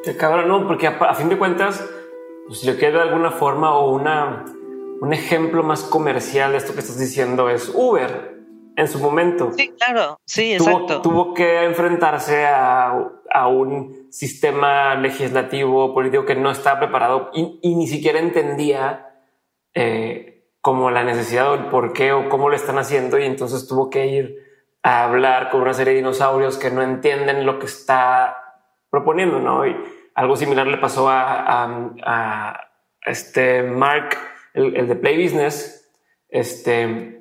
Qué 0.04 0.16
cabrón, 0.16 0.48
no, 0.48 0.68
porque 0.68 0.88
a, 0.88 1.14
fin 1.16 1.30
de 1.30 1.38
cuentas, 1.38 1.86
pues, 2.48 2.60
si 2.60 2.72
quiero 2.74 3.00
de 3.00 3.10
alguna 3.10 3.32
forma 3.32 3.76
o 3.76 3.94
una, 3.94 4.46
un 5.02 5.14
ejemplo 5.14 5.64
más 5.64 5.84
comercial 5.84 6.52
de 6.52 6.58
esto 6.58 6.74
que 6.74 6.80
estás 6.80 7.00
diciendo 7.00 7.50
es 7.50 7.72
Uber 7.74 8.38
en 8.76 8.88
su 8.88 9.00
momento. 9.00 9.52
Sí, 9.54 9.74
claro, 9.78 10.20
sí, 10.26 10.54
exacto. 10.54 11.02
Tuvo, 11.02 11.34
que 11.34 11.64
enfrentarse 11.64 12.46
a, 12.46 13.10
a, 13.32 13.48
un 13.48 14.08
sistema 14.12 14.96
legislativo, 14.96 15.94
político 15.94 16.26
que 16.26 16.36
no 16.36 16.52
estaba 16.52 16.80
preparado 16.80 17.32
y, 17.34 17.76
ni 17.76 17.88
siquiera 17.88 18.20
entendía 18.20 19.24
eh, 19.74 20.48
como 20.62 20.92
la 20.92 21.04
necesidad 21.04 21.52
o 21.52 21.56
el 21.56 21.66
por 21.66 21.94
qué 21.94 22.12
o 22.12 22.30
cómo 22.30 22.50
lo 22.50 22.56
están 22.56 22.78
haciendo 22.78 23.18
y 23.18 23.26
entonces 23.26 23.68
tuvo 23.68 23.90
que 23.90 24.06
ir 24.08 24.48
a 24.84 25.04
hablar 25.06 25.50
con 25.50 25.62
una 25.62 25.74
serie 25.74 25.94
de 25.94 26.00
dinosaurios 26.00 26.58
que 26.58 26.72
no 26.72 26.82
entienden 26.82 27.46
lo 27.46 27.60
que 27.60 27.66
está 27.66 28.38
proponiendo, 28.90 29.40
¿no? 29.40 29.66
Y 29.66 29.76
algo 30.16 30.36
similar 30.36 30.68
le 30.68 30.78
pasó 30.78 31.10
a, 31.10 31.66
a, 32.04 32.60
este 33.06 33.64
Mark, 33.64 34.18
el, 34.58 34.76
el 34.76 34.88
de 34.88 34.96
Play 34.96 35.24
Business, 35.24 35.90
este 36.30 37.18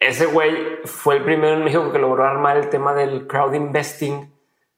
ese 0.00 0.26
güey 0.26 0.54
fue 0.84 1.16
el 1.16 1.24
primero 1.24 1.54
en 1.54 1.64
México 1.64 1.90
que 1.90 1.98
logró 1.98 2.24
armar 2.24 2.56
el 2.56 2.68
tema 2.68 2.94
del 2.94 3.26
crowd 3.26 3.54
investing, 3.54 4.32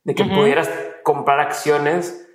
de 0.04 0.14
que 0.14 0.24
pudieras 0.24 0.70
comprar 1.02 1.40
acciones 1.40 2.26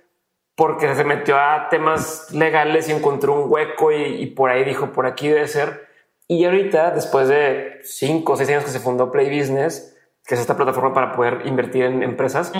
porque 0.54 0.94
se 0.94 1.04
metió 1.04 1.36
a 1.36 1.68
temas 1.68 2.30
legales 2.32 2.88
y 2.88 2.92
encontró 2.92 3.34
un 3.34 3.50
hueco 3.50 3.92
y, 3.92 4.26
por 4.26 4.50
ahí 4.50 4.64
dijo, 4.64 4.92
por 4.92 5.06
aquí 5.06 5.28
debe 5.28 5.48
ser. 5.48 5.86
Y 6.28 6.44
ahorita, 6.44 6.92
después 6.92 7.28
de 7.28 7.80
cinco 7.82 8.32
o 8.32 8.36
seis 8.36 8.48
años 8.50 8.64
que 8.64 8.70
se 8.70 8.80
fundó 8.80 9.10
Play 9.10 9.36
Business, 9.36 9.96
que 10.24 10.34
es 10.34 10.40
esta 10.40 10.56
plataforma 10.56 10.94
para 10.94 11.12
poder 11.12 11.42
invertir 11.44 11.84
en 11.84 12.02
empresas, 12.02 12.52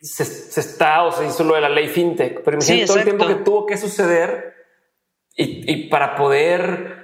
se, 0.00 0.60
está 0.60 1.02
o 1.02 1.12
se 1.12 1.26
hizo 1.26 1.44
lo 1.44 1.56
de 1.56 1.60
la 1.60 1.68
ley 1.68 1.88
fintech. 1.88 2.42
Pero 2.42 2.56
imagínate 2.56 2.86
todo 2.86 2.98
el 2.98 3.04
tiempo 3.04 3.26
que 3.26 3.34
tuvo 3.34 3.66
que 3.66 3.76
suceder 3.76 4.54
y, 5.36 5.70
y 5.70 5.88
para 5.88 6.14
poder 6.16 7.02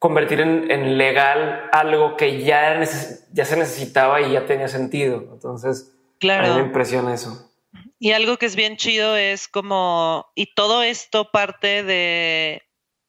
convertir 0.00 0.40
en, 0.40 0.96
legal 0.96 1.68
algo 1.72 2.16
que 2.16 2.42
ya, 2.42 2.80
ya 3.32 3.44
se 3.44 3.56
necesitaba 3.56 4.22
y 4.22 4.32
ya 4.32 4.46
tenía 4.46 4.66
sentido. 4.66 5.28
Entonces, 5.30 5.94
claro. 6.18 6.46
a 6.46 6.48
mí 6.56 6.62
me 6.62 6.66
impresiona 6.66 7.12
eso. 7.12 7.52
Y 7.98 8.12
algo 8.12 8.38
que 8.38 8.46
es 8.46 8.56
bien 8.56 8.78
chido 8.78 9.14
es 9.14 9.46
como, 9.46 10.32
y 10.34 10.54
todo 10.54 10.82
esto 10.82 11.30
parte 11.30 11.82
de, 11.82 12.62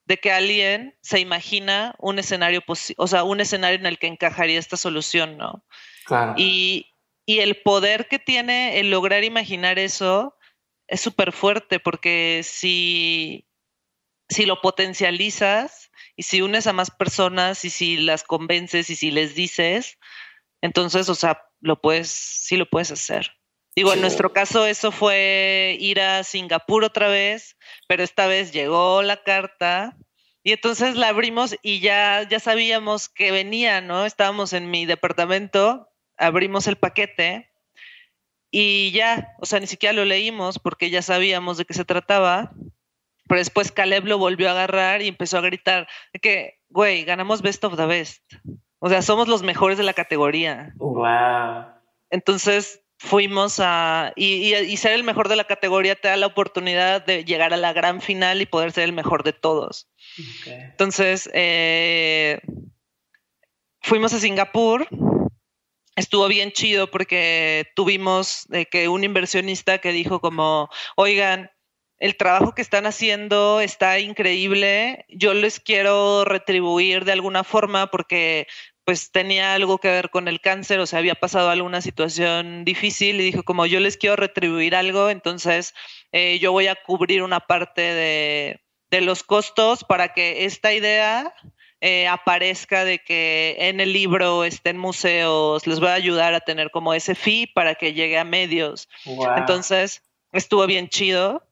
de 0.05 0.17
que 0.17 0.33
alguien 0.33 0.97
se 1.01 1.21
imagina 1.21 1.95
un 1.97 2.19
escenario, 2.19 2.61
o 2.67 3.07
sea, 3.07 3.23
un 3.23 3.39
escenario 3.39 3.79
en 3.79 3.85
el 3.85 3.97
que 3.97 4.07
encajaría 4.07 4.59
esta 4.59 4.75
solución, 4.75 5.37
¿no? 5.37 5.63
Claro. 6.05 6.33
Y, 6.35 6.87
y 7.25 7.39
el 7.39 7.61
poder 7.61 8.09
que 8.09 8.19
tiene 8.19 8.81
el 8.81 8.91
lograr 8.91 9.23
imaginar 9.23 9.79
eso 9.79 10.35
es 10.87 10.99
súper 10.99 11.31
fuerte, 11.31 11.79
porque 11.79 12.41
si, 12.43 13.47
si 14.31 14.45
lo 14.45 14.61
potencializas, 14.61 15.91
y 16.15 16.23
si 16.23 16.41
unes 16.41 16.67
a 16.67 16.73
más 16.73 16.91
personas 16.91 17.65
y 17.65 17.69
si 17.69 17.97
las 17.97 18.23
convences 18.23 18.89
y 18.89 18.95
si 18.95 19.11
les 19.11 19.35
dices, 19.35 19.97
entonces, 20.61 21.09
o 21.09 21.15
sea, 21.15 21.43
lo 21.59 21.81
puedes, 21.81 22.09
sí 22.09 22.57
lo 22.57 22.69
puedes 22.69 22.91
hacer. 22.91 23.31
Digo, 23.75 23.93
en 23.93 24.01
nuestro 24.01 24.33
caso 24.33 24.65
eso 24.65 24.91
fue 24.91 25.77
ir 25.79 26.01
a 26.01 26.23
Singapur 26.23 26.83
otra 26.83 27.07
vez, 27.07 27.57
pero 27.87 28.03
esta 28.03 28.27
vez 28.27 28.51
llegó 28.51 29.01
la 29.01 29.23
carta 29.23 29.97
y 30.43 30.51
entonces 30.51 30.95
la 30.95 31.07
abrimos 31.07 31.55
y 31.61 31.79
ya, 31.79 32.27
ya 32.27 32.39
sabíamos 32.39 33.07
que 33.07 33.31
venía, 33.31 33.79
¿no? 33.79 34.05
Estábamos 34.05 34.51
en 34.53 34.69
mi 34.69 34.85
departamento, 34.85 35.89
abrimos 36.17 36.67
el 36.67 36.75
paquete 36.75 37.49
y 38.51 38.91
ya, 38.91 39.35
o 39.39 39.45
sea, 39.45 39.61
ni 39.61 39.67
siquiera 39.67 39.93
lo 39.93 40.03
leímos 40.03 40.59
porque 40.59 40.89
ya 40.89 41.01
sabíamos 41.01 41.57
de 41.57 41.65
qué 41.65 41.73
se 41.73 41.85
trataba 41.85 42.51
pero 43.31 43.39
después 43.39 43.71
Caleb 43.71 44.07
lo 44.07 44.17
volvió 44.17 44.49
a 44.49 44.51
agarrar 44.51 45.01
y 45.01 45.07
empezó 45.07 45.37
a 45.37 45.41
gritar 45.41 45.87
que, 46.21 46.59
güey, 46.67 47.05
ganamos 47.05 47.41
Best 47.41 47.63
of 47.63 47.77
the 47.77 47.85
Best. 47.85 48.21
O 48.79 48.89
sea, 48.89 49.01
somos 49.01 49.29
los 49.29 49.41
mejores 49.41 49.77
de 49.77 49.85
la 49.85 49.93
categoría. 49.93 50.73
Wow. 50.75 51.67
Entonces 52.09 52.81
fuimos 52.97 53.61
a. 53.61 54.11
Y, 54.17 54.75
ser 54.75 54.91
el 54.91 55.05
mejor 55.05 55.29
de 55.29 55.37
la 55.37 55.45
categoría 55.45 55.95
te 55.95 56.09
da 56.09 56.17
la 56.17 56.27
oportunidad 56.27 57.05
de 57.05 57.23
llegar 57.23 57.53
a 57.53 57.57
la 57.57 57.71
gran 57.71 58.01
final 58.01 58.41
y 58.41 58.45
poder 58.45 58.73
ser 58.73 58.83
el 58.83 58.91
mejor 58.91 59.23
de 59.23 59.31
todos. 59.31 59.87
Entonces, 60.45 61.29
eh, 61.33 62.41
fuimos 63.79 64.13
a 64.13 64.19
Singapur. 64.19 64.89
Estuvo 65.95 66.27
bien 66.27 66.51
chido 66.51 66.91
porque 66.91 67.65
tuvimos 67.77 68.45
que 68.69 68.89
un 68.89 69.05
inversionista 69.05 69.77
que 69.77 69.93
dijo 69.93 70.19
como, 70.19 70.69
oigan, 70.97 71.49
el 72.01 72.17
trabajo 72.17 72.55
que 72.55 72.63
están 72.63 72.87
haciendo 72.87 73.61
está 73.61 73.99
increíble. 73.99 75.05
Yo 75.07 75.35
les 75.35 75.59
quiero 75.59 76.25
retribuir 76.25 77.05
de 77.05 77.11
alguna 77.11 77.43
forma 77.43 77.91
porque 77.91 78.47
pues 78.85 79.11
tenía 79.11 79.53
algo 79.53 79.77
que 79.77 79.89
ver 79.89 80.09
con 80.09 80.27
el 80.27 80.41
cáncer, 80.41 80.79
o 80.79 80.87
sea, 80.87 80.97
había 80.97 81.13
pasado 81.13 81.51
alguna 81.51 81.79
situación 81.79 82.65
difícil 82.65 83.21
y 83.21 83.25
dijo 83.25 83.43
como 83.43 83.67
yo 83.67 83.79
les 83.79 83.97
quiero 83.97 84.15
retribuir 84.15 84.75
algo, 84.75 85.11
entonces 85.11 85.75
eh, 86.11 86.39
yo 86.39 86.51
voy 86.51 86.65
a 86.65 86.75
cubrir 86.75 87.21
una 87.21 87.39
parte 87.39 87.81
de, 87.81 88.59
los 89.01 89.21
costos 89.21 89.83
para 89.83 90.13
que 90.15 90.45
esta 90.45 90.73
idea 90.73 91.35
eh, 91.81 92.07
aparezca 92.07 92.83
de 92.83 92.97
que 92.97 93.55
en 93.59 93.79
el 93.79 93.93
libro 93.93 94.43
esté 94.43 94.71
en 94.71 94.79
museos, 94.79 95.67
les 95.67 95.79
voy 95.79 95.89
a 95.89 95.93
ayudar 95.93 96.33
a 96.33 96.39
tener 96.39 96.71
como 96.71 96.95
ese 96.95 97.13
fee 97.13 97.45
para 97.45 97.75
que 97.75 97.93
llegue 97.93 98.17
a 98.17 98.23
medios. 98.23 98.89
Entonces, 99.37 100.01
estuvo 100.33 100.65
bien 100.65 100.89
chido 100.89 101.43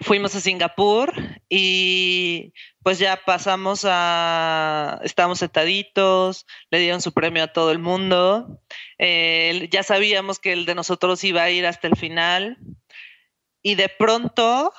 fuimos 0.00 0.34
a 0.34 0.40
Singapur 0.40 1.12
y 1.48 2.52
pues 2.82 2.98
ya 2.98 3.20
pasamos 3.24 3.84
a, 3.88 5.00
estábamos 5.02 5.38
sentaditos, 5.38 6.46
le 6.70 6.78
dieron 6.78 7.00
su 7.00 7.12
premio 7.12 7.44
a 7.44 7.52
todo 7.52 7.70
el 7.70 7.78
mundo, 7.78 8.60
ya 8.98 9.82
sabíamos 9.82 10.38
que 10.38 10.52
el 10.52 10.66
de 10.66 10.74
nosotros 10.74 11.24
iba 11.24 11.42
a 11.42 11.50
ir 11.50 11.66
hasta 11.66 11.88
el 11.88 11.96
final. 11.96 12.58
Y 13.66 13.76
de 13.76 13.88
pronto 13.88 14.72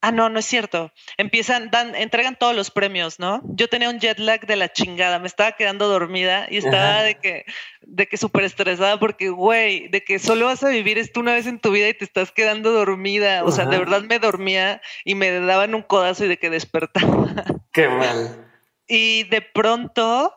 Ah, 0.00 0.12
no, 0.12 0.28
no 0.28 0.38
es 0.38 0.46
cierto. 0.46 0.92
Empiezan, 1.16 1.70
dan, 1.70 1.96
entregan 1.96 2.36
todos 2.36 2.54
los 2.54 2.70
premios, 2.70 3.18
¿no? 3.18 3.42
Yo 3.44 3.68
tenía 3.68 3.90
un 3.90 3.98
jet 3.98 4.20
lag 4.20 4.46
de 4.46 4.54
la 4.54 4.72
chingada, 4.72 5.18
me 5.18 5.26
estaba 5.26 5.52
quedando 5.52 5.88
dormida 5.88 6.46
y 6.48 6.58
estaba 6.58 7.02
de 7.02 7.16
que, 7.16 7.44
de 7.82 8.06
que 8.06 8.16
súper 8.16 8.44
estresada 8.44 9.00
porque, 9.00 9.30
güey, 9.30 9.88
de 9.88 10.04
que 10.04 10.20
solo 10.20 10.46
vas 10.46 10.62
a 10.62 10.68
vivir 10.68 10.98
esto 10.98 11.18
una 11.18 11.34
vez 11.34 11.46
en 11.46 11.58
tu 11.58 11.72
vida 11.72 11.88
y 11.88 11.94
te 11.94 12.04
estás 12.04 12.30
quedando 12.30 12.70
dormida. 12.70 13.42
O 13.42 13.50
sea, 13.50 13.66
de 13.66 13.78
verdad 13.78 14.02
me 14.02 14.20
dormía 14.20 14.80
y 15.04 15.16
me 15.16 15.32
daban 15.32 15.74
un 15.74 15.82
codazo 15.82 16.26
y 16.26 16.28
de 16.28 16.38
que 16.38 16.50
despertaba. 16.50 17.44
Qué 17.72 17.88
mal. 17.88 18.46
Y 18.86 19.24
de 19.24 19.42
pronto 19.42 20.32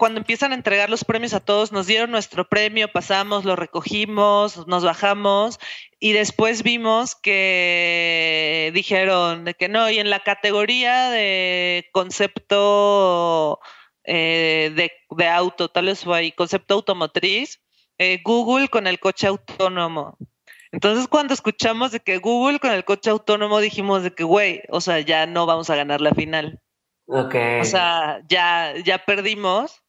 cuando 0.00 0.18
empiezan 0.18 0.52
a 0.52 0.54
entregar 0.54 0.88
los 0.88 1.04
premios 1.04 1.34
a 1.34 1.40
todos, 1.40 1.72
nos 1.72 1.86
dieron 1.86 2.10
nuestro 2.10 2.48
premio, 2.48 2.90
pasamos, 2.90 3.44
lo 3.44 3.54
recogimos, 3.54 4.66
nos 4.66 4.82
bajamos 4.82 5.60
y 5.98 6.12
después 6.12 6.62
vimos 6.62 7.14
que 7.14 8.70
dijeron 8.72 9.44
de 9.44 9.52
que 9.52 9.68
no, 9.68 9.90
y 9.90 9.98
en 9.98 10.08
la 10.08 10.20
categoría 10.20 11.10
de 11.10 11.86
concepto 11.92 13.60
eh, 14.04 14.72
de, 14.74 14.90
de, 15.10 15.28
auto, 15.28 15.68
tal 15.68 15.84
vez 15.84 16.02
fue 16.02 16.16
ahí, 16.16 16.32
concepto 16.32 16.72
automotriz, 16.72 17.60
eh, 17.98 18.22
Google 18.24 18.68
con 18.68 18.86
el 18.86 19.00
coche 19.00 19.26
autónomo. 19.26 20.16
Entonces 20.72 21.08
cuando 21.08 21.34
escuchamos 21.34 21.92
de 21.92 22.00
que 22.00 22.16
Google 22.16 22.58
con 22.58 22.70
el 22.70 22.86
coche 22.86 23.10
autónomo 23.10 23.60
dijimos 23.60 24.02
de 24.02 24.14
que, 24.14 24.24
güey, 24.24 24.62
o 24.70 24.80
sea, 24.80 25.00
ya 25.00 25.26
no 25.26 25.44
vamos 25.44 25.68
a 25.68 25.76
ganar 25.76 26.00
la 26.00 26.14
final. 26.14 26.58
Ok. 27.06 27.34
O 27.60 27.64
sea, 27.66 28.22
ya, 28.26 28.72
ya 28.82 29.04
perdimos 29.04 29.82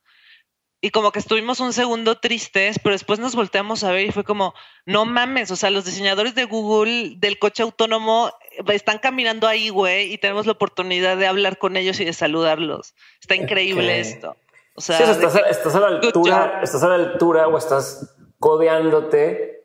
y 0.82 0.90
como 0.90 1.12
que 1.12 1.20
estuvimos 1.20 1.60
un 1.60 1.74
segundo 1.74 2.18
tristes, 2.18 2.80
pero 2.80 2.94
después 2.94 3.20
nos 3.20 3.36
volteamos 3.36 3.84
a 3.84 3.92
ver 3.92 4.08
y 4.08 4.12
fue 4.12 4.24
como, 4.24 4.56
no 4.88 5.06
mames, 5.06 5.52
o 5.52 5.56
sea, 5.56 5.70
los 5.70 5.86
diseñadores 5.86 6.34
de 6.34 6.46
Google 6.46 7.14
del 7.18 7.38
coche 7.38 7.62
autónomo 7.62 8.32
están 8.68 8.98
caminando 8.98 9.48
ahí, 9.48 9.70
güey, 9.70 10.12
y 10.12 10.18
tenemos 10.18 10.48
la 10.48 10.54
oportunidad 10.54 11.18
de 11.18 11.28
hablar 11.28 11.60
con 11.60 11.78
ellos 11.78 12.00
y 12.00 12.06
de 12.06 12.14
saludarlos. 12.14 12.96
Está 13.22 13.36
increíble 13.36 14.00
esto. 14.00 14.36
O 14.74 14.82
sea, 14.82 14.98
estás, 15.00 15.36
a, 15.36 15.80
la 15.80 15.88
altura, 15.88 16.62
estás 16.64 16.82
a 16.82 16.88
la 16.88 16.96
altura 16.96 17.48
o 17.48 17.58
estás 17.58 18.16
codeándote 18.40 19.62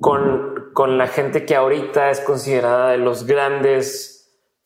con, 0.00 0.72
con 0.72 0.98
la 0.98 1.06
gente 1.06 1.46
que 1.46 1.54
ahorita 1.54 2.10
es 2.10 2.20
considerada 2.20 2.90
de 2.90 2.98
los 2.98 3.24
grandes 3.24 4.16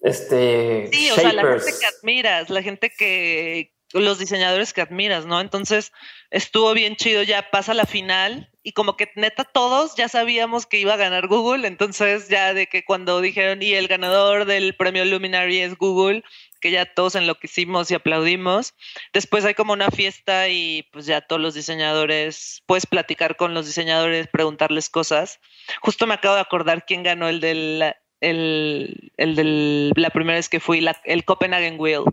este 0.00 0.88
sí, 0.90 1.10
o 1.10 1.14
sea, 1.14 1.32
la 1.34 1.42
gente 1.42 1.72
que 1.78 1.86
admiras, 1.86 2.48
la 2.48 2.62
gente 2.62 2.90
que, 2.96 3.74
los 3.92 4.18
diseñadores 4.18 4.72
que 4.72 4.82
admiras, 4.82 5.26
¿no? 5.26 5.40
Entonces 5.40 5.92
estuvo 6.30 6.72
bien 6.74 6.96
chido, 6.96 7.22
ya 7.22 7.50
pasa 7.50 7.74
la 7.74 7.86
final 7.86 8.50
y 8.62 8.72
como 8.72 8.96
que 8.96 9.10
neta 9.16 9.44
todos 9.44 9.96
ya 9.96 10.08
sabíamos 10.08 10.66
que 10.66 10.78
iba 10.78 10.94
a 10.94 10.98
ganar 10.98 11.26
Google, 11.26 11.66
entonces 11.66 12.28
ya 12.28 12.54
de 12.54 12.66
que 12.66 12.84
cuando 12.84 13.20
dijeron 13.20 13.62
y 13.62 13.72
el 13.72 13.88
ganador 13.88 14.44
del 14.44 14.76
premio 14.76 15.04
Luminary 15.04 15.60
es 15.60 15.76
Google, 15.76 16.22
que 16.60 16.70
ya 16.70 16.86
todos 16.86 17.14
enloquecimos 17.14 17.90
y 17.90 17.94
aplaudimos. 17.94 18.74
Después 19.12 19.44
hay 19.44 19.54
como 19.54 19.72
una 19.72 19.90
fiesta 19.90 20.48
y 20.48 20.84
pues 20.92 21.06
ya 21.06 21.22
todos 21.22 21.40
los 21.40 21.54
diseñadores, 21.54 22.62
puedes 22.66 22.86
platicar 22.86 23.36
con 23.36 23.54
los 23.54 23.66
diseñadores, 23.66 24.28
preguntarles 24.28 24.90
cosas. 24.90 25.40
Justo 25.80 26.06
me 26.06 26.14
acabo 26.14 26.34
de 26.34 26.42
acordar 26.42 26.84
quién 26.84 27.02
ganó 27.02 27.28
el 27.28 27.40
del 27.40 27.94
el, 28.20 29.12
el 29.16 29.34
de 29.34 29.92
la 29.96 30.10
primera 30.10 30.36
vez 30.36 30.48
que 30.48 30.60
fui, 30.60 30.86
el 31.04 31.24
Copenhagen 31.24 31.80
Wheel. 31.80 32.04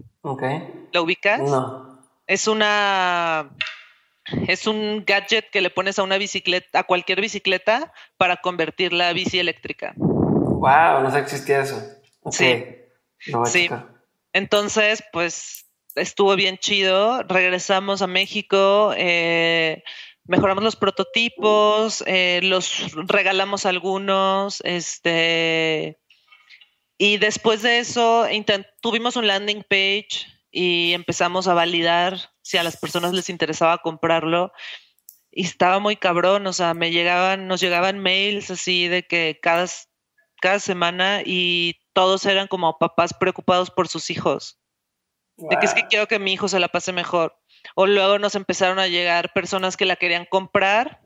¿Lo 0.91 1.04
ubicas? 1.04 1.40
No. 1.41 2.02
Es 2.26 2.48
una. 2.48 3.49
Es 4.48 4.68
un 4.68 5.06
gadget 5.06 5.49
que 5.49 5.62
le 5.62 5.70
pones 5.70 5.99
a 5.99 6.04
una 6.04 6.18
bicicleta, 6.18 6.80
a 6.80 6.84
cualquier 6.84 7.22
bicicleta, 7.22 7.94
para 8.18 8.38
convertirla 8.38 9.08
a 9.08 9.14
bici 9.14 9.40
eléctrica. 9.40 9.94
Wow, 9.98 11.02
no 11.02 11.12
sé 11.12 11.20
existía 11.20 11.62
eso. 11.62 11.82
Sí. 12.32 12.66
sí. 13.45 13.70
Entonces, 14.34 15.04
pues 15.14 15.66
estuvo 15.95 16.36
bien 16.36 16.58
chido. 16.58 17.24
Regresamos 17.24 18.02
a 18.02 18.08
México. 18.08 18.94
Eh, 18.98 19.84
mejoramos 20.28 20.64
los 20.64 20.76
prototipos, 20.76 22.04
eh, 22.06 22.41
los 22.44 22.94
regalamos 23.08 23.66
algunos, 23.66 24.62
este, 24.64 25.98
y 26.98 27.18
después 27.18 27.61
de 27.61 27.80
eso 27.80 28.28
tuvimos 28.82 29.15
un 29.15 29.28
landing 29.28 29.64
page 29.64 30.26
y 30.52 30.94
empezamos 30.94 31.48
a 31.48 31.53
validar 31.53 32.18
si 32.41 32.57
a 32.57 32.64
las 32.64 32.78
personas 32.78 33.14
les 33.14 33.30
interesaba 33.30 33.78
comprarlo. 33.80 34.52
Y 35.32 35.45
estaba 35.45 35.80
muy 35.80 35.98
cabrón, 35.98 36.48
o 36.48 36.53
sea, 36.53 36.74
me 36.74 36.90
llegaban, 36.90 37.48
nos 37.48 37.60
llegaban 37.60 37.99
mails 37.99 38.49
así 38.49 38.88
de 38.88 39.03
que 39.06 39.40
cada, 39.41 39.68
cada 40.41 40.60
semana 40.60 41.22
y 41.24 41.80
todos 41.94 42.26
eran 42.26 42.48
como 42.48 42.80
papás 42.80 43.14
preocupados 43.14 43.69
por 43.69 43.88
sus 43.88 44.10
hijos. 44.10 44.60
De 45.38 45.56
que 45.57 45.68
es 45.68 45.76
que 45.76 45.86
quiero 45.86 46.07
que 46.07 46.18
mi 46.18 46.34
hijo 46.34 46.48
se 46.48 46.60
la 46.60 46.69
pase 46.69 46.91
mejor. 46.91 47.38
O 47.76 47.86
luego 47.86 48.18
nos 48.18 48.34
empezaron 48.34 48.80
a 48.80 48.88
llegar 48.88 49.34
personas 49.34 49.78
que 49.78 49.86
la 49.86 49.98
querían 49.98 50.26
comprar 50.26 51.02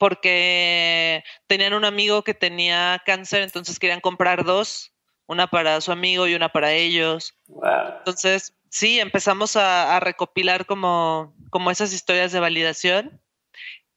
porque 0.00 1.22
tenían 1.46 1.74
un 1.74 1.84
amigo 1.84 2.24
que 2.24 2.32
tenía 2.32 3.02
cáncer, 3.04 3.42
entonces 3.42 3.78
querían 3.78 4.00
comprar 4.00 4.44
dos, 4.44 4.94
una 5.26 5.48
para 5.48 5.78
su 5.82 5.92
amigo 5.92 6.26
y 6.26 6.34
una 6.34 6.48
para 6.48 6.72
ellos. 6.72 7.36
Entonces, 7.98 8.54
sí, 8.70 8.98
empezamos 8.98 9.56
a, 9.56 10.00
recopilar 10.00 10.64
como, 10.64 11.34
como 11.50 11.70
esas 11.70 11.92
historias 11.92 12.32
de 12.32 12.40
validación 12.40 13.20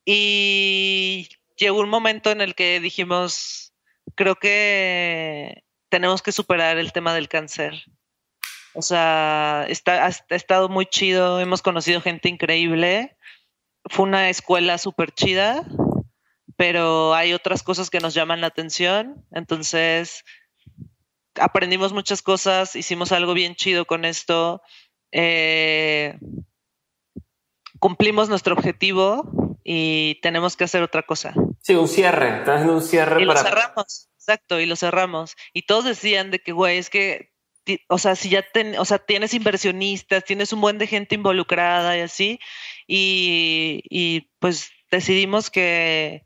y 0.04 1.30
llegó 1.56 1.80
un 1.80 1.90
momento 1.90 2.32
en 2.32 2.42
el 2.42 2.54
que 2.54 2.82
dijimos, 2.82 3.74
creo 4.16 4.36
que 4.36 5.64
tenemos 5.88 6.22
que 6.22 6.34
superar 6.34 6.78
el 6.80 6.92
tema 6.92 7.14
del 7.14 7.30
cáncer. 7.30 7.82
O 8.74 8.82
sea, 8.82 9.66
está, 9.70 10.06
ha, 10.06 10.36
estado 10.36 10.68
muy 10.68 10.86
chido, 10.86 11.40
hemos 11.40 11.62
conocido 11.62 12.02
gente 12.02 12.28
increíble. 12.28 13.16
Fue 13.86 14.04
una 14.04 14.30
escuela 14.30 14.78
súper 14.78 15.14
chida, 15.14 15.64
pero 16.56 17.14
hay 17.14 17.34
otras 17.34 17.64
cosas 17.64 17.90
que 17.90 18.00
nos 18.00 18.14
llaman 18.14 18.42
la 18.42 18.48
atención. 18.48 19.26
Entonces, 19.32 20.24
aprendimos 21.36 21.94
muchas 21.94 22.22
cosas, 22.22 22.76
hicimos 22.76 23.12
algo 23.12 23.34
bien 23.34 23.56
chido 23.56 23.86
con 23.86 24.06
esto. 24.06 24.62
Eh, 25.12 26.18
cumplimos 27.80 28.30
nuestro 28.30 28.54
objetivo 28.54 29.58
y 29.64 30.20
tenemos 30.22 30.56
que 30.56 30.64
hacer 30.64 30.84
otra 30.84 31.04
cosa. 31.04 31.34
Sí, 31.62 31.76
un 31.76 31.88
cierre. 31.88 32.40
Estás 32.40 32.56
haciendo 32.56 32.76
un 32.76 32.82
cierre 32.82 33.22
y 33.22 33.26
lo 33.26 33.36
cerramos, 33.36 34.10
exacto, 34.16 34.60
y 34.60 34.66
lo 34.66 34.76
cerramos. 34.76 35.36
Y 35.54 35.64
todos 35.64 35.86
decían 35.86 36.32
de 36.32 36.40
que, 36.40 36.52
güey, 36.52 36.78
es 36.78 36.90
que 36.90 37.34
o 37.88 37.98
sea, 37.98 38.16
si 38.16 38.30
ya 38.30 38.46
o 38.78 38.86
sea, 38.86 39.00
tienes 39.00 39.34
inversionistas, 39.34 40.26
tienes 40.26 40.54
un 40.54 40.62
buen 40.62 40.78
de 40.78 40.88
gente 40.88 41.16
involucrada 41.16 41.98
y 41.98 42.02
así, 42.02 42.40
y, 42.88 44.30
pues 44.40 44.70
decidimos 44.92 45.50
que, 45.50 46.26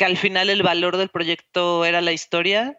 que 0.00 0.06
al 0.06 0.16
final 0.16 0.48
el 0.48 0.62
valor 0.62 0.96
del 0.96 1.10
proyecto 1.10 1.84
era 1.84 2.00
la 2.00 2.12
historia 2.12 2.78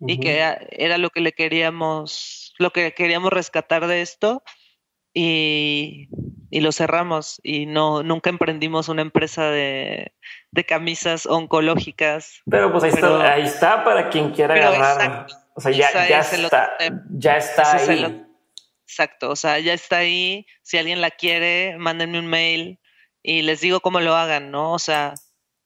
y 0.00 0.18
que 0.18 0.40
era 0.70 0.96
lo 0.96 1.10
que 1.10 1.20
le 1.20 1.32
queríamos, 1.32 2.54
lo 2.58 2.70
que 2.70 2.94
queríamos 2.94 3.30
rescatar 3.30 3.86
de 3.88 4.00
esto 4.00 4.42
y, 5.12 6.08
lo 6.50 6.72
cerramos 6.72 7.40
y 7.42 7.66
no 7.66 8.02
nunca 8.02 8.30
emprendimos 8.30 8.88
una 8.88 9.02
empresa 9.02 9.50
de, 9.50 10.14
camisas 10.66 11.26
oncológicas. 11.26 12.40
Pero 12.50 12.72
pues 12.72 12.84
ahí, 12.84 12.90
está, 12.94 13.32
ahí 13.34 13.42
está 13.42 13.84
para 13.84 14.08
quien 14.08 14.30
quiera 14.30 14.54
agarrar. 14.54 15.26
O 15.54 15.60
sea, 15.60 15.72
ya, 15.72 16.08
ya 16.08 16.20
está, 16.20 16.70
ya 17.10 17.36
está 17.36 17.76
ahí. 17.76 18.24
exacto, 18.86 19.28
o 19.28 19.36
sea, 19.36 19.58
ya 19.58 19.74
está 19.74 19.98
ahí. 19.98 20.46
Si 20.62 20.78
alguien 20.78 21.02
la 21.02 21.10
quiere, 21.10 21.76
mándenme 21.76 22.18
un 22.18 22.28
mail 22.28 22.80
y 23.22 23.42
les 23.42 23.60
digo 23.60 23.80
cómo 23.80 24.00
lo 24.00 24.16
hagan, 24.16 24.50
¿no? 24.50 24.72
O 24.72 24.78
sea, 24.78 25.12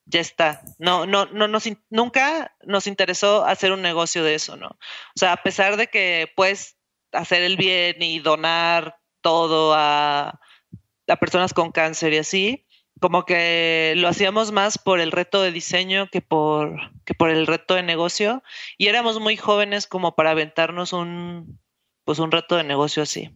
ya 0.06 0.20
está. 0.20 0.62
No, 0.78 1.06
no, 1.06 1.26
no 1.26 1.48
nos, 1.48 1.64
nunca 1.90 2.54
nos 2.64 2.86
interesó 2.86 3.44
hacer 3.44 3.72
un 3.72 3.82
negocio 3.82 4.24
de 4.24 4.34
eso, 4.34 4.56
¿no? 4.56 4.68
O 4.68 5.18
sea, 5.18 5.32
a 5.32 5.42
pesar 5.42 5.76
de 5.76 5.88
que 5.88 6.32
puedes 6.34 6.76
hacer 7.12 7.42
el 7.42 7.56
bien 7.56 8.00
y 8.00 8.20
donar 8.20 8.98
todo 9.20 9.74
a, 9.74 10.40
a 11.08 11.16
personas 11.16 11.52
con 11.52 11.72
cáncer 11.72 12.12
y 12.12 12.18
así, 12.18 12.66
como 13.00 13.24
que 13.24 13.94
lo 13.96 14.08
hacíamos 14.08 14.52
más 14.52 14.78
por 14.78 15.00
el 15.00 15.12
reto 15.12 15.42
de 15.42 15.52
diseño 15.52 16.08
que 16.10 16.22
por, 16.22 16.78
que 17.04 17.14
por 17.14 17.30
el 17.30 17.46
reto 17.46 17.74
de 17.74 17.82
negocio 17.82 18.42
y 18.78 18.86
éramos 18.86 19.20
muy 19.20 19.36
jóvenes 19.36 19.86
como 19.86 20.14
para 20.14 20.30
aventarnos 20.30 20.92
un 20.92 21.60
pues 22.04 22.20
un 22.20 22.30
reto 22.30 22.56
de 22.56 22.62
negocio 22.64 23.02
así. 23.02 23.34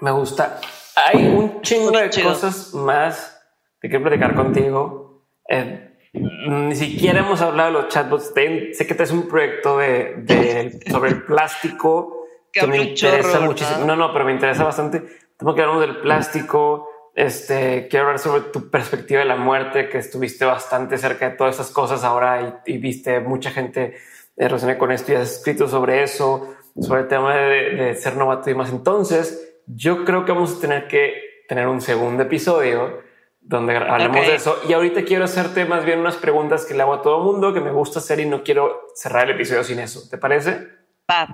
Me 0.00 0.10
gusta. 0.10 0.60
Hay 0.96 1.26
un 1.26 1.60
chingo 1.60 1.90
de 1.90 2.10
cosas 2.22 2.72
más 2.72 3.38
que 3.80 3.88
quiero 3.88 4.04
platicar 4.04 4.34
contigo. 4.34 5.03
Eh, 5.48 5.90
ni 6.12 6.76
siquiera 6.76 7.20
hemos 7.20 7.40
hablado 7.40 7.72
de 7.72 7.82
los 7.82 7.92
chatbots. 7.92 8.32
sé 8.34 8.86
que 8.86 8.94
te 8.94 9.02
es 9.02 9.10
un 9.10 9.28
proyecto 9.28 9.78
de, 9.78 10.78
sobre 10.90 11.10
el 11.10 11.22
plástico 11.24 12.26
que, 12.52 12.66
me 12.66 12.78
interesa 12.78 13.40
muchísimo. 13.40 13.84
¿no? 13.84 13.96
no, 13.96 14.12
pero 14.12 14.24
me 14.24 14.32
interesa 14.32 14.64
bastante. 14.64 15.02
Tengo 15.36 15.54
que 15.54 15.62
hablar 15.62 15.80
del 15.80 15.96
plástico 15.98 16.88
este, 17.14 17.86
quiero 17.88 18.06
hablar 18.06 18.18
sobre 18.18 18.42
tu 18.50 18.70
perspectiva 18.70 19.20
de 19.20 19.26
la 19.26 19.36
muerte, 19.36 19.88
que 19.88 19.98
estuviste 19.98 20.44
bastante 20.44 20.98
cerca 20.98 21.30
de 21.30 21.36
todas 21.36 21.54
esas 21.54 21.70
cosas 21.70 22.02
ahora 22.02 22.62
y, 22.66 22.78
viste 22.78 23.20
mucha 23.20 23.50
gente 23.50 23.94
eh, 24.36 24.48
relacionada 24.48 24.78
con 24.78 24.90
esto 24.90 25.12
y 25.12 25.14
has 25.14 25.36
escrito 25.36 25.68
sobre 25.68 26.02
eso, 26.02 26.56
sobre 26.80 27.02
el 27.02 27.08
tema 27.08 27.36
de, 27.36 27.94
ser 27.94 28.16
novato 28.16 28.50
y 28.50 28.54
más. 28.54 28.70
Entonces, 28.70 29.60
yo 29.66 30.04
creo 30.04 30.24
que 30.24 30.32
vamos 30.32 30.56
a 30.56 30.60
tener 30.60 30.88
que 30.88 31.44
tener 31.48 31.68
un 31.68 31.80
segundo 31.80 32.24
episodio 32.24 33.00
donde 33.46 33.76
hablemos 33.76 34.26
de 34.26 34.34
eso. 34.34 34.58
Y 34.68 34.72
ahorita 34.72 35.04
quiero 35.04 35.24
hacerte 35.24 35.64
más 35.66 35.84
bien 35.84 36.00
unas 36.00 36.16
preguntas 36.16 36.64
que 36.64 36.74
le 36.74 36.82
hago 36.82 36.94
a 36.94 37.02
todo 37.02 37.18
el 37.18 37.24
mundo 37.24 37.52
que 37.52 37.60
me 37.60 37.70
gusta 37.70 37.98
hacer 37.98 38.20
y 38.20 38.26
no 38.26 38.42
quiero 38.42 38.88
cerrar 38.94 39.28
el 39.28 39.36
episodio 39.36 39.62
sin 39.62 39.78
eso. 39.78 40.08
¿Te 40.08 40.18
parece? 40.18 40.68
Va. 41.10 41.28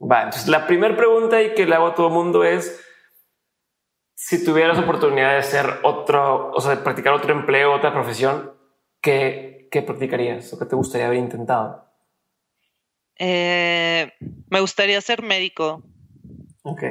Va. 0.00 0.22
Entonces, 0.24 0.48
la 0.48 0.66
primera 0.66 0.94
pregunta 0.94 1.42
y 1.42 1.54
que 1.54 1.66
le 1.66 1.74
hago 1.74 1.88
a 1.88 1.94
todo 1.94 2.10
mundo 2.10 2.44
es 2.44 2.82
si 4.14 4.44
tuvieras 4.44 4.78
oportunidad 4.78 5.36
de 5.36 5.42
ser 5.42 5.66
otro, 5.82 6.50
o 6.52 6.60
sea, 6.60 6.76
de 6.76 6.82
practicar 6.82 7.14
otro 7.14 7.32
empleo, 7.32 7.72
otra 7.72 7.92
profesión, 7.92 8.52
¿qué, 9.00 9.68
¿qué, 9.70 9.80
qué 9.80 9.82
practicarías 9.82 10.52
o 10.52 10.58
qué 10.58 10.66
te 10.66 10.76
gustaría 10.76 11.06
haber 11.06 11.18
intentado? 11.18 11.84
Eh, 13.18 14.12
me 14.50 14.60
gustaría 14.60 15.00
ser 15.00 15.22
médico. 15.22 15.82
Ok. 16.62 16.82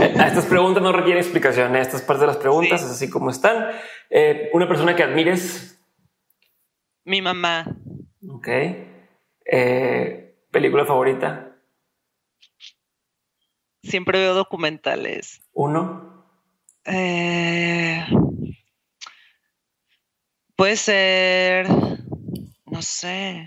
Eh, 0.00 0.14
estas 0.16 0.46
preguntas 0.46 0.82
no 0.82 0.92
requieren 0.92 1.22
explicación. 1.22 1.76
Estas 1.76 2.02
partes 2.02 2.22
de 2.22 2.26
las 2.28 2.36
preguntas 2.36 2.82
es 2.82 2.90
así 2.90 3.10
como 3.10 3.30
están. 3.30 3.70
Eh, 4.10 4.50
una 4.52 4.68
persona 4.68 4.96
que 4.96 5.02
admires. 5.02 5.80
Mi 7.04 7.20
mamá. 7.20 7.66
Ok. 8.28 8.48
película 10.50 10.84
favorita. 10.84 11.56
Siempre 13.82 14.18
veo 14.18 14.34
documentales. 14.34 15.40
Uno. 15.52 16.26
puede 20.56 20.76
ser. 20.76 21.66
No 22.66 22.80
sé. 22.82 23.46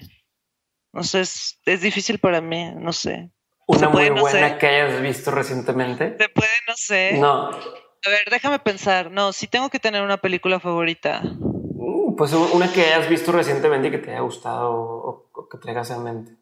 No 0.96 1.04
sé, 1.04 1.20
es, 1.20 1.82
difícil 1.82 2.20
para 2.20 2.40
mí, 2.40 2.72
no 2.74 2.94
sé. 2.94 3.30
Una 3.68 3.90
muy 3.90 4.10
buena 4.10 4.58
que 4.58 4.68
hayas 4.68 5.02
visto 5.02 5.32
recientemente. 5.32 6.16
Se 6.20 6.30
puede, 6.30 6.52
no 6.68 6.74
sé. 6.76 7.18
No. 7.18 7.50
A 7.50 8.10
ver, 8.10 8.30
déjame 8.30 8.60
pensar. 8.60 9.10
No, 9.10 9.34
sí 9.34 9.48
tengo 9.48 9.70
que 9.70 9.80
tener 9.80 10.04
una 10.04 10.18
película 10.18 10.60
favorita. 10.60 11.22
Uh, 11.24 12.16
pues 12.16 12.34
una 12.34 12.72
que 12.72 12.82
hayas 12.82 13.10
visto 13.10 13.32
recientemente 13.32 13.88
y 13.88 13.92
que 13.92 13.98
te 13.98 14.12
haya 14.12 14.20
gustado 14.20 14.72
o, 14.72 15.50
que 15.50 15.58
traigas 15.58 15.90
en 15.90 16.04
mente. 16.04 16.36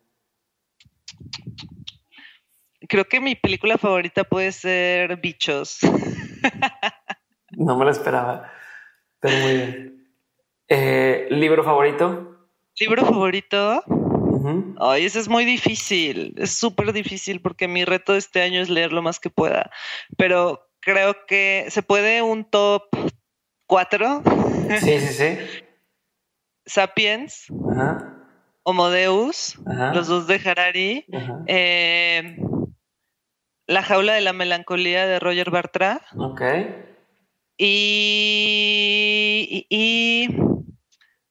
Creo 2.90 3.06
que 3.06 3.22
mi 3.22 3.36
película 3.36 3.78
favorita 3.78 4.26
puede 4.26 4.52
ser 4.52 5.16
Bichos. 5.18 5.80
no 7.52 7.78
me 7.78 7.86
lo 7.86 7.91
esperaba, 7.91 8.52
pero 9.22 9.38
muy 9.38 9.54
bien. 9.54 10.14
Eh, 10.68 11.28
¿Libro 11.30 11.64
favorito? 11.64 12.50
¿Libro 12.80 13.06
favorito? 13.06 13.84
Ay, 14.80 15.06
eso 15.06 15.20
es 15.20 15.28
muy 15.30 15.45
difícil, 15.45 16.34
es 16.38 16.57
súper 16.57 16.94
difícil 16.94 17.41
porque 17.41 17.68
mi 17.68 17.86
reto 17.86 18.14
de 18.14 18.20
este 18.20 18.41
año 18.41 18.61
es 18.61 18.70
leer 18.70 18.91
lo 18.91 19.02
más 19.02 19.20
que 19.20 19.30
pueda, 19.30 19.72
pero 20.18 20.70
creo 20.80 21.26
que 21.26 21.65
se 21.70 21.84
puede 21.84 22.22
un 22.22 22.45
top 22.45 22.84
4. 23.68 24.24
Sí, 24.80 24.99
sí, 24.99 25.14
sí. 25.14 25.38
Sapiens, 26.65 27.48
Homodeus, 28.64 29.60
los 29.94 30.07
dos 30.07 30.28
de 30.28 30.36
Harari, 30.36 31.06
eh, 31.48 32.38
La 33.68 33.84
jaula 33.84 34.14
de 34.14 34.22
la 34.22 34.34
melancolía 34.34 35.06
de 35.07 35.20
Roger 35.20 35.49
Bartra. 35.52 36.02
Ok. 36.18 36.41
Y, 37.57 39.48
y, 39.49 39.65
y, 39.70 40.28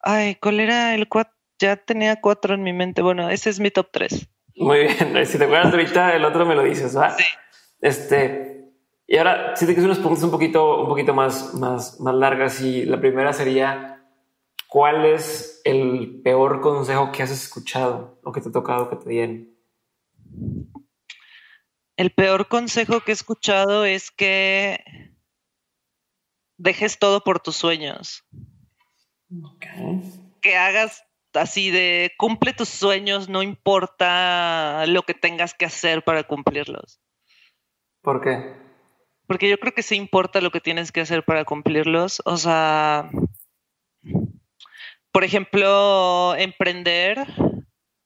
ay, 0.01 0.37
¿cuál 0.37 0.61
era 0.61 0.95
el 0.95 1.09
4? 1.09 1.33
Ya 1.63 1.77
tenía 1.77 2.21
cuatro 2.21 2.55
en 2.55 2.63
mi 2.63 2.75
mente. 2.75 3.01
Bueno, 3.01 3.31
ese 3.31 3.49
es 3.49 3.61
mi 3.61 3.71
top 3.71 3.89
tres. 3.91 4.29
Muy 4.57 4.81
bien. 4.81 5.17
Si 5.27 5.39
te 5.39 5.45
acuerdas 5.45 5.73
ahorita, 5.73 6.15
el 6.15 6.25
otro 6.25 6.45
me 6.45 6.55
lo 6.55 6.63
dices, 6.63 6.97
¿va? 6.97 7.17
Sí. 7.17 7.25
Este, 7.81 8.53
y 9.07 9.17
ahora, 9.17 9.57
si 9.57 9.67
te 9.67 9.73
quieres 9.73 9.87
unas 9.87 9.99
preguntas 9.99 10.25
un 10.25 10.31
poquito, 10.31 10.83
un 10.83 10.89
poquito 10.89 11.15
más, 11.15 11.55
más, 11.55 12.01
más 12.01 12.15
largas. 12.15 12.61
Y 12.61 12.85
la 12.85 13.01
primera 13.01 13.33
sería: 13.33 14.05
¿Cuál 14.69 15.07
es 15.07 15.61
el 15.65 16.21
peor 16.23 16.61
consejo 16.61 17.13
que 17.13 17.23
has 17.23 17.31
escuchado 17.31 18.21
o 18.25 18.33
que 18.33 18.41
te 18.41 18.49
ha 18.49 18.53
tocado 18.53 18.91
que 18.91 18.97
te 18.97 19.09
dieron? 19.09 19.49
El 21.97 22.11
peor 22.11 22.49
consejo 22.49 23.01
que 23.01 23.13
he 23.13 23.15
escuchado 23.15 23.85
es 23.85 24.11
que 24.11 25.13
dejes 26.57 26.99
todo 26.99 27.23
por 27.23 27.41
tus 27.41 27.57
sueños. 27.57 28.25
Que 30.41 30.57
hagas 30.57 31.05
así 31.35 31.71
de 31.71 32.13
cumple 32.17 32.53
tus 32.53 32.69
sueños, 32.69 33.29
no 33.29 33.43
importa 33.43 34.85
lo 34.87 35.03
que 35.03 35.15
tengas 35.15 35.55
que 35.55 35.67
hacer 35.67 36.03
para 36.03 36.25
cumplirlos. 36.25 37.01
¿Por 38.03 38.21
qué? 38.21 38.55
Porque 39.27 39.49
yo 39.49 39.59
creo 39.59 39.73
que 39.73 39.83
sí 39.83 39.97
importa 39.97 40.41
lo 40.41 40.51
que 40.51 40.61
tienes 40.61 40.93
que 40.93 41.01
hacer 41.01 41.25
para 41.25 41.45
cumplirlos. 41.45 42.21
O 42.25 42.37
sea, 42.37 43.11
por 45.13 45.25
ejemplo, 45.25 46.35
emprender 46.37 47.27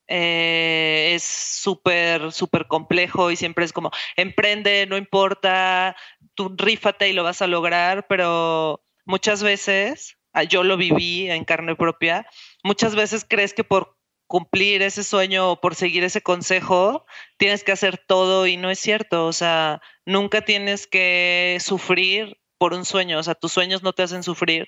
eh, 0.07 1.13
es 1.15 1.23
súper, 1.23 2.31
súper 2.31 2.67
complejo 2.67 3.29
y 3.31 3.35
siempre 3.35 3.65
es 3.65 3.73
como, 3.73 3.91
emprende, 4.15 4.85
no 4.87 4.97
importa, 4.97 5.95
tú 6.33 6.53
rífate 6.57 7.09
y 7.09 7.13
lo 7.13 7.23
vas 7.23 7.41
a 7.41 7.47
lograr, 7.47 8.07
pero 8.07 8.83
muchas 9.05 9.43
veces 9.43 10.16
yo 10.43 10.63
lo 10.63 10.77
viví 10.77 11.29
en 11.29 11.45
carne 11.45 11.75
propia, 11.75 12.27
muchas 12.63 12.95
veces 12.95 13.25
crees 13.27 13.53
que 13.53 13.63
por 13.63 13.97
cumplir 14.27 14.81
ese 14.81 15.03
sueño 15.03 15.51
o 15.51 15.61
por 15.61 15.75
seguir 15.75 16.03
ese 16.03 16.21
consejo 16.21 17.05
tienes 17.37 17.63
que 17.63 17.71
hacer 17.71 17.97
todo 17.97 18.45
y 18.45 18.57
no 18.57 18.69
es 18.69 18.79
cierto, 18.79 19.25
o 19.25 19.33
sea, 19.33 19.81
nunca 20.05 20.41
tienes 20.41 20.85
que 20.85 21.57
sufrir 21.61 22.37
por 22.57 22.73
un 22.73 22.85
sueño, 22.85 23.19
o 23.19 23.23
sea, 23.23 23.35
tus 23.35 23.53
sueños 23.53 23.83
no 23.83 23.93
te 23.93 24.03
hacen 24.03 24.23
sufrir. 24.23 24.67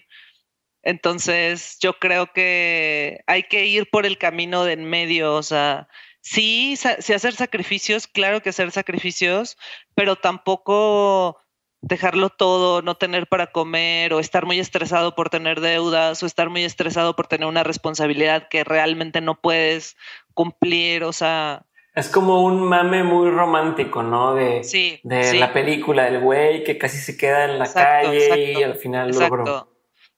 Entonces, 0.82 1.78
yo 1.82 2.00
creo 2.00 2.32
que 2.34 3.20
hay 3.28 3.44
que 3.44 3.66
ir 3.66 3.90
por 3.90 4.06
el 4.06 4.18
camino 4.18 4.64
de 4.64 4.74
en 4.74 4.86
medio, 4.86 5.36
o 5.36 5.44
sea, 5.44 5.90
sí, 6.22 6.78
sí 6.78 7.14
hacer 7.14 7.36
sacrificios, 7.36 8.08
claro 8.08 8.42
que 8.42 8.50
hacer 8.50 8.72
sacrificios, 8.72 9.58
pero 9.96 10.16
tampoco 10.16 11.38
dejarlo 11.82 12.30
todo, 12.30 12.82
no 12.82 12.96
tener 12.96 13.28
para 13.28 13.48
comer 13.48 14.14
o 14.14 14.20
estar 14.20 14.46
muy 14.46 14.60
estresado 14.60 15.16
por 15.16 15.30
tener 15.30 15.62
deudas 15.62 16.22
o 16.22 16.26
estar 16.26 16.50
muy 16.50 16.64
estresado 16.64 17.16
por 17.16 17.28
tener 17.28 17.48
una 17.48 17.64
responsabilidad 17.64 18.48
que 18.50 18.64
realmente 18.64 19.22
no 19.22 19.40
puedes 19.40 19.96
cumplir, 20.34 21.04
o 21.04 21.14
sea... 21.14 21.66
Es 21.96 22.08
como 22.10 22.44
un 22.44 22.62
mame 22.62 23.04
muy 23.04 23.30
romántico, 23.30 24.04
¿no? 24.04 24.36
De, 24.36 24.64
sí, 24.64 25.00
de 25.04 25.34
la 25.34 25.52
película 25.52 26.04
del 26.06 26.20
güey 26.20 26.64
que 26.64 26.78
casi 26.78 26.98
se 26.98 27.18
queda 27.18 27.46
en 27.46 27.60
la 27.60 27.72
calle 27.72 28.54
y 28.54 28.64
al 28.64 28.76
final 28.76 29.10
exacto. 29.10 29.70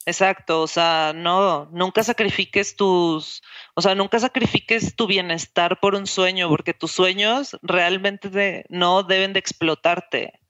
Exacto, 0.05 0.61
o 0.63 0.67
sea, 0.67 1.13
no, 1.15 1.69
nunca 1.71 2.03
sacrifiques 2.03 2.75
tus, 2.75 3.43
o 3.75 3.81
sea, 3.81 3.93
nunca 3.93 4.19
sacrifiques 4.19 4.95
tu 4.95 5.05
bienestar 5.05 5.79
por 5.79 5.93
un 5.93 6.07
sueño, 6.07 6.49
porque 6.49 6.73
tus 6.73 6.91
sueños 6.91 7.55
realmente 7.61 8.65
no 8.69 9.03
deben 9.03 9.33
de 9.33 9.39
explotarte. 9.39 10.40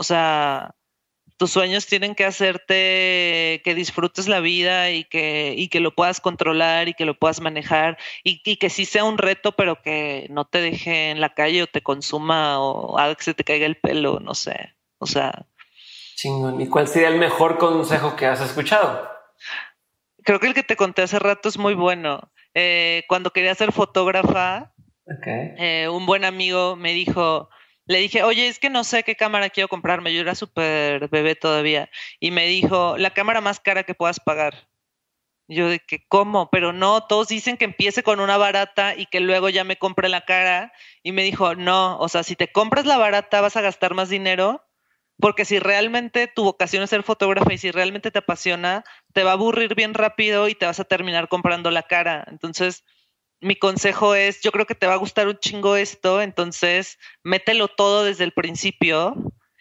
O 0.00 0.02
sea, 0.02 0.74
tus 1.36 1.50
sueños 1.50 1.86
tienen 1.86 2.14
que 2.14 2.24
hacerte 2.24 3.60
que 3.62 3.74
disfrutes 3.74 4.28
la 4.28 4.40
vida 4.40 4.90
y 4.92 5.04
que, 5.04 5.52
y 5.54 5.68
que 5.68 5.80
lo 5.80 5.94
puedas 5.94 6.22
controlar 6.22 6.88
y 6.88 6.94
que 6.94 7.04
lo 7.04 7.18
puedas 7.18 7.42
manejar 7.42 7.98
y, 8.24 8.56
que 8.56 8.70
sí 8.70 8.86
sea 8.86 9.04
un 9.04 9.18
reto, 9.18 9.52
pero 9.52 9.82
que 9.82 10.26
no 10.30 10.46
te 10.46 10.62
deje 10.62 11.10
en 11.10 11.20
la 11.20 11.34
calle 11.34 11.62
o 11.62 11.66
te 11.66 11.82
consuma 11.82 12.58
o 12.60 12.96
haga 12.96 13.14
que 13.14 13.24
se 13.24 13.34
te 13.34 13.44
caiga 13.44 13.66
el 13.66 13.76
pelo, 13.76 14.20
no 14.20 14.34
sé. 14.34 14.74
O 14.96 15.06
sea. 15.06 15.44
Chingón. 16.14 16.58
¿Y 16.62 16.66
cuál 16.66 16.88
sería 16.88 17.08
el 17.08 17.18
mejor 17.18 17.58
consejo 17.58 18.16
que 18.16 18.24
has 18.24 18.40
escuchado? 18.40 19.06
Creo 20.24 20.40
que 20.40 20.46
el 20.46 20.54
que 20.54 20.62
te 20.62 20.76
conté 20.76 21.02
hace 21.02 21.18
rato 21.18 21.50
es 21.50 21.58
muy 21.58 21.74
bueno. 21.74 22.32
Eh, 22.54 23.04
cuando 23.06 23.34
quería 23.34 23.54
ser 23.54 23.72
fotógrafa, 23.72 24.72
eh, 25.26 25.90
un 25.92 26.06
buen 26.06 26.24
amigo 26.24 26.74
me 26.74 26.94
dijo, 26.94 27.50
le 27.90 27.98
dije, 27.98 28.22
oye, 28.22 28.46
es 28.48 28.60
que 28.60 28.70
no 28.70 28.84
sé 28.84 29.02
qué 29.02 29.16
cámara 29.16 29.50
quiero 29.50 29.68
comprarme. 29.68 30.14
Yo 30.14 30.20
era 30.20 30.36
súper 30.36 31.08
bebé 31.08 31.34
todavía. 31.34 31.90
Y 32.20 32.30
me 32.30 32.46
dijo, 32.46 32.96
la 32.96 33.10
cámara 33.12 33.40
más 33.40 33.58
cara 33.60 33.82
que 33.84 33.94
puedas 33.94 34.20
pagar. 34.20 34.68
yo 35.48 35.68
de 35.68 35.80
que, 35.80 36.06
¿cómo? 36.08 36.50
Pero 36.50 36.72
no, 36.72 37.06
todos 37.06 37.28
dicen 37.28 37.56
que 37.56 37.64
empiece 37.66 38.02
con 38.04 38.20
una 38.20 38.36
barata 38.38 38.94
y 38.96 39.06
que 39.06 39.20
luego 39.20 39.48
ya 39.50 39.64
me 39.64 39.76
compre 39.78 40.08
la 40.08 40.24
cara. 40.24 40.72
Y 41.02 41.12
me 41.12 41.24
dijo, 41.24 41.56
no, 41.56 41.98
o 41.98 42.08
sea, 42.08 42.22
si 42.22 42.36
te 42.36 42.52
compras 42.52 42.86
la 42.86 42.98
barata 42.98 43.40
vas 43.40 43.56
a 43.56 43.62
gastar 43.62 43.94
más 43.94 44.08
dinero. 44.08 44.64
Porque 45.20 45.44
si 45.44 45.58
realmente 45.58 46.28
tu 46.28 46.44
vocación 46.44 46.82
es 46.84 46.90
ser 46.90 47.02
fotógrafa 47.02 47.52
y 47.52 47.58
si 47.58 47.70
realmente 47.72 48.10
te 48.10 48.20
apasiona, 48.20 48.84
te 49.12 49.24
va 49.24 49.32
a 49.32 49.34
aburrir 49.34 49.74
bien 49.74 49.94
rápido 49.94 50.48
y 50.48 50.54
te 50.54 50.66
vas 50.66 50.80
a 50.80 50.84
terminar 50.84 51.28
comprando 51.28 51.70
la 51.70 51.82
cara. 51.84 52.24
Entonces, 52.30 52.84
mi 53.40 53.56
consejo 53.56 54.14
es, 54.14 54.40
yo 54.42 54.52
creo 54.52 54.66
que 54.66 54.74
te 54.74 54.86
va 54.86 54.94
a 54.94 54.98
gustar 54.98 55.28
un 55.28 55.38
chingo 55.38 55.76
esto, 55.76 56.20
entonces 56.20 56.98
mételo 57.22 57.68
todo 57.68 58.04
desde 58.04 58.24
el 58.24 58.32
principio 58.32 59.14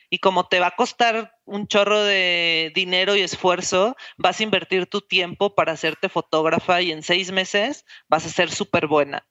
y 0.10 0.20
como 0.20 0.48
te 0.48 0.60
va 0.60 0.68
a 0.68 0.76
costar 0.76 1.36
un 1.46 1.68
chorro 1.68 2.04
de 2.04 2.72
dinero 2.74 3.16
y 3.16 3.22
esfuerzo, 3.22 3.96
vas 4.18 4.40
a 4.40 4.44
invertir 4.44 4.88
tu 4.88 5.02
tiempo 5.02 5.56
para 5.56 5.74
hacerte 5.74 6.10
fotógrafa 6.10 6.82
y 6.82 6.92
en 6.92 7.04
seis 7.04 7.32
meses 7.32 7.86
vas 8.08 8.26
a 8.26 8.30
ser 8.30 8.52
súper 8.52 8.88
buena. 8.88 9.28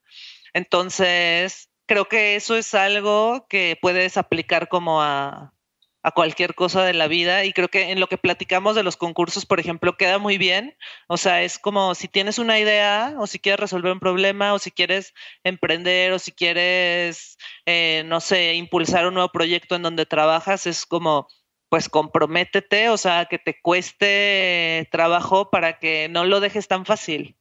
Entonces, 0.53 1.69
creo 1.85 2.07
que 2.07 2.35
eso 2.35 2.55
es 2.55 2.73
algo 2.73 3.45
que 3.49 3.77
puedes 3.81 4.17
aplicar 4.17 4.69
como 4.69 5.01
a, 5.01 5.53
a 6.01 6.11
cualquier 6.11 6.55
cosa 6.55 6.83
de 6.83 6.93
la 6.93 7.07
vida 7.07 7.43
y 7.43 7.53
creo 7.53 7.67
que 7.67 7.91
en 7.91 7.99
lo 7.99 8.07
que 8.07 8.17
platicamos 8.17 8.75
de 8.75 8.83
los 8.83 8.95
concursos, 8.95 9.45
por 9.45 9.59
ejemplo, 9.59 9.97
queda 9.97 10.17
muy 10.17 10.37
bien. 10.37 10.75
O 11.07 11.17
sea, 11.17 11.43
es 11.43 11.59
como 11.59 11.93
si 11.95 12.07
tienes 12.07 12.39
una 12.39 12.59
idea 12.59 13.15
o 13.17 13.27
si 13.27 13.39
quieres 13.39 13.59
resolver 13.59 13.91
un 13.91 13.99
problema 13.99 14.53
o 14.53 14.59
si 14.59 14.71
quieres 14.71 15.13
emprender 15.43 16.13
o 16.13 16.19
si 16.19 16.31
quieres, 16.31 17.37
eh, 17.65 18.03
no 18.05 18.21
sé, 18.21 18.55
impulsar 18.55 19.07
un 19.07 19.15
nuevo 19.15 19.29
proyecto 19.29 19.75
en 19.75 19.83
donde 19.83 20.05
trabajas, 20.05 20.67
es 20.67 20.85
como, 20.85 21.27
pues 21.69 21.89
comprométete, 21.89 22.89
o 22.89 22.97
sea, 22.97 23.25
que 23.25 23.37
te 23.37 23.59
cueste 23.61 24.87
trabajo 24.91 25.49
para 25.49 25.79
que 25.79 26.07
no 26.09 26.23
lo 26.25 26.39
dejes 26.39 26.67
tan 26.67 26.85
fácil. 26.85 27.35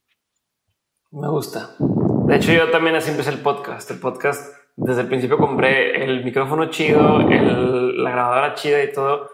Me 1.10 1.28
gusta. 1.28 1.74
De 1.78 2.36
hecho, 2.36 2.52
yo 2.52 2.70
también 2.70 2.96
así 2.96 3.10
empecé 3.10 3.30
el 3.30 3.40
podcast. 3.40 3.90
El 3.90 4.00
podcast, 4.00 4.57
desde 4.80 5.02
el 5.02 5.08
principio 5.08 5.38
compré 5.38 6.04
el 6.04 6.22
micrófono 6.24 6.70
chido, 6.70 7.20
el, 7.20 8.02
la 8.02 8.10
grabadora 8.12 8.54
chida 8.54 8.82
y 8.84 8.92
todo. 8.92 9.30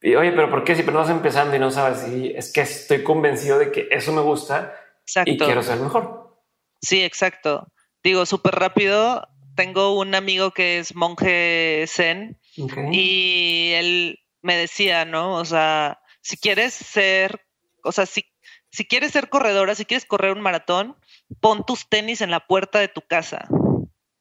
Y 0.00 0.14
oye, 0.14 0.32
pero 0.32 0.50
¿por 0.50 0.64
qué 0.64 0.74
si 0.74 0.82
pero 0.82 0.98
vas 0.98 1.10
empezando 1.10 1.54
y 1.54 1.58
no 1.58 1.70
sabes? 1.70 2.08
Y 2.08 2.30
es 2.34 2.50
que 2.52 2.62
estoy 2.62 3.02
convencido 3.02 3.58
de 3.58 3.70
que 3.70 3.88
eso 3.90 4.12
me 4.12 4.22
gusta 4.22 4.74
y 5.26 5.36
quiero 5.36 5.62
ser 5.62 5.78
mejor. 5.78 6.38
Sí, 6.80 7.02
exacto. 7.04 7.68
Digo, 8.02 8.24
súper 8.24 8.54
rápido. 8.54 9.28
Tengo 9.54 9.98
un 9.98 10.14
amigo 10.14 10.52
que 10.52 10.78
es 10.78 10.96
monje 10.96 11.84
zen 11.86 12.40
y 12.90 13.72
él 13.74 14.20
me 14.40 14.56
decía, 14.56 15.04
¿no? 15.04 15.36
O 15.36 15.44
sea, 15.44 16.00
si 16.22 16.38
quieres 16.38 16.72
ser, 16.72 17.42
o 17.84 17.92
sea, 17.92 18.06
si, 18.06 18.24
si 18.70 18.86
quieres 18.86 19.12
ser 19.12 19.28
corredora, 19.28 19.74
si 19.74 19.84
quieres 19.84 20.06
correr 20.06 20.32
un 20.32 20.40
maratón, 20.40 20.96
pon 21.40 21.66
tus 21.66 21.86
tenis 21.90 22.22
en 22.22 22.30
la 22.30 22.46
puerta 22.46 22.78
de 22.78 22.88
tu 22.88 23.02
casa. 23.02 23.46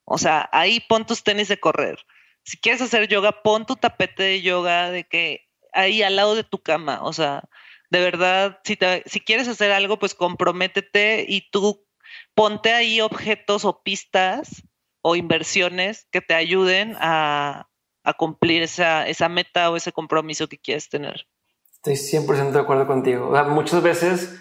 O 0.05 0.17
sea, 0.17 0.49
ahí 0.51 0.79
pon 0.79 1.05
tus 1.05 1.23
tenis 1.23 1.47
de 1.47 1.59
correr. 1.59 1.99
Si 2.43 2.57
quieres 2.57 2.81
hacer 2.81 3.07
yoga, 3.07 3.43
pon 3.43 3.65
tu 3.65 3.75
tapete 3.75 4.23
de 4.23 4.41
yoga 4.41 4.89
de 4.89 5.03
que 5.03 5.47
ahí 5.73 6.03
al 6.03 6.15
lado 6.15 6.35
de 6.35 6.43
tu 6.43 6.61
cama. 6.61 6.99
O 7.03 7.13
sea, 7.13 7.43
de 7.89 7.99
verdad, 7.99 8.59
si, 8.63 8.77
si 9.05 9.19
quieres 9.19 9.47
hacer 9.47 9.71
algo, 9.71 9.99
pues 9.99 10.15
comprométete 10.15 11.25
y 11.27 11.49
tú 11.51 11.85
ponte 12.33 12.73
ahí 12.73 13.01
objetos 13.01 13.65
o 13.65 13.83
pistas 13.83 14.63
o 15.01 15.15
inversiones 15.15 16.07
que 16.11 16.21
te 16.21 16.33
ayuden 16.33 16.95
a, 16.99 17.69
a 18.03 18.13
cumplir 18.13 18.63
esa, 18.63 19.07
esa 19.07 19.29
meta 19.29 19.69
o 19.69 19.75
ese 19.75 19.91
compromiso 19.91 20.47
que 20.47 20.57
quieres 20.57 20.89
tener. 20.89 21.27
Estoy 21.73 21.95
100% 21.95 22.51
de 22.51 22.59
acuerdo 22.59 22.87
contigo. 22.87 23.31
muchas 23.49 23.81
veces 23.81 24.39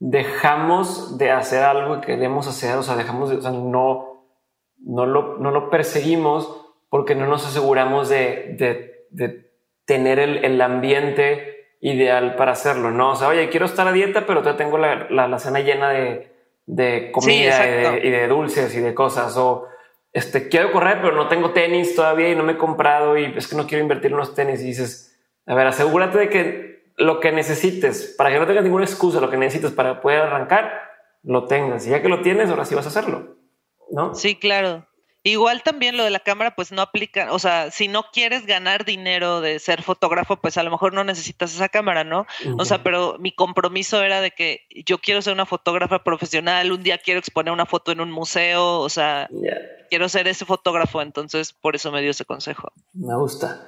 dejamos 0.00 1.18
de 1.18 1.30
hacer 1.30 1.62
algo 1.62 2.00
que 2.00 2.08
queremos 2.08 2.48
hacer, 2.48 2.76
o 2.76 2.82
sea, 2.82 2.96
dejamos 2.96 3.30
de, 3.30 3.36
o 3.36 3.42
sea, 3.42 3.52
no, 3.52 4.13
no, 4.84 5.06
lo, 5.06 5.38
no 5.38 5.50
lo 5.50 5.70
perseguimos 5.70 6.60
porque 6.88 7.14
no 7.14 7.26
nos 7.26 7.46
aseguramos 7.46 8.08
de, 8.08 8.54
de, 8.58 9.06
de 9.10 9.50
tener 9.84 10.18
el, 10.18 10.44
el, 10.44 10.60
ambiente 10.60 11.76
ideal 11.80 12.36
para 12.36 12.52
hacerlo, 12.52 12.90
¿no? 12.90 13.10
O 13.10 13.16
sea, 13.16 13.28
oye, 13.28 13.48
quiero 13.48 13.66
estar 13.66 13.86
a 13.86 13.92
dieta, 13.92 14.26
pero 14.26 14.42
ya 14.42 14.56
tengo 14.56 14.78
la, 14.78 15.08
la, 15.10 15.38
cena 15.38 15.60
llena 15.60 15.90
de, 15.90 16.32
de 16.66 17.10
comida 17.12 17.66
y, 17.66 17.70
de, 17.70 18.00
y, 18.04 18.10
de, 18.10 18.28
dulces 18.28 18.74
y 18.74 18.80
de 18.80 18.94
cosas, 18.94 19.36
o 19.36 19.66
este, 20.12 20.48
quiero 20.48 20.70
correr, 20.70 21.00
pero 21.02 21.16
no 21.16 21.28
tengo 21.28 21.50
tenis 21.50 21.96
todavía 21.96 22.30
y 22.30 22.36
no 22.36 22.44
me 22.44 22.52
he 22.52 22.56
comprado 22.56 23.18
y 23.18 23.34
es 23.36 23.48
que 23.48 23.56
no 23.56 23.66
quiero 23.66 23.82
invertir 23.82 24.12
en 24.12 24.14
unos 24.14 24.34
tenis 24.34 24.62
y 24.62 24.66
dices, 24.66 25.18
a 25.46 25.54
ver, 25.54 25.66
asegúrate 25.66 26.18
de 26.18 26.28
que 26.28 26.84
lo 26.96 27.18
que 27.18 27.32
necesites, 27.32 28.14
para 28.16 28.30
que 28.30 28.38
no 28.38 28.46
tengas 28.46 28.64
ninguna 28.64 28.84
excusa, 28.84 29.20
lo 29.20 29.30
que 29.30 29.36
necesites 29.36 29.72
para 29.72 30.00
poder 30.00 30.20
arrancar, 30.20 30.70
lo 31.24 31.46
tengas. 31.46 31.86
Y 31.86 31.90
ya 31.90 32.00
que 32.00 32.08
lo 32.08 32.20
tienes, 32.20 32.48
ahora 32.50 32.64
sí 32.64 32.74
vas 32.74 32.86
a 32.86 32.90
hacerlo, 32.90 33.36
¿no? 33.90 34.14
Sí, 34.14 34.36
claro. 34.36 34.86
Igual 35.26 35.62
también 35.62 35.96
lo 35.96 36.04
de 36.04 36.10
la 36.10 36.20
cámara, 36.20 36.54
pues 36.54 36.70
no 36.70 36.82
aplica, 36.82 37.32
o 37.32 37.38
sea, 37.38 37.70
si 37.70 37.88
no 37.88 38.04
quieres 38.12 38.44
ganar 38.44 38.84
dinero 38.84 39.40
de 39.40 39.58
ser 39.58 39.80
fotógrafo, 39.82 40.36
pues 40.36 40.58
a 40.58 40.62
lo 40.62 40.70
mejor 40.70 40.92
no 40.92 41.02
necesitas 41.02 41.54
esa 41.54 41.70
cámara, 41.70 42.04
¿no? 42.04 42.26
O 42.58 42.66
sea, 42.66 42.82
pero 42.82 43.16
mi 43.18 43.32
compromiso 43.32 44.02
era 44.02 44.20
de 44.20 44.32
que 44.32 44.66
yo 44.84 44.98
quiero 44.98 45.22
ser 45.22 45.32
una 45.32 45.46
fotógrafa 45.46 46.04
profesional, 46.04 46.72
un 46.72 46.82
día 46.82 46.98
quiero 46.98 47.20
exponer 47.20 47.54
una 47.54 47.64
foto 47.64 47.90
en 47.90 48.02
un 48.02 48.10
museo, 48.10 48.80
o 48.80 48.90
sea, 48.90 49.30
quiero 49.88 50.10
ser 50.10 50.28
ese 50.28 50.44
fotógrafo, 50.44 51.00
entonces 51.00 51.54
por 51.54 51.74
eso 51.74 51.90
me 51.90 52.02
dio 52.02 52.10
ese 52.10 52.26
consejo. 52.26 52.70
Me 52.92 53.16
gusta. 53.16 53.66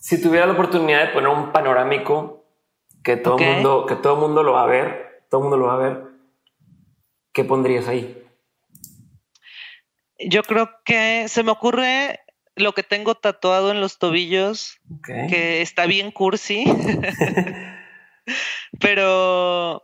Si 0.00 0.22
tuviera 0.22 0.46
la 0.46 0.54
oportunidad 0.54 1.08
de 1.08 1.12
poner 1.12 1.28
un 1.28 1.52
panorámico 1.52 2.46
que 3.02 3.18
todo 3.18 3.36
mundo, 3.36 3.84
que 3.84 3.96
todo 3.96 4.16
mundo 4.16 4.42
lo 4.42 4.52
va 4.52 4.62
a 4.62 4.66
ver, 4.66 5.26
todo 5.28 5.42
mundo 5.42 5.58
lo 5.58 5.66
va 5.66 5.74
a 5.74 5.76
ver, 5.76 6.04
¿qué 7.34 7.44
pondrías 7.44 7.86
ahí? 7.86 8.23
Yo 10.18 10.42
creo 10.42 10.70
que 10.84 11.28
se 11.28 11.42
me 11.42 11.50
ocurre 11.50 12.20
lo 12.56 12.72
que 12.72 12.82
tengo 12.82 13.14
tatuado 13.14 13.70
en 13.70 13.80
los 13.80 13.98
tobillos, 13.98 14.78
que 15.28 15.60
está 15.60 15.86
bien 15.86 16.10
cursi, 16.10 16.64
pero 18.80 19.82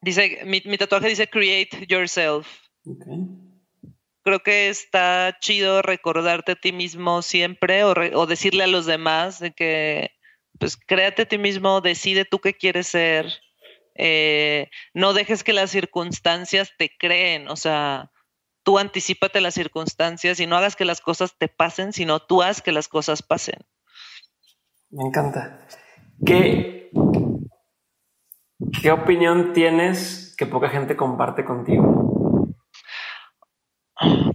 dice, 0.00 0.40
mi, 0.44 0.60
tatuaje 0.78 1.08
dice 1.08 1.28
create 1.28 1.86
yourself 1.86 2.46
creo 4.22 4.40
que 4.40 4.68
está 4.68 5.36
chido 5.40 5.82
recordarte 5.82 6.52
a 6.52 6.56
ti 6.56 6.72
mismo 6.72 7.22
siempre 7.22 7.84
o, 7.84 8.26
decirle 8.26 8.64
a 8.64 8.68
los 8.68 8.86
demás 8.86 9.38
de 9.40 9.52
que, 9.52 10.12
pues, 10.58 10.76
créate 10.76 11.22
a 11.22 11.28
ti 11.28 11.38
mismo, 11.38 11.80
decide 11.80 12.24
tú 12.24 12.40
qué 12.40 12.54
quieres 12.54 12.88
ser, 12.88 13.40
eh, 13.94 14.70
no 14.94 15.12
dejes 15.14 15.42
que 15.42 15.52
las 15.52 15.70
circunstancias 15.70 16.72
te 16.78 16.96
creen, 16.96 17.48
o 17.48 17.56
sea, 17.56 18.10
tú 18.70 18.78
anticipate 18.78 19.40
las 19.40 19.54
circunstancias 19.54 20.38
y 20.38 20.46
no 20.46 20.54
hagas 20.54 20.76
que 20.76 20.84
las 20.84 21.00
cosas 21.00 21.34
te 21.36 21.48
pasen, 21.48 21.92
sino 21.92 22.20
tú 22.20 22.40
haz 22.40 22.62
que 22.62 22.70
las 22.70 22.86
cosas 22.86 23.20
pasen. 23.20 23.58
Me 24.90 25.08
encanta. 25.08 25.66
¿Qué, 26.24 26.88
qué 28.80 28.92
opinión 28.92 29.54
tienes 29.54 30.36
que 30.38 30.46
poca 30.46 30.68
gente 30.68 30.94
comparte 30.94 31.44
contigo? 31.44 32.46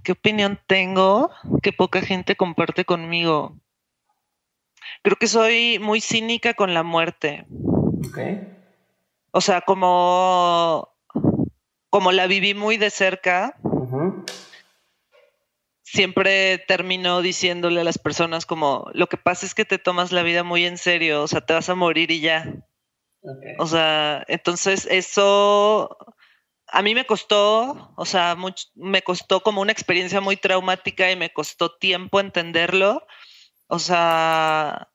¿Qué 0.04 0.12
opinión 0.12 0.60
tengo 0.68 1.32
que 1.64 1.72
poca 1.72 2.02
gente 2.02 2.36
comparte 2.36 2.84
conmigo? 2.84 3.58
Creo 5.02 5.16
que 5.16 5.28
soy 5.28 5.80
muy 5.80 6.02
cínica 6.02 6.56
con 6.56 6.74
la 6.74 6.84
muerte. 6.84 7.48
O 9.32 9.40
sea, 9.40 9.62
como, 9.62 10.90
como 11.96 12.12
la 12.12 12.28
viví 12.28 12.54
muy 12.54 12.76
de 12.76 12.90
cerca, 12.90 13.56
siempre 15.82 16.58
termino 16.58 17.22
diciéndole 17.22 17.80
a 17.80 17.86
las 17.86 17.98
personas 17.98 18.46
como, 18.46 18.90
lo 18.94 19.08
que 19.08 19.16
pasa 19.16 19.46
es 19.46 19.56
que 19.56 19.64
te 19.64 19.78
tomas 19.78 20.12
la 20.12 20.22
vida 20.22 20.44
muy 20.44 20.66
en 20.66 20.78
serio, 20.78 21.24
o 21.24 21.28
sea, 21.30 21.40
te 21.40 21.54
vas 21.54 21.70
a 21.70 21.76
morir 21.76 22.12
y 22.12 22.20
ya. 22.20 22.54
O 23.60 23.66
sea, 23.66 24.26
entonces 24.28 24.86
eso 24.92 25.98
a 26.68 26.82
mí 26.82 26.94
me 26.94 27.06
costó, 27.06 27.94
o 27.96 28.06
sea, 28.06 28.36
me 28.74 29.02
costó 29.02 29.40
como 29.40 29.62
una 29.62 29.72
experiencia 29.72 30.20
muy 30.20 30.36
traumática 30.36 31.10
y 31.10 31.16
me 31.16 31.32
costó 31.32 31.78
tiempo 31.78 32.20
entenderlo. 32.20 33.08
O 33.68 33.80
sea, 33.80 34.90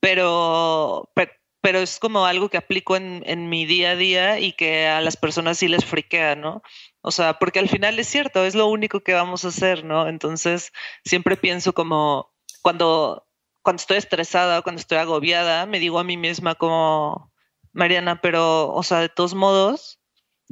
pero, 0.00 1.10
pero, 1.14 1.32
es 1.62 1.98
como 1.98 2.26
algo 2.26 2.48
que 2.48 2.56
aplico 2.56 2.96
en, 2.96 3.22
en, 3.26 3.48
mi 3.48 3.66
día 3.66 3.90
a 3.90 3.96
día 3.96 4.38
y 4.38 4.52
que 4.52 4.88
a 4.88 5.00
las 5.00 5.16
personas 5.16 5.58
sí 5.58 5.68
les 5.68 5.84
friquea, 5.84 6.36
¿no? 6.36 6.62
O 7.02 7.10
sea, 7.10 7.38
porque 7.38 7.58
al 7.58 7.68
final 7.68 7.98
es 7.98 8.08
cierto, 8.08 8.44
es 8.44 8.54
lo 8.54 8.66
único 8.66 9.00
que 9.00 9.14
vamos 9.14 9.44
a 9.44 9.48
hacer, 9.48 9.84
¿no? 9.84 10.08
Entonces, 10.08 10.72
siempre 11.04 11.36
pienso 11.36 11.72
como 11.72 12.32
cuando, 12.62 13.26
cuando 13.62 13.80
estoy 13.80 13.98
estresada, 13.98 14.62
cuando 14.62 14.80
estoy 14.80 14.98
agobiada, 14.98 15.66
me 15.66 15.80
digo 15.80 15.98
a 15.98 16.04
mí 16.04 16.16
misma 16.16 16.54
como, 16.54 17.32
Mariana, 17.72 18.20
pero, 18.20 18.72
o 18.72 18.82
sea, 18.82 19.00
de 19.00 19.08
todos 19.08 19.34
modos, 19.34 20.00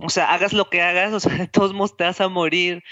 o 0.00 0.10
sea, 0.10 0.32
hagas 0.32 0.52
lo 0.52 0.70
que 0.70 0.82
hagas, 0.82 1.12
o 1.12 1.20
sea, 1.20 1.34
de 1.34 1.48
todos 1.48 1.72
modos 1.74 1.96
te 1.96 2.04
vas 2.04 2.20
a 2.20 2.28
morir. 2.28 2.82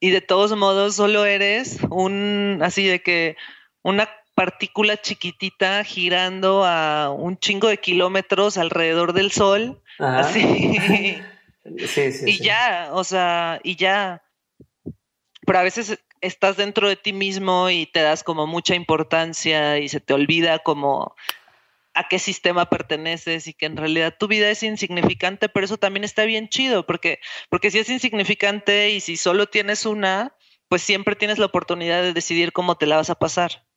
Y 0.00 0.10
de 0.10 0.20
todos 0.20 0.56
modos 0.56 0.94
solo 0.94 1.24
eres 1.24 1.80
un, 1.90 2.60
así 2.62 2.86
de 2.86 3.02
que, 3.02 3.36
una 3.82 4.08
partícula 4.38 4.96
chiquitita 4.96 5.82
girando 5.82 6.64
a 6.64 7.10
un 7.10 7.36
chingo 7.38 7.66
de 7.66 7.78
kilómetros 7.78 8.56
alrededor 8.56 9.12
del 9.12 9.32
sol. 9.32 9.82
Así. 9.98 11.20
Sí, 11.86 12.12
sí, 12.12 12.24
y 12.24 12.38
ya, 12.42 12.88
o 12.92 13.04
sea, 13.04 13.60
y 13.62 13.76
ya. 13.76 14.22
Pero 15.44 15.58
a 15.58 15.62
veces 15.62 15.98
estás 16.22 16.56
dentro 16.56 16.88
de 16.88 16.96
ti 16.96 17.12
mismo 17.12 17.68
y 17.68 17.84
te 17.84 18.00
das 18.00 18.24
como 18.24 18.46
mucha 18.46 18.74
importancia 18.74 19.76
y 19.76 19.90
se 19.90 20.00
te 20.00 20.14
olvida 20.14 20.60
como 20.60 21.14
a 21.92 22.08
qué 22.08 22.18
sistema 22.18 22.70
perteneces 22.70 23.48
y 23.48 23.52
que 23.52 23.66
en 23.66 23.76
realidad 23.76 24.16
tu 24.18 24.28
vida 24.28 24.48
es 24.48 24.62
insignificante, 24.62 25.50
pero 25.50 25.66
eso 25.66 25.76
también 25.76 26.04
está 26.04 26.24
bien 26.24 26.48
chido, 26.48 26.86
porque, 26.86 27.18
porque 27.50 27.70
si 27.70 27.80
es 27.80 27.90
insignificante 27.90 28.88
y 28.88 29.00
si 29.00 29.18
solo 29.18 29.44
tienes 29.44 29.84
una, 29.84 30.34
pues 30.68 30.80
siempre 30.80 31.16
tienes 31.16 31.38
la 31.38 31.46
oportunidad 31.46 32.00
de 32.00 32.14
decidir 32.14 32.52
cómo 32.52 32.76
te 32.76 32.86
la 32.86 32.96
vas 32.96 33.10
a 33.10 33.16
pasar. 33.16 33.67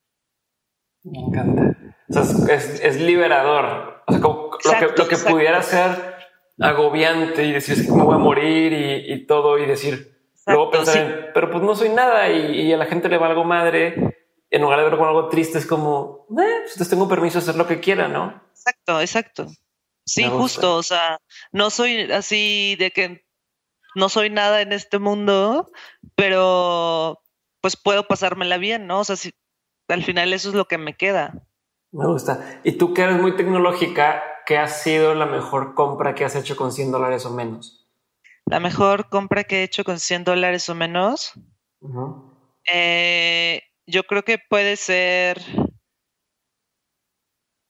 Me 1.03 1.19
encanta. 1.19 1.75
O 2.09 2.13
sea, 2.13 2.55
es, 2.55 2.99
liberador. 2.99 4.03
O 4.07 4.13
sea, 4.61 4.81
lo 4.81 5.07
que, 5.07 5.17
pudiera 5.17 5.63
ser 5.63 6.15
agobiante 6.59 7.45
y 7.45 7.51
decir, 7.51 7.85
que 7.85 7.91
me 7.91 8.03
voy 8.03 8.15
a 8.15 8.19
morir 8.19 8.73
y, 9.07 9.25
todo, 9.25 9.57
y 9.57 9.65
decir, 9.65 10.19
luego 10.45 10.69
pensar, 10.69 11.31
pero 11.33 11.49
pues 11.49 11.63
no 11.63 11.75
soy 11.75 11.89
nada 11.89 12.29
y, 12.29 12.61
y, 12.61 12.73
a 12.73 12.77
la 12.77 12.85
gente 12.85 13.09
le 13.09 13.17
va 13.17 13.27
algo 13.27 13.43
madre 13.43 14.21
en 14.51 14.61
lugar 14.61 14.79
de 14.79 14.83
verlo 14.83 14.97
como 14.97 15.09
algo 15.09 15.29
triste, 15.29 15.57
es 15.57 15.65
como, 15.65 16.27
eh, 16.37 16.67
pues 16.75 16.89
tengo 16.89 17.07
permiso 17.07 17.39
de 17.39 17.43
hacer 17.43 17.55
lo 17.55 17.67
que 17.67 17.79
quiera, 17.79 18.09
¿no? 18.09 18.43
Exacto, 18.51 19.01
exacto. 19.01 19.47
Sí, 20.05 20.25
justo, 20.25 20.75
o 20.75 20.83
sea, 20.83 21.19
no 21.53 21.69
soy 21.69 22.11
así 22.11 22.75
de 22.77 22.91
que 22.91 23.25
no 23.95 24.09
soy 24.09 24.29
nada 24.29 24.61
en 24.61 24.73
este 24.73 24.99
mundo, 24.99 25.71
pero 26.15 27.23
pues 27.61 27.77
puedo 27.77 28.07
pasármela 28.07 28.57
bien, 28.57 28.87
¿no? 28.87 28.99
O 28.99 29.03
sea, 29.05 29.15
si, 29.15 29.31
al 29.93 30.03
final 30.03 30.33
eso 30.33 30.49
es 30.49 30.55
lo 30.55 30.65
que 30.65 30.77
me 30.77 30.95
queda. 30.95 31.33
Me 31.91 32.07
gusta. 32.07 32.61
Y 32.63 32.73
tú 32.73 32.93
que 32.93 33.01
eres 33.01 33.19
muy 33.19 33.35
tecnológica, 33.35 34.23
¿qué 34.45 34.57
ha 34.57 34.67
sido 34.67 35.15
la 35.15 35.25
mejor 35.25 35.75
compra 35.75 36.15
que 36.15 36.25
has 36.25 36.35
hecho 36.35 36.55
con 36.55 36.71
100 36.71 36.91
dólares 36.91 37.25
o 37.25 37.31
menos? 37.31 37.81
la 38.51 38.59
mejor 38.59 39.07
compra 39.07 39.45
que 39.45 39.61
he 39.61 39.63
hecho 39.63 39.85
con 39.85 39.97
100 39.97 40.25
dólares 40.25 40.69
o 40.69 40.75
menos. 40.75 41.33
Eh, 42.69 43.61
yo 43.87 44.03
creo 44.03 44.23
que 44.23 44.37
puede 44.37 44.75
ser 44.75 45.41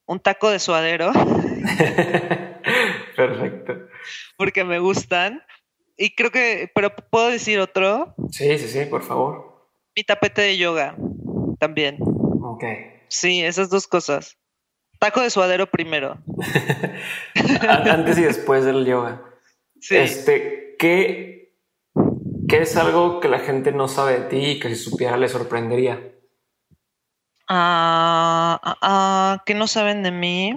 un 0.08 0.20
taco 0.20 0.50
de 0.50 0.58
suadero. 0.58 1.12
Perfecto. 3.16 3.74
Porque 4.38 4.64
me 4.64 4.80
gustan. 4.80 5.44
Y 5.98 6.16
creo 6.16 6.32
que, 6.32 6.72
pero 6.74 6.96
puedo 6.96 7.30
decir 7.30 7.60
otro. 7.60 8.16
Sí, 8.32 8.58
sí, 8.58 8.68
sí, 8.68 8.86
por 8.86 9.04
favor. 9.04 9.70
Mi 9.96 10.04
tapete 10.04 10.42
de 10.42 10.58
yoga 10.58 10.96
también. 11.60 12.00
Ok. 12.62 12.68
Sí, 13.08 13.44
esas 13.44 13.70
dos 13.70 13.88
cosas. 13.88 14.38
Taco 15.00 15.22
de 15.22 15.32
suadero 15.32 15.70
primero. 15.70 16.20
Antes 17.68 18.20
y 18.20 18.22
después 18.22 18.64
del 18.66 18.86
yoga. 18.86 19.24
Sí. 19.80 19.96
Este, 19.98 20.76
¿qué, 20.78 21.56
¿qué 22.48 22.62
es 22.62 22.78
algo 22.78 23.20
que 23.20 23.30
la 23.30 23.40
gente 23.40 23.72
no 23.72 23.88
sabe 23.88 24.20
de 24.20 24.26
ti 24.28 24.38
y 24.38 24.60
que 24.60 24.70
si 24.70 24.76
supiera 24.76 25.18
le 25.18 25.28
sorprendería? 25.28 26.00
Ah, 27.50 28.60
ah, 28.64 28.78
ah, 28.82 29.44
que 29.44 29.56
no 29.56 29.66
saben 29.66 30.04
de 30.04 30.12
mí, 30.12 30.56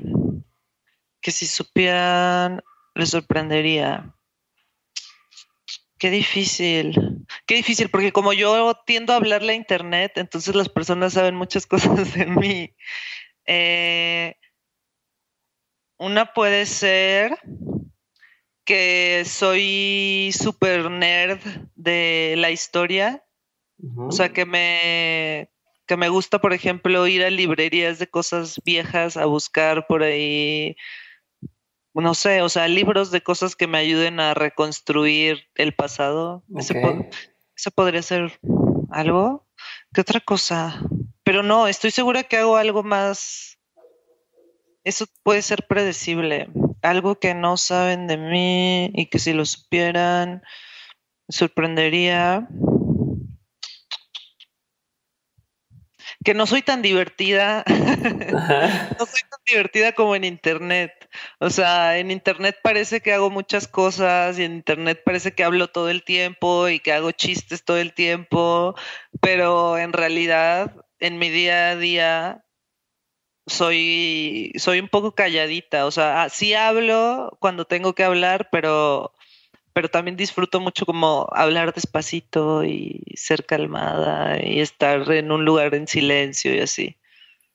que 1.23 1.31
si 1.31 1.47
supieran 1.47 2.63
les 2.95 3.11
sorprendería. 3.11 4.15
Qué 5.99 6.11
difícil, 6.11 7.25
qué 7.47 7.57
difícil, 7.57 7.89
porque 7.91 8.13
como 8.13 8.33
yo 8.33 8.75
tiendo 8.87 9.13
a 9.13 9.17
hablarle 9.17 9.53
a 9.53 9.57
internet, 9.57 10.13
entonces 10.17 10.55
las 10.55 10.69
personas 10.69 11.13
saben 11.15 11.35
muchas 11.35 11.67
cosas 11.67 12.15
de 12.15 12.27
mí. 12.27 12.75
Eh, 13.47 14.37
una 15.99 16.33
puede 16.33 16.67
ser 16.67 17.39
que 18.65 19.25
soy 19.27 20.31
súper 20.33 20.91
nerd 20.91 21.41
de 21.75 22.35
la 22.39 22.51
historia, 22.51 23.23
o 23.97 24.13
sea, 24.13 24.31
que 24.31 24.47
me, 24.47 25.51
que 25.87 25.97
me 25.99 26.09
gusta, 26.09 26.41
por 26.41 26.55
ejemplo, 26.55 27.07
ir 27.07 27.23
a 27.23 27.31
librerías 27.31 27.99
de 27.99 28.09
cosas 28.09 28.61
viejas 28.65 29.19
a 29.19 29.27
buscar 29.27 29.87
por 29.87 30.03
ahí 30.03 30.77
no 32.03 32.15
sé, 32.15 32.43
o 32.43 32.49
sea, 32.49 32.67
libros 32.67 33.11
de 33.11 33.23
cosas 33.23 33.55
que 33.55 33.67
me 33.67 33.79
ayuden 33.79 34.19
a 34.19 34.35
reconstruir 34.35 35.45
el 35.55 35.75
pasado. 35.75 36.43
Eso, 37.57 37.71
podría 37.71 38.03
ser 38.03 38.39
algo. 38.91 39.47
¿Qué 39.93 40.01
otra 40.01 40.21
cosa? 40.21 40.83
Pero 41.23 41.43
no, 41.43 41.69
estoy 41.69 41.91
segura 41.91 42.25
que 42.25 42.39
hago 42.39 42.57
algo 42.57 42.83
más. 42.83 43.59
Eso 44.85 45.07
puede 45.23 45.43
ser 45.43 45.67
predecible. 45.67 46.49
Algo 46.83 47.19
que 47.19 47.35
no 47.35 47.57
saben 47.57 48.07
de 48.07 48.19
mí 48.19 48.91
y 48.95 49.07
que 49.07 49.19
si 49.19 49.33
lo 49.33 49.45
supieran, 49.45 50.43
me 51.29 51.33
sorprendería. 51.37 52.47
que 56.25 56.35
no 56.35 56.47
soy 56.47 56.63
tan 56.63 56.83
divertida, 56.83 57.65
no 57.69 59.07
soy 59.07 59.21
tan 59.31 59.41
divertida 59.47 59.93
como 59.93 60.17
en 60.17 60.25
internet. 60.25 60.93
O 61.39 61.51
sea, 61.51 61.99
en 61.99 62.11
internet 62.11 62.57
parece 62.63 63.01
que 63.01 63.13
hago 63.13 63.31
muchas 63.31 63.69
cosas 63.69 64.39
y 64.39 64.45
en 64.45 64.53
internet 64.53 65.03
parece 65.05 65.33
que 65.35 65.45
hablo 65.45 65.69
todo 65.69 65.91
el 65.91 66.03
tiempo 66.05 66.69
y 66.69 66.81
que 66.81 66.93
hago 66.93 67.13
chistes 67.13 67.65
todo 67.65 67.79
el 67.79 67.93
tiempo, 67.93 68.75
pero 69.21 69.79
en 69.79 69.93
realidad 69.93 70.75
en 71.01 71.19
mi 71.19 71.31
día 71.31 71.71
a 71.71 71.77
día 71.77 72.45
soy, 73.47 74.53
soy 74.57 74.81
un 74.81 74.89
poco 74.89 75.15
calladita. 75.15 75.87
O 75.87 75.91
sea, 75.91 76.29
sí 76.31 76.55
hablo 76.55 77.37
cuando 77.41 77.65
tengo 77.67 77.95
que 77.95 78.05
hablar, 78.05 78.49
pero 78.51 79.13
pero 79.75 79.91
también 79.91 80.17
disfruto 80.17 80.61
mucho 80.61 80.87
como 80.87 81.27
hablar 81.33 81.75
despacito 81.75 82.65
y 82.65 83.03
ser 83.17 83.45
calmada 83.45 84.41
y 84.41 84.61
estar 84.61 85.11
en 85.11 85.33
un 85.33 85.45
lugar 85.45 85.75
en 85.75 85.89
silencio 85.89 86.55
y 86.55 86.61
así. 86.61 86.97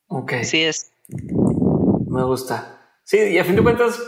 Ok. 0.10 0.34
Sí 0.44 0.62
es. 0.62 0.92
Me 1.08 2.24
gusta. 2.24 2.79
Sí, 3.10 3.18
y 3.18 3.40
a 3.40 3.44
fin 3.44 3.56
de 3.56 3.64
cuentas, 3.64 4.00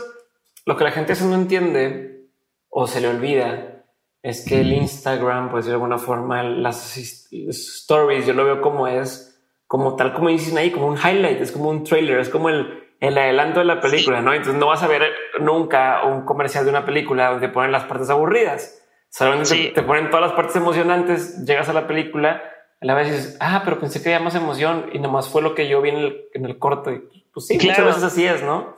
lo 0.64 0.76
que 0.76 0.84
la 0.84 0.92
gente 0.92 1.12
no 1.24 1.34
entiende 1.34 2.28
o 2.68 2.86
se 2.86 3.00
le 3.00 3.08
olvida 3.08 3.82
es 4.22 4.46
que 4.48 4.60
el 4.60 4.72
Instagram, 4.72 5.50
pues 5.50 5.66
de 5.66 5.72
alguna 5.72 5.98
forma, 5.98 6.44
las 6.44 6.96
stories, 6.96 8.26
yo 8.26 8.32
lo 8.32 8.44
veo 8.44 8.60
como 8.60 8.86
es, 8.86 9.44
como 9.66 9.96
tal 9.96 10.14
como 10.14 10.28
dicen 10.28 10.56
ahí, 10.56 10.70
como 10.70 10.86
un 10.86 10.96
highlight, 10.96 11.40
es 11.40 11.50
como 11.50 11.68
un 11.68 11.82
trailer, 11.82 12.20
es 12.20 12.28
como 12.28 12.48
el, 12.48 12.92
el 13.00 13.18
adelanto 13.18 13.58
de 13.58 13.64
la 13.64 13.80
película, 13.80 14.22
¿no? 14.22 14.34
Entonces 14.34 14.60
no 14.60 14.68
vas 14.68 14.84
a 14.84 14.86
ver 14.86 15.02
nunca 15.40 16.04
un 16.04 16.24
comercial 16.24 16.62
de 16.62 16.70
una 16.70 16.84
película 16.84 17.32
donde 17.32 17.48
ponen 17.48 17.72
las 17.72 17.82
partes 17.82 18.08
aburridas. 18.08 18.86
Solamente 19.08 19.72
te, 19.74 19.82
ponen 19.82 20.10
todas 20.10 20.28
las 20.28 20.36
partes 20.36 20.54
emocionantes, 20.54 21.44
llegas 21.44 21.68
a 21.68 21.72
la 21.72 21.88
película, 21.88 22.40
a 22.80 22.86
la 22.86 22.94
vez 22.94 23.10
dices, 23.10 23.36
ah, 23.40 23.62
pero 23.64 23.80
pensé 23.80 24.00
que 24.00 24.14
había 24.14 24.24
más 24.24 24.36
emoción 24.36 24.90
y 24.92 25.00
nomás 25.00 25.28
fue 25.28 25.42
lo 25.42 25.56
que 25.56 25.66
yo 25.66 25.82
vi 25.82 25.88
en 25.88 25.96
el, 25.96 26.24
en 26.34 26.44
el 26.44 26.56
corto. 26.60 26.92
Y, 26.92 27.21
pues 27.32 27.46
sí, 27.46 27.54
muchas 27.54 27.84
veces 27.84 28.02
así 28.02 28.24
es, 28.24 28.42
¿no? 28.42 28.76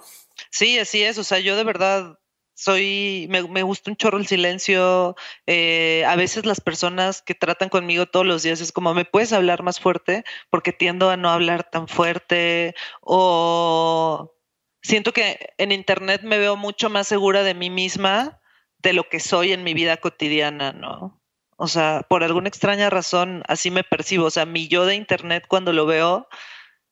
Sí, 0.51 0.79
así 0.79 1.03
es. 1.03 1.19
O 1.19 1.25
sea, 1.25 1.39
yo 1.41 1.57
de 1.57 1.65
verdad 1.65 2.19
soy, 2.55 3.27
me, 3.31 3.43
me, 3.49 3.63
gusta 3.63 3.91
un 3.91 3.97
chorro 3.97 4.19
el 4.19 4.27
silencio. 4.27 5.17
Eh, 5.47 6.05
a 6.07 6.17
veces 6.17 6.47
las 6.47 6.61
personas 6.61 7.23
que 7.23 7.35
tratan 7.35 7.69
conmigo 7.69 8.07
todos 8.07 8.27
los 8.27 8.43
días 8.43 8.61
es 8.61 8.73
como, 8.73 8.95
¿me 8.95 9.05
puedes 9.05 9.33
hablar 9.33 9.63
más 9.63 9.81
fuerte? 9.81 10.25
Porque 10.51 10.73
tiendo 10.73 11.11
a 11.11 11.17
no 11.17 11.31
hablar 11.31 11.69
tan 11.71 11.89
fuerte 11.89 12.75
o 13.01 14.35
siento 14.83 15.13
que 15.13 15.55
en 15.59 15.73
Internet 15.73 16.23
me 16.23 16.39
veo 16.39 16.57
mucho 16.57 16.91
más 16.91 17.09
segura 17.09 17.43
de 17.43 17.55
mí 17.55 17.71
misma 17.71 18.41
de 18.79 18.93
lo 18.93 19.09
que 19.09 19.19
soy 19.19 19.53
en 19.53 19.65
mi 19.65 19.75
vida 19.75 19.97
cotidiana, 19.97 20.73
¿no? 20.73 21.21
O 21.57 21.69
sea, 21.69 22.05
por 22.09 22.23
alguna 22.23 22.49
extraña 22.49 22.91
razón 22.91 23.43
así 23.49 23.71
me 23.71 23.85
percibo. 23.85 24.27
O 24.27 24.31
sea, 24.31 24.47
mi 24.47 24.69
yo 24.69 24.87
de 24.87 24.95
Internet 24.95 25.47
cuando 25.49 25.73
lo 25.73 25.87
veo, 25.87 26.29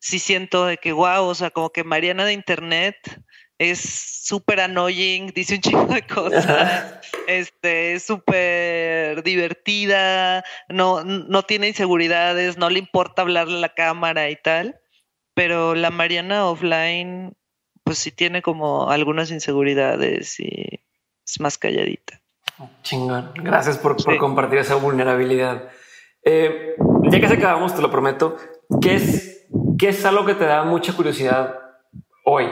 sí 0.03 0.19
siento 0.19 0.66
de 0.66 0.79
que, 0.79 0.93
wow, 0.93 1.24
o 1.24 1.35
sea, 1.35 1.51
como 1.51 1.70
que 1.70 1.85
Mariana 1.85 2.24
de 2.24 2.33
Internet 2.33 2.97
es 3.59 3.79
súper 4.24 4.61
annoying, 4.61 5.29
dice 5.29 5.55
un 5.55 5.61
chingo 5.61 5.87
de 5.87 6.05
cosas, 6.05 7.01
este, 7.29 7.95
es 7.95 8.03
súper 8.03 9.23
divertida, 9.23 10.43
no, 10.69 11.05
no 11.05 11.43
tiene 11.45 11.69
inseguridades, 11.69 12.59
no 12.59 12.69
le 12.69 12.81
importa 12.81 13.23
hablarle 13.23 13.59
a 13.59 13.61
la 13.61 13.74
cámara 13.74 14.29
y 14.29 14.37
tal, 14.37 14.81
pero 15.35 15.77
la 15.77 15.91
Mariana 15.91 16.47
offline, 16.47 17.37
pues 17.85 17.99
sí 17.99 18.11
tiene 18.11 18.43
como 18.43 18.91
algunas 18.91 19.31
inseguridades 19.31 20.41
y 20.41 20.81
es 21.24 21.41
más 21.41 21.59
calladita. 21.59 22.20
Chingón, 22.83 23.33
gracias 23.37 23.79
por, 23.79 23.97
compartir 24.19 24.59
esa 24.59 24.74
vulnerabilidad. 24.74 25.70
Eh, 26.24 26.74
ya 27.05 27.20
que 27.20 27.29
se 27.29 27.35
acabamos, 27.35 27.74
te 27.74 27.83
lo 27.83 27.91
prometo, 27.91 28.37
¿qué 28.81 28.95
es, 28.95 29.41
¿qué 29.79 29.89
es 29.89 30.05
algo 30.05 30.24
que 30.24 30.35
te 30.35 30.45
da 30.45 30.65
mucha 30.65 30.95
curiosidad 30.95 31.59
hoy? 32.24 32.47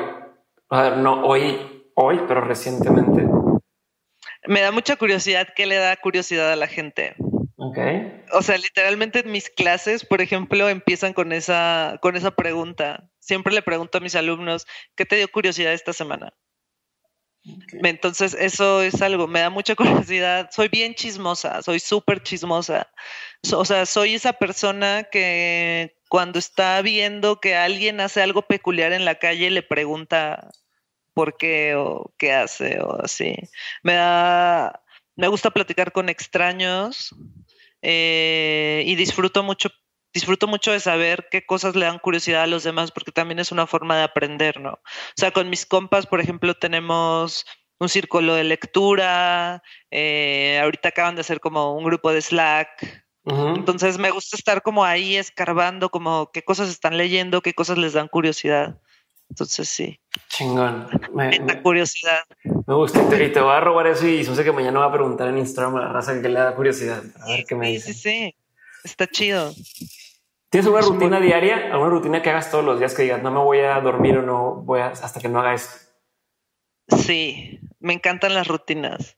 A 0.68 0.82
ver, 0.82 0.96
no 0.98 1.24
hoy, 1.24 1.84
hoy, 1.94 2.20
pero 2.26 2.40
recientemente. 2.42 3.26
Me 4.46 4.60
da 4.60 4.72
mucha 4.72 4.96
curiosidad 4.96 5.48
qué 5.54 5.66
le 5.66 5.76
da 5.76 5.96
curiosidad 5.96 6.52
a 6.52 6.56
la 6.56 6.66
gente. 6.66 7.14
Ok. 7.56 7.78
O 8.32 8.42
sea, 8.42 8.56
literalmente 8.56 9.22
mis 9.22 9.50
clases, 9.50 10.04
por 10.04 10.22
ejemplo, 10.22 10.68
empiezan 10.68 11.12
con 11.12 11.32
esa, 11.32 11.98
con 12.00 12.16
esa 12.16 12.30
pregunta. 12.30 13.10
Siempre 13.18 13.52
le 13.52 13.62
pregunto 13.62 13.98
a 13.98 14.00
mis 14.00 14.14
alumnos, 14.14 14.66
¿qué 14.96 15.04
te 15.04 15.16
dio 15.16 15.28
curiosidad 15.28 15.72
esta 15.72 15.92
semana? 15.92 16.32
Entonces, 17.82 18.34
eso 18.34 18.82
es 18.82 19.00
algo, 19.02 19.26
me 19.26 19.40
da 19.40 19.50
mucha 19.50 19.74
curiosidad. 19.76 20.50
Soy 20.52 20.68
bien 20.68 20.94
chismosa, 20.94 21.62
soy 21.62 21.80
súper 21.80 22.22
chismosa. 22.22 22.90
O 23.52 23.64
sea, 23.64 23.86
soy 23.86 24.14
esa 24.14 24.32
persona 24.32 25.04
que 25.04 25.99
cuando 26.10 26.40
está 26.40 26.82
viendo 26.82 27.40
que 27.40 27.54
alguien 27.54 28.00
hace 28.00 28.20
algo 28.20 28.42
peculiar 28.42 28.92
en 28.92 29.04
la 29.04 29.14
calle, 29.14 29.48
le 29.48 29.62
pregunta 29.62 30.50
por 31.14 31.36
qué 31.36 31.76
o 31.76 32.12
qué 32.18 32.32
hace 32.32 32.80
o 32.80 33.00
así. 33.00 33.36
Me 33.84 33.94
da, 33.94 34.82
me 35.14 35.28
gusta 35.28 35.52
platicar 35.52 35.92
con 35.92 36.08
extraños 36.08 37.14
eh, 37.80 38.82
y 38.86 38.96
disfruto 38.96 39.44
mucho, 39.44 39.70
disfruto 40.12 40.48
mucho 40.48 40.72
de 40.72 40.80
saber 40.80 41.28
qué 41.30 41.46
cosas 41.46 41.76
le 41.76 41.86
dan 41.86 42.00
curiosidad 42.00 42.42
a 42.42 42.48
los 42.48 42.64
demás 42.64 42.90
porque 42.90 43.12
también 43.12 43.38
es 43.38 43.52
una 43.52 43.68
forma 43.68 43.96
de 43.96 44.02
aprender, 44.02 44.60
¿no? 44.60 44.72
O 44.72 45.16
sea, 45.16 45.30
con 45.30 45.48
mis 45.48 45.64
compas, 45.64 46.08
por 46.08 46.20
ejemplo, 46.20 46.54
tenemos 46.54 47.46
un 47.78 47.88
círculo 47.88 48.34
de 48.34 48.42
lectura, 48.42 49.62
eh, 49.92 50.58
ahorita 50.60 50.88
acaban 50.88 51.14
de 51.14 51.20
hacer 51.20 51.38
como 51.38 51.76
un 51.76 51.84
grupo 51.84 52.12
de 52.12 52.20
Slack. 52.20 53.06
Entonces 53.24 53.98
me 53.98 54.10
gusta 54.10 54.36
estar 54.36 54.62
como 54.62 54.84
ahí 54.84 55.16
escarbando, 55.16 55.90
como 55.90 56.30
qué 56.32 56.42
cosas 56.42 56.70
están 56.70 56.96
leyendo, 56.96 57.42
qué 57.42 57.54
cosas 57.54 57.78
les 57.78 57.92
dan 57.92 58.08
curiosidad. 58.08 58.80
Entonces 59.28 59.68
sí. 59.68 60.00
Chingón. 60.28 60.88
Me, 61.14 61.38
da 61.38 61.62
curiosidad. 61.62 62.24
Me 62.44 62.74
gusta. 62.74 63.00
Y 63.22 63.32
te 63.32 63.40
voy 63.40 63.52
a 63.52 63.60
robar 63.60 63.86
eso 63.86 64.06
y 64.06 64.24
sé 64.24 64.44
que 64.44 64.52
mañana 64.52 64.80
voy 64.80 64.88
a 64.88 64.92
preguntar 64.92 65.28
en 65.28 65.38
Instagram 65.38 65.76
a 65.76 65.80
la 65.80 65.88
raza 65.92 66.20
que 66.20 66.28
le 66.28 66.40
da 66.40 66.54
curiosidad. 66.54 67.02
A 67.20 67.28
ver 67.28 67.44
qué 67.44 67.54
me 67.54 67.70
dice. 67.70 67.92
Sí, 67.92 68.00
sí, 68.00 68.36
Está 68.82 69.06
chido. 69.06 69.52
¿Tienes 70.48 70.68
una 70.68 70.80
rutina 70.80 71.20
diaria? 71.20 71.70
¿Alguna 71.72 71.90
rutina 71.90 72.22
que 72.22 72.30
hagas 72.30 72.50
todos 72.50 72.64
los 72.64 72.80
días 72.80 72.94
que 72.94 73.02
digas 73.02 73.22
no 73.22 73.30
me 73.30 73.38
voy 73.38 73.60
a 73.60 73.80
dormir 73.80 74.18
o 74.18 74.22
no 74.22 74.56
voy 74.56 74.80
a 74.80 74.88
hasta 74.88 75.20
que 75.20 75.28
no 75.28 75.38
haga 75.38 75.54
esto? 75.54 75.76
Sí, 76.88 77.60
me 77.78 77.92
encantan 77.92 78.34
las 78.34 78.48
rutinas. 78.48 79.16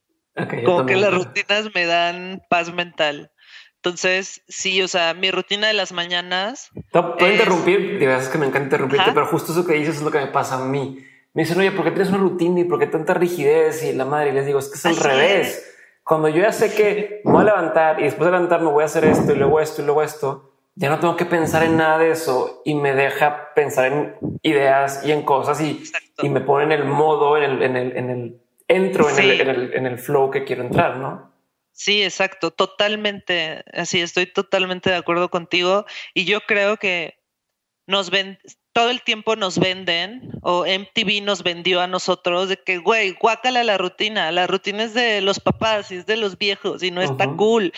como 0.66 0.84
que 0.84 0.96
las 0.96 1.14
rutinas 1.14 1.74
me 1.74 1.86
dan 1.86 2.42
paz 2.50 2.72
mental. 2.74 3.31
Entonces, 3.84 4.42
sí, 4.46 4.80
o 4.80 4.86
sea, 4.86 5.12
mi 5.12 5.32
rutina 5.32 5.66
de 5.66 5.72
las 5.72 5.90
mañanas. 5.90 6.70
No, 6.94 7.16
puedo 7.16 7.32
interrumpir, 7.32 7.98
de 7.98 8.06
veces 8.06 8.28
que 8.28 8.38
me 8.38 8.46
encanta 8.46 8.66
interrumpirte, 8.66 9.10
pero 9.12 9.26
justo 9.26 9.50
eso 9.50 9.66
que 9.66 9.74
dices 9.74 9.96
es 9.96 10.02
lo 10.02 10.12
que 10.12 10.20
me 10.20 10.28
pasa 10.28 10.54
a 10.54 10.64
mí. 10.64 11.04
Me 11.34 11.42
dicen, 11.42 11.58
oye, 11.58 11.72
¿por 11.72 11.84
qué 11.84 11.90
tienes 11.90 12.10
una 12.10 12.18
rutina 12.18 12.60
y 12.60 12.64
por 12.64 12.78
qué 12.78 12.86
tanta 12.86 13.12
rigidez? 13.12 13.82
Y 13.82 13.92
la 13.92 14.04
madre, 14.04 14.30
y 14.30 14.34
les 14.34 14.46
digo, 14.46 14.60
es 14.60 14.68
que 14.68 14.76
es 14.76 14.86
al 14.86 14.96
revés. 14.96 15.68
Cuando 16.04 16.28
yo 16.28 16.42
ya 16.42 16.52
sé 16.52 16.72
que 16.72 17.22
me 17.24 17.32
voy 17.32 17.42
a 17.42 17.46
levantar 17.46 17.98
y 17.98 18.04
después 18.04 18.26
de 18.26 18.30
levantarme 18.30 18.70
voy 18.70 18.82
a 18.82 18.86
hacer 18.86 19.04
esto 19.04 19.32
y 19.32 19.36
luego 19.36 19.58
esto 19.58 19.82
y 19.82 19.84
luego 19.84 20.04
esto, 20.04 20.52
ya 20.76 20.88
no 20.88 21.00
tengo 21.00 21.16
que 21.16 21.26
pensar 21.26 21.64
en 21.64 21.76
nada 21.76 21.98
de 21.98 22.12
eso 22.12 22.62
y 22.64 22.76
me 22.76 22.94
deja 22.94 23.52
pensar 23.56 23.86
en 23.86 24.14
ideas 24.42 25.04
y 25.04 25.10
en 25.10 25.22
cosas 25.22 25.60
y, 25.60 25.82
y 26.18 26.28
me 26.28 26.40
pone 26.40 26.66
en 26.66 26.72
el 26.72 26.84
modo, 26.84 27.36
en 27.36 27.42
el, 27.42 27.62
en 27.62 27.76
el, 27.76 27.96
en 27.96 28.10
el 28.10 28.42
entro 28.68 29.10
en, 29.10 29.18
el, 29.18 29.40
en, 29.40 29.48
el, 29.48 29.74
en 29.74 29.86
el 29.86 29.98
flow 29.98 30.30
que 30.30 30.44
quiero 30.44 30.62
entrar, 30.62 30.98
¿no? 30.98 31.31
Sí, 31.72 32.02
exacto, 32.02 32.50
totalmente, 32.50 33.64
así 33.72 34.00
estoy 34.00 34.26
totalmente 34.26 34.90
de 34.90 34.96
acuerdo 34.96 35.30
contigo 35.30 35.86
y 36.14 36.26
yo 36.26 36.42
creo 36.42 36.76
que 36.76 37.18
nos 37.86 38.10
ven, 38.10 38.38
todo 38.72 38.90
el 38.90 39.02
tiempo 39.02 39.36
nos 39.36 39.58
venden 39.58 40.30
o 40.42 40.64
MTV 40.66 41.22
nos 41.22 41.42
vendió 41.42 41.80
a 41.80 41.86
nosotros 41.86 42.48
de 42.48 42.56
que, 42.58 42.78
güey, 42.78 43.16
guácala 43.20 43.64
la 43.64 43.78
rutina, 43.78 44.30
la 44.32 44.46
rutina 44.46 44.84
es 44.84 44.94
de 44.94 45.20
los 45.22 45.40
papás 45.40 45.90
y 45.90 45.96
es 45.96 46.06
de 46.06 46.16
los 46.16 46.38
viejos 46.38 46.82
y 46.82 46.90
no 46.90 47.02
está 47.02 47.26
cool. 47.28 47.72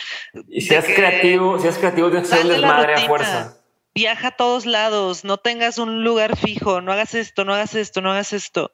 Y 0.49 0.61
si 0.61 0.75
es 0.75 0.85
creativo, 0.85 1.59
si 1.59 1.69
es 1.69 1.79
creativo 1.79 2.11
tienes 2.11 2.29
que 2.29 2.37
ser 2.37 2.47
desmadre 2.47 2.95
a 2.95 3.01
fuerza. 3.07 3.61
Viaja 3.95 4.29
a 4.29 4.37
todos 4.37 4.67
lados, 4.67 5.25
no 5.25 5.37
tengas 5.37 5.79
un 5.79 6.03
lugar 6.03 6.37
fijo, 6.37 6.81
no 6.81 6.93
hagas 6.93 7.15
esto, 7.15 7.45
no 7.45 7.55
hagas 7.55 7.77
esto, 7.77 8.01
no 8.01 8.11
hagas 8.11 8.33
esto 8.33 8.73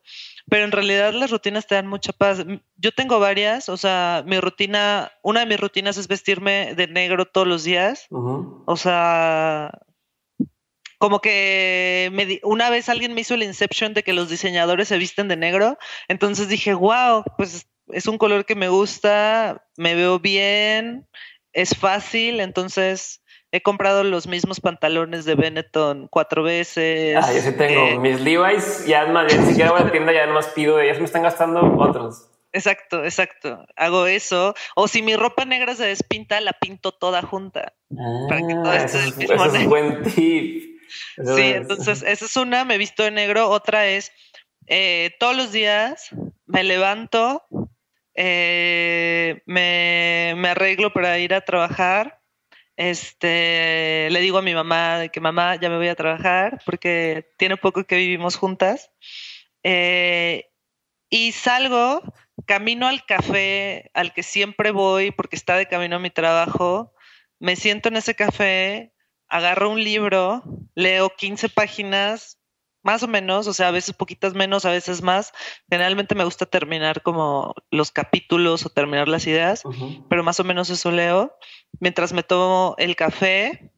pero 0.48 0.64
en 0.64 0.72
realidad 0.72 1.12
las 1.12 1.30
rutinas 1.30 1.66
te 1.66 1.74
dan 1.74 1.86
mucha 1.86 2.12
paz. 2.12 2.44
Yo 2.76 2.92
tengo 2.92 3.20
varias, 3.20 3.68
o 3.68 3.76
sea, 3.76 4.22
mi 4.26 4.40
rutina, 4.40 5.12
una 5.22 5.40
de 5.40 5.46
mis 5.46 5.60
rutinas 5.60 5.96
es 5.96 6.08
vestirme 6.08 6.74
de 6.74 6.86
negro 6.86 7.26
todos 7.26 7.46
los 7.46 7.64
días. 7.64 8.06
O 8.10 8.76
sea, 8.76 9.70
como 10.98 11.20
que 11.20 12.10
me 12.12 12.40
una 12.42 12.68
vez 12.68 12.88
alguien 12.88 13.14
me 13.14 13.22
hizo 13.22 13.34
el 13.34 13.42
inception 13.42 13.94
de 13.94 14.02
que 14.02 14.12
los 14.12 14.28
diseñadores 14.28 14.88
se 14.88 14.98
visten 14.98 15.28
de 15.28 15.36
negro, 15.36 15.78
entonces 16.08 16.48
dije, 16.48 16.74
wow, 16.74 17.24
pues 17.38 17.66
es 17.88 18.06
un 18.06 18.18
color 18.18 18.44
que 18.44 18.54
me 18.54 18.68
gusta, 18.68 19.64
me 19.76 19.94
veo 19.94 20.18
bien, 20.18 21.08
es 21.52 21.76
fácil, 21.76 22.40
entonces 22.40 23.22
He 23.52 23.62
comprado 23.62 24.04
los 24.04 24.28
mismos 24.28 24.60
pantalones 24.60 25.24
de 25.24 25.34
Benetton 25.34 26.06
cuatro 26.08 26.44
veces. 26.44 27.16
Ah, 27.20 27.32
yo 27.32 27.40
sí 27.40 27.52
tengo. 27.52 27.86
Eh, 27.88 27.98
Mis 27.98 28.20
Levi's, 28.20 28.86
ya 28.86 29.06
más 29.06 29.26
bien, 29.26 29.40
ni 29.40 29.48
siquiera 29.48 29.72
voy 29.72 29.80
a 29.80 29.84
la 29.84 29.90
tienda, 29.90 30.12
ya 30.12 30.26
más 30.28 30.48
pido, 30.48 30.78
ellas 30.78 30.98
me 30.98 31.04
están 31.04 31.22
gastando 31.22 31.60
otros. 31.78 32.28
Exacto, 32.52 33.04
exacto. 33.04 33.66
Hago 33.76 34.06
eso. 34.06 34.54
O 34.76 34.86
si 34.86 35.02
mi 35.02 35.16
ropa 35.16 35.44
negra 35.44 35.74
se 35.74 35.86
despinta, 35.86 36.40
la 36.40 36.52
pinto 36.52 36.92
toda 36.92 37.22
junta. 37.22 37.74
para 38.28 38.40
que 38.46 38.54
todo 38.54 38.70
ah, 38.70 38.76
esté 38.76 38.98
del 38.98 39.16
mismo 39.16 39.44
es 39.44 39.52
un 39.52 39.68
buen 39.68 40.02
tip. 40.04 40.80
sí, 40.88 41.42
entonces 41.42 42.02
esa 42.02 42.24
es 42.24 42.36
una, 42.36 42.64
me 42.64 42.78
visto 42.78 43.02
de 43.02 43.10
negro. 43.10 43.48
Otra 43.48 43.86
es, 43.86 44.12
eh, 44.66 45.10
todos 45.18 45.36
los 45.36 45.50
días 45.50 46.10
me 46.46 46.62
levanto, 46.62 47.44
eh, 48.14 49.42
me, 49.46 50.34
me 50.36 50.48
arreglo 50.50 50.92
para 50.92 51.18
ir 51.18 51.34
a 51.34 51.40
trabajar 51.40 52.19
este, 52.80 54.08
le 54.10 54.20
digo 54.20 54.38
a 54.38 54.42
mi 54.42 54.54
mamá 54.54 55.08
que 55.08 55.20
mamá 55.20 55.56
ya 55.56 55.68
me 55.68 55.76
voy 55.76 55.88
a 55.88 55.94
trabajar 55.94 56.62
porque 56.64 57.30
tiene 57.36 57.58
poco 57.58 57.84
que 57.84 57.96
vivimos 57.96 58.36
juntas. 58.36 58.90
Eh, 59.62 60.48
y 61.10 61.32
salgo, 61.32 62.00
camino 62.46 62.88
al 62.88 63.04
café 63.04 63.90
al 63.92 64.14
que 64.14 64.22
siempre 64.22 64.70
voy 64.70 65.10
porque 65.10 65.36
está 65.36 65.56
de 65.56 65.68
camino 65.68 65.96
a 65.96 65.98
mi 65.98 66.08
trabajo, 66.08 66.94
me 67.38 67.54
siento 67.54 67.90
en 67.90 67.96
ese 67.96 68.14
café, 68.14 68.94
agarro 69.28 69.68
un 69.68 69.84
libro, 69.84 70.42
leo 70.74 71.10
15 71.14 71.50
páginas, 71.50 72.39
más 72.82 73.02
o 73.02 73.08
menos, 73.08 73.46
o 73.46 73.52
sea, 73.52 73.68
a 73.68 73.72
veces 73.72 73.94
poquitas 73.94 74.34
menos, 74.34 74.64
a 74.64 74.70
veces 74.70 75.02
más. 75.02 75.32
Generalmente 75.70 76.14
me 76.14 76.24
gusta 76.24 76.46
terminar 76.46 77.02
como 77.02 77.54
los 77.70 77.90
capítulos 77.90 78.64
o 78.64 78.70
terminar 78.70 79.08
las 79.08 79.26
ideas, 79.26 79.62
pero 80.08 80.24
más 80.24 80.40
o 80.40 80.44
menos 80.44 80.70
eso 80.70 80.90
leo. 80.90 81.36
Mientras 81.78 82.12
me 82.12 82.22
tomo 82.22 82.74
el 82.78 82.96
café, 82.96 83.69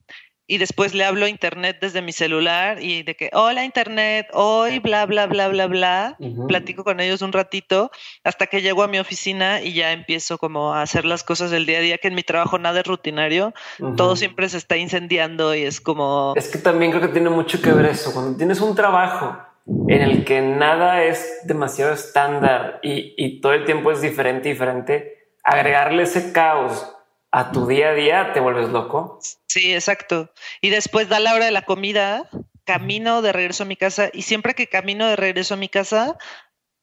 y 0.52 0.58
después 0.58 0.92
le 0.92 1.06
hablo 1.06 1.24
a 1.24 1.30
internet 1.30 1.78
desde 1.80 2.02
mi 2.02 2.12
celular 2.12 2.76
y 2.78 3.04
de 3.04 3.16
que, 3.16 3.30
hola 3.32 3.64
internet, 3.64 4.28
hoy, 4.34 4.80
bla, 4.80 5.06
bla, 5.06 5.26
bla, 5.26 5.48
bla, 5.48 5.66
bla, 5.66 6.18
platico 6.46 6.84
con 6.84 7.00
ellos 7.00 7.22
un 7.22 7.32
ratito 7.32 7.90
hasta 8.22 8.46
que 8.48 8.60
llego 8.60 8.82
a 8.82 8.86
mi 8.86 8.98
oficina 8.98 9.62
y 9.62 9.72
ya 9.72 9.92
empiezo 9.92 10.36
como 10.36 10.74
a 10.74 10.82
hacer 10.82 11.06
las 11.06 11.24
cosas 11.24 11.50
del 11.50 11.64
día 11.64 11.78
a 11.78 11.80
día, 11.80 11.96
que 11.96 12.08
en 12.08 12.14
mi 12.14 12.22
trabajo 12.22 12.58
nada 12.58 12.80
es 12.80 12.86
rutinario, 12.86 13.54
todo 13.96 14.14
siempre 14.14 14.46
se 14.50 14.58
está 14.58 14.76
incendiando 14.76 15.54
y 15.54 15.62
es 15.62 15.80
como... 15.80 16.34
Es 16.36 16.48
que 16.48 16.58
también 16.58 16.90
creo 16.90 17.00
que 17.00 17.14
tiene 17.14 17.30
mucho 17.30 17.62
que 17.62 17.72
ver 17.72 17.86
eso, 17.86 18.12
cuando 18.12 18.36
tienes 18.36 18.60
un 18.60 18.74
trabajo 18.74 19.38
en 19.88 20.02
el 20.02 20.22
que 20.26 20.42
nada 20.42 21.02
es 21.02 21.40
demasiado 21.44 21.94
estándar 21.94 22.78
y, 22.82 23.14
y 23.16 23.40
todo 23.40 23.54
el 23.54 23.64
tiempo 23.64 23.90
es 23.90 24.02
diferente, 24.02 24.50
diferente, 24.50 25.30
agregarle 25.42 26.02
ese 26.02 26.30
caos 26.30 26.94
a 27.32 27.50
tu 27.50 27.66
día 27.66 27.88
a 27.88 27.94
día 27.94 28.32
te 28.32 28.40
vuelves 28.40 28.68
loco. 28.68 29.18
Sí, 29.48 29.74
exacto. 29.74 30.30
Y 30.60 30.70
después 30.70 31.08
da 31.08 31.18
la 31.18 31.34
hora 31.34 31.46
de 31.46 31.50
la 31.50 31.62
comida, 31.62 32.28
camino 32.64 33.22
de 33.22 33.32
regreso 33.32 33.64
a 33.64 33.66
mi 33.66 33.76
casa 33.76 34.10
y 34.12 34.22
siempre 34.22 34.54
que 34.54 34.68
camino 34.68 35.06
de 35.06 35.16
regreso 35.16 35.54
a 35.54 35.56
mi 35.56 35.68
casa, 35.68 36.18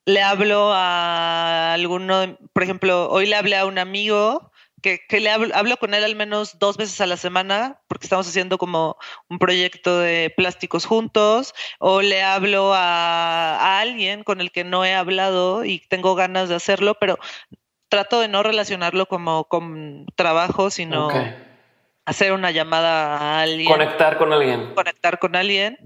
le 0.06 0.24
hablo 0.24 0.72
a 0.74 1.74
alguno, 1.74 2.38
por 2.52 2.64
ejemplo, 2.64 3.10
hoy 3.12 3.28
le 3.28 3.36
hablé 3.36 3.58
a 3.58 3.66
un 3.66 3.78
amigo 3.78 4.52
que, 4.82 5.02
le 5.20 5.30
hablo, 5.30 5.54
hablo, 5.56 5.78
con 5.78 5.94
él 5.94 6.04
al 6.04 6.16
menos 6.16 6.58
dos 6.58 6.78
veces 6.78 7.00
a 7.02 7.06
la 7.06 7.18
semana 7.18 7.82
porque 7.88 8.06
estamos 8.08 8.28
haciendo 8.28 8.58
como 8.58 8.98
un 9.30 9.38
proyecto 9.38 10.00
de 10.00 10.34
plásticos 10.36 10.86
juntos 10.86 11.54
o 11.80 12.02
le 12.02 12.24
hablo 12.24 12.74
a, 12.74 13.56
a 13.56 13.82
alguien 13.82 14.24
con 14.24 14.42
el 14.42 14.52
que 14.52 14.64
no 14.64 14.86
he 14.86 14.96
hablado 14.96 15.66
y 15.66 15.80
tengo 15.90 16.16
ganas 16.16 16.50
de 16.50 16.56
hacerlo, 16.56 16.96
pero 17.00 17.20
trato 17.90 18.20
de 18.22 18.28
no 18.28 18.44
relacionarlo 18.44 19.08
como 19.08 19.46
con 19.46 20.06
trabajo, 20.16 20.70
sino 20.70 21.10
hacer 22.06 22.34
una 22.34 22.52
llamada 22.52 23.18
a 23.18 23.42
alguien. 23.42 23.68
Conectar 23.68 24.18
con 24.18 24.32
alguien. 24.32 24.74
Conectar 24.74 25.20
con 25.20 25.36
alguien. 25.36 25.78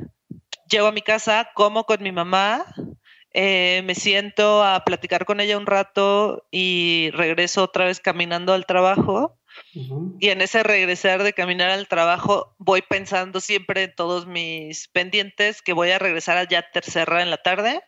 Llego 0.70 0.88
a 0.88 0.92
mi 0.92 1.02
casa, 1.02 1.50
como 1.56 1.86
con 1.86 2.02
mi 2.02 2.12
mamá, 2.12 2.66
eh, 3.34 3.82
me 3.86 3.96
siento 3.96 4.64
a 4.64 4.84
platicar 4.86 5.26
con 5.26 5.40
ella 5.40 5.58
un 5.58 5.66
rato 5.66 6.46
y 6.52 7.10
regreso 7.14 7.64
otra 7.64 7.86
vez 7.86 8.00
caminando 8.00 8.54
al 8.54 8.66
trabajo. 8.66 9.38
Y 10.20 10.30
en 10.30 10.42
ese 10.42 10.64
regresar 10.64 11.22
de 11.22 11.34
caminar 11.34 11.70
al 11.70 11.88
trabajo 11.88 12.56
voy 12.58 12.82
pensando 12.82 13.40
siempre 13.40 13.84
en 13.84 13.96
todos 13.96 14.26
mis 14.26 14.88
pendientes 14.88 15.62
que 15.62 15.74
voy 15.74 15.92
a 15.92 16.00
regresar 16.00 16.38
allá 16.38 16.66
tercera 16.72 17.22
en 17.22 17.30
la 17.30 17.38
tarde 17.38 17.84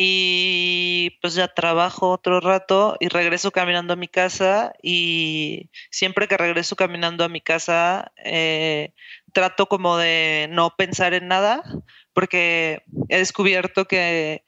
y 0.00 1.18
pues 1.20 1.34
ya 1.34 1.48
trabajo 1.48 2.12
otro 2.12 2.38
rato 2.38 2.96
y 3.00 3.08
regreso 3.08 3.50
caminando 3.50 3.94
a 3.94 3.96
mi 3.96 4.06
casa 4.06 4.72
y 4.80 5.70
siempre 5.90 6.28
que 6.28 6.36
regreso 6.36 6.76
caminando 6.76 7.24
a 7.24 7.28
mi 7.28 7.40
casa 7.40 8.12
eh, 8.24 8.92
trato 9.32 9.66
como 9.66 9.96
de 9.96 10.46
no 10.52 10.76
pensar 10.76 11.14
en 11.14 11.26
nada 11.26 11.64
porque 12.12 12.84
he 13.08 13.18
descubierto 13.18 13.86
que 13.86 14.44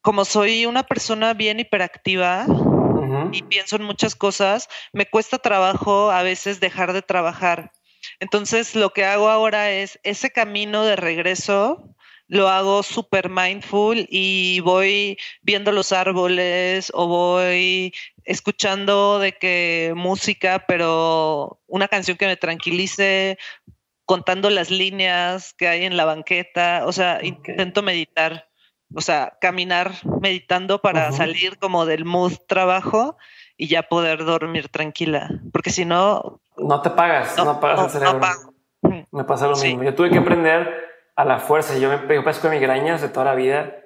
como 0.00 0.24
soy 0.24 0.64
una 0.64 0.84
persona 0.84 1.34
bien 1.34 1.60
hiperactiva 1.60 2.46
y 3.32 3.42
pienso 3.42 3.76
en 3.76 3.82
muchas 3.82 4.14
cosas, 4.14 4.68
me 4.94 5.04
cuesta 5.04 5.36
trabajo 5.36 6.10
a 6.10 6.22
veces 6.22 6.60
dejar 6.60 6.94
de 6.94 7.02
trabajar. 7.02 7.72
Entonces 8.20 8.74
lo 8.74 8.94
que 8.94 9.04
hago 9.04 9.28
ahora 9.28 9.70
es 9.70 10.00
ese 10.02 10.30
camino 10.30 10.84
de 10.84 10.96
regreso 10.96 11.94
lo 12.30 12.48
hago 12.48 12.84
súper 12.84 13.28
mindful 13.28 14.06
y 14.08 14.60
voy 14.60 15.18
viendo 15.42 15.72
los 15.72 15.92
árboles 15.92 16.92
o 16.94 17.08
voy 17.08 17.92
escuchando 18.24 19.18
de 19.18 19.32
que 19.32 19.92
música, 19.96 20.64
pero 20.68 21.60
una 21.66 21.88
canción 21.88 22.16
que 22.16 22.26
me 22.26 22.36
tranquilice, 22.36 23.36
contando 24.04 24.48
las 24.48 24.70
líneas 24.70 25.54
que 25.54 25.66
hay 25.66 25.84
en 25.84 25.96
la 25.96 26.04
banqueta, 26.04 26.84
o 26.86 26.92
sea, 26.92 27.18
intento 27.24 27.82
meditar, 27.82 28.48
o 28.94 29.00
sea, 29.00 29.36
caminar 29.40 29.92
meditando 30.22 30.80
para 30.80 31.10
salir 31.10 31.58
como 31.58 31.84
del 31.84 32.04
mood 32.04 32.34
trabajo 32.46 33.16
y 33.56 33.66
ya 33.66 33.82
poder 33.82 34.24
dormir 34.24 34.68
tranquila, 34.68 35.28
porque 35.52 35.70
si 35.70 35.84
no... 35.84 36.40
No 36.56 36.80
te 36.80 36.90
pagas, 36.90 37.36
no, 37.36 37.58
pagas 37.58 37.86
el 37.86 38.00
cerebro. 38.00 38.20
Me 39.10 39.24
pasa 39.24 39.48
lo 39.48 39.56
mismo. 39.56 39.82
Yo 39.82 39.94
tuve 39.94 40.10
que 40.10 40.18
aprender 40.18 40.89
a 41.20 41.24
la 41.24 41.38
fuerza. 41.38 41.76
Yo 41.78 41.90
me 41.90 42.14
yo 42.14 42.24
padezco 42.24 42.48
de 42.48 42.58
migrañas 42.58 43.02
de 43.02 43.08
toda 43.08 43.26
la 43.26 43.34
vida 43.34 43.76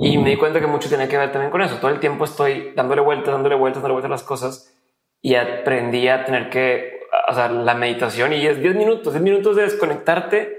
y 0.00 0.16
me 0.16 0.30
di 0.30 0.36
cuenta 0.36 0.60
que 0.60 0.66
mucho 0.66 0.88
tiene 0.88 1.08
que 1.08 1.18
ver 1.18 1.30
también 1.30 1.50
con 1.50 1.60
eso. 1.60 1.76
Todo 1.76 1.90
el 1.90 2.00
tiempo 2.00 2.24
estoy 2.24 2.72
dándole 2.74 3.02
vueltas, 3.02 3.32
dándole 3.32 3.56
vueltas, 3.56 3.82
dándole 3.82 3.92
vueltas 3.92 4.10
a 4.10 4.12
las 4.12 4.22
cosas 4.22 4.74
y 5.20 5.34
aprendí 5.34 6.08
a 6.08 6.24
tener 6.24 6.48
que, 6.48 7.00
o 7.28 7.34
sea, 7.34 7.48
la 7.48 7.74
meditación 7.74 8.32
y 8.32 8.46
es 8.46 8.60
10 8.60 8.74
minutos, 8.74 9.12
10 9.12 9.22
minutos 9.22 9.56
de 9.56 9.62
desconectarte 9.62 10.56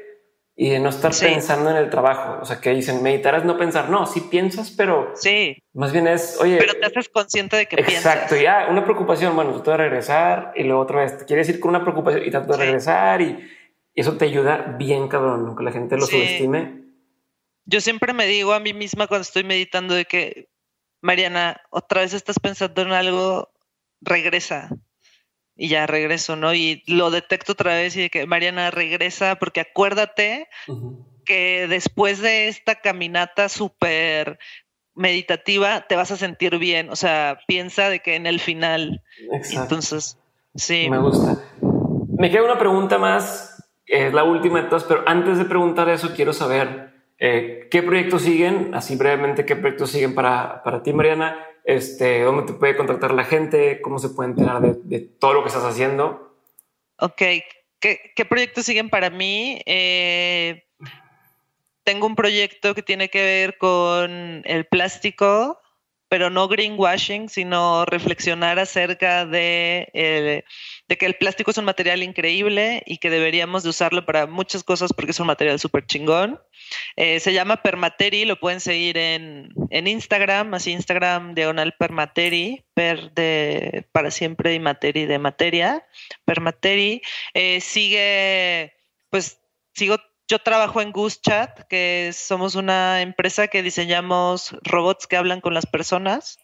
y 0.55 0.69
de 0.69 0.79
no 0.79 0.89
estar 0.89 1.11
pensando 1.17 1.71
en 1.71 1.77
el 1.77 1.89
trabajo. 1.89 2.37
O 2.41 2.45
sea, 2.45 2.59
que 2.59 2.71
dicen 2.71 3.01
meditar 3.01 3.33
es 3.35 3.45
no 3.45 3.57
pensar. 3.57 3.89
No, 3.89 4.05
sí 4.05 4.27
piensas, 4.29 4.69
pero 4.69 5.13
sí. 5.15 5.57
más 5.73 5.93
bien 5.93 6.05
es, 6.07 6.37
oye. 6.39 6.57
Pero 6.57 6.73
te 6.73 6.85
haces 6.85 7.09
consciente 7.09 7.55
de 7.55 7.65
que 7.65 7.77
piensas. 7.77 8.13
Exacto, 8.13 8.35
ya 8.35 8.67
una 8.69 8.83
preocupación. 8.83 9.35
Bueno, 9.35 9.53
trato 9.53 9.71
de 9.71 9.77
regresar 9.77 10.51
y 10.55 10.63
luego 10.63 10.81
otra 10.81 10.99
vez 10.99 11.17
te 11.17 11.25
quieres 11.25 11.49
ir 11.49 11.59
con 11.59 11.69
una 11.69 11.81
preocupación 11.81 12.23
y 12.23 12.29
trato 12.29 12.51
de 12.51 12.59
regresar 12.59 13.21
y 13.21 13.49
eso 13.99 14.17
te 14.17 14.25
ayuda 14.25 14.75
bien, 14.77 15.07
cabrón, 15.07 15.55
que 15.55 15.63
la 15.63 15.71
gente 15.71 15.97
lo 15.97 16.05
subestime. 16.05 16.83
Yo 17.65 17.81
siempre 17.81 18.13
me 18.13 18.25
digo 18.25 18.53
a 18.53 18.59
mí 18.59 18.73
misma 18.73 19.07
cuando 19.07 19.23
estoy 19.23 19.43
meditando 19.43 19.93
de 19.93 20.05
que, 20.05 20.49
Mariana, 21.01 21.61
otra 21.69 22.01
vez 22.01 22.13
estás 22.13 22.39
pensando 22.39 22.81
en 22.81 22.91
algo, 22.91 23.49
regresa 24.01 24.69
y 25.55 25.67
ya 25.67 25.85
regreso, 25.85 26.35
¿no? 26.35 26.53
Y 26.53 26.83
lo 26.87 27.11
detecto 27.11 27.51
otra 27.51 27.73
vez 27.73 27.95
y 27.95 28.01
de 28.01 28.09
que 28.09 28.25
Mariana 28.25 28.71
regresa 28.71 29.35
porque 29.35 29.59
acuérdate 29.59 30.47
que 31.25 31.67
después 31.67 32.21
de 32.21 32.47
esta 32.47 32.75
caminata 32.75 33.49
súper 33.49 34.39
meditativa 34.95 35.85
te 35.87 35.95
vas 35.95 36.11
a 36.11 36.17
sentir 36.17 36.57
bien, 36.57 36.89
o 36.89 36.95
sea, 36.95 37.39
piensa 37.47 37.89
de 37.89 37.99
que 37.99 38.15
en 38.15 38.25
el 38.25 38.39
final. 38.39 39.03
Exacto. 39.31 39.61
Entonces, 39.61 40.17
sí. 40.55 40.89
Me 40.89 40.97
gusta. 40.97 41.37
Me 42.17 42.31
queda 42.31 42.43
una 42.43 42.57
pregunta 42.57 42.97
más, 42.97 43.58
es 43.89 44.13
la 44.13 44.23
última 44.23 44.61
de 44.61 44.69
todas, 44.69 44.83
pero 44.83 45.03
antes 45.05 45.37
de 45.37 45.45
preguntar 45.45 45.89
eso 45.89 46.13
quiero 46.15 46.33
saber 46.33 46.93
eh, 47.17 47.67
qué 47.71 47.83
proyectos 47.83 48.21
siguen, 48.21 48.71
así 48.73 48.95
brevemente, 48.95 49.45
qué 49.45 49.55
proyectos 49.55 49.91
siguen 49.91 50.15
para, 50.15 50.63
para 50.63 50.83
ti, 50.83 50.93
Mariana 50.93 51.45
este, 51.69 52.21
dónde 52.21 52.51
te 52.51 52.53
puede 52.53 52.75
contactar 52.75 53.13
la 53.13 53.23
gente, 53.23 53.79
cómo 53.81 53.99
se 53.99 54.09
puede 54.09 54.31
enterar 54.31 54.59
de, 54.59 54.99
todo 54.99 55.33
lo 55.33 55.43
que 55.43 55.49
estás 55.49 55.63
haciendo. 55.63 56.35
Ok, 56.97 57.21
¿qué, 57.79 58.25
proyectos 58.27 58.65
siguen 58.65 58.89
para 58.89 59.11
mí? 59.11 59.61
Eh, 59.67 60.63
tengo 61.83 62.07
un 62.07 62.15
proyecto 62.15 62.73
que 62.73 62.81
tiene 62.81 63.09
que 63.09 63.21
ver 63.21 63.57
con 63.59 64.41
el 64.45 64.65
plástico, 64.65 65.61
pero 66.07 66.31
no 66.31 66.47
greenwashing, 66.47 67.29
sino 67.29 67.85
reflexionar 67.85 68.57
acerca 68.57 69.27
de, 69.27 69.89
eh, 69.93 70.43
de, 70.89 70.97
que 70.97 71.05
el 71.05 71.15
plástico 71.15 71.51
es 71.51 71.57
un 71.57 71.65
material 71.65 72.03
increíble 72.03 72.83
y 72.85 72.97
que 72.97 73.09
deberíamos 73.09 73.63
de 73.63 73.69
usarlo 73.69 74.05
para 74.05 74.27
muchas 74.27 74.63
cosas 74.63 74.91
porque 74.93 75.11
es 75.11 75.19
un 75.19 75.27
material 75.27 75.59
súper 75.59 75.85
chingón. 75.85 76.41
Eh, 76.95 77.19
se 77.19 77.31
llama 77.31 77.61
Permateri, 77.61 78.25
lo 78.25 78.39
pueden 78.39 78.59
seguir 78.59 78.97
en, 78.97 79.49
en, 79.69 79.87
Instagram, 79.87 80.53
así 80.53 80.71
Instagram 80.71 81.35
diagonal 81.35 81.73
Permateri, 81.77 82.65
per 82.73 83.11
de 83.13 83.85
para 83.91 84.11
siempre 84.11 84.53
y 84.53 84.59
materi 84.59 85.05
de 85.05 85.19
materia, 85.19 85.85
Permateri. 86.25 87.01
Eh, 87.33 87.61
sigue, 87.61 88.73
pues 89.09 89.39
sigo 89.73 89.97
yo 90.29 90.37
trabajo 90.37 90.79
en 90.79 90.91
GooseChat, 90.91 91.67
que 91.67 92.11
somos 92.13 92.53
una 92.53 93.01
empresa 93.01 93.47
que 93.47 93.63
diseñamos 93.63 94.55
robots 94.61 95.07
que 95.07 95.17
hablan 95.17 95.41
con 95.41 95.55
las 95.55 95.65
personas. 95.65 96.37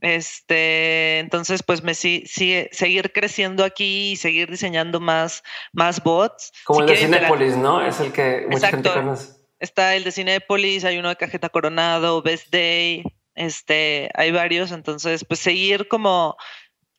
Este, 0.00 1.18
entonces, 1.18 1.62
pues 1.62 1.82
me 1.82 1.94
sigue 1.94 2.68
seguir 2.72 3.12
creciendo 3.12 3.64
aquí 3.64 4.12
y 4.12 4.16
seguir 4.16 4.50
diseñando 4.50 5.00
más, 5.00 5.42
más 5.72 6.02
bots. 6.02 6.52
Como 6.64 6.80
el 6.80 6.86
de 6.86 6.96
Cinepolis, 6.96 7.56
¿no? 7.56 7.84
Es 7.84 8.00
el 8.00 8.12
que 8.12 8.46
mucha 8.50 8.68
gente 8.68 8.92
conoce. 8.92 9.36
Está 9.58 9.94
el 9.94 10.04
de 10.04 10.12
Cinepolis, 10.12 10.84
hay 10.84 10.98
uno 10.98 11.08
de 11.08 11.16
Cajeta 11.16 11.48
Coronado, 11.48 12.20
Best 12.20 12.52
Day, 12.52 13.04
este, 13.34 14.10
hay 14.14 14.30
varios. 14.32 14.70
Entonces, 14.70 15.24
pues 15.24 15.40
seguir 15.40 15.88
como 15.88 16.36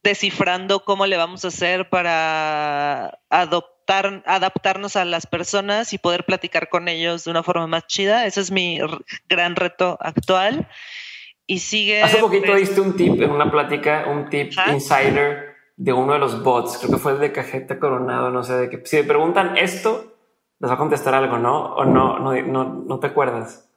descifrando 0.02 0.84
cómo 0.84 1.06
le 1.06 1.18
vamos 1.18 1.46
a 1.46 1.50
hacer 1.50 1.90
para 1.90 3.20
adoptar 3.30 3.78
adaptarnos 4.26 4.96
a 4.96 5.06
las 5.06 5.26
personas 5.28 5.94
y 5.94 5.98
poder 5.98 6.26
platicar 6.26 6.68
con 6.70 6.88
ellos 6.88 7.24
de 7.24 7.32
una 7.32 7.44
forma 7.44 7.68
más 7.68 7.88
chida. 7.88 8.26
Ese 8.26 8.42
es 8.42 8.52
mi 8.52 8.80
gran 9.30 9.56
reto 9.56 9.98
actual. 10.02 10.68
Y 11.48 11.60
sigue. 11.60 12.04
Hace 12.04 12.18
poquito 12.18 12.48
pues 12.48 12.60
diste 12.62 12.82
un 12.82 12.96
tip 12.96 13.22
en 13.22 13.32
una 13.32 13.50
plática, 13.50 14.06
un 14.08 14.30
tip 14.30 14.52
insider 14.72 15.56
de 15.78 15.94
uno 15.94 16.14
de 16.14 16.20
los 16.20 16.44
bots. 16.44 16.78
Creo 16.78 16.92
que 16.92 16.98
fue 16.98 17.14
el 17.14 17.20
de 17.20 17.32
Cajeta 17.32 17.80
Coronado, 17.80 18.30
no 18.30 18.44
sé 18.44 18.54
de 18.58 18.70
qué. 18.70 18.82
Si 18.86 18.98
me 18.98 19.04
preguntan 19.04 19.58
esto, 19.58 20.18
les 20.60 20.70
va 20.70 20.76
a 20.76 20.78
contestar 20.78 21.14
algo, 21.14 21.38
¿no? 21.38 21.76
O 21.76 21.86
no, 21.86 22.20
no, 22.20 22.34
no, 22.42 22.66
no 22.86 23.00
te 23.00 23.08
acuerdas. 23.08 23.70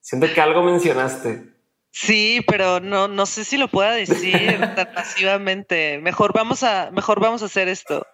Siento 0.00 0.26
que 0.34 0.40
algo 0.40 0.62
mencionaste. 0.62 1.44
Sí, 1.92 2.40
pero 2.46 2.80
no, 2.80 3.06
no 3.06 3.26
sé 3.26 3.44
si 3.44 3.58
lo 3.58 3.68
pueda 3.68 3.92
decir 3.92 4.58
tan 4.76 4.92
pasivamente. 4.94 5.98
Mejor 5.98 6.32
vamos 6.32 6.62
a, 6.62 6.90
mejor 6.90 7.20
vamos 7.20 7.42
a 7.42 7.46
hacer 7.46 7.68
esto 7.68 8.06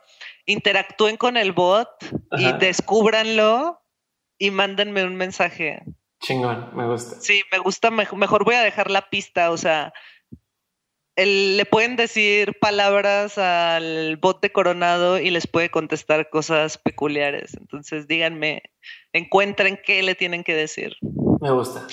interactúen 0.46 1.16
con 1.16 1.36
el 1.36 1.52
bot 1.52 1.88
y 2.38 2.52
descúbranlo 2.52 3.82
y 4.38 4.50
mándenme 4.50 5.04
un 5.04 5.16
mensaje. 5.16 5.82
Chingón, 6.27 6.70
me 6.74 6.85
gusta. 6.86 7.20
Sí, 7.20 7.43
me 7.53 7.59
gusta, 7.59 7.93
mejor, 7.93 8.44
voy 8.44 8.57
a 8.57 8.62
dejar 8.62 8.90
la 8.90 9.11
pista, 9.11 9.53
o 9.53 9.57
sea, 9.57 9.93
le 11.15 11.65
pueden 11.66 11.94
decir 11.94 12.59
palabras 12.59 13.39
al 13.39 14.16
bot 14.16 14.43
de 14.43 14.51
Coronado 14.51 15.20
y 15.20 15.31
les 15.31 15.47
puede 15.47 15.70
contestar 15.70 16.28
cosas 16.28 16.78
peculiares. 16.78 17.55
Entonces, 17.55 18.09
díganme, 18.09 18.65
encuentren 19.12 19.78
qué 19.85 20.03
le 20.03 20.16
tienen 20.16 20.43
que 20.43 20.57
decir. 20.57 20.97
Me 21.40 21.53
gusta. 21.53 21.86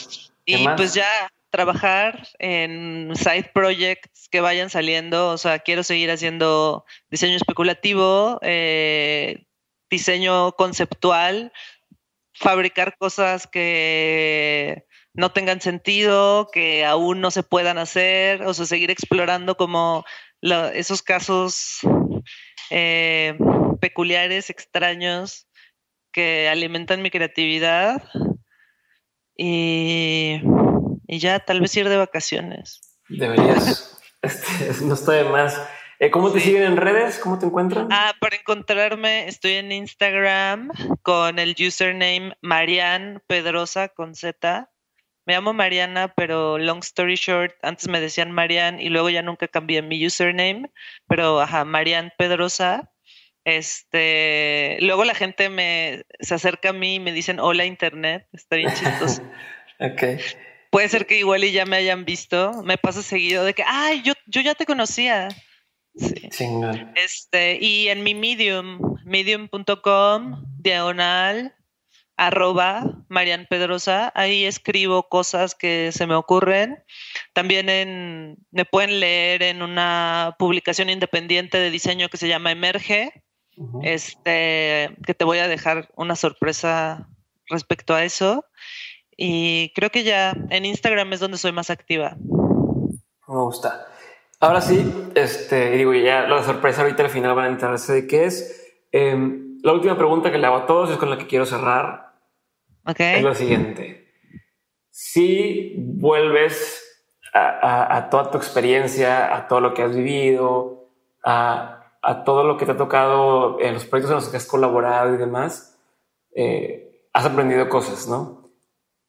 Y 0.45 0.67
pues 0.69 0.95
ya, 0.95 1.29
trabajar 1.51 2.27
en 2.39 3.11
side 3.13 3.51
projects 3.53 4.27
que 4.29 4.41
vayan 4.41 4.71
saliendo. 4.71 5.29
O 5.29 5.37
sea, 5.37 5.59
quiero 5.59 5.83
seguir 5.83 6.09
haciendo 6.09 6.85
diseño 7.11 7.35
especulativo, 7.35 8.39
eh, 8.41 9.45
diseño 9.91 10.53
conceptual, 10.53 11.53
fabricar 12.33 12.97
cosas 12.97 13.47
que 13.47 14.85
no 15.13 15.31
tengan 15.31 15.61
sentido, 15.61 16.49
que 16.51 16.85
aún 16.85 17.21
no 17.21 17.31
se 17.31 17.43
puedan 17.43 17.77
hacer, 17.77 18.43
o 18.43 18.53
sea, 18.53 18.65
seguir 18.65 18.89
explorando 18.91 19.55
como 19.55 20.05
esos 20.41 21.01
casos 21.01 21.79
eh, 22.69 23.37
peculiares, 23.79 24.49
extraños, 24.49 25.47
que 26.11 26.49
alimentan 26.49 27.01
mi 27.01 27.11
creatividad. 27.11 28.03
Y 29.37 30.41
y 31.13 31.19
ya 31.19 31.39
tal 31.39 31.61
vez 31.61 31.75
ir 31.77 31.87
de 31.89 31.97
vacaciones. 31.97 32.81
Deberías. 33.07 33.99
este, 34.23 34.83
no 34.83 34.95
está 34.95 35.11
de 35.11 35.25
más. 35.25 35.61
Eh, 36.03 36.11
¿Cómo 36.11 36.33
te 36.33 36.41
siguen 36.41 36.63
en 36.63 36.75
redes? 36.75 37.17
¿Cómo 37.17 37.39
te 37.39 37.45
encuentran? 37.45 37.87
Ah, 37.89 38.13
para 38.19 38.35
encontrarme 38.35 39.25
estoy 39.29 39.53
en 39.53 39.71
Instagram 39.71 40.69
con 41.01 41.39
el 41.39 41.55
username 41.57 42.33
Marian 42.41 43.23
Pedrosa 43.25 43.87
con 43.87 44.13
Z. 44.13 44.69
Me 45.25 45.33
llamo 45.33 45.53
Mariana, 45.53 46.13
pero 46.13 46.57
long 46.57 46.79
story 46.79 47.15
short, 47.15 47.53
antes 47.61 47.87
me 47.87 48.01
decían 48.01 48.33
Marian 48.33 48.81
y 48.81 48.89
luego 48.89 49.09
ya 49.09 49.21
nunca 49.21 49.47
cambié 49.47 49.81
mi 49.81 50.05
username, 50.05 50.69
pero 51.07 51.39
ajá, 51.39 51.63
Marian 51.63 52.11
Pedrosa. 52.17 52.91
Este, 53.45 54.79
luego 54.81 55.05
la 55.05 55.15
gente 55.15 55.47
me 55.47 56.03
se 56.19 56.35
acerca 56.35 56.71
a 56.71 56.73
mí 56.73 56.95
y 56.95 56.99
me 56.99 57.13
dicen 57.13 57.39
hola 57.39 57.63
internet, 57.63 58.27
está 58.33 58.57
bien 58.57 58.73
chistoso. 58.73 59.21
ok 59.79 60.03
puede 60.69 60.89
ser 60.89 61.05
que 61.05 61.19
igual 61.19 61.43
y 61.43 61.51
ya 61.51 61.67
me 61.67 61.77
hayan 61.77 62.03
visto. 62.03 62.63
Me 62.63 62.79
pasa 62.79 63.03
seguido 63.03 63.45
de 63.45 63.53
que, 63.53 63.63
ay, 63.63 64.01
yo, 64.01 64.13
yo 64.25 64.41
ya 64.41 64.55
te 64.55 64.65
conocía. 64.65 65.29
Sí. 65.95 66.29
Este, 66.95 67.57
y 67.61 67.89
en 67.89 68.03
mi 68.03 68.15
Medium, 68.15 68.79
medium.com, 69.05 70.43
diagonal, 70.57 71.55
arroba 72.17 73.03
Marian 73.09 73.47
Pedrosa, 73.49 74.11
ahí 74.15 74.45
escribo 74.45 75.09
cosas 75.09 75.55
que 75.55 75.91
se 75.91 76.07
me 76.07 76.15
ocurren. 76.15 76.83
También 77.33 77.69
en, 77.69 78.37
me 78.51 78.65
pueden 78.65 78.99
leer 78.99 79.43
en 79.43 79.61
una 79.61 80.35
publicación 80.39 80.89
independiente 80.89 81.57
de 81.57 81.71
diseño 81.71 82.09
que 82.09 82.17
se 82.17 82.27
llama 82.27 82.51
Emerge, 82.51 83.23
este, 83.83 84.95
que 85.05 85.13
te 85.13 85.25
voy 85.25 85.37
a 85.37 85.47
dejar 85.47 85.91
una 85.95 86.15
sorpresa 86.15 87.07
respecto 87.47 87.93
a 87.93 88.03
eso. 88.03 88.45
Y 89.15 89.71
creo 89.75 89.91
que 89.91 90.03
ya 90.03 90.35
en 90.49 90.65
Instagram 90.65 91.13
es 91.13 91.19
donde 91.19 91.37
soy 91.37 91.51
más 91.51 91.69
activa. 91.69 92.17
Me 93.27 93.35
gusta. 93.35 93.92
Ahora 94.43 94.59
sí, 94.59 95.11
este, 95.15 95.71
digo, 95.71 95.93
ya 95.93 96.27
la 96.27 96.43
sorpresa 96.43 96.81
ahorita 96.81 97.03
al 97.03 97.09
final 97.09 97.33
van 97.33 97.45
a 97.45 97.49
enterarse 97.49 97.93
de 97.93 98.07
qué 98.07 98.25
es. 98.25 98.75
Em, 98.91 99.57
la 99.63 99.71
última 99.71 99.97
pregunta 99.97 100.33
que 100.33 100.37
le 100.37 100.45
hago 100.45 100.57
a 100.57 100.65
todos 100.65 100.91
es 100.91 100.97
con 100.97 101.09
la 101.09 101.17
que 101.17 101.27
quiero 101.27 101.45
cerrar. 101.45 102.13
Okay. 102.85 103.15
Es 103.15 103.23
lo 103.23 103.33
siguiente. 103.33 104.11
Si 104.89 105.75
vuelves 105.77 106.83
a, 107.33 108.09
toda 108.11 108.31
tu 108.31 108.37
experiencia, 108.37 109.33
a 109.33 109.47
todo 109.47 109.61
lo 109.61 109.73
que 109.73 109.81
has 109.81 109.95
vivido, 109.95 110.89
a, 111.23 111.95
todo 112.25 112.43
lo 112.43 112.57
que 112.57 112.65
te 112.65 112.73
ha 112.73 112.77
tocado 112.77 113.61
en 113.61 113.75
los 113.75 113.85
proyectos 113.85 114.11
en 114.11 114.15
los 114.17 114.27
que 114.27 114.35
has 114.35 114.45
colaborado 114.45 115.13
y 115.13 115.17
demás, 115.17 115.79
eh, 116.35 117.07
has 117.13 117.25
aprendido 117.25 117.69
cosas, 117.69 118.09
¿no? 118.09 118.43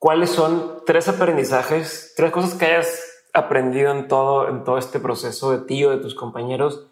¿cuáles 0.05 0.29
son 0.29 0.83
tres 0.85 1.09
aprendizajes, 1.09 2.13
tres 2.15 2.31
cosas 2.31 2.53
que 2.53 2.67
hayas 2.67 3.14
aprendido 3.35 3.91
en 3.93 4.09
todo, 4.09 4.49
en 4.49 4.65
todo 4.65 4.79
este 4.79 5.01
proceso 5.01 5.51
de 5.51 5.67
ti 5.67 5.85
o 5.85 5.91
de 5.91 5.99
tus 5.99 6.15
compañeros 6.15 6.87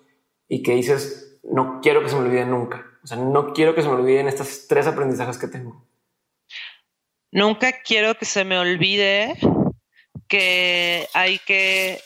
y 0.48 0.62
que 0.62 0.74
dices, 0.74 1.39
no 1.43 1.81
quiero 1.81 2.02
que 2.02 2.10
se 2.10 2.16
me 2.16 2.23
olviden 2.23 2.51
nunca? 2.51 2.85
O 3.02 3.06
sea, 3.06 3.16
no 3.16 3.52
quiero 3.52 3.74
que 3.74 3.82
se 3.82 3.89
me 3.89 3.94
olviden 3.94 4.28
estas 4.28 4.66
tres 4.69 4.86
aprendizajes 4.86 5.39
que 5.39 5.48
tengo. 5.48 5.86
nunca 7.31 7.73
quiero 7.82 8.14
que 8.16 8.27
se 8.27 8.44
me 8.44 8.59
olvide 8.59 9.39
que 10.28 11.09
hay 11.14 11.39
que 11.39 12.01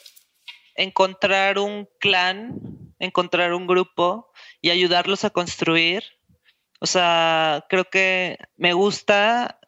encontrar 0.74 1.58
un 1.58 1.88
clan, 1.98 2.60
encontrar 2.98 3.52
un 3.52 3.66
grupo 3.66 4.30
y 4.60 4.70
ayudarlos 4.70 5.24
a 5.24 5.30
construir. 5.30 6.04
O 6.80 6.86
sea, 6.86 7.64
creo 7.68 7.84
que 7.84 8.38
me 8.56 8.72
gusta 8.74 9.58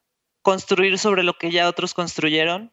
construir 0.43 0.99
sobre 0.99 1.23
lo 1.23 1.35
que 1.35 1.51
ya 1.51 1.69
otros 1.69 1.95
construyeron. 1.95 2.73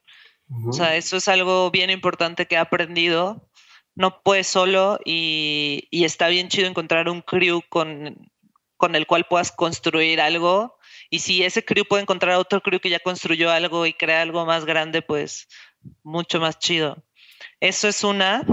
O 0.67 0.73
sea, 0.73 0.95
eso 0.95 1.17
es 1.17 1.27
algo 1.27 1.72
bien 1.72 1.89
importante 1.89 2.45
que 2.45 2.55
he 2.55 2.59
aprendido. 2.59 3.49
No 3.95 4.22
puedes 4.22 4.47
solo 4.47 4.99
y, 5.03 5.88
y 5.89 6.03
está 6.03 6.27
bien 6.27 6.49
chido 6.49 6.67
encontrar 6.67 7.09
un 7.09 7.22
crew 7.22 7.61
con, 7.69 8.30
con 8.77 8.95
el 8.95 9.07
cual 9.07 9.26
puedas 9.26 9.51
construir 9.51 10.22
algo. 10.22 10.77
Y 11.09 11.19
si 11.19 11.43
ese 11.43 11.63
crew 11.63 11.85
puede 11.85 12.03
encontrar 12.03 12.35
otro 12.35 12.61
crew 12.61 12.80
que 12.80 12.89
ya 12.89 12.99
construyó 12.99 13.49
algo 13.51 13.85
y 13.85 13.93
crea 13.93 14.22
algo 14.22 14.45
más 14.45 14.65
grande, 14.65 15.01
pues 15.01 15.47
mucho 16.03 16.39
más 16.39 16.59
chido. 16.59 17.03
Eso 17.59 17.88
es 17.88 18.03
una. 18.03 18.43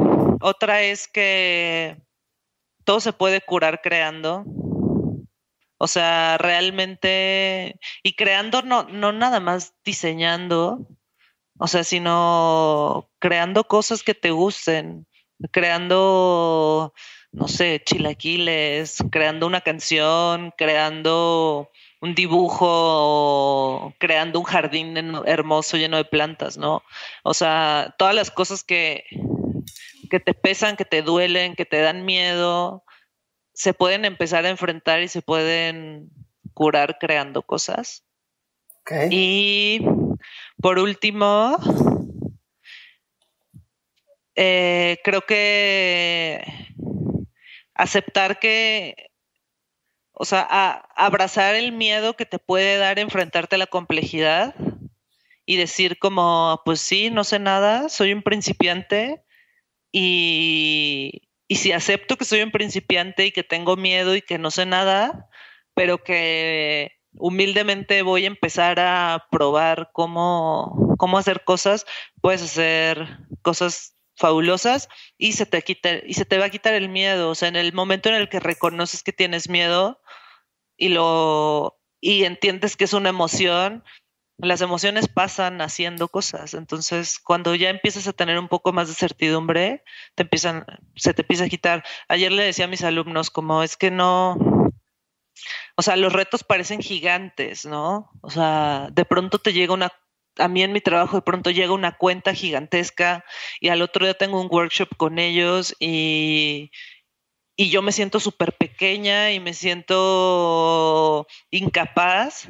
Otra 0.40 0.82
es 0.82 1.08
que 1.08 2.00
todo 2.84 3.00
se 3.00 3.12
puede 3.12 3.40
curar 3.40 3.80
creando. 3.82 4.44
O 5.78 5.88
sea, 5.88 6.38
realmente, 6.38 7.78
y 8.04 8.14
creando 8.14 8.62
no, 8.62 8.84
no 8.84 9.10
nada 9.10 9.40
más 9.40 9.74
diseñando, 9.84 10.86
o 11.58 11.66
sea, 11.66 11.84
sino 11.84 13.10
creando 13.18 13.64
cosas 13.64 14.02
que 14.02 14.14
te 14.14 14.30
gusten, 14.30 15.06
creando, 15.50 16.92
no 17.30 17.48
sé, 17.48 17.82
chilaquiles, 17.84 18.98
creando 19.10 19.46
una 19.46 19.60
canción, 19.60 20.52
creando 20.56 21.70
un 22.00 22.14
dibujo, 22.14 23.94
creando 23.98 24.40
un 24.40 24.44
jardín 24.44 24.96
hermoso 25.24 25.76
lleno 25.76 25.96
de 25.96 26.04
plantas, 26.04 26.58
¿no? 26.58 26.82
O 27.22 27.34
sea, 27.34 27.94
todas 27.98 28.14
las 28.14 28.30
cosas 28.30 28.64
que, 28.64 29.04
que 30.10 30.18
te 30.20 30.34
pesan, 30.34 30.76
que 30.76 30.84
te 30.84 31.02
duelen, 31.02 31.54
que 31.54 31.64
te 31.64 31.80
dan 31.80 32.04
miedo, 32.04 32.84
se 33.54 33.74
pueden 33.74 34.04
empezar 34.04 34.44
a 34.46 34.50
enfrentar 34.50 35.00
y 35.02 35.08
se 35.08 35.22
pueden 35.22 36.10
curar 36.54 36.98
creando 36.98 37.42
cosas. 37.42 38.04
Y 39.10 39.80
por 40.60 40.78
último, 40.78 41.56
eh, 44.34 44.98
creo 45.04 45.22
que 45.22 46.44
aceptar 47.74 48.38
que 48.38 49.12
o 50.14 50.24
sea, 50.24 50.42
abrazar 50.94 51.54
el 51.54 51.72
miedo 51.72 52.14
que 52.14 52.26
te 52.26 52.38
puede 52.38 52.76
dar 52.76 52.98
enfrentarte 52.98 53.56
a 53.56 53.58
la 53.58 53.66
complejidad 53.66 54.54
y 55.46 55.56
decir 55.56 55.98
como, 55.98 56.60
pues 56.64 56.80
sí, 56.80 57.10
no 57.10 57.24
sé 57.24 57.38
nada, 57.38 57.88
soy 57.88 58.12
un 58.12 58.22
principiante 58.22 59.24
y, 59.90 61.22
y 61.48 61.56
si 61.56 61.72
acepto 61.72 62.16
que 62.16 62.24
soy 62.24 62.42
un 62.42 62.52
principiante 62.52 63.26
y 63.26 63.32
que 63.32 63.42
tengo 63.42 63.76
miedo 63.76 64.14
y 64.14 64.22
que 64.22 64.38
no 64.38 64.50
sé 64.50 64.66
nada, 64.66 65.28
pero 65.74 66.04
que 66.04 66.92
humildemente 67.14 68.02
voy 68.02 68.24
a 68.24 68.28
empezar 68.28 68.80
a 68.80 69.26
probar 69.30 69.90
cómo, 69.92 70.94
cómo 70.98 71.18
hacer 71.18 71.44
cosas, 71.44 71.86
puedes 72.20 72.42
hacer 72.42 73.18
cosas 73.42 73.96
fabulosas 74.16 74.88
y 75.18 75.32
se 75.32 75.46
te 75.46 75.62
quita 75.62 75.90
y 76.06 76.14
se 76.14 76.24
te 76.24 76.38
va 76.38 76.46
a 76.46 76.50
quitar 76.50 76.74
el 76.74 76.88
miedo, 76.88 77.30
o 77.30 77.34
sea, 77.34 77.48
en 77.48 77.56
el 77.56 77.72
momento 77.72 78.08
en 78.08 78.16
el 78.16 78.28
que 78.28 78.40
reconoces 78.40 79.02
que 79.02 79.12
tienes 79.12 79.48
miedo 79.48 80.00
y 80.76 80.88
lo 80.88 81.78
y 82.00 82.24
entiendes 82.24 82.76
que 82.76 82.84
es 82.84 82.92
una 82.92 83.10
emoción, 83.10 83.84
las 84.38 84.60
emociones 84.60 85.08
pasan 85.08 85.60
haciendo 85.60 86.08
cosas, 86.08 86.54
entonces 86.54 87.18
cuando 87.18 87.54
ya 87.54 87.70
empiezas 87.70 88.06
a 88.08 88.12
tener 88.12 88.38
un 88.38 88.48
poco 88.48 88.72
más 88.72 88.88
de 88.88 88.94
certidumbre, 88.94 89.84
te 90.14 90.24
empiezan 90.24 90.66
se 90.96 91.14
te 91.14 91.22
empieza 91.22 91.44
a 91.44 91.48
quitar. 91.48 91.84
Ayer 92.08 92.32
le 92.32 92.44
decía 92.44 92.66
a 92.66 92.68
mis 92.68 92.84
alumnos 92.84 93.30
como 93.30 93.62
es 93.62 93.76
que 93.76 93.90
no 93.90 94.61
o 95.76 95.82
sea, 95.82 95.96
los 95.96 96.12
retos 96.12 96.44
parecen 96.44 96.80
gigantes, 96.80 97.64
¿no? 97.64 98.10
O 98.20 98.30
sea, 98.30 98.88
de 98.92 99.04
pronto 99.04 99.38
te 99.38 99.52
llega 99.52 99.74
una 99.74 99.90
a 100.38 100.48
mí 100.48 100.62
en 100.62 100.72
mi 100.72 100.80
trabajo 100.80 101.16
de 101.16 101.22
pronto 101.22 101.50
llega 101.50 101.72
una 101.72 101.96
cuenta 101.96 102.34
gigantesca 102.34 103.24
y 103.60 103.68
al 103.68 103.82
otro 103.82 104.06
día 104.06 104.14
tengo 104.14 104.40
un 104.40 104.48
workshop 104.50 104.88
con 104.96 105.18
ellos 105.18 105.76
y, 105.78 106.70
y 107.56 107.70
yo 107.70 107.82
me 107.82 107.92
siento 107.92 108.20
súper 108.20 108.54
pequeña 108.54 109.30
y 109.32 109.40
me 109.40 109.54
siento 109.54 111.26
incapaz, 111.50 112.48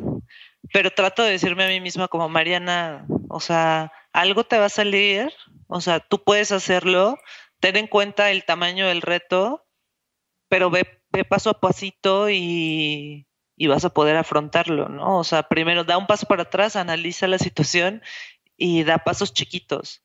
pero 0.73 0.91
trato 0.91 1.23
de 1.23 1.33
decirme 1.33 1.65
a 1.65 1.69
mí 1.69 1.81
misma 1.81 2.09
como 2.09 2.29
Mariana, 2.29 3.07
o 3.29 3.41
sea, 3.41 3.93
algo 4.13 4.45
te 4.45 4.59
va 4.59 4.67
a 4.67 4.71
salir, 4.71 5.33
o 5.67 5.81
sea, 5.81 6.01
tú 6.01 6.23
puedes 6.23 6.53
hacerlo, 6.53 7.19
ten 7.61 7.77
en 7.77 7.89
cuenta 7.89 8.31
el 8.31 8.45
tamaño 8.45 8.87
del 8.87 9.03
reto, 9.03 9.67
pero 10.49 10.71
ve, 10.71 11.02
ve 11.13 11.25
paso 11.25 11.51
a 11.51 11.61
pasito 11.61 12.31
y, 12.31 13.27
y 13.57 13.67
vas 13.67 13.85
a 13.85 13.91
poder 13.91 14.17
afrontarlo, 14.17 14.89
¿no? 14.89 15.19
O 15.19 15.25
sea, 15.25 15.45
primero 15.45 15.85
da 15.85 15.99
un 15.99 16.07
paso 16.07 16.27
para 16.27 16.43
atrás, 16.43 16.77
analiza 16.77 17.27
la 17.29 17.39
situación 17.39 18.03
y 18.57 18.85
da 18.85 18.99
pasos 18.99 19.33
chiquitos. 19.33 20.03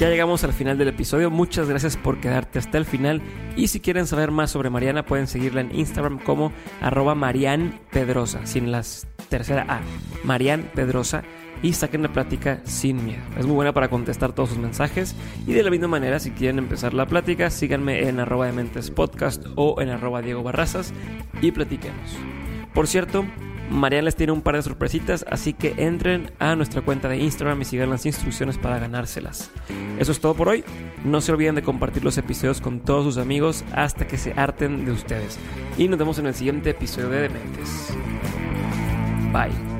Ya 0.00 0.08
llegamos 0.08 0.44
al 0.44 0.54
final 0.54 0.78
del 0.78 0.88
episodio. 0.88 1.30
Muchas 1.30 1.68
gracias 1.68 1.98
por 1.98 2.20
quedarte 2.20 2.58
hasta 2.58 2.78
el 2.78 2.86
final. 2.86 3.20
Y 3.54 3.68
si 3.68 3.80
quieren 3.80 4.06
saber 4.06 4.30
más 4.30 4.50
sobre 4.50 4.70
Mariana, 4.70 5.04
pueden 5.04 5.26
seguirla 5.26 5.60
en 5.60 5.78
Instagram 5.78 6.18
como 6.18 6.52
arroba 6.80 7.14
Marian 7.14 7.78
Pedrosa, 7.90 8.46
sin 8.46 8.72
la 8.72 8.82
tercera 9.28 9.66
A. 9.68 9.82
Marian 10.24 10.70
Pedrosa 10.74 11.22
y 11.62 11.72
saquen 11.72 12.02
la 12.02 12.12
plática 12.12 12.60
sin 12.64 13.04
miedo. 13.04 13.22
Es 13.38 13.46
muy 13.46 13.54
buena 13.54 13.72
para 13.72 13.88
contestar 13.88 14.32
todos 14.32 14.50
sus 14.50 14.58
mensajes 14.58 15.14
y 15.46 15.52
de 15.52 15.62
la 15.62 15.70
misma 15.70 15.88
manera 15.88 16.18
si 16.18 16.30
quieren 16.30 16.58
empezar 16.58 16.94
la 16.94 17.06
plática 17.06 17.50
síganme 17.50 18.08
en 18.08 18.20
arroba 18.20 18.46
de 18.46 18.52
mentes 18.52 18.90
podcast 18.90 19.44
o 19.56 19.80
en 19.80 19.90
arroba 19.90 20.22
Diego 20.22 20.42
Barrazas 20.42 20.92
y 21.40 21.52
platiquemos. 21.52 22.16
Por 22.74 22.86
cierto, 22.86 23.24
Mariana 23.70 24.06
les 24.06 24.16
tiene 24.16 24.32
un 24.32 24.42
par 24.42 24.56
de 24.56 24.62
sorpresitas, 24.62 25.24
así 25.30 25.52
que 25.52 25.74
entren 25.76 26.32
a 26.38 26.56
nuestra 26.56 26.82
cuenta 26.82 27.08
de 27.08 27.18
Instagram 27.18 27.62
y 27.62 27.64
sigan 27.64 27.90
las 27.90 28.04
instrucciones 28.04 28.58
para 28.58 28.78
ganárselas. 28.78 29.50
Eso 29.98 30.12
es 30.12 30.20
todo 30.20 30.34
por 30.34 30.48
hoy. 30.48 30.64
No 31.04 31.20
se 31.20 31.32
olviden 31.32 31.54
de 31.54 31.62
compartir 31.62 32.04
los 32.04 32.18
episodios 32.18 32.60
con 32.60 32.80
todos 32.80 33.04
sus 33.04 33.16
amigos 33.16 33.64
hasta 33.72 34.06
que 34.06 34.18
se 34.18 34.32
harten 34.32 34.84
de 34.84 34.92
ustedes. 34.92 35.38
Y 35.78 35.88
nos 35.88 35.98
vemos 35.98 36.18
en 36.18 36.26
el 36.26 36.34
siguiente 36.34 36.70
episodio 36.70 37.10
de 37.10 37.22
Dementes. 37.22 37.94
Bye. 39.32 39.79